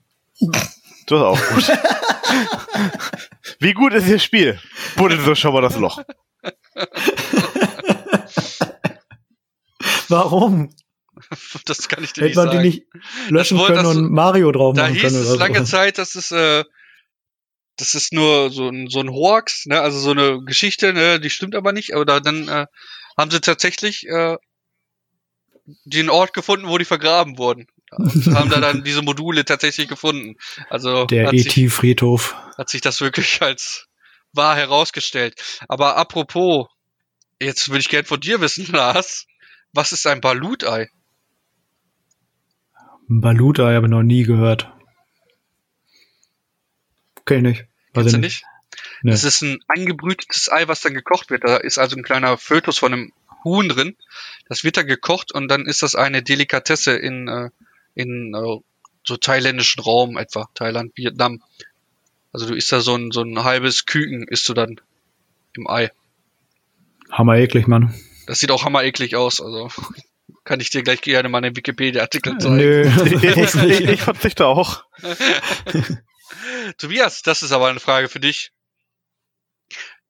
Das 0.41 0.77
ist 1.07 1.13
auch 1.13 1.41
gut. 1.49 1.69
Wie 3.61 3.73
gut 3.73 3.93
ist 3.95 4.07
Ihr 4.07 4.19
Spiel? 4.19 4.61
Buddeln 4.97 5.25
Sie 5.25 5.37
schon 5.37 5.53
mal 5.53 5.63
das 5.63 5.77
Loch. 5.77 6.01
Warum? 10.09 10.71
Das 11.67 11.89
kann 11.89 12.05
ich 12.05 12.13
dir 12.13 12.23
Hätte 12.23 12.29
nicht 12.29 12.37
man 12.37 12.51
die 12.51 12.57
sagen. 12.57 12.69
nicht 12.69 12.83
löschen 13.31 13.57
Das 13.59 13.65
wurde- 13.65 13.75
können 13.75 13.85
das- 13.89 13.97
und 13.97 14.13
Mario 14.13 14.53
drauf 14.53 14.75
da 14.75 14.83
machen 14.83 14.95
hieß 14.95 15.03
können 15.03 15.17
es 15.17 15.29
oder 15.31 15.39
lange 15.39 15.59
so. 15.61 15.65
Zeit, 15.65 15.99
dass 15.99 16.15
es, 16.15 16.31
äh, 16.31 16.65
das 17.77 17.95
ist 17.95 18.13
nur 18.13 18.51
so 18.51 18.69
ein, 18.69 18.89
so 18.89 19.01
ein 19.01 19.11
Hoax, 19.11 19.67
ne, 19.67 19.81
also 19.81 19.99
so 19.99 20.11
eine 20.13 20.43
Geschichte, 20.45 20.93
ne, 20.93 21.21
die 21.21 21.31
stimmt 21.31 21.55
aber 21.55 21.73
nicht, 21.73 21.95
aber 21.95 22.05
dann 22.21 22.49
äh, 22.49 22.67
haben 23.19 23.31
sie 23.31 23.41
tatsächlich 23.41 24.07
äh, 24.07 24.37
den 25.85 26.11
Ort 26.11 26.33
gefunden, 26.33 26.69
wo 26.69 26.79
die 26.79 26.85
vergraben 26.85 27.39
wurden. 27.39 27.67
Und 27.91 28.27
haben 28.35 28.51
da 28.51 28.61
dann 28.61 28.85
diese 28.85 29.03
Module 29.03 29.45
tatsächlich 29.45 29.89
gefunden. 29.89 30.37
Also 30.69 31.07
Der 31.07 31.29
hat, 31.29 31.39
sich, 31.39 31.57
ET-Friedhof. 31.57 32.35
hat 32.57 32.69
sich 32.69 32.81
das 32.81 33.01
wirklich 33.01 33.41
als 33.43 33.89
wahr 34.33 34.57
herausgestellt. 34.57 35.35
Aber 35.69 35.97
apropos, 35.97 36.67
jetzt 37.41 37.69
würde 37.69 37.81
ich 37.81 37.89
gern 37.89 38.05
von 38.05 38.21
dir 38.21 38.41
wissen, 38.41 38.67
Lars, 38.73 39.27
was 39.73 39.93
ist 39.93 40.07
ein 40.07 40.21
Balut-Ei? 40.21 40.89
Baluta 43.09 43.73
habe 43.73 43.87
ich 43.87 43.91
noch 43.91 44.03
nie 44.03 44.25
gehört. 44.25 44.71
Kenn 47.25 47.45
ich 47.47 47.59
nicht. 47.59 47.69
Weiß 47.95 48.05
nicht. 48.13 48.21
nicht? 48.21 48.45
Nee. 49.03 49.13
Das 49.13 49.25
ist 49.25 49.43
ein 49.43 49.59
angebrütetes 49.67 50.51
Ei, 50.51 50.69
was 50.69 50.81
dann 50.81 50.95
gekocht 50.95 51.31
wird. 51.31 51.45
Da 51.45 51.57
ist 51.57 51.79
also 51.79 51.97
ein 51.97 52.03
kleiner 52.03 52.37
Fötus 52.37 52.79
von 52.79 52.93
einem 52.93 53.13
Huhn 53.45 53.69
drin. 53.69 53.97
Das 54.49 54.65
wird 54.65 54.77
dann 54.77 54.87
gekocht 54.87 55.33
und 55.33 55.49
dann 55.49 55.67
ist 55.67 55.83
das 55.83 55.95
eine 55.95 56.23
Delikatesse 56.23 56.97
in, 56.97 57.29
äh, 57.29 57.51
in 57.95 58.35
äh, 58.35 58.61
so 59.05 59.17
thailändischen 59.17 59.83
Raum 59.83 60.17
etwa. 60.17 60.49
Thailand, 60.55 60.93
Vietnam. 60.97 61.43
Also 62.33 62.47
du 62.47 62.55
isst 62.55 62.71
da 62.73 62.81
so 62.81 62.95
ein, 62.95 63.11
so 63.11 63.23
ein 63.23 63.43
halbes 63.43 63.87
Küken, 63.87 64.29
isst 64.29 64.49
du 64.49 64.55
dann 64.55 64.81
im 65.55 65.69
Ei. 65.69 65.91
Hammer 67.11 67.37
eklig, 67.37 67.67
Mann. 67.67 67.95
Das 68.27 68.41
sieht 68.41 68.51
auch 68.51 68.65
hammer 68.65 68.85
eklig 68.85 69.17
aus. 69.17 69.41
Also 69.41 69.71
kann 70.45 70.61
ich 70.61 70.71
dir 70.71 70.83
gleich 70.83 71.01
gerne 71.01 71.29
mal 71.29 71.45
einen 71.45 71.57
Wikipedia-Artikel 71.57 72.39
zeigen. 72.39 72.57
Nö. 72.57 72.91
Ich, 73.05 73.55
ich, 73.55 73.81
ich 73.81 74.01
verzichte 74.01 74.47
auch. 74.47 74.85
Tobias, 76.79 77.23
das 77.23 77.43
ist 77.43 77.53
aber 77.53 77.69
eine 77.69 77.81
Frage 77.81 78.09
für 78.09 78.21
dich. 78.21 78.53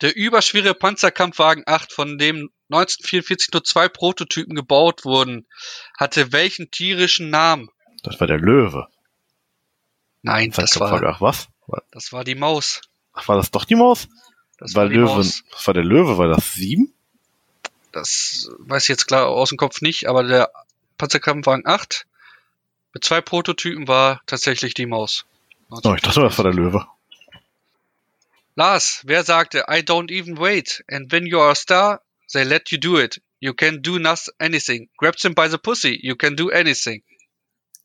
Der 0.00 0.14
überschwere 0.14 0.74
Panzerkampfwagen 0.74 1.64
8, 1.66 1.92
von 1.92 2.18
dem 2.18 2.50
1944 2.70 3.52
nur 3.52 3.64
zwei 3.64 3.88
Prototypen 3.88 4.54
gebaut 4.54 5.04
wurden, 5.04 5.46
hatte 5.96 6.32
welchen 6.32 6.70
tierischen 6.70 7.30
Namen? 7.30 7.70
Das 8.02 8.20
war 8.20 8.26
der 8.26 8.38
Löwe. 8.38 8.88
Nein, 10.22 10.50
das 10.50 10.78
war, 10.78 11.02
Ach, 11.02 11.20
was? 11.20 11.48
das 11.90 12.12
war 12.12 12.24
die 12.24 12.34
Maus. 12.34 12.82
Ach, 13.12 13.26
war 13.28 13.36
das 13.36 13.50
doch 13.50 13.64
die 13.64 13.74
Maus? 13.74 14.08
Das 14.58 14.74
war 14.74 14.84
war 14.84 14.88
die 14.90 14.96
Löwe. 14.96 15.16
Maus. 15.16 15.42
Was 15.52 15.66
war 15.66 15.74
der 15.74 15.84
Löwe? 15.84 16.18
War 16.18 16.28
das 16.28 16.52
sieben? 16.52 16.92
Das 17.92 18.50
weiß 18.58 18.84
ich 18.84 18.88
jetzt 18.88 19.06
klar 19.06 19.28
aus 19.28 19.48
dem 19.48 19.58
Kopf 19.58 19.80
nicht, 19.80 20.08
aber 20.08 20.24
der 20.24 20.50
Panzerkampfwagen 20.98 21.66
8 21.66 22.06
mit 22.92 23.04
zwei 23.04 23.20
Prototypen 23.20 23.88
war 23.88 24.20
tatsächlich 24.26 24.74
die 24.74 24.86
Maus. 24.86 25.24
Oh, 25.70 25.94
ich 25.94 26.02
dachte, 26.02 26.20
das 26.20 26.38
war 26.38 26.44
der 26.44 26.54
Löwe. 26.54 26.86
Lars, 28.56 29.02
wer 29.04 29.22
sagte, 29.22 29.66
I 29.68 29.80
don't 29.80 30.10
even 30.10 30.38
wait, 30.38 30.84
and 30.90 31.12
when 31.12 31.26
you 31.26 31.38
are 31.38 31.50
a 31.50 31.54
star, 31.54 32.00
they 32.32 32.44
let 32.44 32.72
you 32.72 32.78
do 32.78 32.96
it. 32.96 33.18
You 33.40 33.54
can 33.54 33.82
do 33.82 33.98
nothing, 33.98 34.34
anything. 34.40 34.88
Grabs 34.96 35.24
him 35.24 35.34
by 35.34 35.48
the 35.48 35.58
pussy, 35.58 35.98
you 36.02 36.16
can 36.16 36.34
do 36.34 36.50
anything. 36.50 37.02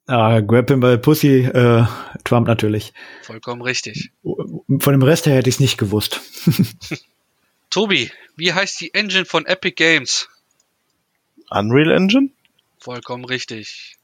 Ah, 0.07 0.41
grab 0.41 0.69
him 0.69 0.81
by 0.81 0.97
Pussy, 0.97 1.45
äh, 1.45 1.85
Trump 2.25 2.47
natürlich. 2.47 2.91
Vollkommen 3.21 3.61
richtig. 3.61 4.11
Von 4.21 4.91
dem 4.91 5.01
Rest 5.01 5.27
her 5.27 5.35
hätte 5.35 5.47
ich 5.47 5.55
es 5.55 5.59
nicht 5.61 5.77
gewusst. 5.77 6.19
Tobi, 7.69 8.11
wie 8.35 8.51
heißt 8.51 8.81
die 8.81 8.93
Engine 8.93 9.23
von 9.23 9.45
Epic 9.45 9.75
Games? 9.75 10.27
Unreal 11.49 11.91
Engine? 11.91 12.31
Vollkommen 12.79 13.23
richtig. 13.23 13.97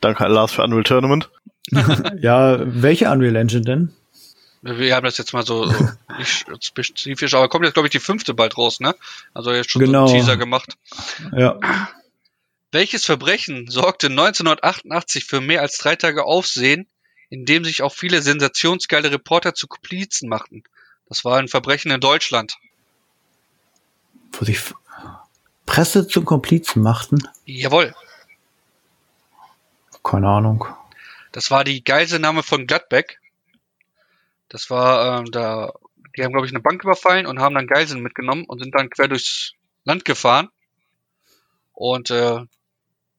Danke 0.00 0.24
an 0.24 0.32
Lars 0.32 0.52
für 0.52 0.62
Unreal 0.62 0.82
Tournament. 0.82 1.30
ja, 2.20 2.58
welche 2.60 3.10
Unreal 3.10 3.36
Engine 3.36 3.62
denn? 3.62 3.92
Wir 4.62 4.94
haben 4.94 5.04
das 5.04 5.16
jetzt 5.16 5.32
mal 5.32 5.44
so, 5.46 5.66
so 5.66 5.88
nicht 6.18 6.46
spezifisch, 6.64 7.34
aber 7.34 7.48
kommt 7.48 7.64
jetzt, 7.64 7.74
glaube 7.74 7.86
ich, 7.88 7.92
die 7.92 8.00
fünfte 8.00 8.34
bald 8.34 8.58
raus, 8.58 8.80
ne? 8.80 8.94
Also 9.32 9.52
jetzt 9.52 9.70
schon 9.70 9.80
Genau. 9.82 10.06
so 10.06 10.12
einen 10.12 10.20
Teaser 10.22 10.36
gemacht. 10.36 10.76
Ja. 11.32 11.58
Welches 12.72 13.04
Verbrechen 13.04 13.68
sorgte 13.70 14.08
1988 14.08 15.24
für 15.24 15.40
mehr 15.40 15.62
als 15.62 15.78
drei 15.78 15.96
Tage 15.96 16.24
Aufsehen, 16.24 16.86
in 17.30 17.44
dem 17.46 17.64
sich 17.64 17.82
auch 17.82 17.92
viele 17.92 18.22
sensationsgeile 18.22 19.10
Reporter 19.10 19.54
zu 19.54 19.66
Komplizen 19.66 20.28
machten? 20.28 20.62
Das 21.08 21.24
war 21.24 21.38
ein 21.38 21.48
Verbrechen 21.48 21.90
in 21.90 22.00
Deutschland. 22.00 22.54
Wo 24.32 24.44
sich 24.44 24.60
Presse 25.66 26.06
zum 26.06 26.24
Komplizen 26.24 26.82
machten? 26.82 27.18
Jawohl. 27.44 27.94
Keine 30.04 30.28
Ahnung. 30.28 30.66
Das 31.32 31.50
war 31.50 31.64
die 31.64 31.82
Geiselnahme 31.84 32.42
von 32.42 32.66
Gladbeck. 32.66 33.20
Das 34.50 34.68
war 34.68 35.20
ähm, 35.20 35.30
da, 35.30 35.72
die 36.16 36.22
haben 36.22 36.32
glaube 36.32 36.46
ich 36.46 36.52
eine 36.52 36.60
Bank 36.60 36.84
überfallen 36.84 37.26
und 37.26 37.40
haben 37.40 37.54
dann 37.54 37.66
Geiseln 37.66 38.02
mitgenommen 38.02 38.44
und 38.46 38.62
sind 38.62 38.74
dann 38.74 38.90
quer 38.90 39.08
durchs 39.08 39.54
Land 39.84 40.04
gefahren. 40.04 40.50
Und 41.72 42.10
äh, 42.10 42.40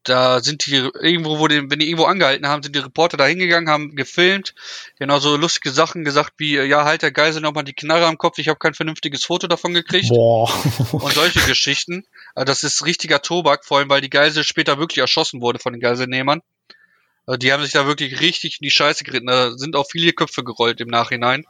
da 0.03 0.39
sind 0.39 0.65
die 0.65 0.75
irgendwo, 0.75 1.39
wo 1.39 1.47
die, 1.47 1.69
wenn 1.69 1.79
die 1.79 1.87
irgendwo 1.87 2.05
angehalten 2.05 2.47
haben, 2.47 2.63
sind 2.63 2.75
die 2.75 2.79
Reporter 2.79 3.17
da 3.17 3.25
hingegangen, 3.25 3.69
haben 3.69 3.95
gefilmt, 3.95 4.55
genau 4.97 5.19
so 5.19 5.37
lustige 5.37 5.71
Sachen 5.71 6.03
gesagt 6.03 6.33
wie, 6.37 6.55
ja, 6.55 6.85
halt 6.85 7.03
der 7.03 7.11
Geisel 7.11 7.41
nochmal 7.41 7.63
die 7.63 7.73
Knarre 7.73 8.07
am 8.07 8.17
Kopf, 8.17 8.39
ich 8.39 8.47
habe 8.47 8.57
kein 8.57 8.73
vernünftiges 8.73 9.25
Foto 9.25 9.47
davon 9.47 9.73
gekriegt. 9.73 10.09
Boah. 10.09 10.51
Und 10.91 11.13
solche 11.13 11.39
Geschichten. 11.47 12.05
Also 12.33 12.45
das 12.45 12.63
ist 12.63 12.85
richtiger 12.85 13.21
Tobak, 13.21 13.63
vor 13.65 13.77
allem 13.77 13.89
weil 13.89 14.01
die 14.01 14.09
Geisel 14.09 14.43
später 14.43 14.79
wirklich 14.79 14.99
erschossen 14.99 15.41
wurde 15.41 15.59
von 15.59 15.73
den 15.73 15.81
Geiselnehmern. 15.81 16.41
Also 17.31 17.37
die 17.37 17.53
haben 17.53 17.63
sich 17.63 17.71
da 17.71 17.87
wirklich 17.87 18.19
richtig 18.19 18.57
in 18.59 18.65
die 18.65 18.71
Scheiße 18.71 19.05
geritten. 19.05 19.27
Da 19.27 19.57
sind 19.57 19.77
auch 19.77 19.89
viele 19.89 20.11
Köpfe 20.11 20.43
gerollt 20.43 20.81
im 20.81 20.89
Nachhinein, 20.89 21.45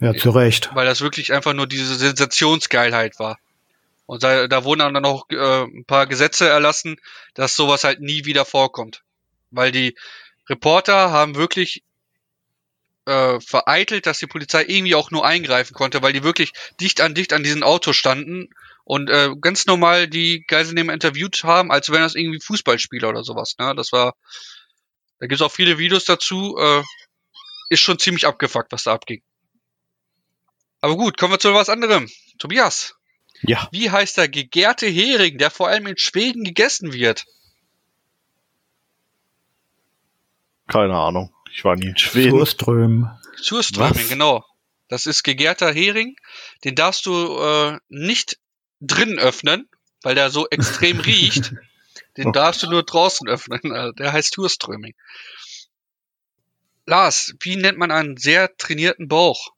ja, 0.00 0.12
zu 0.16 0.30
Recht. 0.30 0.70
weil 0.74 0.84
das 0.84 1.00
wirklich 1.00 1.32
einfach 1.32 1.52
nur 1.52 1.68
diese 1.68 1.94
Sensationsgeilheit 1.94 3.20
war. 3.20 3.38
Und 4.06 4.24
da, 4.24 4.48
da 4.48 4.64
wurden 4.64 4.80
dann 4.80 5.00
noch 5.00 5.30
äh, 5.30 5.62
ein 5.62 5.84
paar 5.84 6.08
Gesetze 6.08 6.48
erlassen, 6.48 6.96
dass 7.34 7.54
sowas 7.54 7.84
halt 7.84 8.00
nie 8.00 8.24
wieder 8.24 8.44
vorkommt. 8.44 9.04
Weil 9.52 9.70
die 9.70 9.94
Reporter 10.48 11.12
haben 11.12 11.36
wirklich 11.36 11.84
äh, 13.06 13.38
vereitelt, 13.38 14.06
dass 14.06 14.18
die 14.18 14.26
Polizei 14.26 14.64
irgendwie 14.66 14.96
auch 14.96 15.12
nur 15.12 15.24
eingreifen 15.24 15.72
konnte, 15.72 16.02
weil 16.02 16.14
die 16.14 16.24
wirklich 16.24 16.52
dicht 16.80 17.00
an 17.00 17.14
dicht 17.14 17.32
an 17.32 17.44
diesen 17.44 17.62
Autos 17.62 17.94
standen 17.94 18.48
und 18.82 19.08
äh, 19.08 19.36
ganz 19.40 19.66
normal 19.66 20.08
die 20.08 20.42
Geiselnehmer 20.48 20.92
interviewt 20.92 21.44
haben, 21.44 21.70
als 21.70 21.90
wären 21.90 22.02
das 22.02 22.16
irgendwie 22.16 22.40
Fußballspieler 22.40 23.08
oder 23.08 23.22
sowas. 23.22 23.54
Ne? 23.56 23.72
Das 23.76 23.92
war, 23.92 24.16
da 25.20 25.26
gibt's 25.26 25.42
auch 25.42 25.52
viele 25.52 25.78
Videos 25.78 26.04
dazu. 26.04 26.56
Äh, 26.58 26.82
ist 27.68 27.80
schon 27.82 27.98
ziemlich 28.00 28.26
abgefuckt, 28.26 28.72
was 28.72 28.82
da 28.84 28.92
abging. 28.94 29.22
Aber 30.80 30.96
gut, 30.96 31.16
kommen 31.18 31.32
wir 31.34 31.38
zu 31.38 31.54
was 31.54 31.68
anderem. 31.68 32.10
Tobias, 32.38 32.96
Ja. 33.42 33.68
wie 33.70 33.90
heißt 33.90 34.16
der 34.16 34.28
gegärte 34.28 34.86
Hering, 34.88 35.38
der 35.38 35.50
vor 35.50 35.68
allem 35.68 35.86
in 35.86 35.96
Schweden 35.98 36.42
gegessen 36.42 36.92
wird? 36.92 37.26
Keine 40.66 40.96
Ahnung. 40.96 41.32
Ich 41.52 41.64
war 41.64 41.76
nie 41.76 41.88
in 41.88 41.98
Schweden. 41.98 42.30
Surström. 42.30 43.10
Surströmming, 43.36 43.94
Was? 44.02 44.08
genau. 44.08 44.44
Das 44.88 45.06
ist 45.06 45.22
gegärter 45.22 45.72
Hering. 45.72 46.16
Den 46.64 46.74
darfst 46.74 47.06
du 47.06 47.38
äh, 47.38 47.78
nicht 47.88 48.38
drin 48.80 49.18
öffnen, 49.18 49.68
weil 50.02 50.14
der 50.14 50.30
so 50.30 50.48
extrem 50.48 51.00
riecht. 51.00 51.52
Den 52.16 52.32
darfst 52.32 52.62
du 52.62 52.68
nur 52.68 52.82
draußen 52.82 53.28
öffnen. 53.28 53.72
Also 53.72 53.92
der 53.92 54.12
heißt 54.12 54.34
Surströmming. 54.34 54.94
Lars, 56.86 57.34
wie 57.40 57.56
nennt 57.56 57.78
man 57.78 57.90
einen 57.90 58.16
sehr 58.16 58.56
trainierten 58.56 59.08
Bauch? 59.08 59.52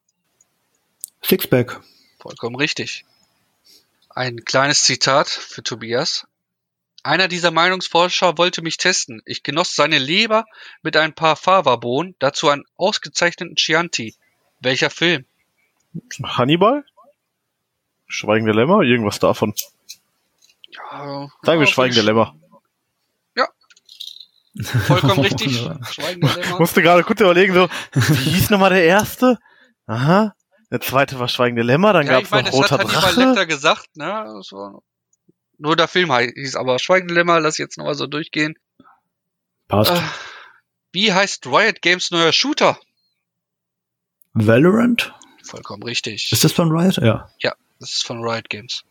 Sixpack. 1.23 1.81
Vollkommen 2.20 2.57
richtig. 2.57 3.05
Ein 4.11 4.45
kleines 4.45 4.85
Zitat 4.85 5.29
für 5.29 5.62
Tobias. 5.62 6.27
Einer 7.03 7.27
dieser 7.29 7.51
Meinungsforscher 7.51 8.39
wollte 8.39 8.62
mich 8.62 8.77
testen. 8.77 9.23
Ich 9.24 9.43
genoss 9.43 9.74
seine 9.74 9.99
Leber 9.99 10.45
mit 10.83 10.97
ein 10.97 11.15
paar 11.15 11.37
Fava-Bohnen, 11.37 12.15
dazu 12.19 12.49
einen 12.49 12.65
ausgezeichneten 12.77 13.57
Chianti. 13.57 14.15
Welcher 14.61 14.91
Film? 14.91 15.24
Hannibal? 16.23 16.85
Schweigen 18.07 18.45
der 18.45 18.55
Lämmer? 18.55 18.83
Irgendwas 18.83 19.19
davon. 19.19 19.55
Ja, 20.69 21.29
Sagen 21.43 21.61
wir 21.61 21.66
ja, 21.66 21.73
Schweigen 21.73 21.95
der 21.95 22.05
Lämmer. 22.05 22.37
Vollkommen 24.61 25.20
richtig. 25.24 25.69
Musste 26.59 26.83
gerade 26.83 27.05
kurz 27.05 27.20
überlegen, 27.20 27.55
so, 27.55 27.69
wie 27.95 28.31
hieß 28.31 28.51
nochmal 28.51 28.70
der 28.70 28.85
erste? 28.85 29.39
Aha. 29.87 30.35
Der 30.70 30.81
zweite 30.81 31.19
war 31.19 31.29
Schweigen 31.29 31.57
der 31.57 31.65
Lämmer, 31.65 31.93
dann 31.93 32.07
Ja, 32.07 32.12
gab's 32.15 32.27
ich 32.27 32.31
meine, 32.31 32.51
noch 32.51 32.61
das 32.61 32.70
hat 32.70 32.81
Roter 32.81 32.93
Hannibal 32.93 33.12
Drache. 33.12 33.20
Lecter 33.29 33.47
gesagt, 33.47 33.97
ne? 33.97 34.24
Das 34.37 34.53
war 34.53 34.83
nur 35.59 35.77
der 35.77 35.89
Film 35.89 36.12
hieß 36.12 36.57
aber 36.57 36.79
Schweigen 36.79 37.09
der 37.09 37.19
Lämmer, 37.19 37.41
lass 37.41 37.55
ich 37.55 37.59
jetzt 37.61 37.79
nochmal 37.79 37.95
so 37.95 38.07
durchgehen. 38.07 38.55
Passt. 39.69 39.93
Äh, 39.93 40.01
wie 40.93 41.12
heißt 41.12 41.47
Riot 41.47 41.83
Games 41.83 42.11
neuer 42.11 42.33
Shooter? 42.33 42.79
Valorant? 44.35 45.15
Vollkommen 45.45 45.83
richtig. 45.83 46.31
Ist 46.33 46.45
das 46.45 46.53
von 46.53 46.70
Riot? 46.70 46.97
Ja. 46.99 47.29
Das 47.79 47.91
ist 47.91 48.07
von 48.07 48.23
Riot 48.23 48.49
Games. 48.49 48.85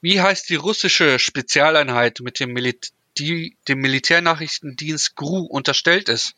Wie 0.00 0.20
heißt 0.20 0.48
die 0.50 0.56
russische 0.56 1.18
Spezialeinheit, 1.18 2.20
mit 2.20 2.38
dem, 2.38 2.52
Milit 2.52 2.90
die 3.18 3.56
dem 3.68 3.80
Militärnachrichtendienst 3.80 5.16
GRU 5.16 5.44
unterstellt 5.46 6.08
ist? 6.08 6.34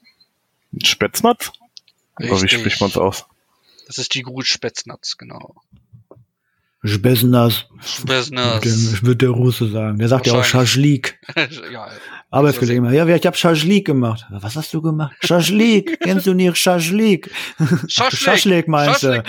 Spätznatz? 0.83 1.53
Oder 2.19 2.43
wie 2.43 2.49
spricht 2.49 2.81
man's 2.81 2.97
aus? 2.97 3.27
Das 3.87 3.99
ist 3.99 4.15
die 4.15 4.23
GRU 4.23 4.43
Spätznatz, 4.43 5.17
genau. 5.17 5.63
Spesnas. 6.85 7.67
Spetsnaz. 7.85 8.65
Ich 8.65 9.03
würde 9.03 9.17
der 9.17 9.31
Russe 9.31 9.69
sagen. 9.69 9.99
Der 9.99 10.09
sagt 10.09 10.27
ja 10.27 10.35
auch. 10.35 10.45
Schaschlik. 10.45 11.19
ja, 11.73 11.91
Arbeitskollege 12.31 12.79
immer. 12.79 12.93
Ja, 12.93 13.07
ich 13.07 13.27
habe 13.27 13.37
Schaschlik 13.37 13.87
gemacht. 13.87 14.27
Was 14.29 14.55
hast 14.55 14.75
du 14.75 14.83
gemacht? 14.83 15.17
Schaschlik. 15.25 15.99
Kennst 16.03 16.27
du 16.27 16.35
nicht 16.35 16.59
Schaschlik? 16.59 17.31
Schaschlik. 17.89 18.21
Schaschlik 18.21 18.69
meinst 18.69 19.03
du? 19.03 19.23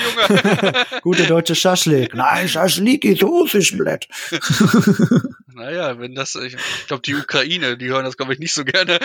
Gute 1.01 1.26
deutsche 1.26 1.55
Schaschlik. 1.55 2.13
Nein, 2.13 2.49
Schaschlik 2.49 3.05
ist 3.05 3.23
russisch, 3.23 3.77
Blatt. 3.77 4.07
Naja, 5.55 5.99
wenn 5.99 6.15
das, 6.15 6.35
ich, 6.35 6.53
ich 6.53 6.88
glaube, 6.88 7.01
die 7.01 7.15
Ukraine, 7.15 7.76
die 7.76 7.89
hören 7.89 8.05
das, 8.05 8.15
glaube 8.15 8.31
ich, 8.31 8.39
nicht 8.39 8.53
so 8.53 8.63
gerne. 8.63 8.97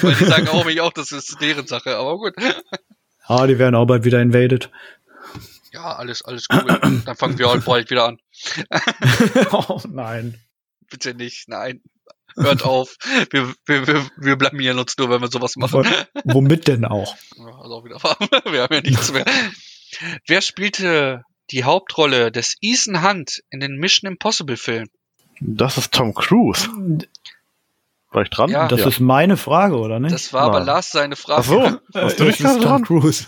Weil 0.00 0.14
die 0.14 0.24
sagen 0.26 0.46
auch 0.46 0.64
mich 0.64 0.80
auch, 0.80 0.92
das 0.92 1.10
ist 1.10 1.40
deren 1.40 1.66
Sache. 1.66 1.96
Aber 1.96 2.18
gut. 2.18 2.34
Ah, 3.24 3.48
die 3.48 3.58
werden 3.58 3.74
auch 3.74 3.86
bald 3.86 4.04
wieder 4.04 4.22
invaded. 4.22 4.70
Ja, 5.72 5.96
alles, 5.96 6.22
alles 6.22 6.46
cool. 6.52 6.64
Dann 7.04 7.16
fangen 7.16 7.36
wir 7.40 7.50
halt 7.50 7.64
bald 7.64 7.90
wieder 7.90 8.06
an. 8.06 8.20
oh 9.50 9.80
nein. 9.88 10.40
Bitte 10.88 11.14
nicht, 11.14 11.48
nein. 11.48 11.80
Hört 12.38 12.64
auf. 12.64 12.96
Wir, 13.30 13.52
wir, 13.66 13.86
wir, 13.86 14.06
wir 14.16 14.36
blamieren 14.36 14.78
uns 14.78 14.96
nur, 14.98 15.10
wenn 15.10 15.20
wir 15.20 15.28
sowas 15.28 15.56
machen. 15.56 15.86
Womit 16.24 16.68
denn 16.68 16.84
auch? 16.84 17.14
Ja, 17.36 17.46
also 17.60 17.74
auch 17.76 17.84
wieder. 17.84 17.96
Wir 18.52 18.62
haben 18.62 18.74
ja 18.74 18.80
nichts 18.80 19.12
mehr. 19.12 19.24
Wer 20.26 20.40
spielte 20.40 21.22
die 21.50 21.64
Hauptrolle 21.64 22.30
des 22.30 22.56
Ethan 22.60 23.02
Hunt 23.02 23.42
in 23.50 23.60
den 23.60 23.76
Mission 23.76 24.10
Impossible 24.10 24.56
Filmen? 24.56 24.90
Das 25.40 25.78
ist 25.78 25.92
Tom 25.92 26.14
Cruise. 26.14 26.68
War 28.10 28.22
ich 28.22 28.30
dran? 28.30 28.50
Ja. 28.50 28.68
Das 28.68 28.80
ist 28.86 29.00
meine 29.00 29.36
Frage, 29.36 29.76
oder 29.76 30.00
nicht? 30.00 30.14
Das 30.14 30.32
war 30.32 30.42
aber 30.42 30.58
Nein. 30.58 30.66
Lars 30.66 30.90
seine 30.90 31.14
Frage. 31.14 31.42
Ach 31.42 31.44
so. 31.44 31.62
Hast 31.62 32.20
du 32.20 32.24
das 32.24 32.38
nicht 32.38 32.40
ist 32.40 32.42
gerade 32.42 32.60
Tom 32.60 32.68
dran? 32.68 32.84
Cruise. 32.84 33.26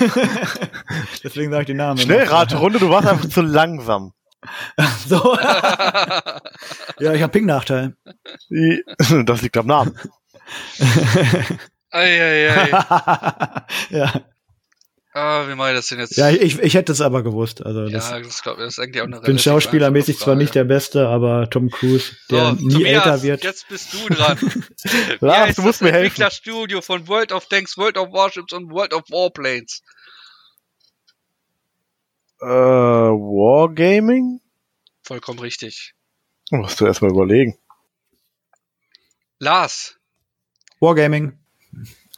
Deswegen 1.24 1.50
sage 1.50 1.62
ich 1.62 1.66
den 1.66 1.76
Namen. 1.76 1.98
Schnellraterunde, 1.98 2.78
du 2.78 2.88
warst 2.88 3.06
einfach 3.06 3.28
zu 3.28 3.42
langsam. 3.42 4.12
So. 5.06 5.36
ja, 6.98 7.12
ich 7.12 7.22
habe 7.22 7.32
Ping-Nachteil. 7.32 7.96
Das 9.24 9.42
liegt 9.42 9.56
am 9.56 9.66
Namen. 9.66 9.98
Eieiei. 11.90 12.70
ja, 13.90 14.12
Ah, 15.16 15.46
wie 15.48 15.54
mache 15.54 15.70
ich 15.70 15.76
das 15.76 15.86
denn 15.86 16.00
jetzt? 16.00 16.16
ja 16.16 16.28
ich, 16.28 16.58
ich 16.58 16.74
hätte 16.74 16.90
es 16.90 17.00
aber 17.00 17.22
gewusst. 17.22 17.64
Also 17.64 17.88
das, 17.88 18.10
ja, 18.10 18.18
das, 18.18 18.42
glaub, 18.42 18.58
das 18.58 18.72
ist 18.72 18.78
eigentlich 18.80 19.00
auch 19.00 19.06
eine 19.06 19.18
ich 19.18 19.22
bin 19.22 19.38
schauspielermäßig 19.38 20.18
zwar 20.18 20.34
nicht 20.34 20.56
der 20.56 20.64
Beste, 20.64 21.06
aber 21.06 21.48
Tom 21.48 21.70
Cruise, 21.70 22.16
der 22.32 22.46
so, 22.46 22.66
nie 22.66 22.72
Tobias, 22.72 22.94
älter 22.94 23.22
wird. 23.22 23.44
Jetzt 23.44 23.68
bist 23.68 23.92
du 23.94 24.12
dran. 24.12 24.36
Lars, 25.20 25.54
du 25.54 25.62
musst 25.62 25.80
das 25.80 25.82
mir 25.82 25.92
helfen. 25.92 26.06
Entwicklerstudio 26.06 26.80
von 26.80 27.06
World 27.06 27.30
of 27.30 27.46
Tanks, 27.46 27.78
World 27.78 27.96
of 27.96 28.12
Warships 28.12 28.52
und 28.52 28.72
World 28.72 28.92
of 28.92 29.04
Warplanes. 29.08 29.82
Äh, 32.40 32.46
Wargaming? 32.46 34.40
Vollkommen 35.02 35.38
richtig. 35.38 35.94
Musst 36.50 36.80
du 36.80 36.86
erstmal 36.86 37.10
überlegen. 37.10 37.58
Lars, 39.38 39.98
Wargaming. 40.80 41.38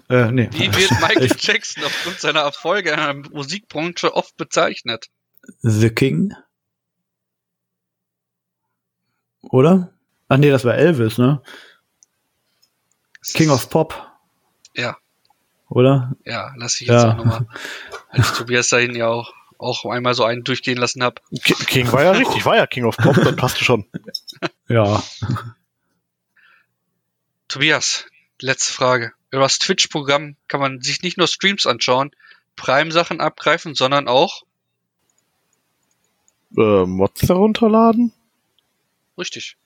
Äh, 0.09 0.31
nee. 0.31 0.49
wie 0.53 0.73
wird 0.75 0.91
Michael 1.01 1.25
Ich- 1.25 1.43
Jackson 1.43 1.83
aufgrund 1.85 2.21
seiner 2.21 2.41
Erfolge 2.41 2.91
in 2.91 2.97
der 2.97 3.15
Musikbranche 3.33 4.15
oft 4.15 4.37
bezeichnet? 4.37 5.07
The 5.63 5.91
King? 5.91 6.35
Oder? 9.43 9.93
Ach 10.29 10.37
nee, 10.39 10.51
das 10.51 10.65
war 10.65 10.75
Elvis, 10.75 11.19
ne? 11.19 11.41
Es 13.21 13.33
King 13.33 13.51
of 13.51 13.71
Pop, 13.71 13.95
Ja, 14.75 14.97
oder? 15.69 16.13
ja, 16.25 16.53
lass 16.57 16.81
ich 16.81 16.89
jetzt 16.89 17.03
Ja. 17.03 17.13
auch 17.13 17.17
nochmal, 17.17 17.47
ich 18.13 18.27
Tobias 18.31 18.69
dahin 18.69 18.95
ja 18.95 19.09
auch, 19.09 19.33
auch 19.59 19.85
einmal 19.87 20.15
so 20.15 20.25
einen 20.25 20.45
durchgehen 20.45 20.77
lassen 20.79 21.03
hab. 21.03 21.21
Ki- 21.43 21.55
King 21.67 21.93
war 21.93 22.03
ja 22.03 22.13
richtig, 22.13 22.45
war 22.45 22.57
ja 22.57 22.67
King 22.67 22.85
of 22.85 22.97
Pop, 22.97 23.17
dann 23.17 23.37
passt 23.37 23.59
schon. 23.59 23.87
Ja. 24.69 25.03
Tobias, 27.49 28.07
letzte 28.41 28.73
Frage. 28.73 29.13
Über 29.31 29.43
das 29.43 29.59
Twitch-Programm 29.59 30.37
kann 30.49 30.61
man 30.61 30.81
sich 30.83 31.03
nicht 31.03 31.17
nur 31.19 31.29
Streams 31.29 31.67
anschauen, 31.67 32.11
Prime-Sachen 32.57 33.21
abgreifen, 33.21 33.75
sondern 33.75 34.09
auch, 34.09 34.43
Äh, 36.57 36.85
Mods 36.87 37.23
herunterladen? 37.29 38.13
richtig, 39.19 39.57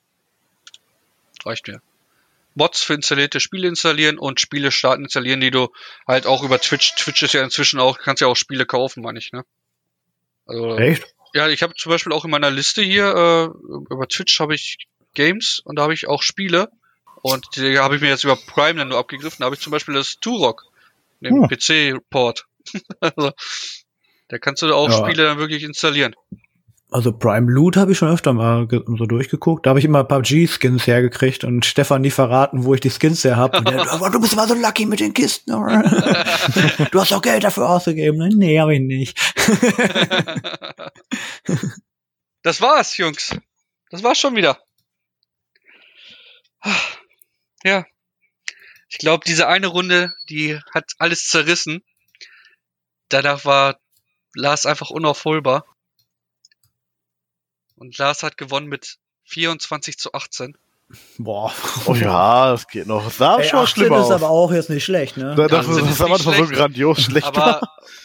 reicht 1.45 1.67
mir, 1.69 1.81
Mods 2.55 2.83
für 2.83 2.95
installierte 2.95 3.41
Spiele 3.41 3.69
installieren 3.69 4.19
und 4.19 4.41
Spiele 4.41 4.71
starten 4.73 5.05
installieren, 5.05 5.41
die 5.41 5.51
du 5.51 5.69
halt 6.07 6.27
auch 6.27 6.43
über 6.43 6.61
Twitch, 6.61 6.95
Twitch 6.97 7.23
ist 7.23 7.35
ja 7.35 7.43
inzwischen 7.43 7.81
auch, 7.81 7.99
kannst 7.99 8.21
ja 8.21 8.29
auch 8.29 8.37
Spiele 8.37 8.67
kaufen, 8.67 9.03
meine 9.03 9.19
ich, 9.19 9.33
ne? 9.33 9.45
Also, 10.47 10.77
Echt? 10.79 11.05
ja, 11.35 11.49
ich 11.49 11.63
habe 11.63 11.75
zum 11.75 11.91
Beispiel 11.91 12.13
auch 12.13 12.25
in 12.25 12.31
meiner 12.31 12.51
Liste 12.51 12.83
hier, 12.83 13.15
äh, 13.15 13.93
über 13.93 14.09
Twitch 14.09 14.41
habe 14.41 14.55
ich 14.55 14.77
Games 15.15 15.61
und 15.65 15.77
da 15.77 15.83
habe 15.83 15.95
ich 15.95 16.09
auch 16.09 16.23
Spiele. 16.23 16.69
Und 17.23 17.57
die 17.57 17.79
habe 17.79 17.97
ich 17.97 18.01
mir 18.01 18.09
jetzt 18.09 18.25
über 18.25 18.37
Prime 18.37 18.79
dann 18.79 18.89
nur 18.89 18.99
abgegriffen. 18.99 19.39
Da 19.41 19.47
habe 19.47 19.55
ich 19.55 19.61
zum 19.61 19.73
Beispiel 19.73 19.95
das 19.95 20.17
Turok, 20.21 20.65
den 21.21 21.35
Hm. 21.35 21.49
PC-Port. 21.49 22.47
also, 23.01 23.33
da 24.29 24.39
kannst 24.39 24.63
du 24.63 24.75
auch 24.75 24.89
Ja. 24.89 25.05
Spiele 25.05 25.25
dann 25.25 25.39
wirklich 25.39 25.63
installieren. 25.63 26.15
Also 26.93 27.13
Prime 27.13 27.51
Loot 27.51 27.77
habe 27.77 27.93
ich 27.93 27.99
schon 27.99 28.09
öfter 28.09 28.33
mal 28.33 28.67
so 28.71 29.07
durchgeguckt. 29.07 29.65
Da 29.65 29.71
habe 29.71 29.79
ich 29.79 29.85
immer 29.85 30.03
PUBG-Skins 30.03 30.87
hergekriegt 30.87 31.45
und 31.45 31.65
Stefan 31.65 32.03
nie 32.03 32.11
verraten, 32.11 32.65
wo 32.65 32.75
ich 32.75 32.81
die 32.81 32.91
Skins 32.91 33.23
her 33.23 33.37
habe. 33.37 33.59
Aber 33.59 34.11
du 34.11 34.21
bist 34.21 34.33
immer 34.33 34.49
so 34.49 34.55
lucky 34.55 34.87
mit 34.87 34.99
den 34.99 35.15
Kisten. 35.15 35.51
du 36.91 37.01
hast 37.01 37.13
auch 37.13 37.23
Geld 37.23 37.45
dafür 37.45 37.69
ausgegeben. 37.69 38.19
Nee, 38.37 38.59
habe 38.59 38.75
ich 38.75 38.81
nicht. 38.81 39.19
Das 42.43 42.63
war's, 42.63 42.97
Jungs. 42.97 43.37
Das 43.91 44.03
war's 44.03 44.19
schon 44.19 44.35
wieder. 44.35 44.59
Ja. 47.63 47.85
Ich 48.89 48.99
glaube, 48.99 49.25
diese 49.27 49.47
eine 49.47 49.67
Runde, 49.67 50.13
die 50.29 50.59
hat 50.73 50.93
alles 50.99 51.29
zerrissen. 51.29 51.85
Danach 53.09 53.45
war 53.45 53.79
Lars 54.35 54.67
einfach 54.67 54.91
unaufholbar. 54.91 55.65
Und 57.81 57.97
Lars 57.99 58.23
hat 58.23 58.37
gewonnen 58.37 58.67
mit 58.69 58.97
24 59.25 59.99
zu 59.99 60.13
18. 60.13 60.57
Boah. 61.19 61.53
Oh 61.87 61.95
ja, 61.95 62.51
das 62.53 62.67
geht 62.69 62.87
noch. 62.87 63.05
Das 63.05 63.17
sah 63.17 63.39
Ey, 63.39 63.49
schon 63.49 63.59
mal 63.61 63.63
18 63.65 63.81
schlimmer 63.83 63.99
ist 64.01 64.05
aus. 64.07 64.11
aber 64.13 64.29
auch 64.29 64.53
jetzt 64.53 64.71
nicht 64.71 64.85
schlecht, 64.85 65.17
ne? 65.17 65.35
Da- 65.37 65.47
das, 65.49 65.67
das, 65.67 65.77
das 65.79 65.91
ist 65.91 66.01
am 66.03 66.11
nicht 66.11 66.19
Anfang 66.21 66.35
so 66.35 66.45
schlecht. 66.47 66.53
grandios 66.61 67.01
schlecht. 67.03 67.27
Aber, 67.27 67.61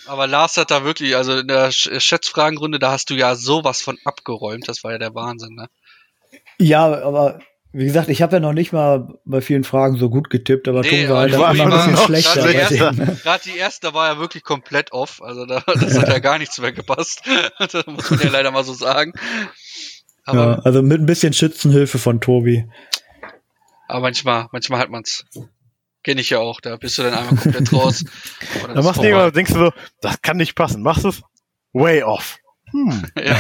aber 0.06 0.28
Lars 0.28 0.56
hat 0.58 0.72
da 0.72 0.84
wirklich, 0.86 1.16
also 1.16 1.38
in 1.38 1.48
der 1.48 1.72
Sch- 1.72 2.00
Schätzfragenrunde, 2.00 2.80
da 2.80 2.92
hast 2.92 3.10
du 3.10 3.16
ja 3.16 3.36
sowas 3.36 3.82
von 3.82 3.98
abgeräumt. 4.06 4.68
Das 4.70 4.84
war 4.84 4.92
ja 4.92 4.98
der 5.00 5.14
Wahnsinn, 5.16 5.56
ne? 5.56 5.68
Ja, 6.60 6.86
aber 7.04 7.40
wie 7.74 7.84
gesagt, 7.86 8.08
ich 8.08 8.22
habe 8.22 8.38
ja 8.38 8.40
noch 8.40 8.54
nicht 8.54 8.72
mal 8.72 9.16
bei 9.26 9.42
vielen 9.42 9.66
Fragen 9.66 9.98
so 9.98 10.10
gut 10.10 10.30
getippt, 10.30 10.68
aber 10.70 10.82
Nee, 10.82 11.06
Tun 11.08 11.10
war 11.10 11.24
aber 11.24 11.32
halt 11.32 11.38
war 11.40 11.66
immer 11.66 11.84
ein 11.84 11.92
bisschen 11.92 12.06
schlechter. 12.06 12.92
ne? 12.94 13.20
Gerade 13.22 13.44
die 13.44 13.58
erste, 13.58 13.88
da 13.88 13.94
war 13.94 14.14
ja 14.14 14.18
wirklich 14.20 14.44
komplett 14.44 14.94
off. 14.94 15.22
Also 15.22 15.46
da, 15.46 15.60
das 15.66 15.98
hat 15.98 16.08
ja 16.08 16.20
gar 16.20 16.38
nichts 16.38 16.58
mehr 16.60 16.72
gepasst. 16.72 17.24
das 17.60 17.86
muss 17.88 18.12
man 18.12 18.20
ja 18.22 18.30
leider 18.30 18.52
mal 18.52 18.64
so 18.64 18.74
sagen. 18.74 19.12
Aber, 20.26 20.40
Ja, 20.58 20.60
also 20.60 20.82
mit 20.82 21.00
ein 21.00 21.06
bisschen 21.06 21.34
Schützenhilfe 21.34 22.00
von 22.00 22.20
Tobi. 22.20 22.68
aber 23.88 24.02
manchmal, 24.02 24.48
manchmal 24.52 24.80
hat 24.80 24.90
man's. 24.90 25.26
Kenn 26.04 26.18
ich 26.18 26.30
ja 26.30 26.40
auch. 26.40 26.62
Da 26.62 26.76
bist 26.78 26.98
du 26.98 27.04
dann 27.04 27.14
einmal 27.14 27.36
komplett 27.36 27.74
raus. 27.74 28.02
Ist 28.54 28.68
machst 28.84 29.00
du 29.00 29.04
irgendwann, 29.04 29.34
denkst 29.34 29.54
du 29.54 29.60
so, 29.60 29.74
das 30.02 30.22
kann 30.22 30.38
nicht 30.38 30.56
passen. 30.56 30.84
Machst 30.84 31.04
du 31.04 31.10
es? 31.10 31.22
Way 31.74 32.04
off. 32.04 32.38
Hm. 32.72 33.06
Ja. 33.24 33.40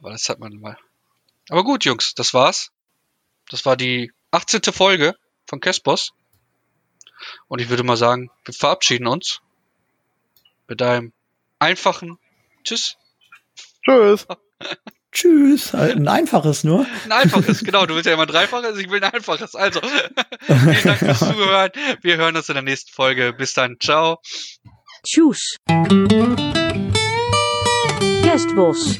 Aber 0.00 0.10
das 0.10 0.28
hat 0.28 0.38
man 0.38 0.52
mal. 0.60 0.76
Aber 1.48 1.64
gut, 1.64 1.84
Jungs, 1.84 2.14
das 2.14 2.32
war's. 2.34 2.70
Das 3.50 3.64
war 3.66 3.76
die 3.76 4.12
18. 4.30 4.62
Folge 4.72 5.16
von 5.46 5.60
Kespos. 5.60 6.12
Und 7.48 7.60
ich 7.60 7.68
würde 7.68 7.82
mal 7.82 7.96
sagen, 7.96 8.30
wir 8.44 8.54
verabschieden 8.54 9.06
uns 9.06 9.40
mit 10.68 10.80
einem 10.82 11.12
einfachen 11.58 12.18
Tschüss. 12.62 12.96
Tschüss. 13.84 14.26
Tschüss. 15.12 15.72
Halt 15.72 15.96
Ein 15.96 16.06
einfaches 16.06 16.64
nur. 16.64 16.86
Ein 17.04 17.12
einfaches, 17.12 17.64
genau. 17.64 17.86
Du 17.86 17.94
willst 17.94 18.06
ja 18.06 18.12
immer 18.12 18.22
ein 18.22 18.28
dreifaches, 18.28 18.78
ich 18.78 18.90
will 18.90 19.02
ein 19.02 19.12
einfaches. 19.12 19.54
Also, 19.54 19.80
vielen 20.46 20.84
Dank 20.84 20.98
fürs 20.98 21.18
Zuhören. 21.18 21.70
Wir 22.02 22.16
hören 22.18 22.36
uns 22.36 22.48
in 22.48 22.54
der 22.54 22.62
nächsten 22.62 22.92
Folge. 22.92 23.32
Bis 23.32 23.54
dann. 23.54 23.76
Ciao. 23.80 24.18
Tjoes. 25.04 25.56
Kerstbos. 28.22 28.96